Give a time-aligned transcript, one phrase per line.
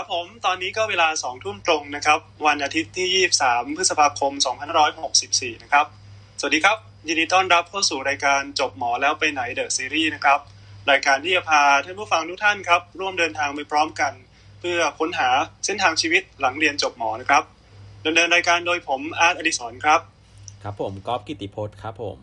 [0.00, 3.08] ครับผมตอนนี้ก็เวลาสองทุ่มตรงนะครับ วันอาทิตย์ที่
[3.48, 4.32] 23 พฤษภาคม
[4.98, 5.86] 2564 นะครับ
[6.40, 6.76] สวัสดีครับ
[7.08, 10.38] ยินดีต้อนรับเข้าสู่รายการจบหมอแล้วไปไหนเดอะซีรีส์นะครับ
[10.90, 14.12] รายการที่จะพาท่านผู้ฟังทุกท่านครับ ร่วมเดินทางไปพร้อมกัน
[14.60, 15.28] เพื่อค้นหา
[15.64, 17.42] เส้นทางชีวิตหลังเรียนจบหมอนะครับ
[18.06, 20.00] ดำเนินรายการโดยผมอาร์ตอดิศรครับ
[20.62, 22.18] ครับผมก๊อฟกิติพจน์ครับผม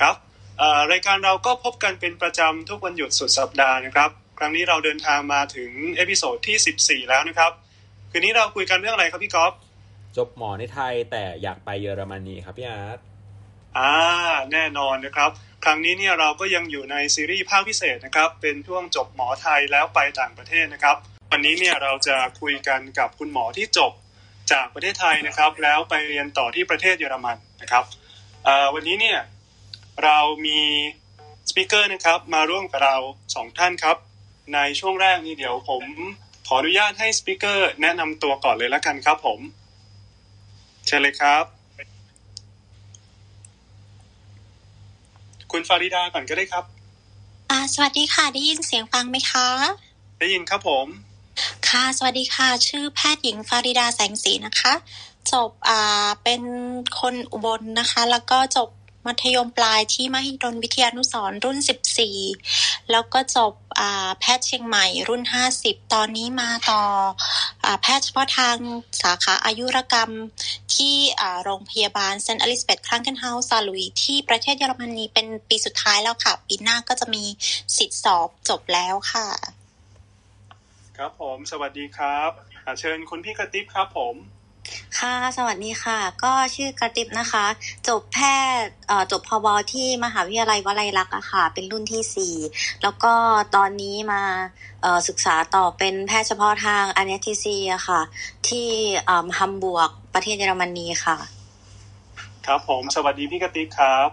[0.00, 0.14] ครับ
[0.58, 7.52] เอ่อรายการเราก็พบกันเป็นประจำทุกวันหยุดสุดสัปดาห์นะครับ ครั้งนี้เราเดินทางมาถึง episode ที่ 14 แล้วนะครับ
[8.10, 9.52] คืนนี้เราคุยกันเรื่องอะไรครับพี่ก๊อฟ
[10.16, 12.98] จบหมอในไทยแต่อยากไปเยอรมนีครับพี่อาร์ต
[13.78, 13.92] อ่า
[14.52, 15.30] แน่นอนนะครับ
[15.64, 20.96] ครั้งนี้เนี่ยเราก็ยังอยู่ในซีรีส์ภาคพิเศษนะครับ เป็นช่วงจบหมอไทยแล้วไปต่างประเทศนะครับ
[21.30, 23.92] วันนี้เนี่ยเราจะคุยกันกับคุณหมอที่จบ
[24.52, 27.84] จากประเทศไทยนะครับ แล้วไปเรียนต่อที่ประเทศเยอรมันนะครับ
[28.44, 29.18] เอ่อวันนี้เนี่ย
[30.04, 30.60] เรามี
[31.50, 32.96] สปิเกอร์นะครับมาร่วมกับเรา
[33.34, 33.96] สองท่านครับ
[34.54, 35.82] ในช่วงแรกนี้เดี๋ยวผม
[36.46, 39.40] ขออนุญาตให้สปิเกอร์แนะนำตัวก่อนเลยละกันครับผม
[40.86, 41.44] เชิญเลยครับ
[45.52, 46.64] คุณฟาริดาก่อนก็ได้ครับ
[47.50, 49.48] อ่า สวัสดีค่ะ ได้ยินเสียงฟังไหมคะ
[50.18, 50.86] ได้ยินครับผม
[51.68, 54.72] ค่ะ สวัสดีค่ะ ชื่อแพทย์หญิงฟาริดาแสงสีนะคะ
[55.32, 56.42] จบอ่าเป็น
[57.00, 58.68] คนอุบลนะคะ แล้วก็จบ
[59.08, 61.58] มัธยมปลายที่มหิดลวิทยานุสรรุ่น
[62.24, 63.52] 14 แล้วก็จบ
[64.20, 65.22] แพทย์เชียงใหม่รุ่น
[65.58, 66.82] 50 ตอนนี้มาต่
[67.64, 68.56] อแพทย์เฉพาะทาง
[69.02, 70.10] สาขาอายุรกรรม
[70.74, 70.94] ที่
[71.44, 72.40] โรงพยาบาล St.
[72.40, 77.24] Elisabeth Krankenhaus Saarlouis ที่ประเทศเยอรมนีเป็นปีสุดท้ายแล้วค่ะ ปีหน้าก็จะมี
[77.76, 79.28] สิทธิสอบจบแล้วค่ะ
[80.96, 82.30] ครับผม สวัสดีครับ
[82.80, 84.14] เชิญคุณพี่กระติบครับผม
[84.98, 87.46] ค่ะ สวัสดีค่ะ ก็ชื่อกระติบนะคะ
[87.88, 88.18] จบแพ
[88.60, 92.34] ทย์เอ่อจบพบที่มหาวิทยาลัยวลัยลักษณ์อะค่ะ เป็นรุ่นที่สี่
[92.82, 93.12] แล้วก็
[93.56, 94.22] ตอนนี้มา
[95.08, 98.00] ศึกษาต่อเป็นแพทย์เฉพาะทาง a n e s t h e s i a ค่ะ
[98.48, 98.68] ที่
[99.38, 101.18] ฮัมบวร์กประเทศเยอรมนีค่ะ
[102.46, 104.08] ครับผม สวัสดีพี่กระติบครับ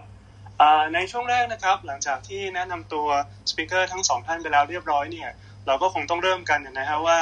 [0.94, 3.06] ในช่วงแรกนะครับ หลังจากที่แนะนำตัว
[3.50, 5.30] สปิเกอร์ทั้งสองท่านไปแล้วเรียบร้อยเนี่ย
[5.66, 7.18] เราก็คงต้องเริ่มกันนะฮะว่า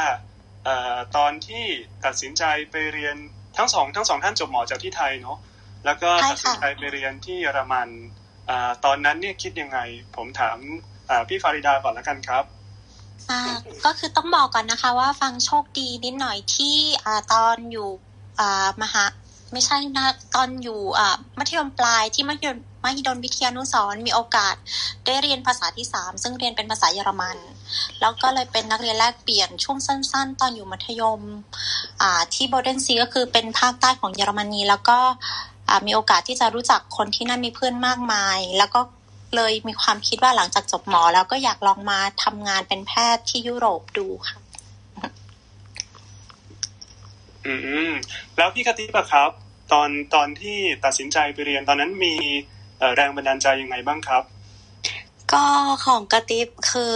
[1.16, 1.64] ตอนที่
[2.04, 3.16] ตัดสินใจไปเรียน
[3.56, 5.38] ทั้งสองทั้งสองท่านจบหมอจากที่ไทยเนาะ
[5.84, 7.88] แล้วก็ใช่ตัดสินค่ะใจไปเรียนที่เยอรมัน
[8.50, 9.78] อ่าตอนนั้นเนี่ยคิดยังไง
[10.16, 10.58] ผมถาม
[11.10, 12.44] อ่าพี่ฟาริดาก่อนละกันครับ
[13.30, 13.40] อ่า
[13.84, 17.88] ก็คือต้องบอกก่อนนะคะ ว่าฟังโชคดีนิดหน่อยที่อ่าตอนอยู่
[18.40, 19.04] อ่ามหา
[19.52, 24.54] ไม่ใช่นะตอนอยู่อ่ามัธยมปลายที่มัธยมมหิดลวิทยานุสรณ์มีโอกาส
[25.06, 27.36] ได้เรียนภาษาที่สามซึ่งเรียนเป็นภาษาเยอรมัน
[28.00, 31.20] แล้วก็เลยเป็นนักเรียนแลกเปลี่ยนช่วงสั้น ๆ ตอนอยู่มัธยม
[32.00, 34.98] อ่าที่โบเดนซีก็คือเป็นภาคใต้ของเยอรมนี แล้วก็
[35.68, 38.80] อ่ามีโอกาสที่จะรู้จักคนที่นั่นมีเพื่อนมากมาย แล้วก็
[39.36, 44.38] เลยมีความคิดว่าหลังจากจบหมอ แล้วก็อยากลองมาทำงานเป็นแพทย์ที่ยุโรปดูค่ะ
[47.46, 47.54] อื
[47.88, 47.90] ม
[48.36, 49.30] แล้วพี่กติบอะครับ
[49.72, 52.14] ตอนตอนที่ตัดสินใจไปเรียนตอนนั้นมี
[52.78, 54.22] เอ่อแรงบันดาลใจยังไงบ้างครับ
[55.32, 55.44] ก็
[55.84, 56.94] ของกระติบคือ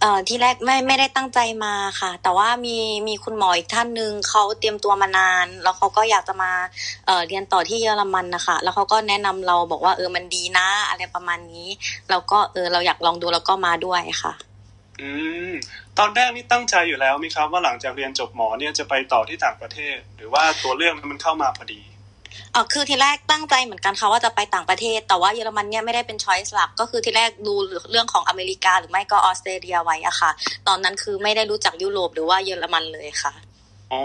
[0.00, 2.76] เอ่อที่แรกไม่ไม่ได้ตั้งใจมาค่ะ แต่ว่ามี
[3.08, 6.52] มีคุณหมออีกท่านหนึ่งเขาเตรียมตัวมานาน แล้วเขาก็อยากจะมา
[7.06, 11.68] เอ่อเรียนต่อที่เยอรมันนะคะ แล้วเขาก็แนะนำเราบอกว่าเออมันดีนะ อะไรประมาณนี้
[12.10, 14.32] เราก็เออเราอยากลองดูแล้วก็มาด้วยค่ะ
[15.00, 15.10] อื
[15.50, 15.52] ม
[15.98, 21.80] ตอนแรกนี่ตั้งใจอยู่แล้วไหมครับ ว่าหลังจากเรียนจบหมอเนี่ยจะไปต่อที่ต่างประเทศ หรือว่าตัวเรื่องมันเข้ามาพอดี
[22.52, 27.54] เออคือทีแรกตั้งใจเหมือนกันค่ะว่าจะไปต่างประเทศ แต่ว่าเยอรมันเนี่ยไม่ได้เป็นช้อยส์หลัก ก็คือทีแรกดู
[27.90, 30.30] เรื่องของอเมริกาหรือไม่ก็ออสเตรเลียไว้อะค่ะ
[30.68, 33.32] ตอนนั้นคือไม่ได้รู้จักยุโรปหรือว่าเยอรมันเลยค่ะ
[33.92, 34.02] อ๋อ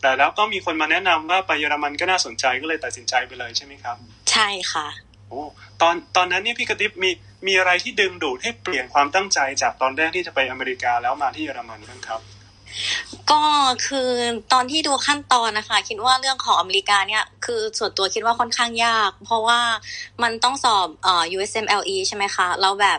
[0.00, 3.96] แต่แล้วก็มีคนมาแนะนำว่าไปเยอรมันก็น่าสนใจก็เลยตัดสินใจไปเลยใช่ไหมครับ
[4.30, 4.86] ใช่ค่ะ
[5.28, 5.42] โอ้
[5.80, 7.10] ตอนตอนนั้นเนี่ยพี่กระติบมี
[7.46, 12.20] มีอะไรที่ดึงดูดให้เปลี่ยนความตั้งใจจากตอนแรกที่จะไปอเมริกาแล้วมาที่เยอรมันบ้างครับ
[13.30, 13.42] ก็
[13.86, 14.10] คือ
[14.52, 19.60] ตอนที่ดูขั้นตอนนะคะ คิดว่าเรื่องของอเมริกาเนี่ย คือส่วนตัวคิดว่าค่อนข้างยาก เพราะว่า
[20.22, 22.98] มันต้องสอบเอ่อ USMLE ใช่ไหมคะแล้วแบบ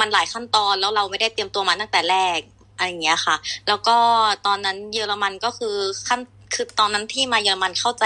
[0.00, 2.38] มันหลายขั้นตอนแล้วเราไม่ได้เตรียมตัวมาตั้งแต่แรก
[2.76, 3.36] อะไรอย่างเงี้ยค่ะ
[3.68, 3.96] แล้วก็
[4.46, 5.76] ตอนนั้นเยอรมันก็คือ
[6.08, 6.20] ขั้น
[6.54, 8.04] คือตอนนั้นที่มาเยอรมันเข้าใจ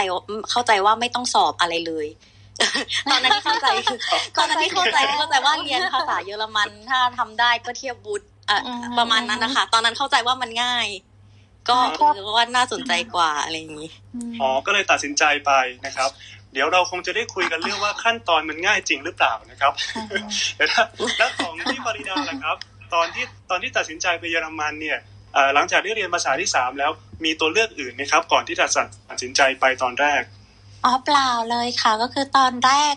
[0.51, 2.07] เข้าใจว่าไม่ต้องสอบอะไรเลย
[3.11, 3.67] ตอนนั้นที่เข้าใจ
[4.37, 10.87] ตอนนั้นที่เข้าใจเข้าใจว่าเรียนภาษาเยอรมันถ้าทำได้ก็เทียบบุตร อะอืมประมาณนั้นนะคะ ตอนนั้นเข้าใจว่ามันง่าย
[11.69, 13.91] ก็อ๋อคือว่าน่าสนใจกว่าอะไรอย่างนี้
[14.41, 15.53] อ๋อก็เลยตัดสินใจไป
[15.87, 16.11] นะครับ
[16.53, 19.73] เดี๋ยวเราคงจะได้คุยกันเรื่องว่าขั้นตอนมันง่ายจริงหรือเปล่านะครับ
[20.57, 20.87] เดี๋ยวนะ
[21.19, 22.57] แล้วของพี่ปริดาล่ะครับ
[22.95, 24.99] ตอนที่ตอนที่ตัดสินใจไปเยอรมันเนี่ย
[25.35, 26.91] เอ่อหลังจากที่เรียนภาษาที่สามแล้ว
[27.25, 28.67] มีตัวเลือกอื่นไหมครับ ก่อนที่จะ
[29.11, 30.23] ตัดสินใจไปตอนแรก
[30.85, 32.95] อ๋อเปล่าเลยค่ะ ก็คือตอนแรก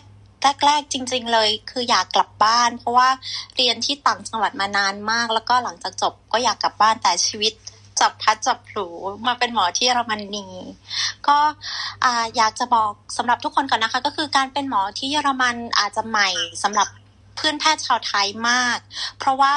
[0.66, 3.08] แรกๆจริง ๆ เลย คืออยากกลับบ้าน เพราะว่า
[3.56, 7.52] เรียนที่ต่างจังหวัดมานานมาก แล้วก็หลังจากจบก็อยากกลับบ้านแต่ชีวิต
[8.00, 8.86] จับพัดจับผู
[9.26, 10.46] มาเป็นหมอที่เยอรมนี
[11.28, 11.38] ก็
[12.36, 16.28] อยากจะบอกสำหรับทุกคนก่อนนะคะ ก็คือการเป็นหมอที่เยอรมันอาจจะใหม่
[16.62, 16.88] สำหรับ
[17.36, 18.78] เพื่อนแพทย์ชาวไทยมาก
[19.18, 19.52] เพราะว่า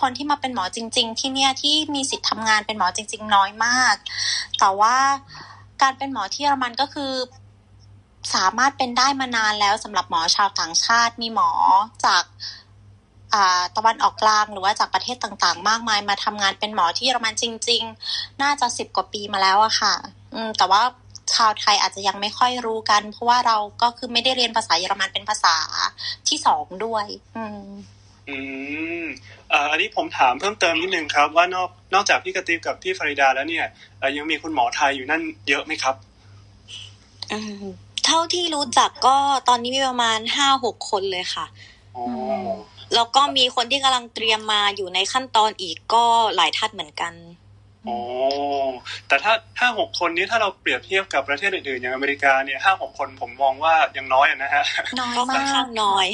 [0.00, 3.94] คนที่มาเป็นหมอจริง ๆ ที่เนี่ยที่มีสิทธิ์ทำงานเป็นหมอจริง ๆ น้อยมาก
[4.58, 4.96] แต่ว่า
[5.82, 7.12] การเป็นหมอที่เยอรมันก็คือ
[8.34, 11.50] สามารถเป็นได้มานานแล้วสำหรับหมอชาวต่างชาติมีหมอ
[12.06, 12.24] จาก
[13.76, 17.82] ตะวันออกกลางหรือว่าจากประเทศต่างๆ มากมาย มาทำงานเป็นหมอที่เยอรมันจริง
[18.12, 19.94] ๆ น่าจะสิบกว่าปีมาแล้วอะค่ะ
[20.34, 20.82] อืมแต่ว่า
[21.34, 25.56] ชาวไทยอาจจะยังไม่ค่อยรู้กัน เพราะว่าเราก็คือไม่ได้เรียนภาษาเยอรมันเป็นภาษา
[26.28, 27.68] ที่สองด้วย อืม
[28.28, 28.36] อื
[29.02, 29.04] ม
[29.70, 33.66] อันนี้ผมถามเพิ่มเติมนิดนึงครับ ว่านอกนอกจากพี่กระติบกับพี่ฟาริดาแล้วเนี่ย
[34.16, 35.94] ยังมีคุณหมอไทยอยู่นั่นเยอะไหมครับ
[38.08, 39.16] เท่าที่รู้จักก็
[39.48, 41.46] ตอนนี้มีประมาณห้าหกคนเลยค่ะ
[42.94, 46.04] แล้วก็มีคนที่กำลังเตรียมมาอยู่ในขั้นตอนอีกก็
[46.36, 47.12] หลายท่านเหมือนกัน
[47.88, 47.98] อ๋อ
[49.08, 54.64] แต่ถ้าห้าหกคนนี้ถ้าเราเปรียบเทียบกับประเทศอื่นๆอย่างอเมริกาเนี่ยห้าหกคนผมมองว่ายังน้อยนะฮะ
[55.00, 56.06] น้อยมากน้อย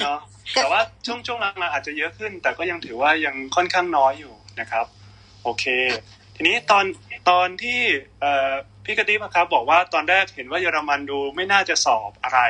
[0.00, 0.18] เนาะ
[0.54, 4.86] แต่ว่าช่วงช่วงหลังๆอาจจะเยอะขึ้น แต่ก็ยังถือว่ายังค่อนข้างน้อยอยู่นะครับ
[5.44, 5.64] โอเค
[6.36, 6.84] ทีนี้ตอน
[7.30, 7.80] ตอนที่
[8.84, 12.40] พี่กติบครับ บอกว่าตอนแรกเห็นว่าเยอรมันดูไม่น่าจะสอบอะไร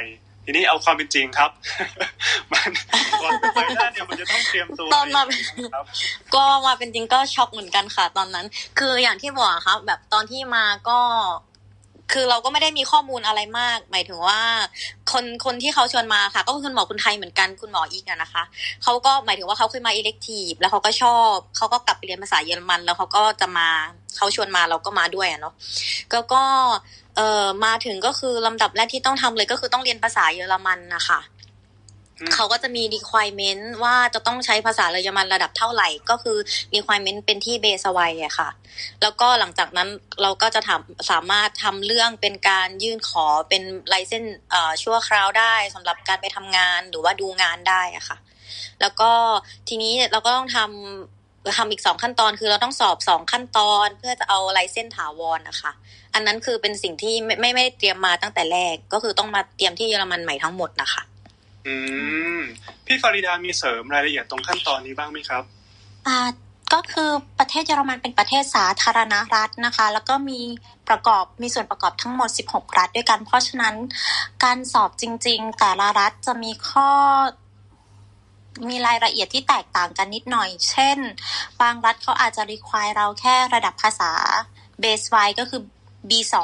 [0.44, 1.50] ทีนี้เอาความเป็นจริงครับ
[2.52, 2.70] มัน
[3.22, 5.22] ก่อนไปได้เนี่ยมันจะต้องเตรียมตัวตอนมา
[6.34, 8.46] ก็มาเป็นจริงก็ช็อกเหมือนกันค่ะ ตอนนั้น
[8.78, 11.00] คืออย่างที่บอกครับ แบบตอนที่มาก็
[12.12, 14.40] คือเราก็ไม่ได้มีข้อมูลอะไรมาก หมายถึงว่า
[15.12, 18.42] คนคนที่เขาชวนมาค่ะ ก็คือคุณหมอคุณไทยเหมือนกันคุณหมออีกนะคะ
[18.82, 23.68] เขาก็หมายถึงว่าเขาเคยมาอิเล็กทีฟแล้วเขาก็ชอบเขาก็กลับไปเรียนภาษาเยอรมัน แล้วเขาก็จะมา
[24.16, 25.54] เขาชวนมาเราก็มาด้วยอะเนาะ
[26.12, 26.44] ก็ก็
[27.16, 31.20] เอ่อมาถึงก็คือลำดับแรกที่ต้องทำเลยก็คือต้องเรียนภาษาเยอรมันนะคะ
[32.34, 36.38] เขาก็จะมี requirement ว่าจะต้องใช้ภาษาเยอรมันระดับเท่าไหร่ ก็คือ
[36.74, 38.48] requirement เป็นที่เบสไวอะค่ะ
[39.02, 39.88] แล้วก็หลังจากนั้น
[40.22, 48.16] เราก็จะทำสามารถทำเรื่องเป็นการยื่นขอเป็นไลเซนเอ่อชั่วคราวได้สำหรับการไปทำงานหรือว่าดูงานได้อะค่ะ
[48.80, 49.10] แล้วก็
[49.68, 55.72] ทีนี้เราก็ต้องทำทำอีกสองขั้นตอนคือเราต้องสอบสองขั้นตอนเพื่อจะเอาไลเซนถาวรนะคะ
[56.14, 61.02] อันนั้นคือเป็นสิ่งที่ไม่ไม่ไม่เตรียมมาตั้งแต่แรกก็คือต้องมาเตรียมที่เยอรมันใหม่ทั้งหมดนะคะ
[61.66, 61.74] อื
[62.36, 62.38] ม
[62.86, 65.42] พี่ฟาริดามีเสริมรายละเอียดตรงขั้นตอนนี้บ้างไหมครับ
[66.06, 66.18] อ่า
[66.72, 70.40] ก็คือประเทศเยอรมันเป็นประเทศสาธารณรัฐนะคะ แล้วก็มี
[70.88, 73.74] ประกอบมีส่วนประกอบทั้งหมด 16 รัฐด้วยกัน เพราะฉะนั้น
[74.44, 76.90] การสอบจริง ๆ แต่ละรัฐจะมีข้อ
[78.68, 80.98] มีรายละเอียดที่แตกต่างกันนิดหน่อย เช่น
[81.60, 84.12] บางรัฐเขาอาจจะรีควายเราแค่ระดับภาษา
[84.80, 85.60] เบสไวก็คือ
[86.08, 86.36] B2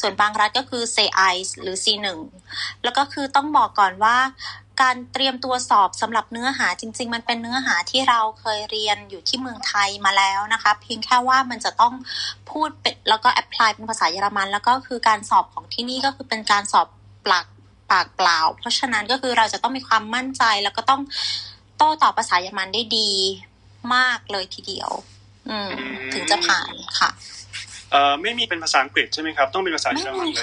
[0.00, 1.20] ส่วนบางรัฐก็คือ C1
[1.60, 2.06] หรือ C1
[2.82, 4.16] แล้วก็คือต้องบอกก่อนว่า
[4.82, 11.94] การเตรียมตัวสอบสำหรับเนื้อหาจริง ๆ มันเป็นเนื้อหาที่เราเคยเรียนอยู่ที่เมืองไทยมาแล้วนะคะ เพียงแค่ว่ามันจะต้อง
[12.50, 12.68] พูด
[13.08, 16.88] แล้วก็แอพพลายเป็นภาษาเยอรมัน แล้วก็คือการสอบของที่นี่ก็คือเป็นการสอบ
[17.26, 17.46] ปลัก
[17.90, 21.00] ปากเปล่า เพราะฉะนั้นก็คือเราจะต้องมีความมั่นใจแล้วก็ต้อง
[21.76, 23.10] โต้ตอบภาษาเยอรมันได้ดี
[23.94, 24.90] มากเลยทีเดียว
[25.48, 25.70] อืม
[26.12, 27.10] ถึงจะผ่านค่ะ
[27.94, 30.42] เอ่อไม่มีเป็นภาษาอังกฤษใช่ไหมครับ ต้องเป็นภาษาเยอรมันเลย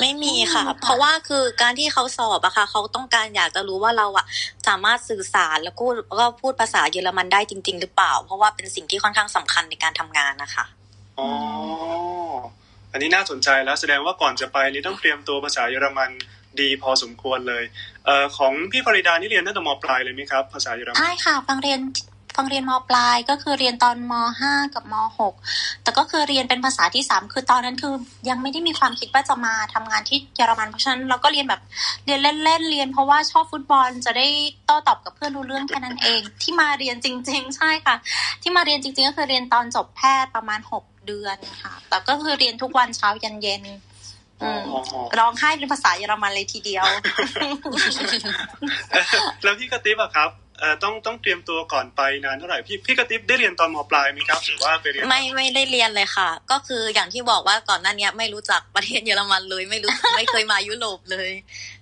[0.00, 4.26] ไม่มีค่ะ เพราะว่าคือการที่เขาสอบอะค่ะ เขาต้องการอยากจะรู้ว่าเราอะ
[4.68, 5.84] สามารถสื่อสารแล้วก็
[6.20, 10.64] ก็พูดภาษาเยอรมันได้จริง ๆ หรือเปล่า เพราะว่าเป็นสิ่งที่ค่อนข้างสำคัญในการทำงานนะคะ
[11.18, 11.28] อ๋อ
[12.92, 16.10] อันนี้น่าสนใจแล้วแสดงว่าก่อนจะไปนี่ต้องเตรียมตัวภาษาเยอรมัน
[16.60, 17.64] ดีพอสมควรเลย
[18.06, 21.80] เอ่อของพี่ฟริดานี่เรียนตั้งแต่มปลายเลยไหมครับ ภาษาเยอรมันใช่ค่ะฟังเรียน
[22.36, 25.34] ฟังเรียนมปลายก็คือเรียนตอนมห้ากับมหก
[25.82, 27.94] แต่ก็คือเรียนเป็นภาษาที่สามคือตอนนั้นคือ
[28.28, 31.60] ยังไม่ได้มีความคิดว่าจะมาทำงานที่เยอรมันเพราะฉะนั้นเราก็เรียนแบบ
[32.04, 34.26] เรียนเล่นๆเรียน เพราะว่าชอบฟุตบอลจะได้
[34.66, 37.94] โต้ตอบกับเพื่อนรู้เรื่องแค่นั้นเอง ที่มาเรียนจริง ๆ ใช่ค่ะ
[38.42, 43.64] ที่มาเรียนจริง ๆ ก็คือเรียนตอนจบแพทย์ประมาณหกเดือนค่ะแต่ก็คือเรียนทุกวันเช้ายันเย็น
[45.18, 46.84] ร้องไห้เป็นภาษาเยอรมันเลยทีเดียว
[49.42, 50.30] แล้วพี่กระติบอะครับ
[50.82, 61.30] ต้องต้องเตรียมตัวก่อนไปนานเท่าไหร่พี่พี่กระติบได้เรียนตอนมปลายไหมครับหรือว่าไปเรียนไม่ไม่ได้เรียนเลยค่ะ ก็คืออย่างที่บอกว่าก่อนหน้านี้ไม่รู้จักประเทศเยอรมันเลย ไม่รู้ไม่เคยมายุโรปเลย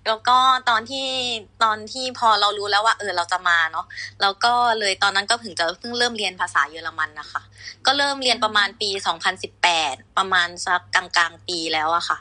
[0.07, 1.07] แล้วก็ตอนที่
[1.65, 3.87] ตอนที่พอเรารู้แล้วว่าเออเราจะมาเนาะ
[4.21, 7.43] แล้วก็เลยตอนนั้นก็ถึงจะเพิ่งเริ่มเรียนภาษาเยอรมันนะคะ
[7.87, 8.91] ก็เริ่มเรียนประมาณปี
[9.55, 12.19] 2018 ประมาณสักกลางๆปีแล้วอะค่ะ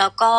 [0.00, 0.32] แล้วก็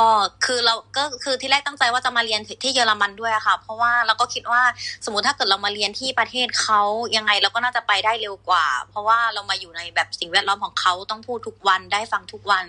[0.46, 4.62] คือเราก็คือที่แรกตั้งใจว่าจะมาเรียนที่เยอรมันด้วยค่ะ เพราะว่าเราก็คิดว่า
[5.05, 6.81] สมมติถ้าเกิดเรามาเรียนที่ประเทศเขา
[7.17, 12.65] ยังไงเราก็น่าจะไปได้เร็วกว่า เพราะว่าเรามาอยู่ในแบบสิ่งแวดล้อมของเขาต้องพูดทุกวันได้ฟังทุกวัน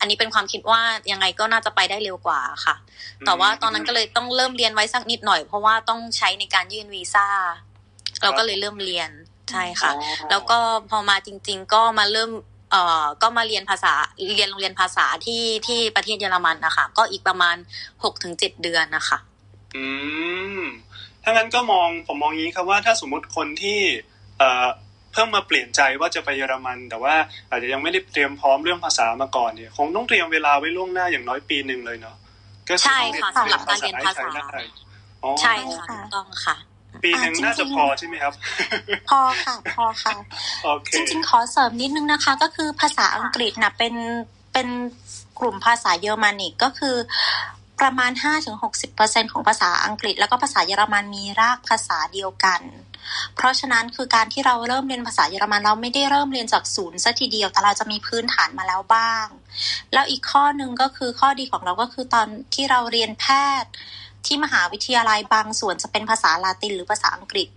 [0.00, 0.80] อันนี้เป็นความคิดว่า
[1.12, 2.74] ยังไงก็น่าจะไปได้เร็วกว่าค่ะ
[3.26, 7.26] แต่ว่าตอนนั้นก็เลยต้องเริ่มเรียนไว้สักนิดหน่อย เพราะว่าต้องใช้ในการยื่นวีซ่า
[8.22, 9.10] เราก็เลยเริ่มเรียน
[9.50, 9.90] ใช่ค่ะ
[10.30, 10.58] แล้วก็
[10.90, 12.30] พอมาจริง ๆ ก็มาเริ่ม
[12.72, 13.92] เอ่อก็มาเรียนภาษา
[14.34, 17.56] เรียนโรงเรียนภาษาที่ที่ประเทศเยอรมันนะคะก็อีกประมาณ
[18.02, 19.18] หกถึงเจ็ดเดือนนะคะ
[19.76, 19.84] อื
[20.58, 20.60] ม
[21.22, 23.80] ถ้างั้นก็มองผมมองงี้ครับว่าถ้าสมมุติคนที่
[24.38, 24.66] เอ่อ
[25.12, 27.14] เพิ่งมาเปลี่ยนใจว่าจะไปเยอรมัน แต่ว่า
[27.48, 32.16] อาจจะยังไม่ได้เตรียมพร้อมเรื่องภาษามาก่อนเนี่ย คงต้องเตรียมเวลาไว้ล่วงหน้าอย่างน้อยปีหนึ่งเลยเนาะ
[32.68, 34.60] ก็อใช่ค่ะต้องสำหรับการเรียนภาษาให้ใช้ได้
[35.22, 36.56] อ๋อใช่ค่ะถูกต้องค่ะ
[37.02, 38.32] ปีหนึ่งน่าจะพอใช่ไหมครับ
[39.08, 40.12] พอค่ะ พอค่ะ
[40.64, 43.94] โอเคจริงๆ ขอเสริมนิดนึงนะคะ ก็คือภาษาอังกฤษนะเป็น
[44.52, 44.68] เป็น
[45.38, 46.96] กลุ่มภาษาเยอรมันอีกก็คือ
[47.80, 48.12] ประมาณ
[48.72, 52.60] 5-60%ของภาษาอังกฤษ แล้วก็ภาษาเยอรมันมีรากภาษาเดียวกัน
[53.34, 59.26] เพราะฉะนั้นคือการที่เราเริ่มเรียนภาษาเยอรมันเราไม่ได้เริ่มเรียนจากศูนย์ซะทีเดียวแต่เราจะมีพื้นฐานมาแล้วบ้าง
[59.92, 63.24] แล้วอีกข้อหนึ่งก็คือข้อดีของเราก็คือตอนที่เราเรียนแพ
[63.62, 63.70] ทย์
[64.26, 67.48] ที่มหาวิทยาลัยบางส่วนจะเป็นภาษาลาตินหรือภาษาอังกฤษ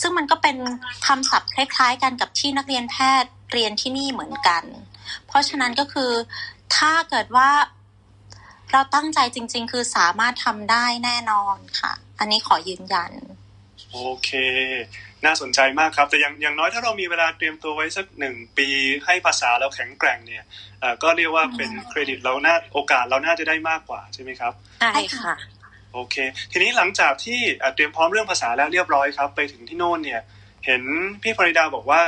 [0.00, 0.56] ซึ่งมันก็เป็น
[1.06, 4.64] คำศัพท์คล้ายๆ กันกับที่นักเรียนแพทย์เรียนที่นี่เหมือนกัน
[5.26, 6.12] เพราะฉะนั้นก็คือ
[6.76, 7.50] ถ้าเกิดว่า
[8.72, 13.12] เราตั้งใจจริง ๆ คือสามารถทำได้แน่นอนค่ะ อันนี้ขอยืนยัน
[13.92, 14.30] โอเค
[15.24, 18.68] น่าสนใจมากครับ แต่อย่างอย่างน้อยถ้าเรามีเวลาเตรียมตัวไว้สักหนึ่งปี
[19.04, 20.44] ให้ภาษาเราแข็งแกร่งเนี่ย
[20.80, 25.34] เอ่อก็เรียกว่าเป็นเครดิตเราน่าโอกาสเราน่าจะได้มากกว่าใช่ไหมครับใช่ค่ะ
[25.94, 26.16] โอเค
[26.52, 27.40] ทีนี้หลังจากที่
[27.74, 30.20] เตรียมพร้อมเรื่องภาษาแล้วเรียบร้อยครับ ไปถึงที่โน่นเนี่ย
[30.66, 30.82] เห็น
[31.22, 32.02] พี่ฟริดาบอกว่า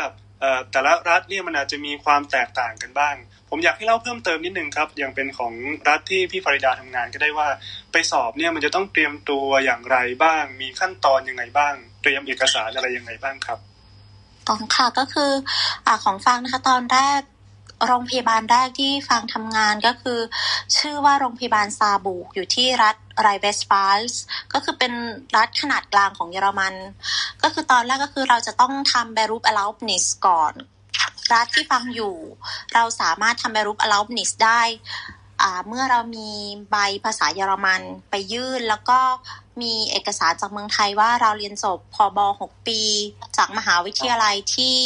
[0.70, 3.14] แต่ละรัฐเนี่ยมันอาจจะมีความแตกต่างกันบ้าง
[3.50, 5.52] ผมอยากให้เล่าเพิ่มเติมนิดนึงครับอย่างเป็นของ
[5.88, 7.48] รัฐที่พี่ฟริดาทำงานก็ได้ว่า
[7.92, 13.58] ไปสอบเนี่ยมันจะต้องเตรียมตัวอย่างไรบ้าง มีขั้นตอนยังไงบ้าง เตรียมเอกสารอะไรยังไงบ้างครับ
[14.48, 15.32] ตองค่ะก็คือ
[15.86, 17.20] อของฟังนะคะตอนแรก
[17.86, 20.18] โรงพยาบาลแรกที่ฟังทำงานก็คือ
[20.76, 24.20] ชื่อว่าโรงพยาบาลซาบูกอยู่ที่รัฐ ไรเวสฟาลส์
[24.52, 24.92] ก็คือเป็น
[25.36, 26.74] รัฐขนาดกลางของเยอรมัน
[27.42, 30.52] ก็คือตอนแรกก็คือเราจะต้องทำแบรูป allowance ก่อน
[31.32, 32.14] รัฐที่ฟังอยู่
[32.74, 34.62] เราสามารถทำแบรูป allowance ได้
[35.68, 36.30] เมื่อเรามี
[36.70, 39.00] ใบภาษาเยอรมันไปยื่น แล้วก็
[39.60, 42.80] มีเอกสารจากเมืองไทยว่าเราเรียนจบพอบ6ปี
[43.36, 44.76] จากมหาวิทยาลัยที่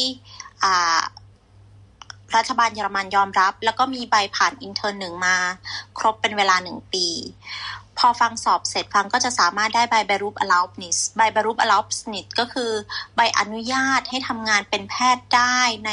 [2.36, 5.36] รัฐบาลเยอรมันยอมรับ แล้วก็มีใบผ่านอินเทอร์หนึ่งมา
[5.98, 7.06] ครบเป็นเวลาหนึ่งปี
[8.00, 12.70] พอฟังสอบเสร็จฟังก็จะสามารถได้ใบ Berufserlaubnis ใบ Berufserlaubnis ก็คือ
[13.16, 15.90] ใบอนุญาตให้ทำงานเป็นแพทย์ได้ใน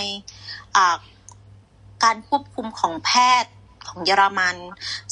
[2.03, 3.11] การควบคุมของแพ
[3.43, 3.51] ทย์
[3.87, 4.55] ของเยอรมัน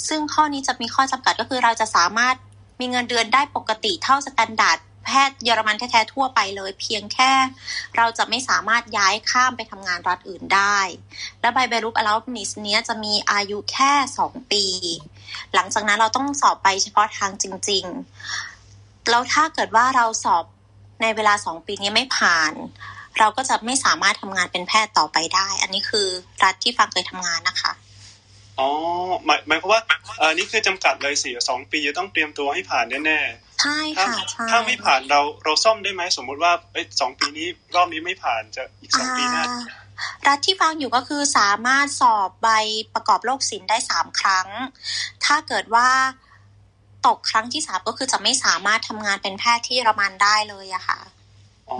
[0.08, 2.36] ซึ่งข้อนี้จะมีข้อจำกัดก็คือเราจะสามารถ
[2.80, 7.32] มีเงินเดือนได้ปกติเท่า standard แพทย์เยอรมันแท้ๆทั่วไปเลย เพียงแค่
[7.98, 10.80] เราจะไม่สามารถย้ายข้ามไปทำงานรัฐอื่นได้
[11.40, 14.66] และใบใบรูป allowance เนี้ยจะมีอายุแค่ 2 ปี
[15.54, 17.86] หลังจากนั้นเราต้องสอบไปเฉพาะทางจริง
[18.48, 20.46] ๆ แล้วถ้าเกิดว่าเราสอบ
[21.02, 22.54] ในเวลา2ปีนี้ไม่ผ่าน
[23.20, 26.08] เราก็จะไม่สามารถทำงานเป็นแพทย์ต่อไปได้ อันนี้คือ
[26.44, 27.72] รัฐที่ฟังเคยทำงานนะคะ
[28.60, 28.70] อ๋อ
[29.26, 29.82] หมายหมายความว่า
[30.20, 33.20] เออนี่คือจำกัดเลยสิสองปีจะต้องเตรียมตัวให้ผ่านแน่
[33.62, 39.85] ใช่ๆถ้าค่ะใช่ถ้าไม่ผ่านเราเราซ่อมได้ไหมสมมุติว่าเอ้ยสองปีนี้รอบนี้ไม่ผ่านจะอีกสองปีหน้าอ่า
[40.28, 42.50] รัฐที่ฟังอยู่ก็คือสามารถสอบใบ
[42.94, 44.48] ประกอบโรคศิลป์ได้สามครั้ง
[45.26, 45.90] ถ้าเกิดว่า
[47.08, 51.00] ตกครั้งที่สามก็คือจะไม่สามารถทำงานเป็นแพทย์ที่เยอรมันได้เลยอะค่ะ
[51.70, 51.80] อ๋อ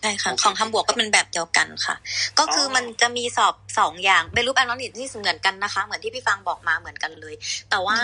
[0.00, 1.94] ใช่ค่ะของทำบวกก็เป็นแบบเดียวกันค่ะ
[2.38, 7.34] ก็คือออมันจะมีสอบสองอย่างเป็นรูปแอนนอนิที่เหมือนกันนะคะ เหมือนที่พี่ฟังบอกมาเหมือนกันเลย
[7.70, 7.98] แต่ว่า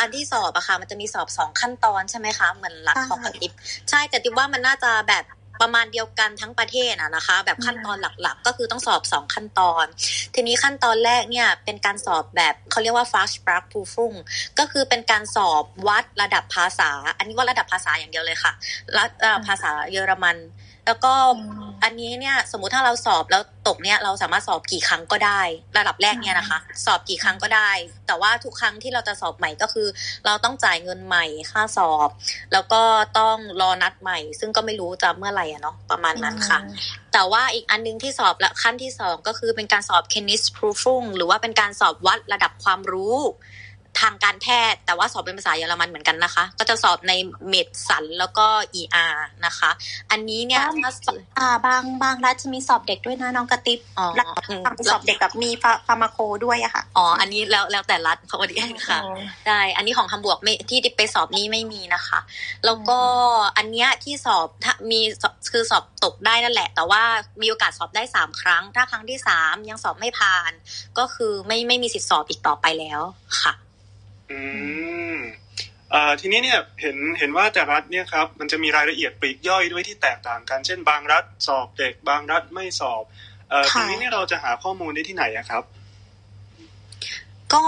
[0.00, 3.52] อันที่สอบอะค่ะ มันจะมีสอบสองขั้นตอนใช่ไหมคะ เหมือนรัฐของกติบ
[3.90, 5.24] ใช่แต่ติบว่ามันน่าจะแบบ
[5.60, 9.84] ประมาณเดียวกันทั้งประเทศอะนะคะ แบบขั้นตอนหลักๆ ก็คือต้องสอบสองขั้นตอน
[10.34, 14.16] ทีนี้ขั้นตอนแรกเนี่ยเป็นการสอบแบบเขาเรียกว่า fast track prüfung
[14.58, 18.52] ก็คือเป็นการสอบวัดระดับภาษา อันนี้ว่าระดับภาษาอย่างเดียวเลยค่ะ
[18.96, 20.36] ระดับภาษาเยอรมัน
[20.86, 21.12] แล้วก็
[21.84, 25.40] อันนี้เนี่ยสมมุติถ้าเราสอบแล้วตกเนี่ยเราสามารถสอบกี่ครั้งก็ได้
[25.78, 27.70] ระดับแรกเนี่ยนะคะ สอบกี่ครั้งก็ได้
[28.06, 29.88] แต่ว่าทุกครั้งที่เราจะสอบใหม่ก็คือ
[30.26, 32.08] เราต้องจ่ายเงินใหม่ค่าสอบ
[32.52, 32.82] แล้วก็
[33.18, 36.58] ต้องรอนัดใหม่ ซึ่งก็ไม่รู้จะเมื่อไหร่อะเนาะประมาณนั้นค่ะ
[37.12, 43.16] แต่ว่าอีกอันนึงที่สอบและขั้นที่สองก็คือเป็นการสอบ Kenntnisprüfung หรือว่าเป็นการสอบวัดระดับความรู้
[44.00, 47.12] ทางการแพทย์ แต่ว่าสอบเป็นภาษาเยอรมันเหมือนกันนะคะ ก็จะสอบใน
[47.48, 48.46] Med ศัลย์แล้วก็
[48.80, 49.14] ER
[49.46, 49.70] นะคะ
[50.10, 50.92] อันนี้เนี่ยบ้างถ้า
[51.38, 58.56] อ่าบางบางรัฐจะมีสอบเด็กด้วยนะน้องกระติบอ๋อรัฐอืมฟังสอบเด็กแบบมีฟา pharmacoด้วยอะค่ะอ๋ออันนี้แล้วแล้วแต่รัฐเขาดี
[58.88, 62.18] ค่ะอืมได้อันนี้ของทำบวกไม่ที่ไปสอบนี้ไม่มีนะคะ
[62.64, 62.98] แล้วก็
[63.56, 67.02] อันเนี้ยที่สอบถ้ามีสอบคือสอบตกได้นั่นแหละ แต่ว่า
[67.40, 70.52] มีโอกาสสอบได้สามครั้ง ถ้าครั้งที่สามยังสอบไม่ผ่าน
[70.98, 73.00] ก็คือไม่ไม่มีสิทธิสอบอีกต่อไปแล้ว
[73.42, 73.52] ค่ะ
[74.30, 74.40] อื
[75.16, 75.18] ม
[75.90, 83.02] เอ่อทีนี้เนี่ยเห็นเห็นว่าแต่รัฐเนี่ยครับมันจะมีรายละเอียดปลีกย่อยด้วยที่แตกต่างกันเช่น บางรัฐสอบเด็ก บางรัฐไม่สอบ
[83.50, 85.64] เอ่อตค่ะรงนี้เนี่ยเราจะหาข้อมูลได้ที่ไหนอะครับ
[87.54, 87.64] ก็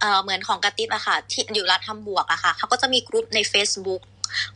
[0.00, 4.02] เอ่อเหมือนของกระติบอะค่ะ ที่อยู่รัฐทำบวกอะค่ะเขาก็จะมีกลุ่มใน Facebook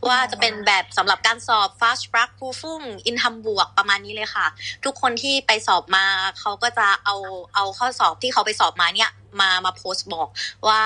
[0.07, 4.45] ว่าจะเป็นแบบสำหรับการสอบ fast track ครูฟุ้งอินทำบวกประมาณนี้เลยค่ะ
[4.85, 6.05] ทุกคนที่ไปสอบมา
[6.39, 7.15] เขาก็จะเอา
[7.55, 10.29] เอาข้อสอบที่เขาไปสอบมาเนี่ยมามาโพสต์บอก
[10.67, 10.83] ว่า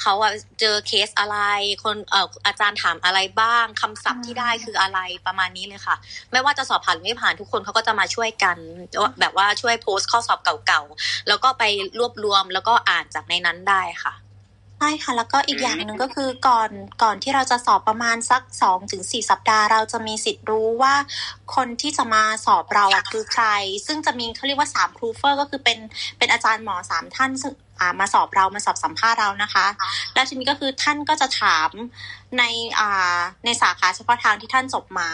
[0.00, 1.38] เขาอะเจอเคสอะไร
[1.84, 5.96] คนเอ่ออาจารย์ถามอะไรบ้างคำศัพท์ที่ได้คืออะไรประมาณนี้เลยค่ะ
[6.32, 8.56] ไม่ว่าจะสอบผ่านหรือไม่ผ่านทุกคนเขาก็จะมาช่วยกัน
[9.20, 11.62] แบบว่าช่วยโพสต์ข้อสอบเก่าๆ แล้วก็ไป
[11.98, 14.14] รวบรวมแล้วก็อ่านจากในนั้นได้ค่ะ
[14.80, 16.70] ใช่ค่ะ แล้วก็อีกอย่างหนึ่งก็คือก่อน
[17.02, 20.94] ก่อนที่เราจะสอบประมาณสักสองถึงสี่สัปดาห์ เราจะมีสิทธิ์รู้ว่า
[21.54, 23.44] คนที่จะมาสอบเราอะคือใคร
[23.86, 25.78] ซึ่งจะมีเขาเรียกว่าสามครูเฟอร์ก็คือเป็น
[26.18, 29.66] เป็นอาจารย์หมอสามท่านซึ่งอ่ามาสอบเรามาสอบสัมภาษณ์เรานะคะ
[30.14, 31.70] แล้วทีนี้ก็คือท่านก็จะถาม
[32.38, 32.42] ใน
[32.78, 35.10] อ่าในสาขาเฉพาะทางที่ท่านจบมา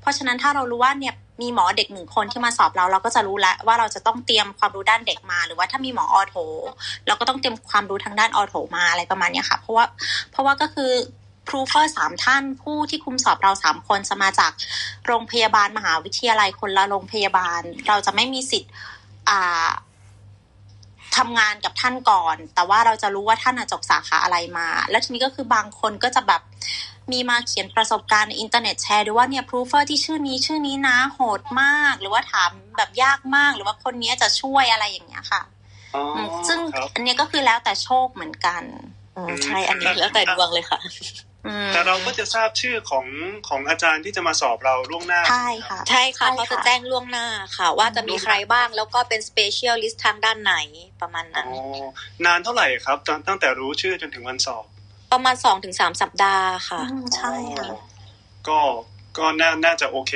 [0.00, 6.36] เพราะฉะนั้นถ้าเรารู้ว่าเนี่ย มีหมอเด็กหนึ่งคนที่มาสอบเราเราก็จะรู้แล้วว่าเราจะต้องเตรียมความรู้ด้านเด็กมา หรือว่าถ้ามีหมอออโถ
[7.06, 9.84] เราก็ต้องเตรียมความรู้ทางด้านออโถมาอะไรประมาณนี้ค่ะ เพราะว่า
[10.30, 10.92] เพราะว่าก็คือ
[11.48, 14.52] ครูเฟอร์สามท่านผู้ที่คุมสอบเราสามคนจะมาจาก
[15.06, 18.72] โรงพยาบาลมหาวิทยาลัยคนละโรงพยาบาล เราจะไม่มีสิทธิ์
[19.28, 19.68] อ่า
[21.16, 26.42] ทำงานกับท่านก่อน แต่ว่าเราจะรู้ว่าท่านจบสาขาอะไรมา แล้วทีนี้ก็คือบางคนก็จะแบบ
[27.12, 35.42] มีมาเขียนประสบการณ์ในอินเทอร์เน็ตแชร์ด้วยว่าเนี่ย Prüfer ที่ชื่อนี้ชื่อนี้นะโหดมาก หรือว่าถามแบบยากมากหรือว่าคนนี้จะช่วยอะไรอย่างเงี้ยค่ะ
[35.94, 38.62] อ๋ออืมซึ่งครับอันเนี้ยก็คือแล้วแต่โชคเหมือนกัน
[39.16, 40.80] อืมใช่อันนี้แล้วแต่ดวงเลยค่ะ
[41.46, 43.06] อืมแต่เราก็จะทราบชื่อของ
[43.48, 50.54] ของอาจารย์ที่จะมาสอบเราล่วงหน้า ใช่ค่ะ ใช่ค่ะใช่ค่ะเขาจะแจ้งล่วงหน้าค่ะ ว่าจะมีใครบ้างแล้วก็เป็น specialist ทางด้านไหน
[51.00, 51.84] ประมาณอ๋นั้นอ
[52.26, 54.64] นานเท่าไหร่ครับตั้งตั้งแต่รู้ชื่อจนถึงวันสอบ
[55.14, 57.70] ประมาณสองถึงสามสัปดาห์ค่ะอืมใช่ค่ะ
[58.48, 58.58] ก็
[59.18, 60.12] ก็น่าน่าจะโอเค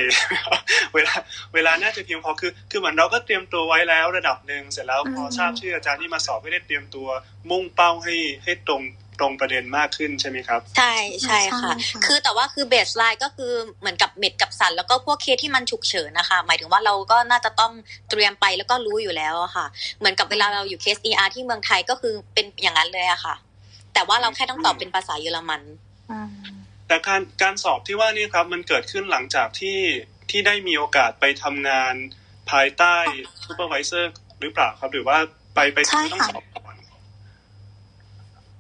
[0.95, 1.15] เวลา
[1.55, 7.09] เวลาน่าจะเพียงพอคือ คือเหมือนเราก็เตรียมตัวไว้แล้วระดับหนึ่งเสร็จแล้วพอทราบชื่ออาจารย์ที่มาสอบก็ได้เตรียมตัว
[7.51, 8.15] มุ่งเป้าให้
[8.45, 8.83] ให้ตรง
[9.21, 10.95] ตรงประเด็นมากขึ้นใช่ไหมครับ ใช่
[11.25, 17.73] ใช่ค่ะใช่ค่ะ คือแต่ว่าคือ baseline ก็คือเหมือนกับ Med กับศัลย์ แล้วก็พวกเคสที่มันฉุกเฉินนะคะ หมายถึงว่าเราก็น่าจะต้อง
[18.11, 19.67] เตรียมไปแล้วก็รู้อยู่แล้วอะค่ะ
[19.99, 23.35] เหมือนกับเวลาเราอยู่เคส ER ที่เมืองไทยก็คือเป็นอย่างนั้นเลยอะค่ะ
[23.99, 25.63] แต่ว่าเราแค่ต้องตอบเป็นภาษาเยอรมัน
[26.11, 26.31] อืม
[26.89, 29.79] แต่การการสอบที่ว่านี่ครับ มันเกิดขึ้นหลังจากที่
[30.31, 31.95] ที่ได้มีโอกาสไปทำงาน
[32.51, 32.97] ภายใต้
[33.45, 35.19] supervisor หรือเปล่าครับ หรือว่า
[35.55, 36.77] ไปไปถึงต้องสอบก่อน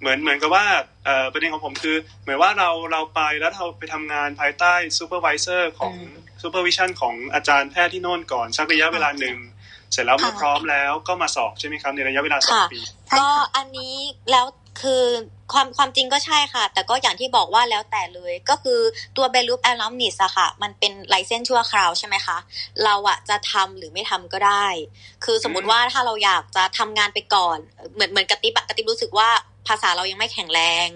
[0.00, 0.66] เหมือนเหมือนกับว่า
[1.04, 9.38] เอ่อประเด็นของผมคือ เหมือนว่าเราเราไปแล้วเราไปทำงานภายใต้ supervisor ของอืมsupervision ของอาจารย์แพทย์ที่โน่นก่อนสักระยะเวลาหนึ่ง
[9.92, 13.96] เสร็จแล้วเมื่อพร้อมแล้วก็มาสอบใช่ไหมครับในระยะเวลาสองค่ะปีใช่ก็ค่ะอันนี้
[14.30, 14.46] แล้ว
[14.80, 15.04] คือ
[15.52, 18.80] ความความจริงก็ใช่ค่ะ แต่ก็อย่างที่บอกว่าแล้วแต่เลย ก็คือ
[19.16, 22.36] ตัว Berufserlaubnis อะค่ะ มันเป็น license ชั่วคราวใช่ไหมคะ
[22.84, 24.66] เราอะจะทำหรือไม่ทำก็ได้
[25.24, 27.58] คือสมมติว่าถ้าเราอยากจะทำงานไปก่อน
[27.94, 29.28] เหมือนเหมือนกระติบอะกระติบรู้สึกว่า
[29.68, 30.88] ภาษาเรายังไม่แข็งแรง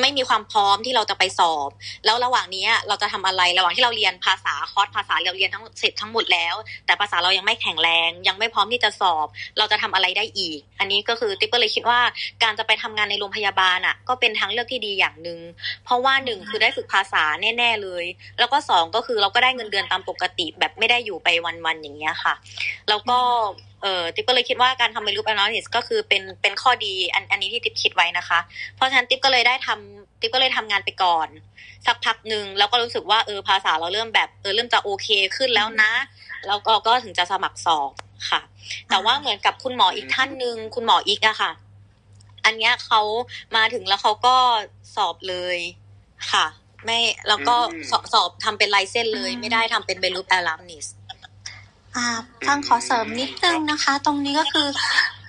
[0.00, 1.70] ไม่มีความพร้อมที่เราจะไปสอบ
[2.04, 6.54] แล้วระหว่างนี้เราจะทำอะไรระหว่างที่เราเรียนภาษาคอร์สภาษาเราเรียนทั้งเสร็จทั้งหมดแล้ว
[6.86, 9.26] แต่ภาษาเรายังไม่แข็งแรง ยังไม่พร้อมที่จะสอบ
[9.58, 12.00] เราจะทำอะไรได้อีก อันนี้ก็คือติ๊บก็เลยคิดว่า
[12.42, 15.38] การจะไปทำงานในโรงพยาบาลอะ ก็เป็นทางเลือกที่ดีอย่างหนึ่ง
[15.84, 17.22] เพราะว่าหนึ่งคือได้ฝึกภาษา
[17.58, 18.04] แน่ๆเลย
[18.38, 22.34] แล้วก็สองก็คือเราก็ได้เงินเดือนตามปกติแบบไม่ได้อยู่ไปวันๆอย่างเงี้ยค่ะ
[22.88, 23.18] แล้วก็
[23.82, 28.38] เออติ๊บก็เลยคิดว่าการทำเป็นรูปแอนอลิสก็คือเป็นเป็นข้อดีอันอันนี้ที่ติ๊บคิดไว้นะคะ
[28.74, 31.28] เพราะฉะนั้นติ๊บก็เลยได้ทำติ๊บก็เลยทำงานไปก่อน
[31.86, 35.92] สักพักหนึ่งแล้วก็รู้สึกว่าเออภาษาเราเริ่มแบบเออเริ่มจะโอเคขึ้นแล้วนะ
[36.46, 37.92] แล้วก็ก็ถึงจะสมัครสอบ
[38.30, 38.40] ค่ะ
[38.88, 41.50] แต่ว่าเหมือนกับคุณหมออีกท่านหนึ่งคุณหมออีกอะค่ะ
[42.44, 43.00] อันเนี้ยเขา
[43.56, 44.36] มาถึงแล้วเขาก็
[44.96, 45.56] สอบเลย
[46.32, 46.46] ค่ะ
[46.84, 50.99] ไม่แล้วก็อืมสอบสอบทำเป็นไลเซนเลยอืมไม่ได้ทำเป็นเบลูปแอล u มนิสอ่า
[52.46, 54.68] ฟังขอเสริมนิดนึงนะคะ ตรงนี้ก็คือ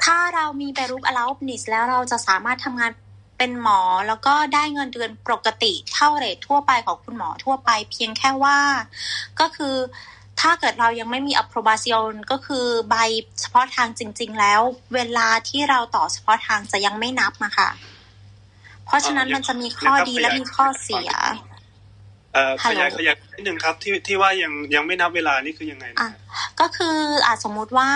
[0.04, 2.92] ถ้าเรามีใบรูป allowance แล้วเราจะสามารถทำงาน
[3.38, 8.60] เป็นหมอแล้วก็ได้เงินเดือนปกติเท่าเรททั่วไปของคุณหมอทั่วไป เพียงแค่ว่า
[9.40, 9.76] ก็คือ
[10.42, 12.96] ถ้าเกิดเรายังไม่มี approbation ก็คือใบ
[13.40, 14.62] เฉพาะทางจริง ๆ แล้ว
[14.96, 17.70] เวลาที่เราต่อเฉพาะทางจะยังไม่นับนะคะ
[18.86, 21.10] เพราะฉะนั้นมันจะมีข้อดีและมีข้อเสีย
[22.64, 26.10] ขลโหลยายขยายนิดนึงครับที่ที่ว่ายังยังไม่นับเวลานี่คือยังไงนะอะ
[26.60, 27.90] ก็คืออาจสมมุติว่า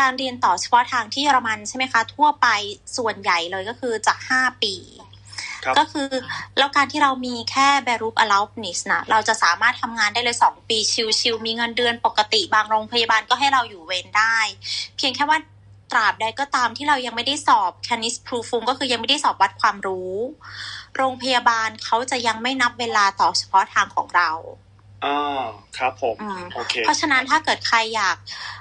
[0.00, 2.46] การเรียนต่อเฉพาะทางที่เยอรมันใช่ไหมคะ ทั่วไป
[2.96, 4.74] ส่วนใหญ่เลยก็คือจะห้าปี
[5.64, 6.08] ครับก็คือ
[6.58, 10.78] แล้วการที่เรามีแค่แบรูป allowance นะเราจะสามารถทำงานได้เลยสองปี
[11.20, 14.38] ชิวๆมีเงินเดือนปกติบางโรงพยาบาลก็ให้เราอยู่เวรได้
[14.96, 15.38] เพียงแค่ว่า
[15.92, 20.14] ตราบใดก็ตามที่เรายังไม่ได้สอบ canis proof ก็คือยังไม่ได้สอบวัดความรู้
[20.98, 24.30] โรงพยาบาลเขาจะยังไม่นับเวลาต่อเฉพาะทางของเรา
[25.04, 25.18] อ๋อ
[25.78, 28.16] ครับผมอืมโอเคเพราะฉะนั้นถ้าเกิดใครอยาก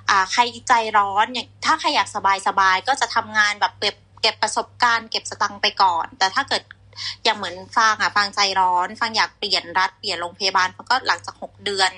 [0.09, 6.63] อ่า ใครใจร้อนอย่างถ้าใครอยากสบายสบายๆก็จะทำงานแบบเก็บเก็บประสบการณ์ เก็บสตังค์ไปก่อน แต่ถ้าเกิด
[7.23, 11.91] อย่างเหมือนฟางอะฟางใจร้อนฟางอยากเปลี่ยนรัฐเปลี่ยนโรงพยาบาลฟางก็หลังจากหกเดือน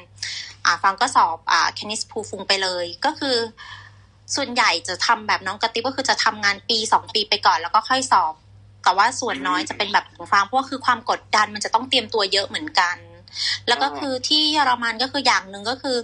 [0.66, 3.38] อ่าฟางก็สอบอ่าแคนิสพูฟุงไปเลยก็คือ
[4.36, 8.34] ส่วนใหญ่จะทำแบบน้องกระติบก็คือจะทำงานปีสองปีไปก่อน แล้วก็ค่อยสอบ
[8.84, 12.98] แต่ว่าส่วนน้อยจะเป็นแบบของฟางเพราะว่าคือความกดดันมันจะต้องเตรียมตัวเยอะเหมือนกัน
[13.68, 15.98] แล้วก็คือที่เยอรมันก็คืออย่างหนึ่งก็คือ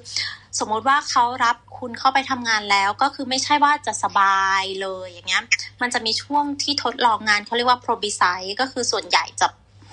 [0.59, 5.43] สมมุติว่าเขารับคุณเข้าไปทำงานแล้วก็คือไม่ใช่ว่าจะสบายเลยอย่างเงี้ย
[5.81, 9.47] มันจะมีช่วงที่ทดลองงานเขาเรียกว่า p r o b i s i ก็คือส่วนใหญ่จะ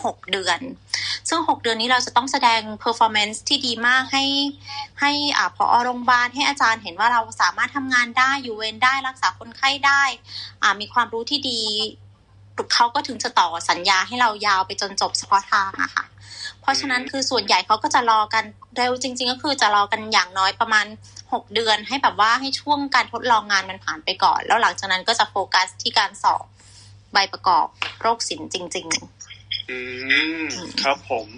[0.05, 0.61] หกเดือน
[1.29, 4.25] ซึ่งหกเดือนนี้เราจะต้องแสดง performance ที่ดีมากให้
[5.01, 10.03] ให้อ่าพอโรงพยาบาลให้อาจารย์เห็นว่าเราสามารถทำงานได้อยู่เวรได้รักษาคนไข้ได้
[10.63, 11.63] อ่ามีความรู้ที่ดี
[12.75, 16.05] เขาก็ถึงจะต่อสัญญาให้เรายาวไปจนจบเฉพาะทางอะค่ะ
[16.61, 18.45] เพราะฉะนั้นคือส่วนใหญ่เขาก็จะรอกัน
[18.77, 20.87] เร็วจริง ๆ ก็คือจะรอกันอย่างน้อยประมาณ
[21.33, 26.45] หกเดือน ให้แบบว่าให้ช่วงการทดลองงานมันผ่านไปก่อน แล้วหลังจากนั้นก็จะโฟกัสที่การสอบ
[27.13, 27.67] ใบประกอบ
[28.01, 28.87] โรคศิลป์จริง
[29.29, 29.79] ๆ อื
[30.43, 30.45] ม
[30.83, 31.29] ครับผม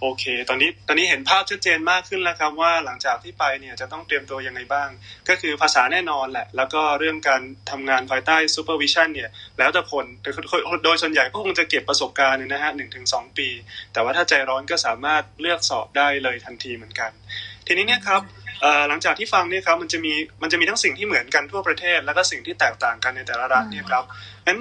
[0.00, 4.88] โอเค ตอนนี้ตอนนี้เห็นภาพชัดเจนมากขึ้นแล้วครับว่าหลังจากที่ไปเนี่ยจะต้องเตรียมตัวยังไงบ้าง
[5.28, 10.04] ก็คือภาษาแน่นอนแหละ แล้วก็เรื่องการทำงานภายใต้ซูเปอร์วิชั่นเนี่ยแล้วแต่คน
[10.84, 13.48] โดยส่วนใหญ่ก็คงจะเก็บประสบการณ์นะฮะหนึ่งถึงสองปี
[13.92, 17.10] แต่ว่าถ้าใจร้อนก็สามารถเลือกสอบได้เลยทันทีเหมือนกัน
[17.66, 18.22] ทีนี้เนี่ยครับ
[18.88, 24.04] หลังจากที่ฟังเนี่ยครับมันจะมีมันจะมีทั้งสิ่งที่เหมือนกันทั่วประเทศ แล้วก็สิ่งที่แตกต่างกันในแต่ละรัฐเนี่ยครับ
[24.46, 24.58] งั้น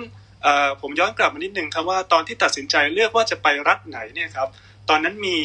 [0.82, 4.48] ผมย้อนกลับมานิดนึงครับว่าตอนที่ตัดสินใจเลือกว่าจะไปรัฐไหนเนี่ยครับ
[4.90, 5.36] ตอนนั้นมี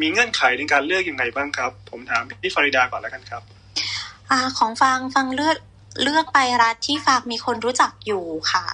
[0.00, 3.42] มีเงื่อนไขในการเลือกยังไงบ้างครับ ผมถามพี่ฟาริดาก่อนแล้วกันครับ
[4.30, 5.56] อของฟังฟังเลือก
[6.02, 8.66] เลือกไปรัฐที่ฟังมีคนรู้จักอยู่ค่ะ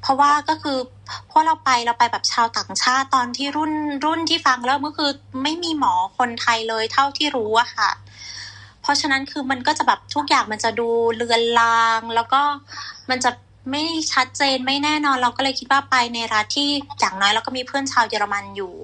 [0.00, 0.78] เพราะว่าก็คือ
[1.28, 3.72] เพราะเราไปเราไปแบบชาวต่างชาติตอนที่รุ่น
[4.04, 5.10] รุ่นที่ฟังเริ่มก็คือ
[5.42, 7.90] ไม่มีหมอคนไทยเลยเท่าที่รู้อะค่ะ
[8.82, 12.42] เพราะฉะนั้นคือมันก็จะแบบทุกอย่างมันจะดูเลือนลาง แล้วก็
[13.10, 13.30] มันจะ
[13.70, 16.68] ไม่ชัดเจนไม่แน่นอนเราก็เลยคิดว่าไปในรัฐที่
[17.00, 18.74] อย่างน้อยเราก็มีเพื่อนชาวเยอรมันอยู่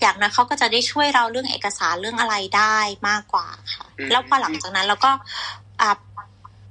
[0.00, 5.10] อย่างนั้นเขาก็จะได้ช่วยเราเรื่องเอกสารเรื่องอะไรได้มากกว่าค่ะอืมแล้วพอหลังจากนั้นเราก็
[5.80, 5.96] อ่า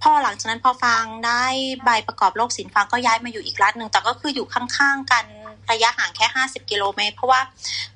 [0.01, 1.45] พอหลังจากนั้นพอฟังได้
[1.85, 5.25] ใบประกอบโรคศิลป์ฟังก็ย้ายมาอยู่อีกรัฐหนึ่งแต่ก็คืออยู่ข้างๆกัน
[5.71, 7.41] ระยะห่างแค่ห้าสิบกิโลเมตรเพราะว่า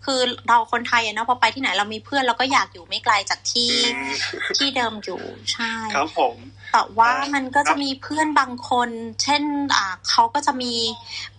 [0.06, 4.14] คือเราคนไทยอะเนาะพอไปที่ไหนเรามีเพื่อนเราก็อยากอยู่ไม่ไกลจากที่อืม
[4.58, 5.22] ที่เดิมอยู่
[5.54, 6.36] ใช่ ครับผม
[6.72, 8.90] แต่ว่าอ่ามัมันก็ครัจะบมีเพื่อนบางคน
[9.24, 9.44] เช่น
[9.76, 10.74] อ่าเขาก็จะมี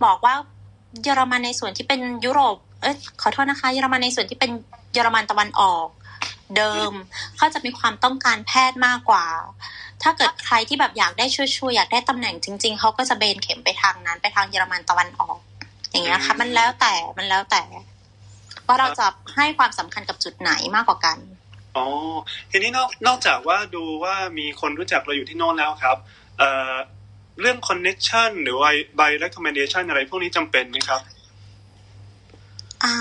[0.05, 0.35] บอกว่า
[1.03, 4.51] เยอรมันในส่วนที่เป็นยุโรป เอ้ยขอโทษนะคะ เยอรมันในส่วนที่เป็น
[4.93, 5.89] เยอรมันตะวันออก
[6.57, 6.93] เดิม
[7.37, 9.27] เขาจะมีความต้องการแพทย์มากกว่า
[10.03, 15.39] ถ้าเกิดใครที่แบบอยากได้ช่วยๆอยากได้ตำแหน่งจริง ๆเขาก็จะเบนเข็มไปทางนั้นไปทางเยอรมันตะวันออก
[15.91, 17.63] อย่างเงี้ยค่ะ มันแล้วแต่มันแล้วแต่
[18.67, 21.19] ว่าเราจะให้ความสำคัญกับจุดไหนมากกว่ากัน
[21.77, 21.87] อ๋อ
[22.51, 25.97] ทีนี้นอกนอกจากว่าดูว่ามีคนรู้จักเราอยู่ที่โน่นแล้วครับ
[26.39, 26.75] เอ่อ
[27.41, 31.01] เรื่อง connection หรือว่า by recommendation อะไรพวกนี้จำเป็นไหมครับ
[32.85, 32.95] อ่า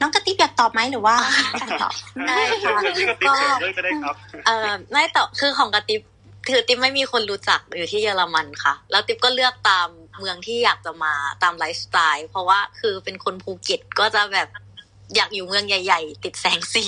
[0.00, 1.16] น้องกระติบอยากตอบไหมหรือว่า
[1.60, 1.92] กันตอบ
[2.28, 4.14] ได้ค่ะเชิญพี่กระติ๊บเสริมด้วยก็ได้ครับ
[4.46, 6.00] เอ่อไม่แต่คือของกระติบ
[6.48, 14.48] คือติ๊บไม่มีคนรู้จักอยู่ที่เยอรมันค่ะ แล้วติ๊บก็เลือกตามเมืองที่อยากจะมาตามไลฟ์สไตล์ เพราะว่าคือเป็นคนภูเก็ตก็จะแบบ
[15.14, 16.86] อยากอยู่เมืองใหญ่ ๆ ติดแสงสี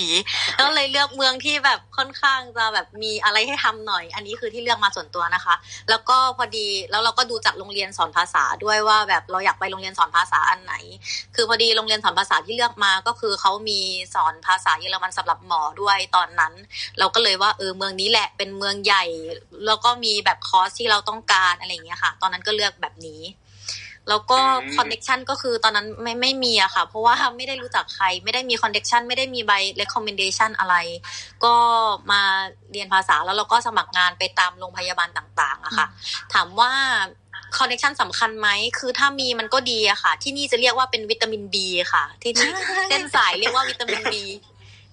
[0.59, 5.55] ก็เลยเลือกเมืองที่แบบค่อนข้างจะแบบมีอะไรให้ทำหน่อย อันนี้คือที่เลือกมาส่วนตัวนะคะ
[5.89, 10.73] แล้วก็พอดีแล้วเราก็ดูจากโรงเรียนสอนภาษาด้วยว่าแบบเราอยากไปโรงเรียนสอนภาษาอันไหน
[11.35, 13.79] คือพอดีโรงเรียนสอนภาษาที่เลือกมาก็คือเขามี
[14.15, 16.53] สอนภาษาเยอรมันสำหรับหมอด้วยตอนนั้น
[16.99, 19.03] เราก็เลยว่าเออเมืองนี้แหละเป็นเมืองใหญ่
[19.65, 23.21] แล้วก็มีแบบคอร์สที่เราต้องการอะไรอย่างเงี้ยค่ะ ตอนนั้นก็เลือกแบบนี้
[24.09, 30.75] แล้วก็อืม connection ก็คือตอนนั้นไม่ไม่มีอะค่ะ เพราะว่าไม่ได้รู้จักใคร ไม่ได้มี connection ไม่ได้มีใบ recommendation อะไร
[31.45, 31.55] ก็
[32.11, 32.21] มา
[32.71, 35.87] เรียนภาษาแล้วเราก็สมัครงานไปตามโรงพยาบาลต่าง ๆอะค่ะ
[36.33, 36.71] ถามว่า
[37.57, 38.47] คอนเน t ชันสำคัญไหม
[38.79, 42.49] คือถ้ามีมันก็ดีอะค่ะ ที่นี่จะเรียกว่าเป็นวิตามินบีค่ะ ที่นี่
[42.89, 44.23] เส้นสายเรียกว่าวิตามินบี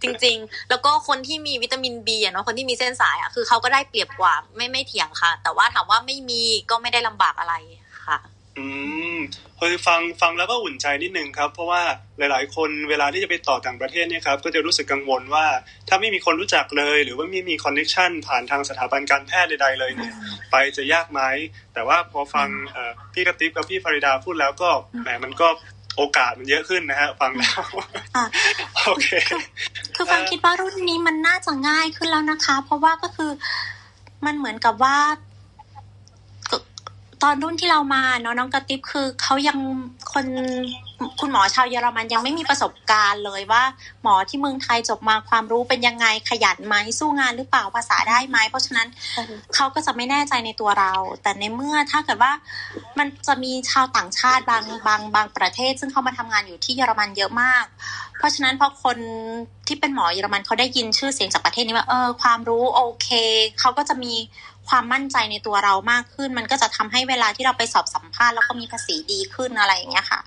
[0.02, 7.85] จริง ๆ แล้วก็คนที่มีวิตามินบีอะเนาะ คนที่มีเส้นสายอะคือเขาก็ได้เปรียบกว่า ไม่ไม่เถียงค่ะ แต่ว่าถามว่าไม่มีก็ไม่ได้ลำบากอะไรค่ะ
[8.58, 8.66] อื
[9.16, 9.18] ม
[9.58, 11.82] คือฟังฟังแล้วก็อุ่นใจนิดนึงครับ เพราะว่า
[12.18, 15.46] หลาย ๆ คนเวลาที่จะไปต่อต่างประเทศเนี่ยครับก็จะรู้สึกกังวลว่า
[15.88, 20.14] ถ้าไม่มีคนรู้จักเลย หรือว่าไม่มีคอนเน็ชันผ่านทางสถาบันการแพทย์ใดๆเลยเนี่ย
[20.50, 21.20] ไปจะยากไหม
[21.74, 24.68] แต่ว่าพอฟังเอ่อพี่กระติบกับพี่ฟาริดาพูดแล้วก็
[25.02, 25.48] แหมมันก็
[25.96, 27.62] โอกาสมันเยอะขึ้นนะฮะฟังแล้ว
[28.16, 28.24] อะ
[28.86, 29.08] โอเค
[29.94, 33.30] คือฟังเอ่อคิดว่ารุ่นนี้มันน่าจะง่ายขึ้นแล้วนะคะ เพราะว่าก็คือ
[34.26, 35.35] มันเหมือนกับว่าก็ต
[37.28, 39.58] อนรุ่นที่เรามาเนาะน้องกระติบคือเขายัง
[40.12, 40.26] คน
[41.20, 43.62] คุณหมอชาวเยอรมันยังไม่มีประสบการณ์เลยว่า
[44.02, 48.88] หมอที่เมืองไทยจบมาความรู้เป็นยังไงขยันไหมสู้งานหรือเปล่าภาษาได้ไหมเพราะฉะนั้น
[49.54, 52.32] เขาก็จะไม่แน่ใจในตัวเรา แต่ในเมื่อถ้าเกิดว่า
[52.98, 57.64] มันจะมีชาวต่างชาติบางบางบางประเทศ ซึ่งเขามาทำงานอยู่ที่เยอรมันเยอะมาก
[58.18, 58.98] เพราะฉะนั้นพอคน
[59.66, 63.08] ที่เป็นหมอเยอรมันเขาได้ยินชื่อเสียงจากประเทศนี้ว่าเออความรู้โอเค
[63.60, 64.14] เขาก็จะมี
[64.68, 70.20] ความมั่นใจในตัวเรามากขึ้น มันก็จะทำให้เวลาที่เราไปสอบสัมภาษณ์แล้วก็มีภาษีดีขึ้นอะไรอย่างเงี้ยค่ะ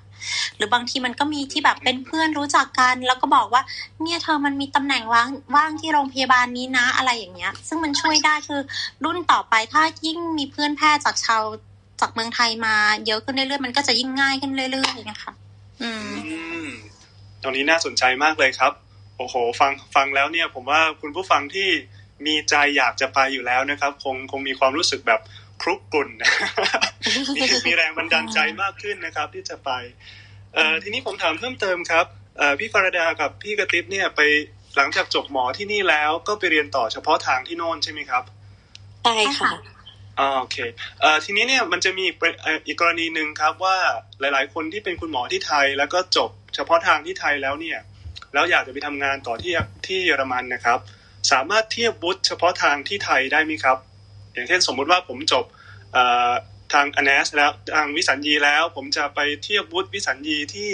[0.58, 3.62] หรือบางทีมันก็มีที่แบบเป็นเพื่อนรู้จักกัน แล้วก็บอกว่า
[4.02, 8.62] เนี่ยเธอมันมีตำแหน่งว่างว่างที่โรงพยาบาลนี้นะอะไรอย่างเงี้ย ซึ่งมันช่วยได้คือ
[9.04, 11.44] รุ่นต่อไปถ้ายิ่งมีเพื่อนแพทย์จากชาว
[12.02, 12.76] จากเมืองไทยมา
[13.08, 15.32] เยอะขึ้นเรื่อยๆมันก็จะยิ่งง่ายขึ้นเรื่อยๆนะคะ
[15.82, 16.70] อือืม
[17.42, 18.72] ตรงนี้น่าสนใจมากเลยครับ
[19.18, 21.70] โอ้โห ฟังฟังแล้วเนี่ย ผมว่าคุณผู้ฟังที่
[22.26, 25.22] มีใจอยากจะไปอยู่แล้วนะครับ คงคงมีความรู้สึกแบบ
[25.62, 26.10] ครุกกลุ่น
[27.36, 29.70] มีมีแรงบันดาลใจมากขึ้นนะครับ ที่จะไป
[30.56, 32.06] เอ่อทีนี้ผมถามเพิ่มเติมครับ
[32.38, 34.22] เอ่อพี่ฟาราดากับพี่กระติบเนี่ยไป
[34.76, 38.24] หลังจากจบหมอที่นี่แล้วก็ไปเรียนต่อเฉพาะทางที่โน่นใช่ไหมครับ
[39.04, 39.52] ใช่ค่ะ
[40.20, 40.58] อ่าโอเค
[41.02, 43.78] เอ่อทีนี้เนี่ยมันจะมีอีกประเอ่ออีกกรณีหนึ่งครับว่า
[44.20, 47.80] หลาย ๆ คนที่เป็นคุณหมอที่ไทย แล้วก็จบเฉพาะทางที่ไทยแล้วเนี่ย
[48.34, 49.54] แล้วอยากจะไปทำงานต่อที่
[49.88, 50.80] ที่เยอรมันนะครับ
[51.32, 53.78] สามารถเทียบวุฒิเฉพาะทางที่ไทยได้ไหมครับ
[54.34, 55.46] อย่างเช่นสมมุติว่าผมจบ
[56.74, 60.72] ทางอเนสแล้วทางวิสัญญีแล้ว ผมจะไปเทียบวุฒิวิสัญญีที่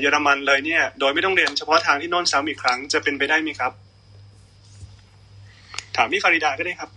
[0.00, 3.72] เยอรมันเลยเนี่ย โดยไม่ต้องเรียนเฉพาะทางที่โน่นซ้ำอีกครั้งจะเป็นไปได้ไหมครับ
[5.96, 6.90] ถามพี่ฟาริดาก็ได้ครับ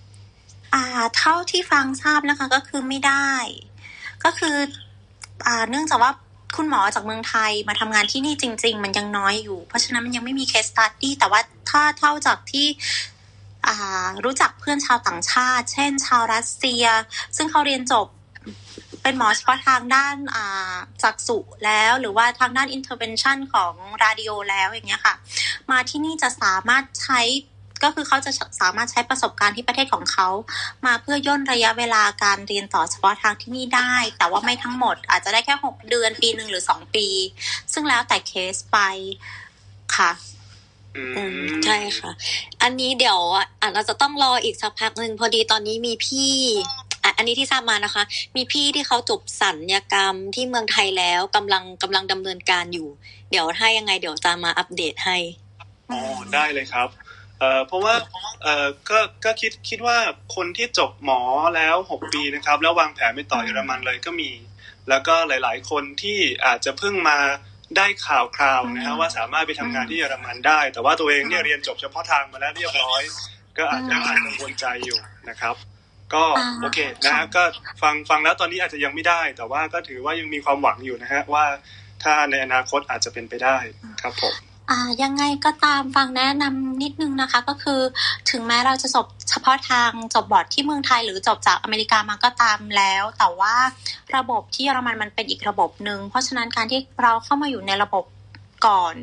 [0.74, 0.84] อ่า
[1.18, 3.32] เท่าที่ฟังทราบนะคะก็คือไม่ได้
[4.24, 4.56] ก็คือ
[5.46, 6.12] อ่าเนื่องจากว่า
[6.56, 12.68] คุณหมอจากเมืองไทยมาทำงานที่นี่จริง ๆ มันยังน้อยอยู่ เพราะฉะนั้นมันยังไม่มี case study แต่ว่าถ้าเท่าจากที่
[14.26, 16.86] รู้จักเพื่อนชาวต่างชาติ เช่น ชาวรัสเซีย
[17.36, 18.08] ซึ่งเขาเรียนจบ
[19.02, 20.46] เป็นหมอเฉพาะทางด้าน
[21.04, 25.16] จักษุแล้วหรือว่าทางด้าน intervention ของราดิโอแล้วอย่างเงี้ยค่ะ
[25.72, 27.22] มาที่นี่จะสามารถใช้
[27.86, 30.28] ก็คือเขาจะสามารถใช้ประสบการณ์ที่ประเทศของเขา
[30.86, 37.08] มาเพื่อย่นระยะเวลาการเรียนต่อเฉพาะทางที่นี่ได้ แต่ว่าไม่ทั้งหมด อาจจะได้แค่หกเดือนปีหนึ่งหรือสองปี
[37.74, 38.78] ซึ่งแล้วแต่เคสไป
[39.96, 40.12] ค่ะ
[40.96, 42.12] อือืมมใช่ค่ะ
[42.62, 46.34] อันนี้เดี๋ยวอะเราจะต้องรออีกสักพักหนึ่งพอดีตอนนี้มีพี่
[47.04, 48.04] อะอันนี้ที่ทราบมานะคะ
[48.36, 52.88] มีพี่ที่เขาจบสัญญกรรมที่เมืองไทยแล้วกำลังกำลังดำเนินการอยู่
[53.32, 55.18] เดี๋ยวถ้ายังไงเดี๋ยวจะมาอัปเดตให้
[55.92, 56.00] อ๋อ
[56.34, 56.90] ได้เลยครับ
[57.40, 57.96] เอ่อเพราะว่า
[58.44, 59.98] เอ่อก็ก็คิดคิดว่า
[60.36, 61.22] คนที่จบหมอ
[61.56, 64.32] แล้วหกปีนะครับ แล้ววางแผนไปต่อเยอรมันเลยก็มี
[64.90, 67.20] แล้วก็หลาย ๆ คนที่อาจจะเพิ่งมา
[67.78, 73.02] ได้ข่าวคราวนะฮะว่าสามารถไปทำงานที่เยอรมันได้ แต่ว่าตัวเองเนี่ยเรียนจบเฉพาะทางมาแล้วเรียบร้อย
[73.58, 75.56] ก็อาจจะอาจกังวลใจอยู่นะครับ
[76.14, 77.44] ก็อ่าโอเคนะฮะก็
[77.82, 81.46] ฟังฟังแล้วตอนนี้อาจจะยังไม่ได้ แต่ว่าก็ถือว่ายังมีความหวังอยู่นะฮะว่า
[82.04, 83.58] ถ้าในอนาคตอาจจะเป็นไปได้
[84.02, 84.36] ครับผม
[84.70, 87.82] อ่ายังไงก็ตามฟังแนะนำนิดนึงนะคะ ก็คือ
[88.30, 93.56] ถึงแม้เราจะจบเฉพาะทางจบบอร์ดที่เมืองไทย หรือจบจากอเมริกามาก็ตามแล้ว แต่ว่า
[94.16, 98.06] ระบบที่เยอรมันมันเป็นอีกระบบหนึ่งเพราะฉะนั้นการที่เราเข้ามาอยู่ในระบบ
[98.66, 98.96] ก่อน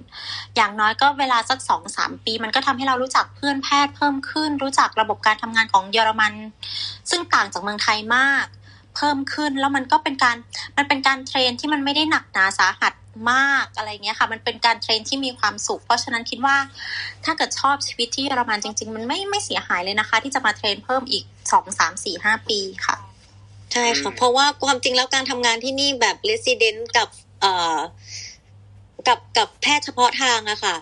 [0.57, 6.33] อย่างน้อยก็เวลาสักสองสามปี มันก็ทำให้เรารู้จักเพื่อนแพทย์เพิ่มขึ้น รู้จักระบบการทำงานของเยอรมัน
[7.11, 8.47] ซึ่งต่างจากเมืองไทยมาก
[8.97, 10.37] เพิ่มขึ้น แล้วมันก็เป็นการ
[10.77, 12.93] มันเป็นการ train ที่มันไม่ได้หนักหนาสาหัส
[13.33, 16.57] มากอะไรเงี้ยค่ะ มันเป็นการ train ที่มีความสุข เพราะฉะนั้นคิดว่า
[17.25, 22.97] ถ้าเกิดชอบชีวิตที่เยอรมันจริง ๆ มันไม่ไม่เสียหายเลยนะคะ ที่จะมา train เพิ่มอีกสองสามสี่ห้าปีค่ะ
[23.73, 27.09] ใช่ค่ะอืมเพราะว่าความจริงแล้วการทำงานที่นี่แบบ resident กับ
[27.41, 27.79] เอ่อ
[29.09, 30.75] กับกับแพทย์เฉพาะทางอะค่ะ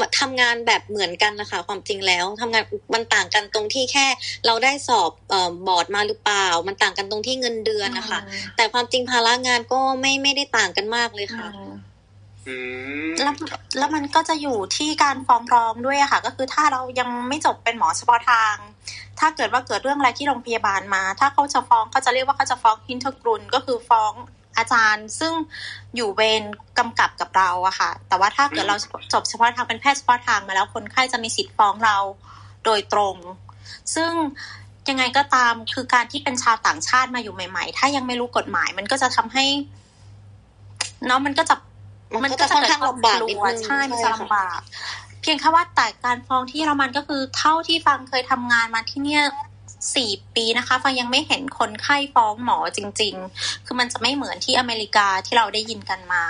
[0.00, 2.64] มาทำงานแบบเหมือนกันนะคะความจริงแล้วทำงาน
[2.94, 4.06] มันต่างกันตรงที่แค่
[4.46, 8.20] เราได้สอบเอ่อบอร์ดมาหรือเปล่า มันต่างกันตรงที่เงินเดือนนะคะ
[8.56, 11.48] แต่ความจริงภาระงานก็ไม่ไม่ได้ต่างกันมากเลยค่ะ
[12.48, 12.56] อื
[13.08, 18.54] มแล้วครับแล้วมันก็จะอยู่ที่การฟ้องร้องด้วยอะค่ะ ก็คือถ้าเรายังไม่จบเป็นหมอเฉพาะทาง
[19.18, 24.12] ถ้าเกิดว่าเกิดเรื่องอะไรที่โรงพยาบาลมา ถ้าเขาจะฟ้องเขาจะเรียกว่าเขาจะฟ้อง Hintergrund ก็คือฟ้อง
[24.56, 25.32] อาจารย์ซึ่ง
[25.96, 26.42] อยู่เวร
[26.78, 28.76] กำกับกับเราอะค่ะ แต่ว่าถ้าเกิดเรา
[29.12, 31.96] จบเฉพาะทางเป็นแพทย์เฉพาะทางมาแล้วคนไข้จะมีสิทธิ์ฟ้องเรา
[32.64, 33.16] โดยตรง
[33.94, 34.12] ซึ่ง
[34.88, 39.44] ยังไงก็ตามคือการที่เป็นชาวต่างชาติมาอยู่ใหม่ ๆ ถ้ายังไม่รู้กฎหมายมันก็จะทำให้
[41.06, 41.56] เนาะมันก็จะ
[42.22, 44.60] มันก็จะค่อนข้างลำบากนิดนึงใช่มันใช่จะค่ะลำบาก
[45.22, 49.24] เพียงแค่ว่าแต่การฟ้องที่เยอรมันก็คือเท่าที่ฟังเคยทำงานมาที่เนี่ย
[49.94, 56.24] สี่ปีนะคะฟังยังไม่เห็นคนไข้ฟ้องหมอจริง ๆ คือมันจะไม่เหมือนที่อเมริกาที่เราได้ยินกันมา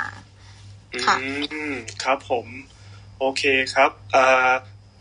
[1.05, 2.47] ค่ะอืมครับผม
[3.19, 3.43] โอเค
[3.75, 4.51] ครับเอ่อ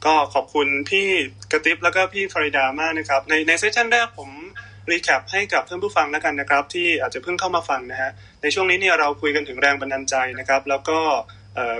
[0.05, 1.07] ก็ขอบคุณพี่
[1.51, 4.29] กระติบแล้วก็พี่ฟริดามากนะครับ ในใน session แรกผม
[4.91, 8.11] recap ให้กับเพื่อนผู้ฟังแล้วกันนะครับ ที่อาจจะเพิ่งเข้ามาฟังนะฮะ
[8.41, 10.99] ในช่วงนี้เนี่ยเราคุยกันถึงแรงบันดาลใจนะครับ แล้วก็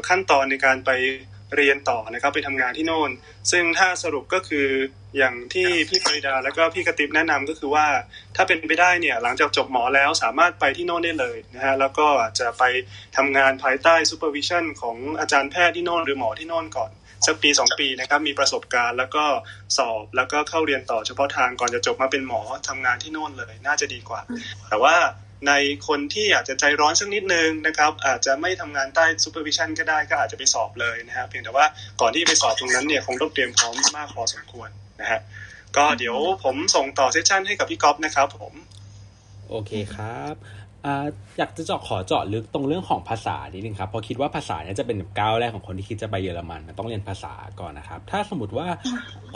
[0.07, 0.91] ขั้นตอนในการไป
[1.55, 3.11] เรียนต่อนะครับไปทำงานที่โน่น
[3.51, 4.67] ซึ่งถ้าสรุปก็คือ
[5.17, 7.87] อย่างที่พี่ฟริดาแล้วก็พี่กระติบแนะนำก็คือว่า
[8.35, 12.07] ถ้าเป็นไปได้เนี่ยหลังจากจบหมอแล้วสามารถไปที่โน่นได้เลยนะฮะแล้วก็
[12.39, 12.63] จะไป
[13.17, 16.91] ทำงานภายใต้ supervision ของอาจารย์แพทย์ที่โน่นหรือหมอที่โน่นก่อน
[17.25, 19.25] สักปีสองปีนะครับมีประสบการณ์แล้วก็
[19.77, 24.21] สอบแล้วก็เข้าเรียนต่อเฉพาะทางก่อนจะจบมาเป็นหมอทำงานที่โน่นเลย น่าจะดีกว่า
[24.69, 24.95] แต่ว่า
[25.47, 25.53] ใน
[25.87, 31.65] คนที่อาจจะใจร้อนสักนิดนึงนะครับอาจจะไม่ทำงานใต้ supervision ก็ได้ก็อาจจะไปสอบเลยนะครับเพียงแต่ว่า
[32.01, 34.69] ก่อนที่ไปสอบตรงนั้นเนี่ยคงต้องเตรียมพร้อมมากพอสมควร
[35.01, 35.19] นะฮะ
[35.77, 38.53] ก็เดี๋ยวผมส่งต่อ session ให้กับพี่ก๊อฟนะครับผม
[39.49, 40.35] โอเคครับ
[41.37, 48.67] อยากจะเจาะขอเจาะลึกตรงเรื่องของภาษานิดนึงครับเพราะคิดว่าภาษาเนี่ยจะเป็นก้าวแรกของคนที่คิดจะไปเยอรมันมันต้องเรียนภาษาก่อนนะครับ ถ้าสมมติว่า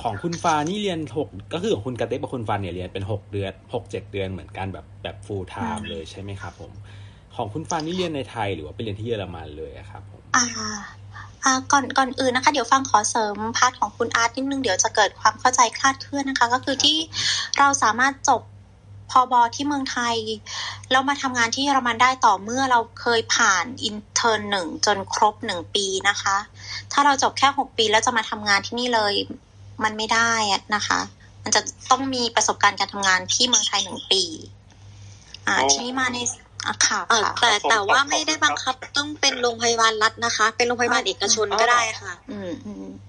[0.02, 6.72] ของคุณฟานี่เรียนหกก็คือของคุณกระเต๊กับคุณฟาเนี่ยเรียนเป็นหกเดือนหกเจ็ดเดือนเหมือนกันแบบแบบ full-time เลยใช่ไหมครับผม
[7.36, 10.46] ของคุณฟานี่เรียนในไทยหรือว่าไปเรียนที่เยอรมันเลยครับผมอ่า
[11.44, 16.98] อ่าก่อนก่อนอื่นนะคะเดี๋ยวฟังขอเสริม part ของคุณอาร์ตนิดนึงเดี๋ยวจะเกิดความเข้าใจคลาดเคลื่อนนะคะ ก็คือที่
[17.58, 18.42] เราสามารถจบ
[19.12, 20.16] พอบอที่เมืองไทย
[20.92, 26.38] แล้วมาทำงานที่เยอรมันได้ต่อเมื่อเราเคยผ่านอินเทอร์หนึ่งจนครบหนึ่งปีนะคะ
[26.92, 29.14] ถ้าเราจบแค่หกปีแล้วจะมาทำงานที่นี่เลย
[29.84, 30.34] มันไม่ได้
[30.76, 31.00] นะคะ
[31.44, 34.24] มันจะต้องมีประสบการณ์การทำงานที่เมืองไทยหนึ่งปี
[35.48, 36.45] อ่า ที่นี่มาในอะ
[36.88, 37.00] ค่ะ
[37.42, 42.52] แต่แต่ว่าไม่ได้บังคับต้องเป็นโรงพยาบาลรัฐนะคะ เป็นโรงพยาบาลเอกชนก็ได้ค่ะ อืม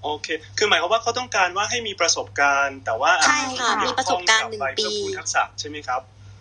[0.02, 0.26] โอเค
[0.58, 4.86] คือหมายความว่าเขาต้องการว่าให้มีประสบการณ์ แต่ว่าใช่ค่ะมีประสบการณ์หนึ่งปี
[5.18, 6.00] ทักษะใช่ไหมครับ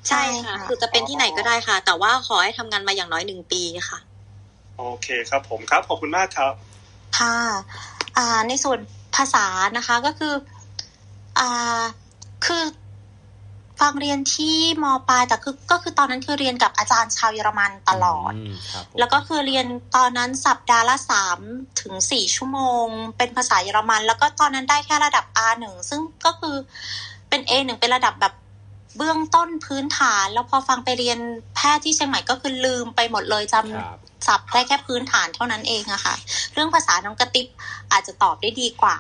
[0.10, 4.00] ใช่ค่ะ คือจะเป็นที่ไหนก็ได้ค่ะ แต่ว่าขอให้ทำงานมาอย่างน้อยหนึ่งปีค่ะ
[4.78, 6.54] โอเคครับผมครับขอบคุณมากครับ
[7.20, 7.38] ค่ะ
[8.18, 8.80] อ่าในส่วน
[9.16, 9.46] ภาษา
[9.78, 10.34] นะคะก็คือ
[11.40, 11.82] อ่า
[12.46, 12.64] คือ
[13.80, 18.34] ฟังเรียนที่มปลายแต่คือก็คือตอนนั้นคือเรียนกับอาจารย์ชาวเยอรมันตลอด
[19.00, 21.40] แล้วก็คือเรียนตอนนั้นสัปดาห์ละสาม
[21.82, 26.56] ถึงสี่ชั่วโมง เป็นภาษาเยอรมัน แล้วก็ตอนนั้นได้แค่ระดับ R หนึ่งซึ่งก็คือ
[27.30, 28.34] เป็น A หนึ่งเป็นระดับแบบ
[28.98, 31.20] เบื้องต้นพื้นฐาน แล้วพอฟังไปเรียน
[31.56, 36.16] แพทย์ที่เชียงใหม่ก็คือลืมไปหมดเลยจำ ศัพท์ได้แค่พื้นฐานเท่านั้นเองอะค่ะ
[36.54, 37.48] เรื่องภาษาน้องกระติบ
[37.92, 38.96] อาจจะตอบได้ดีกว่า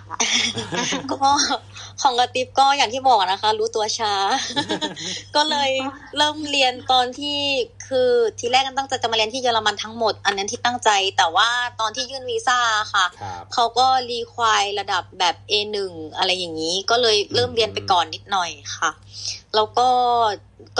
[1.12, 1.32] ก็
[2.02, 4.14] ของกระติบก็อย่างที่บอกนะคะ รู้ตัวช้า
[5.36, 5.72] ก็เลย
[6.18, 7.40] เริ่มเรียนตอนที่
[7.88, 12.60] คือทีแรกกันตั้งใจจะมาเรียนที่เยอรมันทั้งหมด อันนั้นที่ตั้งใจ แต่ว่าตอนที่ยื่นวีซ่า
[12.94, 13.06] ค่ะ
[13.54, 15.78] เขาก็ require ระดับแบบ A1
[16.18, 18.92] อะไรอย่างนี้ ก็เลยเริ่มเรียนไปก่อนนิดหน่อยค่ะ
[19.56, 19.90] แล้วก็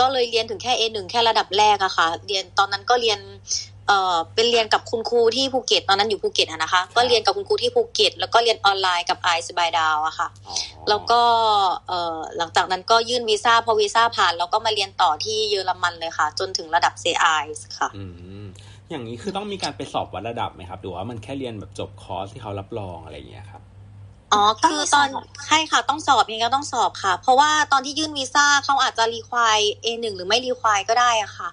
[0.00, 3.20] ก็เลยเรียนถึงแค่ A1 แค่ระดับแรกอะค่ะ เรียนตอนนั้นก็เรียน
[3.88, 10.28] เอ่อเป็นเรียนกับคุณครูที่ภูเก็ตตอนนั้นอยู่ภูเก็ตนะคะ ก็เรียนกับคุณครูที่ภูเก็ต แล้วก็เรียนออนไลน์กับไอซ์บายดาวอะค่ะ
[10.88, 11.20] แล้วก็
[11.88, 17.44] เอ่อหลังจากนั้นก็ยื่นวีซ่าพอวีซ่าผ่านแล้วก็มาเรียนต่อที่เยอรมันเลยค่ะ จนถึงระดับ CI
[17.78, 17.88] ค่ะ
[18.90, 23.62] อย่างนี้คือต้องมีการไปสอบวัดระดับไหมครับหรือว่ามันแค่เรียนแบบจบคอร์สที่เขารับรองอะไรอย่างเงี้ยครับ
[24.32, 25.08] อ๋อคือตอน
[25.46, 31.48] ใช่ค่ะต้องสอบยังไงก็ต้องสอบค่ะ เพราะว่าตอนที่ยื่นวีซ่าเขาอาจจะรีควายเอหนึ่งหรือไม่รีควายก็ได้อะค่ะ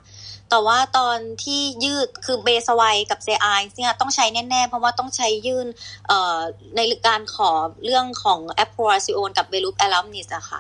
[0.56, 5.68] แต่ว่าตอนที่ยืดคือเบสไวกับเซไอเนี่ยต้องใช้แน่ ๆ เพราะว่าต้องใช้ยื่น
[6.08, 6.38] เอ่อ
[6.76, 7.50] ในการขอ
[7.84, 10.60] เรื่องของแอปโพรซิโอนกับเบลูปแอลัมนิสอะค่ะ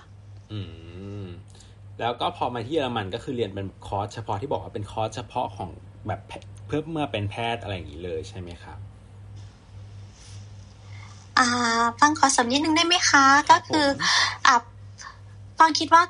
[0.52, 0.60] อื
[1.24, 1.26] ม
[2.00, 5.70] แล้วก็พอมาที่เยอรมันก็คือเรียนเป็นคอร์สเฉพาะที่บอกว่าเป็นคอร์สเฉพาะของ
[6.08, 6.20] แบบ
[6.66, 8.78] เพื่อเมื่อเป็นแพทย์อะไรอย่างนี้เลยใช่ไหมครับ
[11.40, 11.48] อ่า
[12.00, 13.86] ฟังขอสำนิดนึงได้ไหมคะ ก็คือ
[14.46, 14.56] อ่า
[15.60, 16.04] ฟังคิดว่า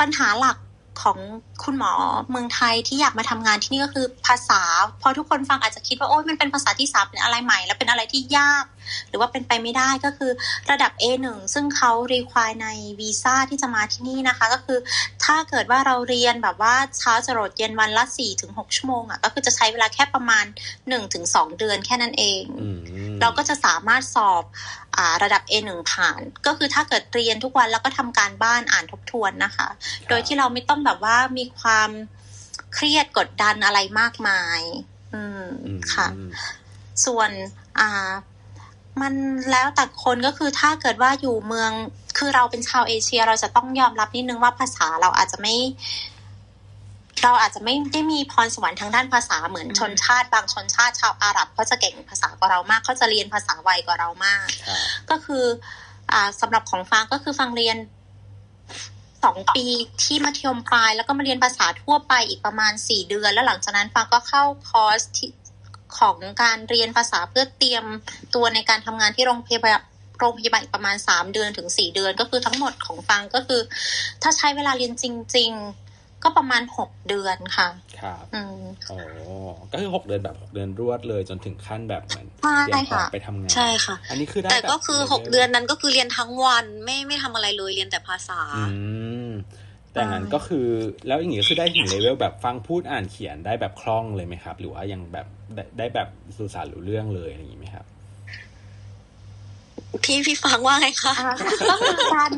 [0.00, 0.56] ปัญหาหลัก
[1.02, 1.18] ของ
[1.64, 1.92] คุณหมอ
[2.30, 4.60] เมืองไทยที่อยากมาทำงานที่นี่ก็คือภาษา
[5.02, 8.64] พอทุกคนฟังอาจจะคิดว่าโอ้ยมันเป็นภาษาที่สามเป็นอะไรใหม่ แล้วเป็นอะไรที่ยาก
[9.08, 10.30] หรือว่าเป็นไปไม่ได้ก็คือ
[10.70, 12.68] ระดับ A1 ซึ่งเขารีควายใน
[13.00, 14.78] วีซ่าที่จะมาที่นี่นะคะ ก็คือ
[15.24, 20.44] ถ้าเกิดว่าเราเรียนแบบว่าเช้าจรดเย็นวันละสี่ถึงหกชั่วโมงอะก็คือจะใช้เวลาแค่ประมาณ
[20.88, 22.42] หนึ่งถึงสองเดือนแค่นั้นเอง
[23.20, 24.44] เราก็จะสามารถสอบ
[24.96, 29.68] อระดับ A1 ผ่าน ก็คือถ้าเกิดเรียนทุกวันแล้วก็ทำการบ้านอ่านทบทวนนะคะ
[30.08, 31.90] โดยที่เราไม่ต้องแบบว่ามีความ
[32.74, 34.60] เครียดกดดันอะไรมากมาย
[35.14, 35.46] อืม
[35.92, 36.08] ค่ะ
[37.04, 37.30] ส่วน
[37.80, 38.10] อ่า
[39.02, 39.14] มัน
[39.50, 41.70] แล้วแต่คนก็คือถ้าเกิดว่าอยู่เมือง
[42.18, 45.54] คือเราเป็นชาวเอเชีย เราจะต้องยอมรับนิดนึงว่าภาษาเราอาจจะไม่
[47.22, 54.46] เราอาจจะไม่ได้มีพรสวรรค์ทางด้านภาษาเหมือนชนชาติบางชนชาติชาวอาหรับเขาจะเก่งภาษากว่าเรามากเขาจะเรียนภาษาไวกว่าเรามาก
[55.10, 55.44] ก็คือ
[56.12, 57.76] อ่าสำหรับของฟังก็คือฟังเรียน
[59.24, 59.66] สองปี
[60.02, 65.30] ที่มัธยมปลาย แล้วก็มาเรียนภาษาทั่วไปอีกประมาณสี่เดือน แล้วหลังจากนั้นฟังก็เข้าคอร์สที่
[66.00, 67.84] ของการเรียนภาษาเพื่อเตรียม
[68.34, 69.80] ตัวในการทำงานที่โรงพยาบาล
[70.20, 73.60] โรงพยาบาลอีกประมาณสามเดือนถึงสี่เดือน ก็คือทั้งหมดของฟังก็คือ
[74.22, 75.04] ถ้าใช้เวลาเรียนจ
[75.36, 77.68] ริง ๆ ก็ประมาณหกเดือนค่ะ
[78.00, 78.96] ครับอืมโอ้
[79.72, 88.64] ก็คือหกเดือนแบบหกเดือนรวดเลยจนถึงขั้นแบบเหมือนใช่เตรียมพร้อมค่ะไปทำงานใช่ค่ะ อันนี้คือได้แต่ก็บบคือหกเดือนนั้นก็คือเรียนทั้งวันไม่ไม่ทำอะไรเลยเรียนแต่ภาษา อื
[89.28, 89.30] ม
[89.92, 90.66] แต่งั้นก็คือ
[91.06, 97.86] แล้วอย่างนี้ก็คือได้ถึงเลเวลแบบฟังพูดอ่านเขียนได้แบบคล่องเลยไหมครับ หรือว่ายังแบบ ได้ได้แบบสื่อสารรู้เรื่องเลยอะไรอย่างนี้ไหมครับ
[100.04, 102.30] พี่พี่ฟังว่าไงคะอ่าก็คือการ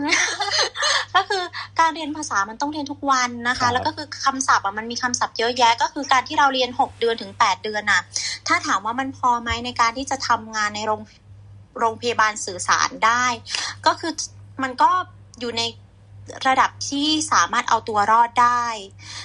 [1.15, 1.43] ก็คือ
[1.81, 8.01] การเรียนภาษามันต้องเรียนทุกวันนะครัคะบแล้วก็คือคำศัพท์อะมันมีคำศัพท์เยอะแยะ ก็คือการที่เราเรียนหกเดือนถึงแปดเดือนน่ะ
[8.47, 11.01] ถ้าถามว่ามันพอไหมในการที่จะทำงานในโรง
[11.79, 13.25] โรงพยาบาลสื่อสารได้
[13.87, 14.13] ก็คือ
[14.63, 14.91] มันก็
[15.41, 15.63] อยู่ใน
[16.49, 18.65] ระดับที่สามารถเอาตัวรอดได้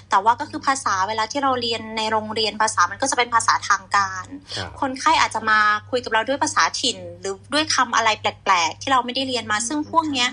[0.10, 4.26] แต่ว่าก็คือภาษาเวลาที่เราเรียนในโรงเรียนภาษามันก็จะเป็นภาษาทางการ
[4.58, 10.30] ครับคนไข้อาจจะมาคุยกับเราด้วยภาษาถิ่น หรือด้วยคำอะไรแปลก ๆ ที่เราไม่ได้เรียนมา ซึ่งพวกเนี้ย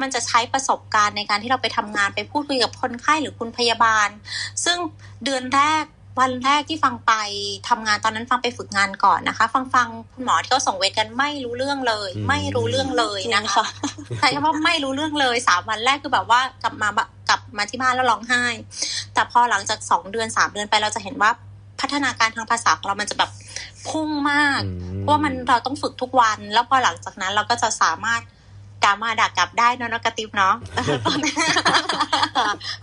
[0.00, 4.08] มันจะใช้ประสบการณ์ในการที่เราไปทำงานไปพูดคุยกับคนไข้หรือคุณพยาบาล
[4.64, 4.78] ซึ่ง
[5.24, 5.84] เดือนแรก
[6.18, 7.12] วันแรกที่ฟังไป
[7.68, 13.66] ทำงานตอนนั้นฟังไปฝึกงานก่อนนะคะ ฟังฟังคุณหมอที่เขาส่งเวรกันไม่รู้เรื่องเลยอืมไม่รู้เรื่องเลยจริงนะคะค่ะ
[14.18, 18.44] ใช่คำว่าไม่รู้เรื่องเลยสามวันแรกคือแบบว่ากลับมาบะกลับมาที่บ้านแล้วร้องไห้
[19.14, 21.30] แต่พอหลังจากสองเดือนสามเดือนไปเราจะเห็นว่า
[21.80, 23.30] พัฒนาการทางภาษาของเรามันจะแบบ
[23.88, 28.20] พุ่งมากอืเพราะว่ามันเราต้องฝึกทุกวัน แล้วพอหลังจากนั้นเราก็จะสามารถ
[28.84, 30.54] ดามาด่ากลับได้เนอะเนอะกระติบเนาะ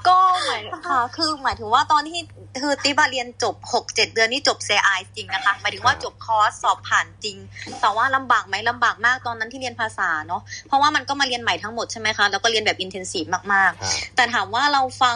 [0.07, 2.19] ก็หมายค่ะคือหมายถึงว่าตอนที่
[2.61, 7.37] คือติบาเรียนจบหกเจ็ดเดือนนี่จบ CI จริงนะคะหมายถึงว่าจบคอร์สสอบผ่านจริง
[7.81, 15.15] แต่ว่าลำบากไหมลำบากมากตอนนั้นที่เรียนภาษาเนาะเพราะว่ามันก็มาเรียนใหม่ทั้งหมดใช่ไหมคะแล้วก็เรียนแบบ intensive มากๆครับแต่ถามว่าเราฟัง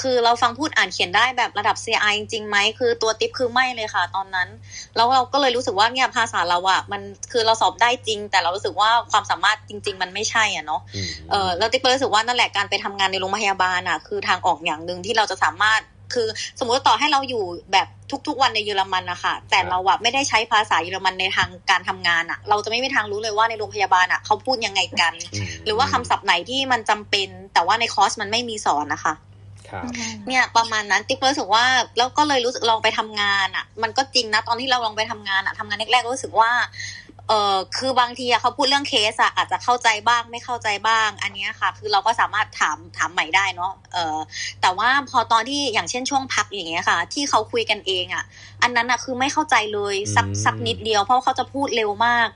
[0.00, 4.48] คือเราฟังพูดอ่านเขียนได้แบบระดับ CI จริงๆไหมคือตัวติ๊บคือไม่เลยค่ะ ตอนนั้น
[4.96, 7.02] แล้วเราก็เลยรู้สึกว่าเนี่ยภาษาเราอะมัน
[7.32, 15.80] คือเราสอบได้จริง แต่เรารู้สึกว่าความสามารถจริง ๆ มันไม่ใช่อะเนาะอืมเออแล้วติ๊กก็รู้สึกว่านั่นแหละการไปทำงานในโรงพยาบาลอะคือทางออกอย่างหนึ่งที่เราจะสามารถ
[16.14, 17.88] คือสมมติว่าต่อให้เราอยู่แบบ
[18.26, 25.12] ทุกๆวันในเยอรมันนะคะแต่เราอะไม่ได้ใช้ภาษาเยอรมันในทางการทำงานอะเราจะไม่มีทางรู้เลยว่าในโรงพยาบาลอะเขาพูดยังไงกัน
[25.54, 29.14] มหรือว่าคำศัพท์ไหนที่มันจำเป็น แต่ว่าในคอร์สมันไม่มีสอนนะคะ
[29.70, 29.84] ครับ
[30.28, 31.64] เนี่ยประมาณนั้นติ๊กก็รู้สึกว่า
[31.98, 36.50] แล้วก็เลยรู้สึกลองไปทำงานอะมันก็จริงนะตอนที่เราลองไปทำงานอะทำงานแรกๆก็รู้สึกว่า
[37.30, 44.18] เออคือบางทีเขาพูดเรื่องเคสอะอาจจะเข้าใจบ้างไม่เข้าใจบ้าง อันนี้ค่ะ คือเราก็สามารถถามถามใหม่ได้เนาะเออ
[44.60, 48.24] แต่ว่าพอตอนที่อย่างเช่นช่วงพักอย่างเงี้ยค่ะ ที่เขาคุยกันเองอะ
[48.62, 52.28] อันนั้นอะคือไม่เข้าใจเลยสักอืมสักนิดเดียวเพราะเขาจะพูดเร็วมาก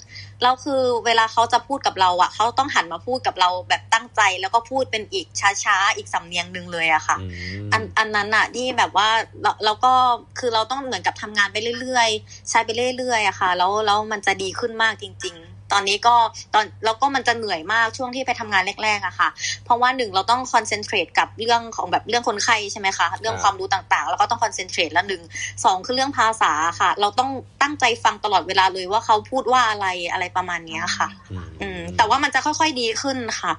[0.43, 5.27] แล้วคือเวลาเขาจะพูดกับเราอะเขาต้องหันมาพูดกับเราแบบตั้งใจ แล้วก็พูดเป็นอีก
[5.65, 7.27] ช้าๆอีกสำเนียงหนึ่งเลยอะค่ะอื
[7.67, 9.09] มอันอันนั้นอะที่แบบว่า
[9.43, 9.93] เราเราก็
[10.39, 16.15] คือเราต้องเหมือนกับทำงานไปเรื่อยๆ ใช้ไปเรื่อยๆอะค่ะ แล้วแล้วมันจะดีขึ้นมากจริง ๆ ตอนนี้ก็
[16.55, 19.29] ตอนแล้วก็มันจะเหนื่อยมากช่วงที่ไปทำงานแรกๆอะค่ะ
[19.65, 25.23] เพราะว่าหนึ่งเราต้องคอนเซนเทรตกับเรื่องของแบบเรื่องคนไข้ใช่ไหมคะเรื่องความรู้ต่างๆ แล้วก็ต้องคอนเซนเทรตแล้วหนึ่ง
[25.65, 27.31] สองคือเรื่องภาษาค่ะ เราต้อง
[27.63, 33.53] ตั้งใจฟังตลอดเวลาเลยว่าเขาพูดว่าอะไรอะไรประมาณเนี้ยค่ะอืมอืมแต่ว่ามันจะค่อยๆดีขึ้นค่ะ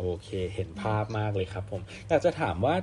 [0.00, 2.74] โอเค เห็นภาพมากเลยครับผมอยากจะถามว่า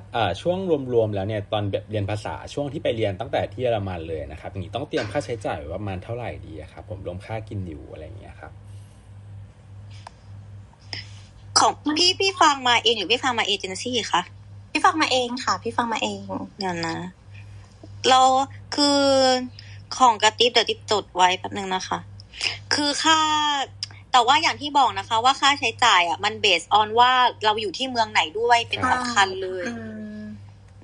[0.42, 0.58] ช่วง
[0.94, 8.52] รวมๆแล้วเนี่ยตอนแบบเรียนภาษาช่วงที่ไปเรียนตั้งแต่ที่เยอรมันเลยนะครับอย่างนี้ต้องเตรียมค่าใช้จ่ายว้ประมาณเท่าไหร่ดีครับผมรวมค่ากินอยู่อะไรอย่างเงี้ยครับ
[11.60, 14.22] ของพี่พี่ฟังมาเองหรือพี่ฟังมาเอเจนซี่คะ
[14.72, 16.20] พี่ฟังมาเองค่ะ พี่ฟังมาเอง
[16.60, 16.98] เดี๋ยวนะ
[18.10, 18.22] เรา
[18.76, 19.00] คือ
[19.98, 22.00] ของกระติบเดี๋ยวติบจดไว้แป๊บนึงนะคะ
[22.74, 23.20] คือค่า
[24.18, 27.12] แต่ว่าอย่างที่บอกนะคะ ว่าค่าใช้จ่ายอะมันเบสออนว่า
[27.46, 29.76] เราอยู่ที่เมืองไหนด้วยเป็นครับสำคัญเลยอื
[30.20, 30.24] ม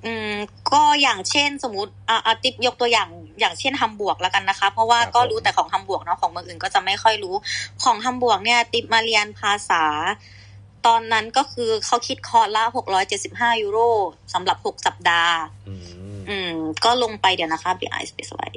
[0.04, 0.34] อืม
[0.72, 3.08] ก็อย่างเช่นสมมติอะอะติบยกตัวอย่าง
[3.40, 7.34] อย่างเช่นฮัมบวกแล้วกันนะคะ เพราะว่าครับก็ผมรู้แต่ของฮัมบวกเนาะของเมืองอื่นก็จะไม่ค่อยรู้
[7.84, 9.84] ของฮัมบวกเนี่ย ติบมาเรียนภาษา
[10.86, 13.78] ตอนนั้นก็คือเขาคิดคอร์สละหกร้อยเจ็ดสิบห้ายูโร
[14.34, 15.36] สำหรับหกสัปดาห์
[15.68, 16.52] อืมอืม
[16.84, 18.50] ก็ลงไปเดี๋ยวนะคะ BI Space ไว้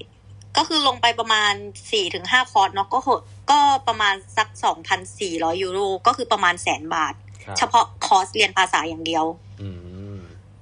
[0.58, 1.54] ก็คือลงไปประมาณ
[1.92, 3.22] สี่ถึงห้าคอร์สเนาะก็หด
[3.52, 7.14] ก็ประมาณสักสองพันสี่ร้อยยูโร ก็คือประมาณแสนบาท
[7.46, 9.26] ครับเฉพาะคอร์สเรียนภาษาอย่างเดียว
[9.62, 9.87] อืม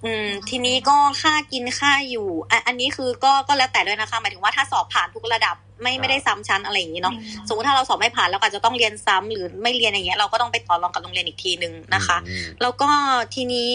[0.06, 7.16] อืม ทีนี้ก็ค่ากินค่าอยู่อะอันนี้คือก็ก็แล้วแต่ด้วยนะคะหมายถึงว่าถ้าสอบผ่านทุกระดับไม่ไม่ได้ซ้ำชั้นอะไรอย่างนี้เนาะ
[7.47, 12.89] สมมติถ้าเราสอบไม่ผ่านเราก็อาจจะต้องเรียนซ้ำหรือไม่เรียนอย่างเงี้ยเราก็ต้องไปต่อรองกับโรงเรียนอีกทีนึงนะคะอืมแล้วก็
[13.34, 13.72] ทีนี้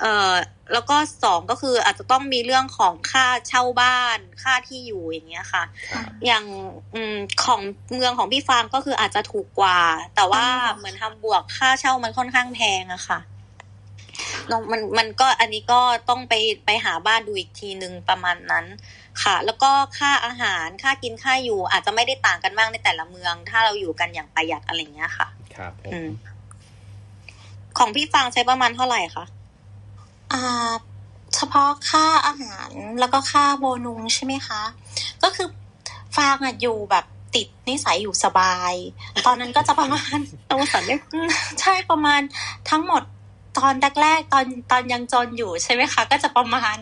[0.00, 0.34] เอ่อ
[0.72, 5.62] แล้วก็สองก็คืออาจจะต้องมีเรื่องของค่าเช่าบ้าน ค่าที่อยู่อย่างเงี้ยค่ะ
[5.92, 6.44] ครับอย่าง
[6.94, 7.60] อืมของ
[7.94, 9.80] เมืองของพี่ฟางก็คืออาจจะถูกกว่า
[10.16, 13.18] แต่ว่าอืมเหมือนทำบวกค่าเช่ามันค่อนข้างแพงอะค่ะ
[14.50, 18.66] น้องมันมันก็อันนี้ก็ต้องไปไปหาบ้านดูอีกทีหนึ่งประมาณนั้น
[19.22, 26.08] ค่ะ แล้วก็ค่าอาหารค่ากินค่าอยู่อาจจะไม่ได้ต่างกันมากในแต่ละเมือง ถ้าเราอยู่กันอย่างประหยัดอะไรเงี้ยค่ะ ครับผอืมม
[27.78, 29.24] ของพี่ฟังใช้ประมาณเท่าไหร่คะ
[30.32, 30.72] อ่า
[31.34, 34.62] เฉพาะค่าอาหารแล้วก็ค่าโบนุงใช่ไหมคะ
[35.22, 35.48] ก็คือ
[36.16, 37.04] ฟางอะอยู่แบบ
[37.34, 38.74] ติดนิสัยอยู่สบาย
[39.26, 40.16] ตอนนั้นก็จะประมาณ
[40.50, 41.28] ต้องสันได้อืม
[41.60, 42.20] ใช่ประมาณ
[42.70, 43.02] ทั้งหมด
[43.60, 46.76] ตอนแรกๆตอนตอนยังจนอยู่ใช่ไหมคะ ก็จะประมาณ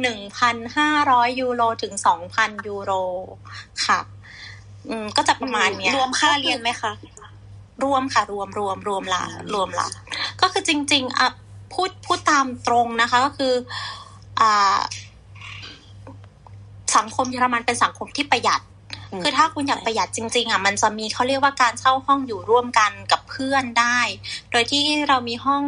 [0.00, 2.92] หนึ่งพันห้าร้อยยูโรถึงสองพันยูโร
[3.86, 4.00] ค่ะ
[4.88, 6.92] อืมก็จะประมาณเนี้ยรวมค่าเรียนไหมคะ
[7.84, 9.24] รวมค่ะ รวมรวมรวมละ
[9.54, 9.88] รวมละ
[10.40, 11.28] ก็คือจริง ๆอะ
[11.72, 13.54] พูดพูดตามตรงนะคะ ก็คือ
[14.40, 14.78] อ่า
[16.96, 18.60] สังคมเยอรมันเป็นสังคมที่ประหยัด
[19.12, 23.98] อืมคือถ้าคุณอยากประหยัดจริง ๆอะมันจะมีเขาเรียกว่าการเช่าห้องอยู่ร่วมกันกับเพื่อนได้
[24.50, 25.64] โดยที่เรามีห้อง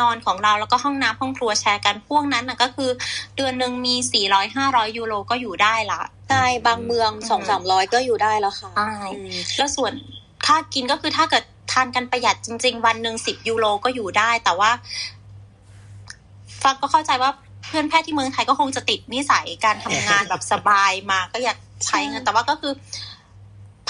[0.00, 2.90] นอนของเราแล้วก็ห้องน้ำห้องครัวแชร์กันพวกนั้นน่ะก็คือ
[3.36, 9.92] เดือนหนึ่งมีสี่ร้อยห้าร้อยยูโรก็อยู่ได้ละใช่บางเมืองอืมสองสามร้อยก็อยู่ได้แล้วค่ะใช่อืมแล้วส่วน
[10.46, 14.70] ค่ากินก็คือถ้าเกิดทานกันประหยัดจริง ๆ วันหนึ่งสิบยูโรก็อยู่ได้ แต่ว่า
[16.62, 17.30] ฟังก็เข้าใจว่า
[17.66, 22.72] เพื่อนแพทย์ที่เมืองไทยก็คงจะติดนิสัยการทำงานแบบสบายมาก็อยากใช้เงินแต่ว่าก็คือ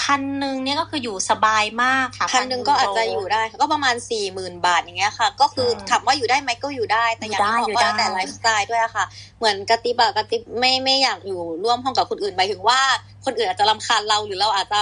[0.01, 9.05] พันหนึ่งเนี่ยก็คืออยู่สบายมากค่ะพันหนึ่งก็อาจจะอยู่ได้ก็ประมาณสี่หมื่นบาทอย่างเงี้ยค่ะ ก็คือถามว่าอยู่ได้ไหมก็อยู่ได้แต่อย่างที่บอกว่าแต่ไลฟ์สไตล์ด้วยอะค่ะ
[9.37, 12.79] เหมือนกระติบอะกระติบไม่ไม่อยากอยู่ร่วมห้องกับคนอื่นหมายถึงว่า
[13.25, 14.79] คนอื่นอาจจะรำคาญเราหรือเราอาจจะ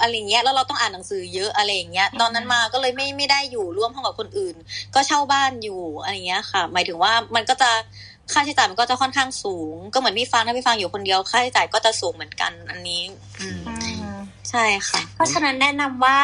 [0.00, 4.54] อะไรเงี้ยแล้วเราต้องอ่านหนังสือเยอะอะไรอย่างเงี้ยตอนนั้นมาก็เลยไม่ไม่ได้อยู่ร่วมห้องกับคนอื่น
[4.94, 7.70] ก็เช่าบ้านอยู่อะไรเงี้ยค่ะ หมายถึงว่ามันก็จะ
[8.32, 13.02] ค่าใช้จ่ายมันก็จะค่อนข้างสูง ก็เหมือนพี่ฟังถ้าพี่ฟังอยู่คนเดียวค่าใช้จ่ายก็จะสูงเหมือนกันอันนี้
[13.40, 14.13] อืมอืม
[14.50, 16.18] ใช่ค่ะ เพราะฉะนั้นแนะนำว่า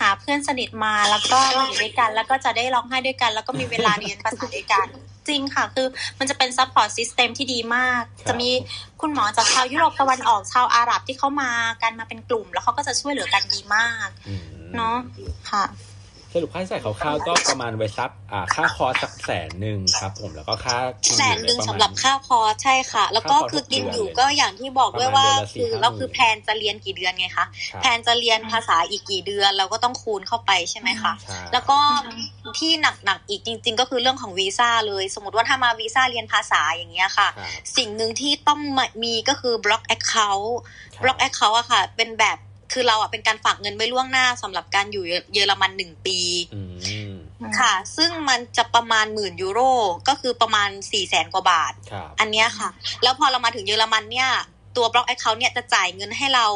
[0.00, 4.86] หาเพื่อนสนิทมาแล้วก็มาอยู่ด้วยกันแล้วก็จะได้ร้องไห้ด้วยกัน แล้วก็มีเวลาเรียนภาษาด้วยกัน
[5.28, 5.86] จริงค่ะ คือ
[6.18, 8.50] มันจะเป็น support system ที่ดีมากครับจะมี
[9.00, 11.52] คุณหมอจากชาวยุโรปตะวันออกชาวอาหรับที่เขามา
[11.82, 14.40] กันมาเป็นกลุ่ม แล้วเขาก็จะช่วยเหลือกันดีมากอืม
[14.76, 14.96] เนาะ
[15.50, 15.64] ค่ะ
[16.32, 31.78] สรุปค่าใช้จ่ายคร่าวๆก็ประมาณไว้ซับอ่าค่าคอร์สสักแสนหนึ่งครับผมแล้วก็ค่ากินอยู่แสนหนึ่งประมาณสำหรับค่าคอร์สใช่ค่ะ แล้วก็ค่าคอร์สคือกินอยู่หกเดือนก็อย่างที่บอกด้วยว่าประมาณเดือนละคือ4-5เราคือ plan จะเรียนกี่เดือนไงคะครับ plan จะเรียนภาษาอีกกี่เดือนเราก็ต้องคูณเข้าไปใช่ไหมคะใช่แล้วก็
[32.58, 32.72] ที่
[33.04, 38.60] หนักๆอีกจริง ๆ ก็คือเรื่องของวีซ่าเลย สมมติว่าถ้ามาวีซ่าเรียนภาษาอย่างเงี้ยค่ะครับสิ่งหนึ่งที่ต้อง
[39.04, 40.58] มีก็คือ block account
[40.94, 42.38] ครับ block account อะค่ะ เป็นแบบ
[42.72, 45.04] คือเราอะเป็นการฝากเงินไว้ล่วงหน้าสำหรับการอยู่
[45.34, 46.18] เยอรมันหนึ่งปี
[46.54, 46.62] อื
[47.12, 47.14] ม
[47.60, 49.60] ค่ะ ซึ่งมันจะประมาณหมื่นยูโร
[50.08, 52.68] ก็คือประมาณสี่แสนกว่าบาทครับอันเนี้ยค่ะ
[53.02, 54.30] แล้วพอเรามาถึงเยอรมันเนี่ย
[54.76, 56.46] ตัว block account เนี่ยจะจ่ายเงินให้เรา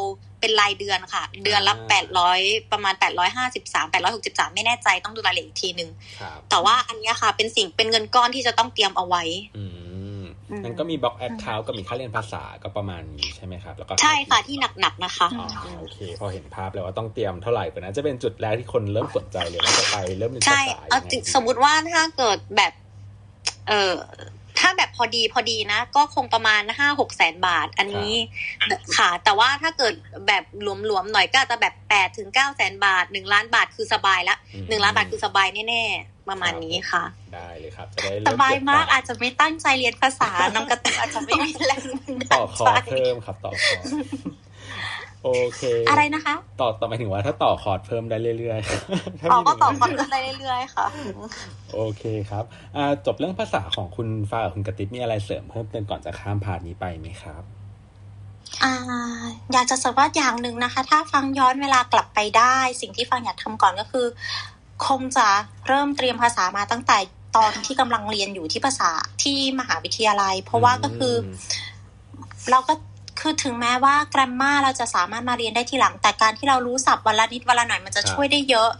[0.40, 2.40] เป็นรายเดือนค่ะ เดือนละแปดร้อย
[2.72, 5.90] ประมาณแปดร้อยห้าสิบสามแปดร้อยหกสิบสามไม่แน่ใจต้องดูรายละเอียดอีกทีหนึ่ง
[6.20, 9.22] ครับแต่ว่าอันเนี้ยค่ะ เป็นสิ่งเป็นเงินก้อนที่จะต้องเตรียมเอาไว้
[9.56, 9.83] อืมอืม
[10.64, 15.46] นั่นก็มี block account กับมีค่าเรียนภาษาก็ประมาณนี้ใช่ไหมครับแล้วก็ใช่ค่ะที่หนักๆนะคะอ๋อ
[15.78, 22.72] โอเค พอเห็นภาพแล้วว่าต้องเตรียมเท่าไหร่ก็น่าจะเป็นจุดแรกที่คนเริ่มสนใจเลยว่าจะไปเริ่มเรียนภาใช่ษาเอายังไงจริงดีสมมุติว่าถ้าเกิดแบบ
[23.68, 23.92] เออ
[24.64, 28.12] ถ้าแบบพอดีพอดีนะ ก็คงประมาณห้าหกแสนบาท อันนี้
[28.96, 29.94] ค่ะ แต่ว่าถ้าเกิด
[30.26, 37.04] แบบหลวมๆหน่อยก็อาจจะแบบแปดถึงเก้าแสนบาทหนึ่งล้านบาทคือสบายละอืมหนึ่งล้านบาทคือสบายแน่ๆประมาณนี้ค่ะ
[37.34, 43.84] ได้เลยครับจะได้สเริ่มบายเก็มากตังค์อาจจะไม่ตั้งใจเรียนภาษาน้องกระตุกอาจจะไม่มีแรงบันต่อดาลคอใจร์สเพิ่มครับต่อคอร์ส
[45.24, 50.86] โอเค อะไรนะคะ ต่อต่อหมายถึงว่าถ้าต่อคอร์สเพิ่มได้เรื่อยๆถ้าอ๋อมีก็ต่อหนึ่งความได้เรื่อยๆค่ะ
[51.74, 52.44] โอเคครับ
[52.76, 57.42] อ่าจบเรื่องภาษาของคุณฟ้ากับคุณกระติบมีอะไรเสริมเพิ่มเติมก่อนจะข้ามพาร์ทนี้ไปไหมครับ
[58.64, 58.74] อ่า
[59.52, 64.06] อยากจะเสริมว่าอย่างหนึ่งนะคะ ถ้าฟังย้อนเวลากลับไปได้ สิ่งที่ฟังอยากทำก่อนก็คือ
[64.86, 65.28] คงจะ
[65.66, 66.96] เริ่มเตรียมภาษามาตั้งแต่
[67.36, 68.90] ตอนที่กำลังเรียนอยู่ที่ภาษา
[69.22, 71.26] ที่มหาวิทยาลัย เพราะว่าก็คืออ
[72.50, 72.74] เราก็
[73.20, 78.70] คือถึงแม้ว่าแกรมมาเราจะสามารถมาเรียนได้ทีหลัง แต่การที่เรารู้ศัพท์วันละนิดวันละหน่อยมันจะครับช่วยได้เยอะ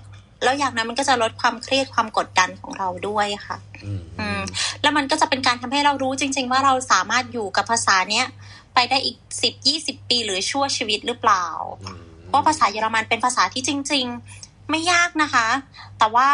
[0.42, 4.40] แล้วอย่างนั้นมันก็จะลดความเครียดความกดดันของเราด้วยค่ะ อืมอืม
[4.82, 8.26] แล้วมันก็จะเป็นการทำให้เรารู้จริง ๆ ว่าเราสามารถอยู่กับภาษาเนี้ย
[8.74, 11.46] ไปได้อีกสิบยี่สิบปีหรือชั่วชีวิตหรือเปล่า
[11.84, 14.06] อืมเพราะภาษาเยอรมันเป็นภาษาที่จริง
[14.38, 15.46] ๆ ไม่ยากนะคะ
[15.98, 16.28] แต่ว่า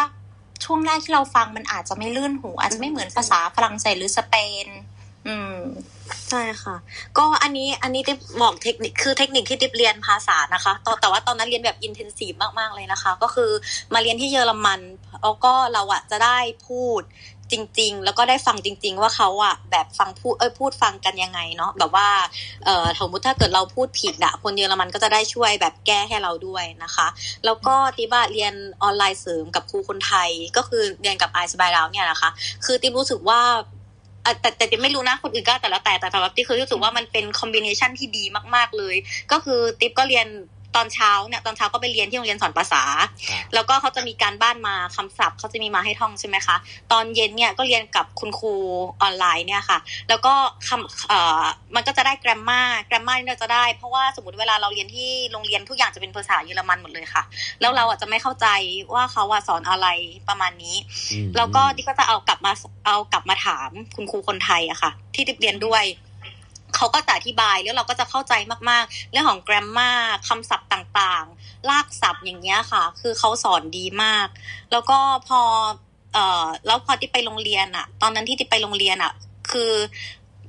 [0.63, 4.35] ช่วงแรกที่เราฟังมันอาจจะไม่ลื่นหูอาจจะไม่เหมือนภาษาฝรั่งเศสหรือสเป
[4.65, 4.67] น
[5.27, 5.55] อืม
[6.29, 6.75] ใช่ค่ะ
[7.17, 13.51] ก็อันนี้อันนี้ติ๊บบอกเทคนิคคือเทคนิคที่ติ๊บเรียนภาษานะคะตอนแต่ว่าตอนนั้นเรียนแบบอินเทนซีฟมากๆเลยนะคะ ก็คือ
[13.93, 14.79] มาเรียนที่เยอรมัน
[15.23, 16.37] แล้วก็เราอะจะได้
[16.67, 17.01] พูด
[17.51, 22.09] จริง ๆ แล้วก็ได้ฟังจริง ๆ ว่าเขาอะแบบฟังพูดเอ้ยพูดฟังกันยังไงเนาะแบบว่า
[22.65, 27.07] เอ่อสมมติถ้าเกิดเราพูดผิดอะคนเยอรมันก็จะได้ช่วยแบบแก้ให้เราด้วยนะคะ
[27.45, 28.53] แล้วก็ติบ้าเรียน
[28.83, 32.29] ออนไลน์เสริมกับครูคนไทยก็คือเรียนกับไอซ์บายดาวเนี่ยนะคะ
[32.65, 33.41] คือติมรู้สึกว่า
[34.23, 38.23] แต่แต่ติมไม่รู้นะคนอื่นก็แต่ละแต่แต่สำหรับติคือรู้สึกว่ามันเป็นคอมบิเนชันที่ดี
[38.55, 38.95] มาก ๆเลย
[39.31, 40.27] ก็คือติ๊บก็เรียน
[40.75, 42.83] ตอนเช้าเนี่ยตอนเช้าก็ไปเรียนที่โรงเรียนสอนภาษา
[43.29, 46.55] ครับแล้วก็เขาจะมีการบ้านมาคำศัพท์เขาจะมีมาให้ท่องใช่ไหมคะ
[46.91, 48.53] ตอนเย็นเนี่ยก็เรียนกับคุณครู
[49.01, 50.33] ออนไลน์เนี่ยค่ะ แล้วก็
[50.67, 51.43] คำเอ่อ
[51.75, 57.23] มันก็จะได้แกรมมาแกรมมาที่เราจะได้ เพราะว่าสมมติเวลาเราเรียนที่โรงเรียนทุกอย่างจะเป็นภาษาเยอรมันหมดเลยค่ะ
[57.61, 58.47] แล้วเราอะจะไม่เข้าใจ
[58.93, 59.87] ว่าเขาอะสอนอะไร
[60.29, 60.75] ประมาณนี้
[61.11, 62.51] อืมแล้วก็ดิก็จะเอากลับมา
[62.85, 65.83] เอากลับมาถามคุณครูคนไทยอะค่ะ ที่ดิบเรียนด้วย
[66.81, 68.33] เขาก็จะอธิบายแล้วเราก็จะเข้าใจ
[68.69, 74.27] มากๆ เรื่องของ grammar คำศัพท์ต่างๆ ลากศัพท์อย่างเงี้ยค่ะ คือเขาสอนดีมาก
[74.71, 75.41] แล้วก็พอ
[76.13, 79.11] เอ่อแล้วพอที่ไปโรงเรียนอะตอนนั้นที่ที่ไปโรงเรียนอะ
[79.51, 79.71] คือ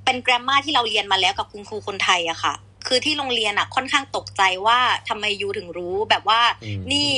[0.04, 2.54] เป็น grammar ที่เราเรียนมาแล้วกับคุณครูคนไทยอะค่ะ
[2.86, 4.78] คือที่โรงเรียนอะค่อนข้างตกใจว่า
[5.08, 7.10] ทำไม you ถึงรู้แบบว่าอืมนี่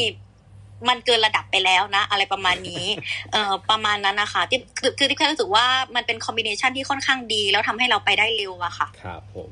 [0.89, 2.85] มันเกินระดับไปแล้วนะ อะไรประมาณนี้
[3.33, 5.67] เอ่อประมาณนั้นนะคะที่คือคือที่แค่รู้สึกว่า
[5.97, 9.51] มันเป็น combination ที่ค่อนข้างดี แล้วทำให้เราไปได้เร็วอะค่ะ ครับผม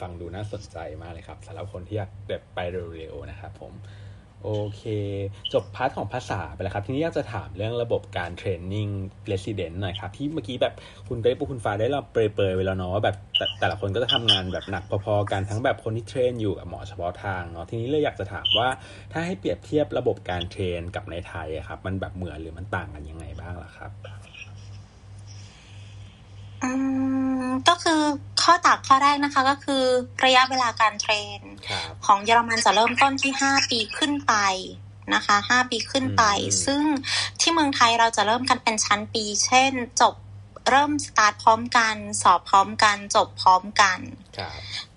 [0.00, 2.58] ฟังดูน่าสนใจมากเลยครับสำหรับคนที่อยากแบบไป
[2.96, 3.72] เร็วๆนะครับผม
[4.44, 4.82] โอเค
[5.52, 8.88] จบ part ของภาษาไปแล้วครับ ทีนี้อยากจะถามเรื่องระบบการ training
[9.28, 10.74] เรสซิเดนต์หน่อยครับ ที่เมื่อกี้แบบ
[11.08, 18.68] คุณเป๊ปุคุณฟ้าได้เราเปรยๆไว้แล้วเนาะว่าแบบแต่แต่ละคนก็จะทำงานแบบหนักพอๆกันทั้งแบบคนที่เทรนอยู่กับหมอเฉพาะทางเนาะทีนี้เลยอยากจะถามว่า
[19.12, 23.92] ถ้าให้เปรียบเทียบระบบการเทรนกับในไทยอะครับ มันแบบเหมือนหรือมันต่างกันยังไงบ้างล่ะครับ
[26.64, 26.72] อื
[27.44, 28.02] มก็คือ
[28.42, 29.82] ข้อต่างข้อแรกนะคะก็คือ
[30.24, 34.34] ระยะเวลาการเทรนครับของเยอรมันจะเริ่มต้นที่ห้าปีขึ้นไป
[35.14, 36.82] นะคะห้าปีขึ้นไปอืมซึ่ง
[37.40, 40.14] ที่เมืองไทยเราจะเริ่มกันเป็นชั้นปี เช่นจบ
[40.70, 43.98] เริ่มสตาร์ทพร้อมกัน สอบพร้อมกัน จบพร้อมกัน
[44.38, 44.52] ครับ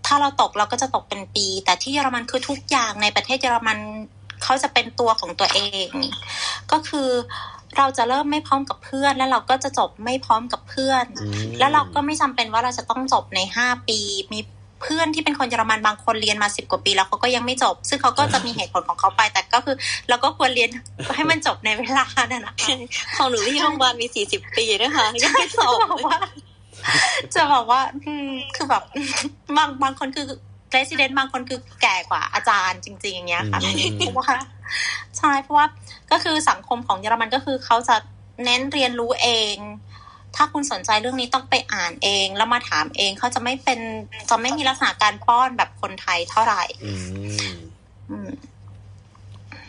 [0.06, 3.78] ถ้าเราตกเราก็จะตกเป็นปี แต่ที่เยอรมันคือทุกอย่างในประเทศเยอรมัน
[4.44, 5.88] เขาจะเป็นตัวของตัวเอง
[6.72, 7.10] ก็คือ
[7.78, 14.00] เราจะเริ่มไม่พร้อมกับเพื่อน แล้วเราก็จะจบไม่พร้อมกับเพื่อนอืมแล้วเราก็ไม่จำเป็นว่าเราจะต้องจบในห้าปี
[14.34, 14.40] มี
[14.82, 19.76] เพื่อนที่เป็นคนเยอรมันบางคนเรียนมาสิบกว่าปี แล้วเขาก็ยังไม่จบ ซึ่งเขาก็จะมีเหตุผลของเขาไป แต่ก็คือ
[20.10, 20.70] เราก็ควรเรียน
[21.16, 22.68] ให้มันจบในเวลานั่นนะคะ
[23.16, 26.18] ของหนูที่โรงพยาบาลมีสี่สิบปีนะคะยังไม่สอบจะบอกว่า
[27.36, 28.84] จะบอกว่าอืมคือแบบ
[29.58, 30.28] บางบางคนคือ
[30.72, 34.38] เรสซิเดนต์บางคนคือแก่กว่าอาจารย์จริง ๆ อย่างเงี้ยค่ะอืมเพราะว่า
[35.18, 35.66] ใช่เพราะว่า
[36.16, 37.96] ก็คือสังคมของเยอรมันก็คือเขาจะ
[38.44, 39.56] เน้นเรียนรู้เอง
[40.36, 43.80] ถ้าคุณสนใจเรื่องนี้ต้องไปอ่านเอง แล้วมาถามเองเขาจะไม่เป็น
[44.30, 46.94] จะไม่มีลักษณะการป้อนแบบคนไทยเท่าไหร่อื
[47.52, 47.56] ม
[48.10, 48.30] อืม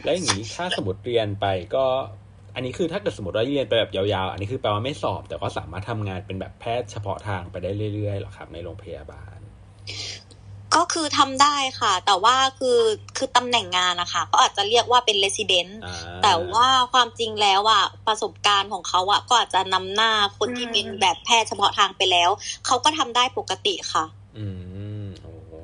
[0.04, 1.84] แล้วอย่างนี้ถ้าสมมติเรียนไปก็
[2.54, 9.38] อันนี้คือถ้าเกิดสมมติว่าเรียนไปแบบยาวๆ อันนี้คือแปลว่าไม่สอบ แต่ก็สามารถทำงานเป็นแบบแพทย์เฉพาะทางไปได้เรื่อยๆหรอครับ ในโรงพยาบาล
[10.74, 12.78] ก็คือทำได้ค่ะ แต่ว่าคือ
[13.16, 22.30] คือตำแหน่งงานนะคะก็อาจจะเรียกว่าเป็น resident อ่าแต่ว่าความจริงแล้วอะประสบการณ์ของเขาอะก็อาจจะนำหน้าคนที่อืมเป็นแบบแพทย์เฉพาะทางไปแล้ว
[22.66, 24.04] เขาก็ทำได้ปกติค่ะ
[24.38, 24.75] อืมโอ้โห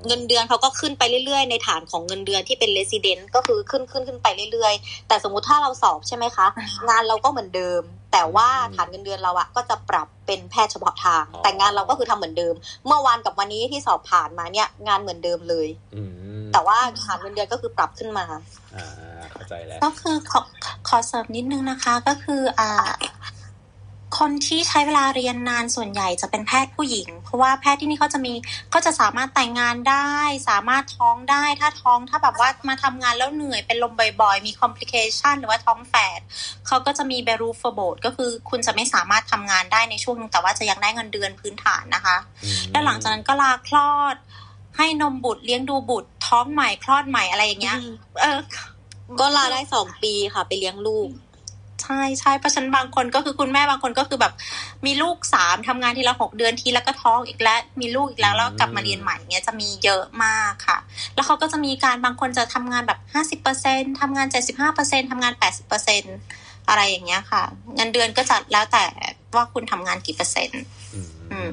[0.07, 6.47] เงินเดือนเขาก็ขึ้นไปเรื่อยๆ ในฐานของเงินเดือนที่เป็น resident ก็คือขึ้นขึ้นขึ้นไปเรื่อยๆ แต่สมมุติถ้าเราสอบใช่ไหมคะ
[6.89, 7.83] งานเราก็เหมือนเดิม
[8.13, 12.55] แต่ว่าฐานเงินเดือนเราอะก็จะปรับเป็นแพทย์เฉพาะทาง แต่งานเราก็คือทำเหมือนเดิม
[12.87, 16.03] เมื่อวานกับวันนี้ที่สอบผ่านมาเนี่ยงานเหมือนเดิมเลยอื
[16.43, 18.25] มแต่ว่าฐานเงินเดือนก็คือปรับขึ้นมา
[18.77, 18.87] อ่า
[19.33, 20.41] เข้าใจแล้วก็คือขอ
[20.89, 22.91] ขอเสริมนิดนึงนะคะ ก็คืออ่า
[24.19, 28.33] คนที่ใช้เวลาเรียนนานส่วนใหญ่จะเป็นแพทย์ผู้หญิง เพราะว่าแพทย์ที่นี่เขาจะมี
[28.75, 30.13] ก็จะสามารถแต่งงานได้
[30.49, 36.21] สามารถท้องได้ ถ้าท้องถ้าแบบว่ามาทำงานแล้วเหนื่อยเป็นลมบ่อยๆ มีคอมพลิเคชันหรือว่าท้องแฝด
[36.67, 44.17] เขาก็จะมีเบรูฟโบดก็คือคุณจะไม่สามารถทำงานได้ในช่วงนึงแต่ว่าจะยังได้เงินเดือนพื้นฐานนะคะอืมแล้วหลังจากนั้นก็ลาคลอด
[44.77, 47.79] ให้นมบุตรเลี้ยงดูบุตร ท้องใหม่คลอดใหม่อะไรอย่างเงี้ย
[48.21, 48.39] เออ
[49.21, 51.09] ก็ลาได้สองปีค่ะ ไปเลี้ยงลูก
[51.83, 54.33] ใช่ใช่เพราะฉะนันบางคนก็คือคุณแม่บางคนก็คือแบบ
[54.87, 60.79] มีลูกสามทำงานทีละหกเดือนทีแล้วก็ท้องอีกแล้ว มีลูกอีกแล้วแล้วกลับมาเรียนใหม่เงี้ยจะมีเยอะมากค่ะ
[61.15, 66.03] แล้วเขาก็จะมีการบางคนจะทำงานแบบห้าสิบเปอร์เซ็นทำงานเจ็ดสิบห้าเปอร์เซ็นทำงานแปดสิบเปอร์เซ็น
[66.69, 67.43] อะไรอย่างเงี้ยค่ะ
[67.77, 68.85] เงินเดือนก็จะแล้วแต่
[69.35, 70.63] ว่าคุณทำงานกี่เปอร์เซ็นต์
[70.95, 71.51] อืมอืม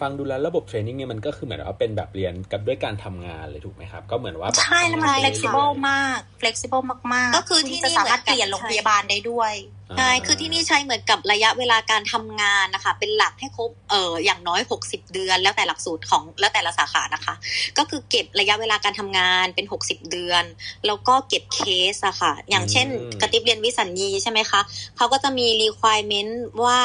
[0.00, 9.54] ฟังดูแล้วระบบเทรนนิ่งเนี่ยมันก็คือเหมือนว่าเป็นแบบเรียนกับด้วยการทำงานเลยถูกไหมครับ ก็เหมือนว่าใช่แล้วมันทำงาไปรื่อยๆ flexible มาก flexible มากๆ ก็คือที่นี่จะสามารถเปลี่ยนโรงพยาบาลได้ด้วย
[9.98, 17.34] ใช่คือที่นี่ใช้เหมือนกับระยะเวลาการทำงานนะคะ เป็นหลักให้ครบเอออย่างน้อย 60 เดือน แล้วแต่หลักสูตรของแล้วแต่ละสาขานะคะ
[17.78, 20.44] ก็คือเก็บระยะเวลาการทำงานเป็น 60 เดือน
[20.86, 21.60] แล้วก็เก็บเค
[21.92, 24.60] สอะค่ะ อย่างเช่นอืมกระติบเรียนวิสัญญีใช่ไหมคะ
[24.96, 26.32] เขาก็จะมี requirement
[26.64, 26.80] ว่า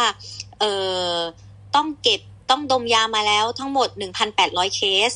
[0.59, 0.65] เอ
[1.09, 1.15] อ
[1.75, 3.87] ต้องเก็บ ต้องดมยามาแล้วทั้งหมด
[4.33, 5.13] 1,800 เคส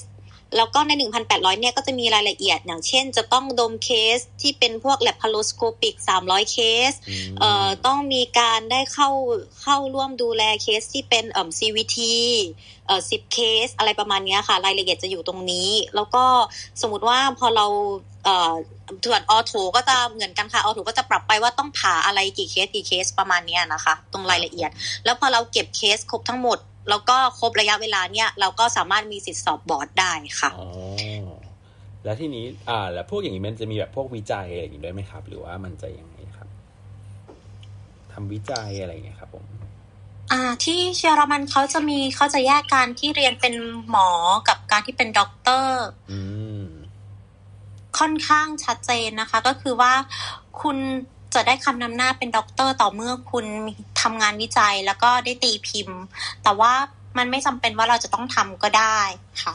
[0.57, 0.91] แล้วก็ใน
[1.27, 6.57] 1,800 เนี่ยก็จะมีรายละเอียดอย่างเช่น จะต้องดมเคสที่เป็นพวก laparoscopic 300 เค
[6.89, 9.09] สมเอ่อต้องมีการได้เข้า
[9.61, 11.97] เข้าร่วมดูแลเคสที่เป็นเอ่อ CVT
[12.87, 16.23] เอ่อ10 เคส อะไรประมาณเนี้ยค่ะ รายละเอียดจะอยู่ตรงนี้ แล้วก็
[16.81, 17.65] สมมติว่าพอเรา
[18.25, 18.53] เอ่อ
[19.05, 24.69] ส่วน ortho ก็จะเหมือนกันค่ะ ortho ก็จะปรับไปว่าต้องผ่าอะไรกี่เคสกี่เคสประมาณเนี้ยนะคะ ตรงรายละเอียด
[25.05, 26.59] แล้วพอเราเก็บเคสครบทั้งหมด
[26.89, 30.69] แล้วก็ครบระยะเวลาเนี่ยเราก็สามารถมีสิทธิ์สอบบอร์ดได้ค่ะอ๋อ
[32.03, 36.47] แล้วทีนี้อ่า แล้วพวกอย่างนี้มันจะมีแบบพวกวิจัยอะไรอย่างนี้ด้วยไหมครับ หรือว่ามันจะยังไงครับ
[38.13, 39.45] ทำวิจัยอะไรอย่างเงี้ยครับผม
[40.31, 43.53] อ่าที่เยอรมันเขาจะมีเขาจะแยกการที่เรียนเป็น
[43.89, 44.09] หมอ
[44.47, 46.19] กับการที่เป็นด็อกเตอร์อื
[46.63, 46.65] ม
[47.99, 49.93] ค่อนข้างชัดเจนนะคะ ก็คือว่า
[50.61, 50.77] คุณ
[51.33, 53.45] จะได้คำนำหน้าเป็นด็อกเตอร์ต่อเมื่อคุณ
[54.01, 55.99] ทำงานวิจัยแล้วก็ได้ตีพิมพ์
[56.43, 56.73] แต่ว่า
[57.17, 58.99] มันไม่จำเป็นว่าเราจะต้องทำก็ได้
[59.43, 59.53] ค่ะ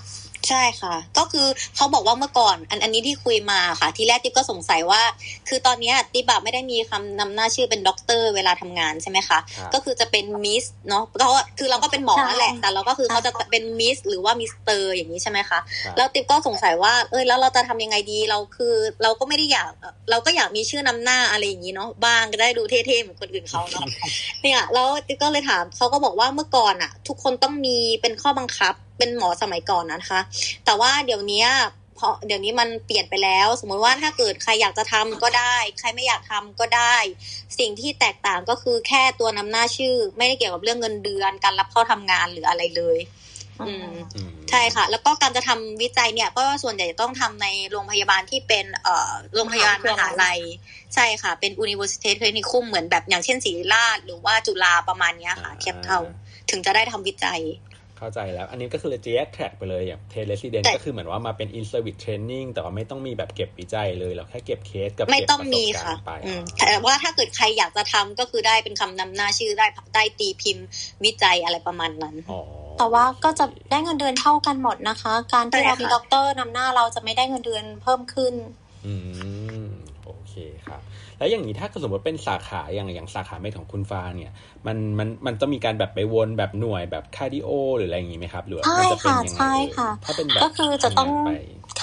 [0.49, 5.03] ใช่ค่ะ ก็คือเขาบอกว่าเมื่อก่อนอันอันนี้ที่คุยมาค่ะ ทีแรกติ๊บก็สงสัยว่า
[5.49, 11.28] คือตอนเนี้ยติ๊บอะไม่ได้มีคำนำหน้าชื่อเป็นด็อกเตอร์เวลาทำงานใช่ไหมคะครับก็คือจะเป็นมิสเนาะก็
[11.59, 19.70] คือเราก็เป็นหมอนั่นแหละใช่แต่เราก็คือเขาจะเป็นมิสหรือว่ามิสเตอร์อย่างนี้ใช่ไหมคะครับแล้วติ๊บก็สงสัยว่าเอ้ยแล้วเราจะทำยังไงดีเราคือ เราก็ไม่ได้อยาก
[20.11, 23.86] เราก็อยากมีชื่อนำหน้าอะไรอย่างนี้เนาะบ้างก็ได้ดูเท่ๆเหมือนคนอื่นเขาเนาะ
[24.42, 30.20] เนี่ยแล้วติ๊กก็เลยถามเขาก็บอกว่าเมื่อก่อนอะ ทุกคนต้องมีเป็นข้อบังคับเป็นหมอสมัยก่อนนะคะ
[30.64, 31.49] แต่ว่าเดี๋ยวเนี้ย
[31.97, 36.97] เพราะเดี๋ยวนี้มันเปลี่ยนไปแล้ว สมมุติว่าถ้าเกิดใครอยากจะทำก็ได้ ใครไม่อยากทำก็ได้
[37.59, 42.99] สิ่งที่แตกต่างก็คือแค่ตัวนำหน้าชื่อ ไม่ได้เกี่ยวกับเรื่องเงินเดือน การรับเข้าทำงานหรืออะไรเลย
[43.61, 50.38] อืมอืมใช่ค่ะ แล้วก็การจะทำวิจัยเนี่ย ก็ส่วนใหญ่จะต้องทำในโรงพยาบาลที่เป็นเอ่อโรงพยาบาลมหาลัย
[50.95, 56.01] ใช่ค่ะ เป็น University Clinicum เหมือนแบบอย่างเช่นศิริราชหรือว่าจุฬาประมาณเนี้ยค่ะ เทียบเท่า
[56.51, 57.40] ถึงจะได้ทำวิจัย
[57.99, 70.66] เข้าใจแล้ว อันนี้ก็คือจะแยกแทร็กไปเลยอย่างเทเลส i เดนแต่ก็คือเหมือนว่ามาเป็นอิน e r วิ e เทรนนิ่งแต่ว่าไม่ต้องมีแบบเก็บวิจัยเลยเราแค่เก็บเคสกับไม่เก็บต้องประสมีบกาค่ะรณ์ไปอืมแต่ว่าถ้าเกิดใครอยากจะทำก็คือได้เป็นคำนำหน้าชื่อได้ได้ตีพิมพ์
[71.05, 72.40] วิจัยอะไรประมาณนั้นอ๋อ
[72.78, 78.34] แต่ว่าก็จะได้เงินเดือนเท่ากันหมดนะคะ การที่ใช่เราค่ะมีด็อกเตอร์นำหน้าเราจะไม่ได้เงินเดือนเพิ่มขึ้น
[78.86, 79.43] อืมโอเคครับ
[81.19, 84.33] แล้วอย่างนี้ถ้าสมมติเป็นสาขาอย่างอย่างสาขา med ของคุณฟ้าเนี่ย
[84.67, 91.31] มันมันมันจะมีการแบบไปวนแบบหน่วยแบบ cardio หรืออะไรอย่างนี้ไหมครับหรือว่าใช่มันจะเป็นค่ะยังไงใช่ค่ะเอ่ยถ้าเป็นแบบก็คือจะต้องทำงานไป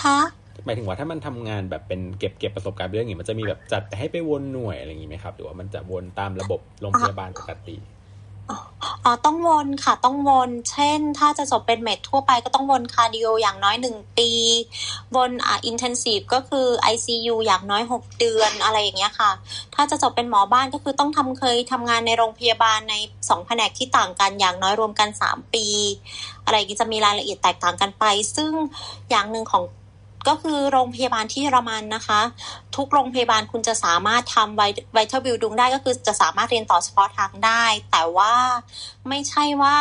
[0.02, 0.20] ค่ะ
[0.66, 7.78] หมายถึงว่าถ้ามันทำงานแบบเป็นเก็บเก็บประสบการณ์ไปเรื่องอย่างนี้มันจะมีแบบจัดไปให้ไปวนหน่วยอะไรอย่างนี้ไหมครับ หรือว่ามันจะวนตามระบบโรงพยาบาลปกติ
[9.06, 14.30] อ๋อต้องวนค่ะ ต้องวน เช่น ถ้าจะจบเป็น med ทั่วไปก็ต้องวน cardio อย่างน้อยหนึ่งปี
[15.16, 19.32] วนอ่า intensive ก็คือ ICU อย่างน้อยหกเดือนอะไรอย่างเงี้ยค่ะ
[19.76, 22.96] ถ้าจะจบเป็นหมอบ้านก็คือต้องทำเคยทำงานในโรงพยาบาลใน
[23.30, 25.66] สองแผนกที่ต่างกันอย่างน้อยรวมกันสามปี
[26.46, 28.52] อะไรอย่างงี้จะมีรายละเอียดแตกต่างกันไป ซึ่ง
[29.10, 29.64] อย่างหนึ่งของ
[30.28, 32.22] ก็คือโรงพยาบาลที่เยอรมันนะคะ
[32.76, 34.64] ทุกโรงพยาบาลคุณจะสามารถทำไว
[34.94, 38.34] ไวท์บิลดุงได้ก็คือจะสามารถเรียนต่อเฉพาะทางได้ แต่ว่า
[39.10, 39.76] ไม่ใช่ว่า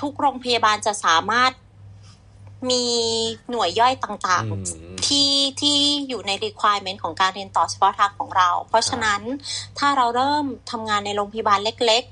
[0.00, 1.52] ทุกโรงพยาบาลจะสามารถ
[2.70, 2.84] มี
[3.50, 4.56] หน่วยย่อยต่างอื
[4.94, 9.20] มๆที่ที่อยู่ใน requirement ของการเรียนต่อเฉพาะทางของเรา เพราะฉะนั้น
[9.78, 12.02] ถ้าเราเริ่มทำงานในโรงพยาบาลเล็ก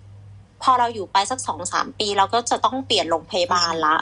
[0.00, 3.96] ๆ พอเราอยู่ไปสักสองสามปี เราก็จะต้องเปลี่ยนโรงพยาบาลละ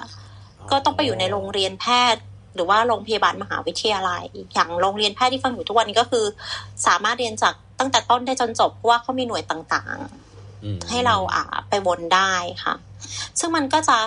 [0.70, 2.22] ก็ต้องไปอยู่ในโรงเรียนแพทย์
[2.54, 4.24] หรือว่าโรงพยาบาลมหาวิทยาลัย
[4.54, 6.24] อย่างโรงเรียนแพทย์ที่ฟังอยู่ทุกวันนี้ก็คือ
[6.86, 9.98] สามารถเรียนจากตั้งแต่ต้นได้จนจบเพราะว่าเขามีหน่วยต่าง
[10.64, 12.32] อืมๆให้เราอ่าไปวนได้
[12.64, 12.74] ค่ะ
[13.38, 13.98] ซึ่งมันก็จะ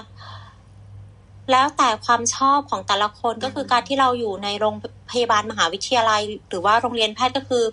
[1.52, 4.76] แล้วแต่ความชอบของแต่ละคนก็คือการที่เราอยู่ในโรง
[5.12, 7.64] พยาบาลมหาวิทยาลัย หรือว่าโรงเรียนแพทย์ก็คือ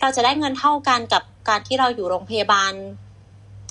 [0.00, 2.72] เราจะได้เงินเท่ากันกับการที่เราอยู่โรงพยาบาล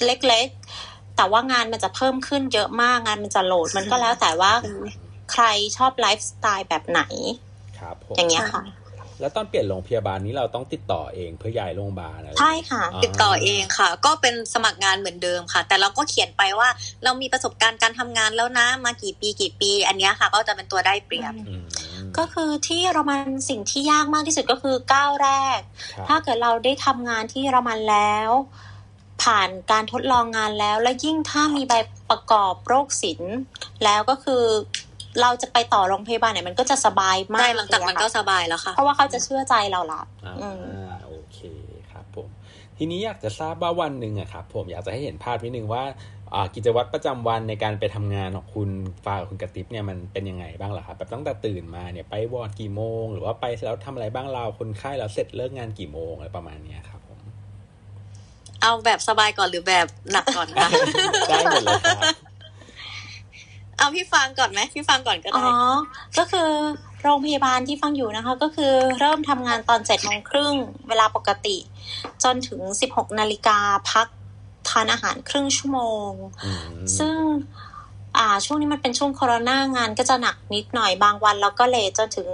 [0.05, 0.47] เล็ก
[0.81, 4.51] ๆ แต่ว่างานมันจะเพิ่มขึ้นเยอะมากงานมันจะโหลด มันก็แล้วแต่ว่า
[5.33, 5.45] ใคร
[5.77, 7.01] ชอบไลฟ์สไตล์แบบไหน
[7.79, 8.63] ครับผมอย่างเงี้ยค่ะ
[9.21, 16.69] แล้วตอนเปลี่ยนโรงพยาบาลนี้เราต้องติดต่อเองเพื่อย้ายโรงพยาบาลอะไรใช่ค่ะ ติดต่อเองค่ะ ก็เป็นสมัครงานเหมือนเดิมค่ะ แต่เราก็เขียนไปว่า
[17.03, 21.65] เรามีประสบการณ์การทำงานแล้วนะมากี่ปีกี่ปี อันเนี้ยค่ะ ก็จะเป็นตัวได้เปรียบอืม
[22.17, 25.59] ก็คือที่เยอรมันสิ่งที่ยากมากที่สุดก็คือก้าวแรก
[25.93, 28.31] ครับถ้าเกิดเราได้ทำงานที่เยอรมันแล้ว
[29.23, 31.73] ผผ่านการทดลองงานแล้ว และยิ่งถ้ามีใบ
[32.09, 33.35] ประกอบโรคศิลป์
[33.83, 34.43] แล้วก็คือ
[35.21, 41.39] เราจะไปต่อโรงพยาบาลไหนมันก็จะสบายมาได้กหลังจากมันก็เลยอะสบายแล้วค่ะค่ะ เพราะว่าเขาจะเชื่อใจเราละอ่าอืมโอเค
[41.91, 42.27] ครับผม
[42.77, 45.83] ทีนี้อยากจะทราบว่าวันหนึ่งอะครับผมอยากจะให้เห็นภาพนิดนึงว่า
[46.33, 48.69] อ่ากิจวัตรประจำวันในการไปทำงานของคุณ
[49.05, 57.19] ฟ้ากับคุณกระติบเนี่ยมันเป็นยังไงบ้างล่ะครับแบบตั้งแต่ตื่นมาเนี่ยไปวอร์ดกี่โมง หรือว่าไปแล้วทำอะไรบ้างเราคนไข้แล้วเสร็จเลิกงานกี่โมงอะไรประมาณเนี้ยครับผม
[58.61, 60.69] เอาแบบสบายก่อนหรือแบบหนักก่อนคะ
[61.29, 62.03] ได้หมดเลยครับ
[63.83, 65.53] เอาพี่ฟังก่อนไหมพี่ฟังก่อนก็อ๋อได้
[66.17, 66.49] ก็คือ
[67.01, 70.53] โรงพยาบาลที่ฟังอยู่นะคะ ก็คือเริ่มทำงานตอนเจ็ดโมงครึ่ง
[70.87, 71.57] เวลาปกติ
[72.23, 73.57] จนถึงสิบหกนาฬิกา
[73.91, 74.07] พัก
[74.69, 75.79] ทานอาหารครึ่งชั่วโม
[76.09, 76.11] ง
[76.45, 77.17] อืมซึ่ง
[78.17, 79.43] อ่าช่วงนี้มันเป็นช่วงโควิด
[79.77, 82.29] งานก็จะหนักนิดหน่อยบางวันแล้วก็เลทจนถึง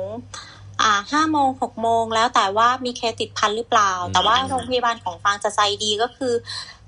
[0.81, 6.33] อ่าห้าโมงหกโมงแล้วแต่ว่ามีเคสติดพันหรือเปล่า แต่ว่าโรงพยาบาลของฟางจะใจดีก็คือ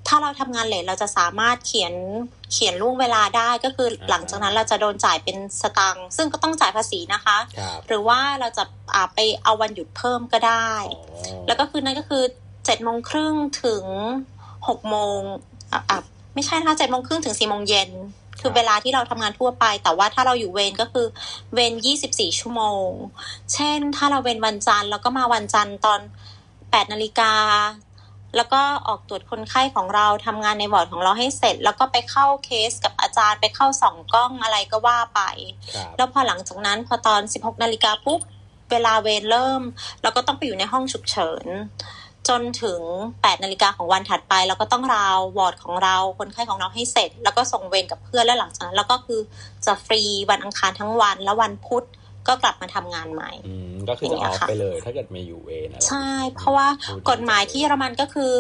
[0.08, 1.94] ถ้าเราทำงานเลทเราจะสามารถเขียน
[2.52, 8.64] เขียนล่วงเวลาได้ก็คือหลังจากนั้นเราจะโดนจ่ายเป็นสตังค์ซึ่งก็ต้องจ่ายภาษีนะคะครับหรือว่าเราจะ
[8.96, 11.00] อ่าไปเอาวันหยุดเพิ่มก็ได้อ๋
[11.42, 12.24] อแล้วก็คือนั่นก็คือ
[12.66, 13.84] เจ็ดโมงครึ่งถึง
[14.68, 15.20] หกโมง
[15.74, 15.98] อะอะ
[16.34, 17.92] ไม่ใช่นะคะเจ็ดโมงครึ่งถึงสี่โมงเย็น
[18.40, 21.06] คือเวลาที่เราทำงานทั่วไป แต่ว่าถ้าเราอยู่เวรก็คือ
[21.54, 22.90] เวรยี่สิบสี่ชั่วโมง
[23.54, 26.00] เช่น ถ้าเราเวรวันจันทร์แล้วก็มาวันจันทร์ตอน
[26.72, 27.34] แปดนาฬิกา
[28.36, 35.22] แล้วก็ออกตรวจคนไข้ของเราทำงานในวอร์ดของเราให้เสร็จ แล้วก็ไปเข้าเคสกับอาจารย์ไปเข้าส่องกล้องอะไรก็ว่าไป
[35.76, 38.22] ครับแล้วพอหลังจากนั้นพอตอน 16นาฬิกาปุ๊บ
[38.72, 39.62] เวลาเวรเริ่ม
[40.02, 41.46] เราก็ต้องไปอยู่ในห้องฉุกเฉิน
[42.30, 49.20] จนถึง8นาฬิกาของวันถัดไป เราก็ต้องราววอร์ดของเราคนไข้ของเราให้เสร็จ แล้วก็ส่งเวรกับเพื่อนแล้วหลังจากนั้นเราก็คือ
[49.66, 51.86] จะฟรีวันอังคารทั้งวันแล้ววันพุธ
[52.28, 58.32] ก็กลับมาทำงานใหม่อืมก็คือจะออย่างอเงี้ฟยค่ะไปเลย ถ้าเกิดไม่อยู่เวรอะไรใช่ เพราะว่าโอ้ดีกฎหมายที่เยอรมันก็คือ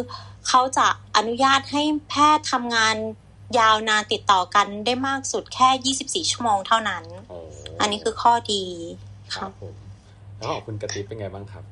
[0.48, 2.96] เขาจะอนุญาตให้แพทย์ทำงาน
[3.60, 7.38] ยาวนานติดต่อกันได้มากสุดแค่ 24 ชั่วโมงเท่านั้นโอ้
[7.82, 8.64] อันนี้คือข้อดี
[9.36, 9.76] ครัค่ะบผม
[10.38, 11.64] แล้วของคุณกระติบเป็นไงบ้างครับ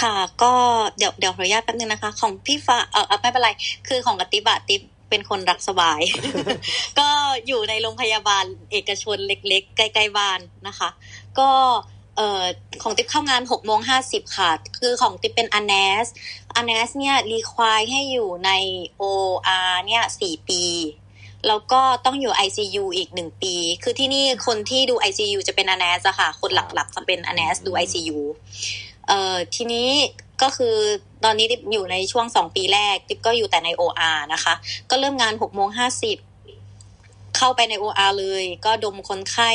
[0.00, 0.54] ค่ะ ก็
[0.98, 3.50] เดี๋ยวเดี๋ยวขออนุญาตแป๊บนึงนะคะ ของพี่ฟ้าเออเอ่อไม่เป็นไร
[3.88, 6.00] คือของกติบะติบเป็นคนรักสบาย
[6.98, 7.08] ก็
[7.46, 10.88] อยู่ในโรงพยาบาลเอกชนเล็ก ๆ ใกล้ ๆ บ้านนะคะ
[11.40, 11.52] ก็
[12.16, 12.44] เอ่อ
[12.82, 15.74] ของติ๊บเข้างานหกโมงห้าสิบค่ะ คือของติ๊บเป็นอ n น
[16.04, 16.06] s
[16.56, 18.50] อ n น s เนี่ยรีควายให้อยู่ใน
[19.02, 20.62] OR เนี่ยสี่ปี
[21.46, 27.48] แล้วก็ต้องอยู่ ICU อีกหนึ่งปี คือที่นี่คนที่ดู ICU จะเป็น a n a s อะค่ะ คนหลักๆจะเป็น a n a
[27.54, 28.18] s ดู ICU
[29.08, 29.88] เอ่อทีนี้
[30.42, 30.76] ก็คือ
[31.24, 34.54] ตอนนี้ติ๊บอยู่ในช่วงสองปีแรกติ๊บก็อยู่แต่ใน OR นะคะ
[34.90, 36.16] ก็เริ่มงานหกโมงห้าสิบ
[37.38, 39.50] เข้าไปใน OR เลย ก็ดมคนไข้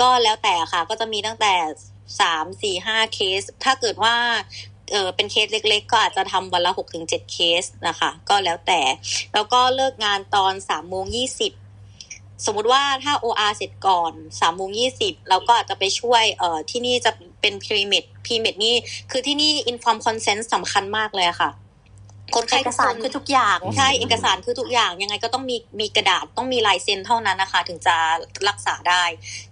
[0.00, 1.54] ก็แล้วแต่ค่ะ ก็จะมีตั้งแต่
[2.20, 4.16] สามสี่ห้าเคส ถ้าเกิดว่า
[4.92, 8.80] เออเป็นเคสเล็ก ๆ ก็อาจจะทำวันละหกถึงเจ็ดเคสนะคะ ก็แล้วแต่
[9.34, 11.52] แล้วก็เลิกงานตอนสามโมงยี่สิบ
[12.46, 17.10] สมมุติว่าถ้า OR เสร็จก่อนสามโมงยี่สิบเราก็อาจจะไปช่วยเอ่อที่นี่จะ
[17.40, 18.76] เป็น premed premed นี่
[19.10, 21.50] คือที่นี่ inform consent สำคัญมากเลยค่ะ
[22.36, 27.96] คนไข้เอกทุกสารคนคือทุกอย่างใช่เอกสารคือทุกอย่างยังไงก็ต้องมีมีกระดาษต้องมีลายเซ็นเท่านั้นนะคะ ถึงจะ
[28.48, 29.04] รักษาได้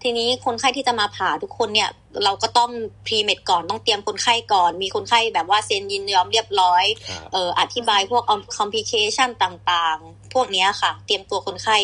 [0.03, 1.91] ทีนี้คนไข้ที่จะมาผ่าทุกคนเนี่ย
[2.25, 2.71] เราก็ต้อง
[3.07, 8.23] พรีเมดก่อนต้องเตรียมคนไข้ก่อน มีคนไข้แบบว่าเซ็นยินยอมเรียบร้อยครับเอ่ออธิบายพวก
[8.59, 11.77] complication ต่างๆ พวกเนี้ยค่ะ เตรียมตัวคนไข้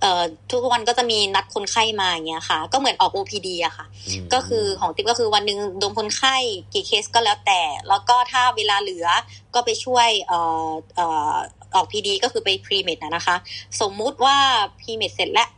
[0.00, 3.86] เอ่อทุกวันก็จะมีนัดคนไข้มาอย่างเงี้ยค่ะ ก็เหมือนออก OPD อะค่ะ
[4.24, 6.36] มก็คือของติ๊บก็คือวันหนึ่งดมคนไข้
[6.72, 9.06] กี่เคสก็แล้วแต่ แล้วก็ถ้าเวลาเหลือ
[9.54, 10.38] ก็ไปช่วยเอ่
[10.68, 11.34] อเอ่อ
[11.74, 13.36] OPD ก็คือไป premed นะนะคะ
[13.80, 14.36] สมมุติว่า
[14.80, 15.48] premed เสร็จแล้ว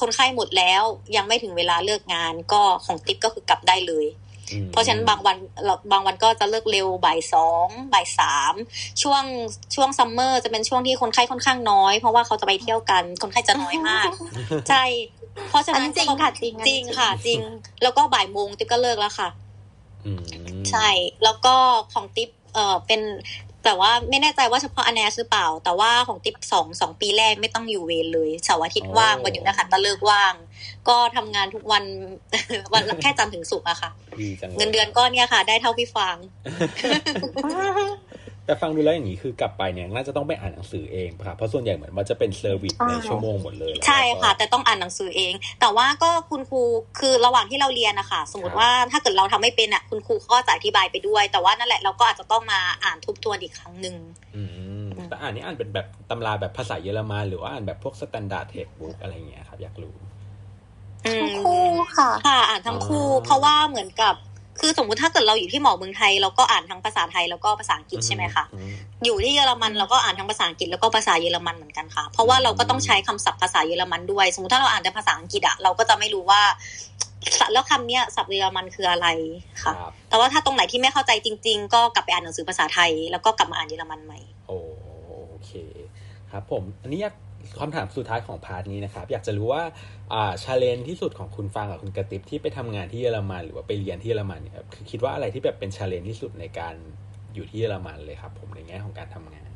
[0.00, 0.82] คนไข้หมดแล้ว
[1.16, 4.19] ยังไม่ถึงเวลาเลิกงานก็ของติ๊บก็คือกลับได้เลยอืม
[4.72, 8.54] เพราะฉะนั้นบางวันเราบางวันก็จะเลิกเร็วบ่ายสองบ่ายสาม
[9.02, 9.22] ช่วง
[9.74, 14.08] ช่วง summer จะเป็นช่วงที่คนไข้ค่อนข้างน้อย เพราะว่าเขาจะไปเที่ยวกันคนไข้จะน้อยมาก
[14.68, 14.84] ใช่
[15.48, 17.40] เพราะฉะนั้น อันนั้นี้นจริงค่ะจริงอันจนี้ริงค่ะ จริง
[17.82, 19.28] แล้วก็บ่ายโมงติ๊บก็เลิกแล้วค่ะ
[20.06, 20.22] อืม
[20.70, 20.88] ใช่
[21.24, 21.54] แล้วก็
[21.92, 23.00] ของติ๊บเอ่อเป็น
[23.64, 30.32] แต่ว่าไม่แน่ใจว่าเฉพาะอ n น s หรือเปล่า แต่ว่าของติ๊บสองสองปีแรกไม่ต้องอยู่เวรเลยเสาร์อาทิตย์ว่างวันหยุดนะคะตะเลิกว่าง
[30.88, 31.84] ก็ทำงานทุกวัน
[32.74, 33.90] วันละแค่จันทร์ถึงศุกร์อะค่ะ
[34.20, 36.16] ดีจังลยเงินเดือนก็เนี่ยค่ะ ได้เท่าพี่ฟาง
[38.46, 46.62] แต่ฟังดูแล้วอย่างนี้คือกลับไปเนี่ยน่าจะต้องไปอ่านหนังสือเองปะครับเพราะส่วนใหญ่เหมือนว่าจะเป็น service ในชั่วโมงหมดเลยแล้วใช่ค่ะก็แต่ต้องอ่านหนังสือเอง แต่ว่าก็คุณครู
[46.98, 53.96] คือระหว่างที่เราเรียนนะคะสมมติว่าถ้าเกิดเราทำไม่เป็นอะคุณครูก็จะอธิบายไปด้วย แต่ว่านั่นแหละเราก็อาจจะต้องมาอ่านทบทวนอีกครั้งหนึ่ง
[54.36, 54.42] อื
[54.84, 59.94] มแต่อ่านนี่อ่านเป็นแบบตำราแบบภาษาเยอรมันหรือว่าอ่านแบบพวก standard textbook อะไรอย่างเงี้ยครับอยากรู้
[61.06, 61.64] อืมคู่
[61.96, 64.14] ค่ะ ค่ะ อ่านทั้งคู่อ๋อเพราะว่าเหมือนกับ
[64.60, 68.74] คือสมมุติถ้าเกิดเราอยู่ที่หมอเมืองไทยเราก็อ่านทั้งภาษาไทยแล้วก็ภาษาอังกฤษใช่ไหมคะอืม
[69.04, 76.42] อยู่ที่เยอรมันเราก็อ่านทั้งภาษาอังกฤษแล้วก็ภาษาเยอรมันเหมือนกันค่ะ เพราะว่าเราก็ต้องใช้คำศัพท์ภาษาเยอรมันด้วย สมมติถ้าเราอ่านแต่ภาษาอังกฤษอะเราก็จะไม่รู้ว่า
[77.52, 79.08] แล้วคำเนี้ยศัพท์เยอรมันคืออะไร
[79.62, 84.52] ค่ะครับแต่ว่าถ้าตรงไหนที่ไม่เข้าใจจริง ๆ ก็กลับไปอ่านหนังสือภาษาไทย แล้วก็กลับมาอ่านเยอรมันใหม่โอ
[85.28, 85.50] โอเค
[86.30, 87.14] ครับผมอันนี้อยาก
[87.58, 89.62] คำถามสุดท้ายของ part นี้นะครับ อยากจะรู้ว่า
[90.12, 96.74] อ่า challenge ที่สุดของคุณฟังกับคุณกระติบที่ไปทำงานที่เยอรมัน หรือว่าไปเรียนที่เยอรมันเนี่ยครับคือคิดว่าอะไรที่แบบเป็น challenge ที่สุดในการ
[97.34, 99.50] อยู่ที่เยอรมันเลยครับ ผมในแง่ของการทำงาน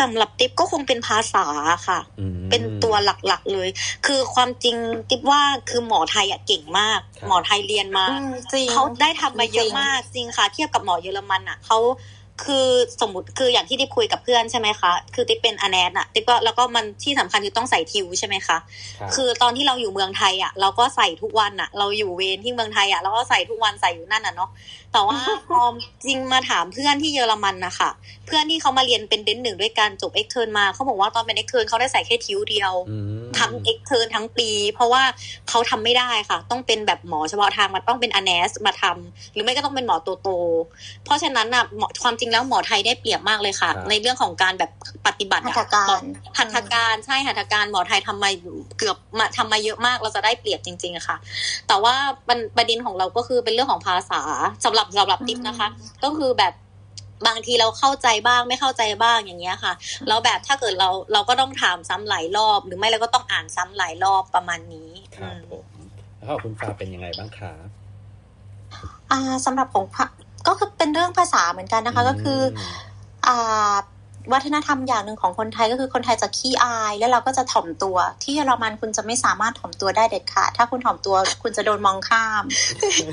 [0.00, 1.44] สำหรับติ๊บก็คงเป็นภาษา
[1.86, 2.94] ค่ะอืมเป็นตัว
[3.26, 3.68] หลักๆเลย
[4.06, 4.76] คือความจริง
[5.10, 11.78] ติ๊บว่าคือหมอไทยอะเก่งมากครับหมอไทยเรียนมาอืมจริงเขาได้ทำมาเยอะจริงมากจริงค่ะ เทียบกับหมอเยอรมันอะเขา
[12.44, 12.66] คือ
[13.00, 18.58] สมมติคืออย่างที่ติ๊บคุยกับเพื่อนใช่ไหมคะคือติ๊บเป็นอแนนอะติ๊บก็แล้วก็มันที่สำคัญคือต้องใส่ทิวใช่ไหมคะ
[19.00, 24.50] ครับคือตอนที่เราอยู่เมืองไทยอะเราก็ใส่ทุกวันอะเราอยู่เวรที่เมืองไทยอะเราก็ใส่ทุกวันใส่อยู่นั่นอะเนาะ
[24.92, 25.18] แต่ว่า
[25.48, 25.60] พอ
[26.04, 27.90] จริงมาถามเพื่อนที่เยอรมันนะคะ
[28.26, 35.02] เพื่อนที่เขามาเรียนเป็น dent หนึ่งด้วยกันจบ extern มาเขาบอกว่าตอนเป็น extern เขาได้ใส่แค่ tube เดียวอืมทั้ง extern ทั้งปี เพราะว่า
[35.48, 44.70] เขาทำไม่ได้ค่ะ ต้องเป็นแบบหมอเฉพาะทางมันต้องเป็น anes มาทำหรือไม่ก็ต้องเป็นหมอโตโตๆเพราะฉะนั้นน่ะหมอความจริงแล้วหมอไทยได้เปรียบมากเลยค่ะ ในเรื่องของการแบบ
[45.06, 46.00] ปฏิบัติอะหัตถการ
[46.38, 48.30] หัตถการใช่หัตถการหมอไทยทำมา
[48.78, 51.16] เกือบมาทำมาเยอะมากเราจะได้เปรียบจริงๆอะค่ะ
[51.68, 51.94] แต่ว่า
[52.28, 54.20] ประประเด็นของเราก็คือเป็นเรื่องของภาษา
[54.64, 55.68] สำหรับสำหรับติ๊บนะคะ
[56.04, 56.52] ก็คือแบบ
[57.26, 59.72] บางทีเราเข้าใจบ้างไม่เข้าใจบ้างอย่างเงี้ยค่ะ
[60.08, 65.64] แล้วแบบถ้าเกิดเราเราก็ต้องถามซ้ำหลายรอบ หรือไม่เราก็ต้องอ่านซ้ำหลายรอบประมาณนี้ครับอืมผม
[66.18, 67.66] แล้วของคุณฟ้าเป็นยังไงบ้างครับ
[69.10, 70.04] อ่าสำหรับของพะ
[70.46, 72.40] ก็คือเป็นเรื่องภาษาเหมือนกันนะคะ ก็คือ
[73.26, 73.74] ออ่า
[74.32, 82.42] วัฒนธรรมอย่างหนึ่งของคนไทยก็คือคนไทยจะขี้อาย แล้วเราก็จะถ่อมตัว ที่เยอรมันคุณจะไม่สามารถถ่อมตัวได้เด็ดขาดถ้าคุณถ่อมตัว คุณจะโดนมองข้าม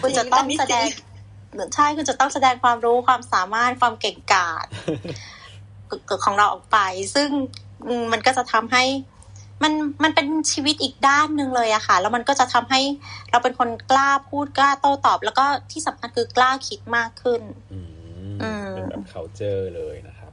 [0.01, 0.85] คุณจะต้องแสดง
[1.75, 4.65] ใช่คุณจะต้องแสดงความรู้ความสามารถความเก่งกาจ
[6.25, 6.77] ของเราออกไป
[7.15, 7.29] ซึ่ง
[7.87, 8.83] อืมมันก็จะทำให้
[9.63, 9.73] มัน
[10.03, 12.81] มันเป็นชีวิตอีกด้านหนึ่งเลยอะค่ะ แล้วมันก็จะทำให้
[13.31, 17.41] เราเป็นคนกล้าพูดกล้าโต้ตอบ แล้วก็ที่สำคัญคือกล้าคิดมากขึ้น
[17.73, 17.87] อืม
[18.41, 20.31] อืมเป็นแบบ culture เลยนะครับ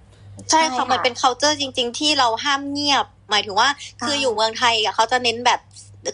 [0.50, 3.68] ใช่ใช่ค่ะค่ะมันเป็น culture จริง ๆ ที่เราห้ามเงียบ หมายถึงว่า
[4.02, 5.60] คืออยู่เมืองไทยอะเขาจะเน้นแบบ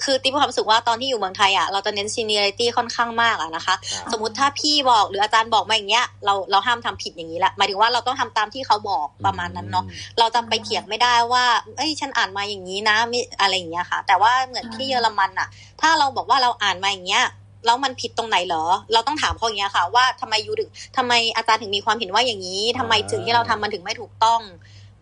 [0.05, 9.85] คือติ๊บมีความรู้สึกว่าตอนที่อยู่เมืองไทยอะเราจะเน้น seniority ค่อนข้างมากอะนะคะครับสมมติถ้าพี่บอกหรืออาจารย์บอกมาอย่างเงี้ยเราเราห้ามทำผิดอย่างนี้ละหมายถึงว่าเราต้องทำตามที่เขาบอกประมาณนั้นเนาะ
[10.18, 11.45] เราจะไปเถียงไม่ได้ว่า
[11.76, 15.49] เอ้ยฉันอ่านมาอย่างนี้นะมิอะไรอย่างเงี้ยค่ะ แต่ว่าเหมือนที่เยอรมันอะ
[15.80, 17.24] ถ้าเราบอกว่าเราอ่านมาอย่างเงี้ย
[17.66, 24.41] แล้วมันผิดตรงไหนเหรอ เราต้องถามเขาอย่างเงี้ยค่ะ ว่าทำไมยูถึงทำไมอาจารย์ถึงมีความเห็นว่าอย่างนี้ทำไมถึงที่เราทำมันถึงไม่ถูกต้อง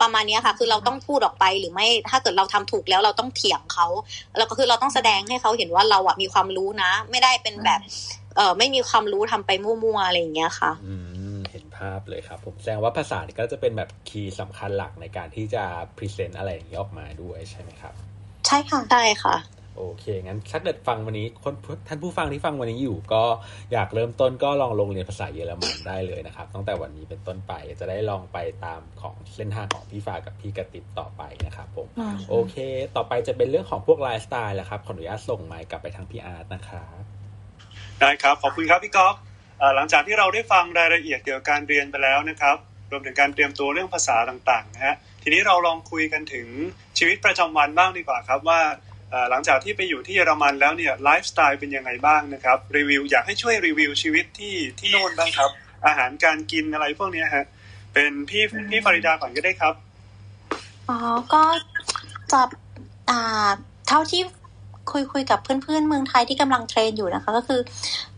[0.03, 3.87] ประมาณเนี้ยค่ะ คือเราต้องพูดออกไปหรือไม่ ถ้าเกิดเราทำถูกแล้วเราต้องเถียงเขา
[4.37, 7.81] แล้วก็คือเราต้องแสดงให้เขาเห็นว่าเราอะมีความรู้นะ ไม่ได้เป็นแบบ
[8.37, 10.95] เออไม่มีความรู้ทำไปมั่วๆอะไรอย่างเงี้ยค่ะอื
[11.37, 15.65] มเห็นภาพเลยครับ ผมแสดงว่าภาษานี่ก็จะเป็นแบบ key สำคัญหลักในการที่จะ
[15.97, 17.95] present อะไรอย่างนี้ออกมาด้วยใช่ไหมครับ
[18.47, 19.35] ใช่ค่ะใช่ค่ะ
[19.77, 21.55] โอเค งั้นถ้าเกิดฟังวันนี้คน
[21.89, 23.23] ท่านผู้ฟังที่ฟังวันนี้อยู่ ก็
[23.73, 32.57] อยากเริ่มต้นก็ลองลงเรียนภาษาเยอรมันได้เลยนะครับ ตั้งแต่วันนี้เป็นต้นไปจะได้ลองไปตามของเส้นทางของพี่ฟ้ากับพี่กระติบต่อไปนะครับผมอืมโอเค
[32.97, 37.03] ต่อไปจะเป็นเรื่องของพวกไลฟ์สไตล์แหละครับ ขออนุญาตส่งไมค์กลับไปทางพี่อาร์ตนะครับ
[38.01, 39.15] ได้ครับ ขอบคุณครับพี่ก๊อฟ
[39.59, 42.57] เอ่อหลังจากที่เราได้ฟังรายละเอียดเกี่ยวกับการเรียนไปแล้วนะครับ
[42.91, 46.47] รวมถึงการเตรียมตัวเรื่องภาษาต่างๆนะฮะ ทีนี้เราลองคุยกันถึง
[46.99, 48.92] ชีวิตประจำวันบ้างดีกว่าครับว่าเอ่อ
[49.31, 55.51] หลังจากที่ไปอยู่ที่เยอรมันแล้วเนี่ยไลฟ์สไตล์เป็นยังไงบ้างนะครับรีวิวอยากให้ช่วยรีวิวชีวิตที่ที่โน่นบ้างครับ
[55.87, 57.45] อาหารการกินอะไรพวกเนี้ยฮะ
[57.95, 59.75] เป็นพี่พี่ฟาริดาก่อนก็ได้ครับ
[60.89, 60.99] อ๋อ
[61.33, 61.43] ก็
[62.33, 62.41] จะ
[63.11, 63.51] อ่า
[63.89, 64.23] เท่าที่
[64.93, 67.61] คุยคุยกับเพื่อนๆเมืองไทยที่กำลัง train อยู่นะคะ ก็คือ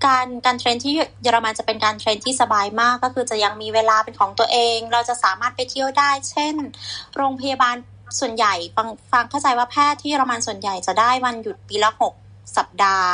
[0.06, 6.54] การการ train ที่เยอรมันจะเป็นการ train ที่สบายมาก ก็คือจะยังมีเวลาเป็นของตัวเอง เราจะสามารถไปเที่ยวได้ เช่น
[7.16, 7.76] โรงพยาบาล
[8.18, 12.14] ส่วนใหญ่ฟังฟังเข้าใจว่าแพทย์ที่เยอรมันส่วนใหญ่จะได้วันหยุดปีละหก
[12.56, 13.10] สัปดาห์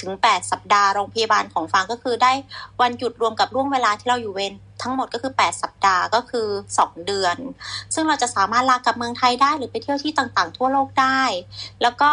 [0.00, 2.32] ถึงแปดสัปดาห์โรงพยาบาลของฟังก็คือได้
[2.80, 6.46] วันหยุดรวมกับล่วงเวลาที่เราอยู่เวรทั้งหมดก็คือแปดสัปดาห์ก็คือ
[6.78, 7.36] สองเดือน
[7.94, 11.22] ซึ่งเราจะสามารถลากลับเมืองไทยได้หรือไปเที่ยวที่ต่างๆ ทั่วโลกได้
[11.82, 12.10] แล้วก็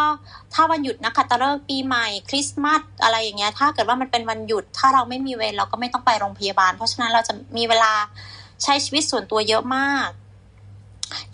[0.54, 7.94] ถ้าวันหยุดนักขัตฤกษ์ปีใหม่คริสต์มาสอะไรอย่างเงี้ยถ้าเกิดว่ามันเป็นวันหยุด ถ้าเราไม่มีเวรเราก็ไม่ต้องไปโรงพยาบาล เพราะฉะนั้นเราจะมีเวลา
[8.64, 10.08] ใช้ชีวิตส่วนตัวเยอะมาก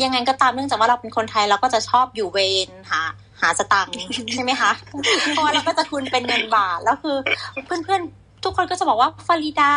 [0.03, 3.01] ยังไงก็ตามเนื่องจากว่าเราเป็นคนไทยเราก็จะชอบอยู่เวรหา
[3.41, 3.95] หาสตังค์
[4.33, 4.71] ใช่ไหมคะ
[5.31, 7.15] เพราะว่าเราก็จะคุณเป็นเงินบาทแล้วคือ
[7.65, 9.73] เพื่อนๆ ทุกคนก็จะบอกว่าฟาริดา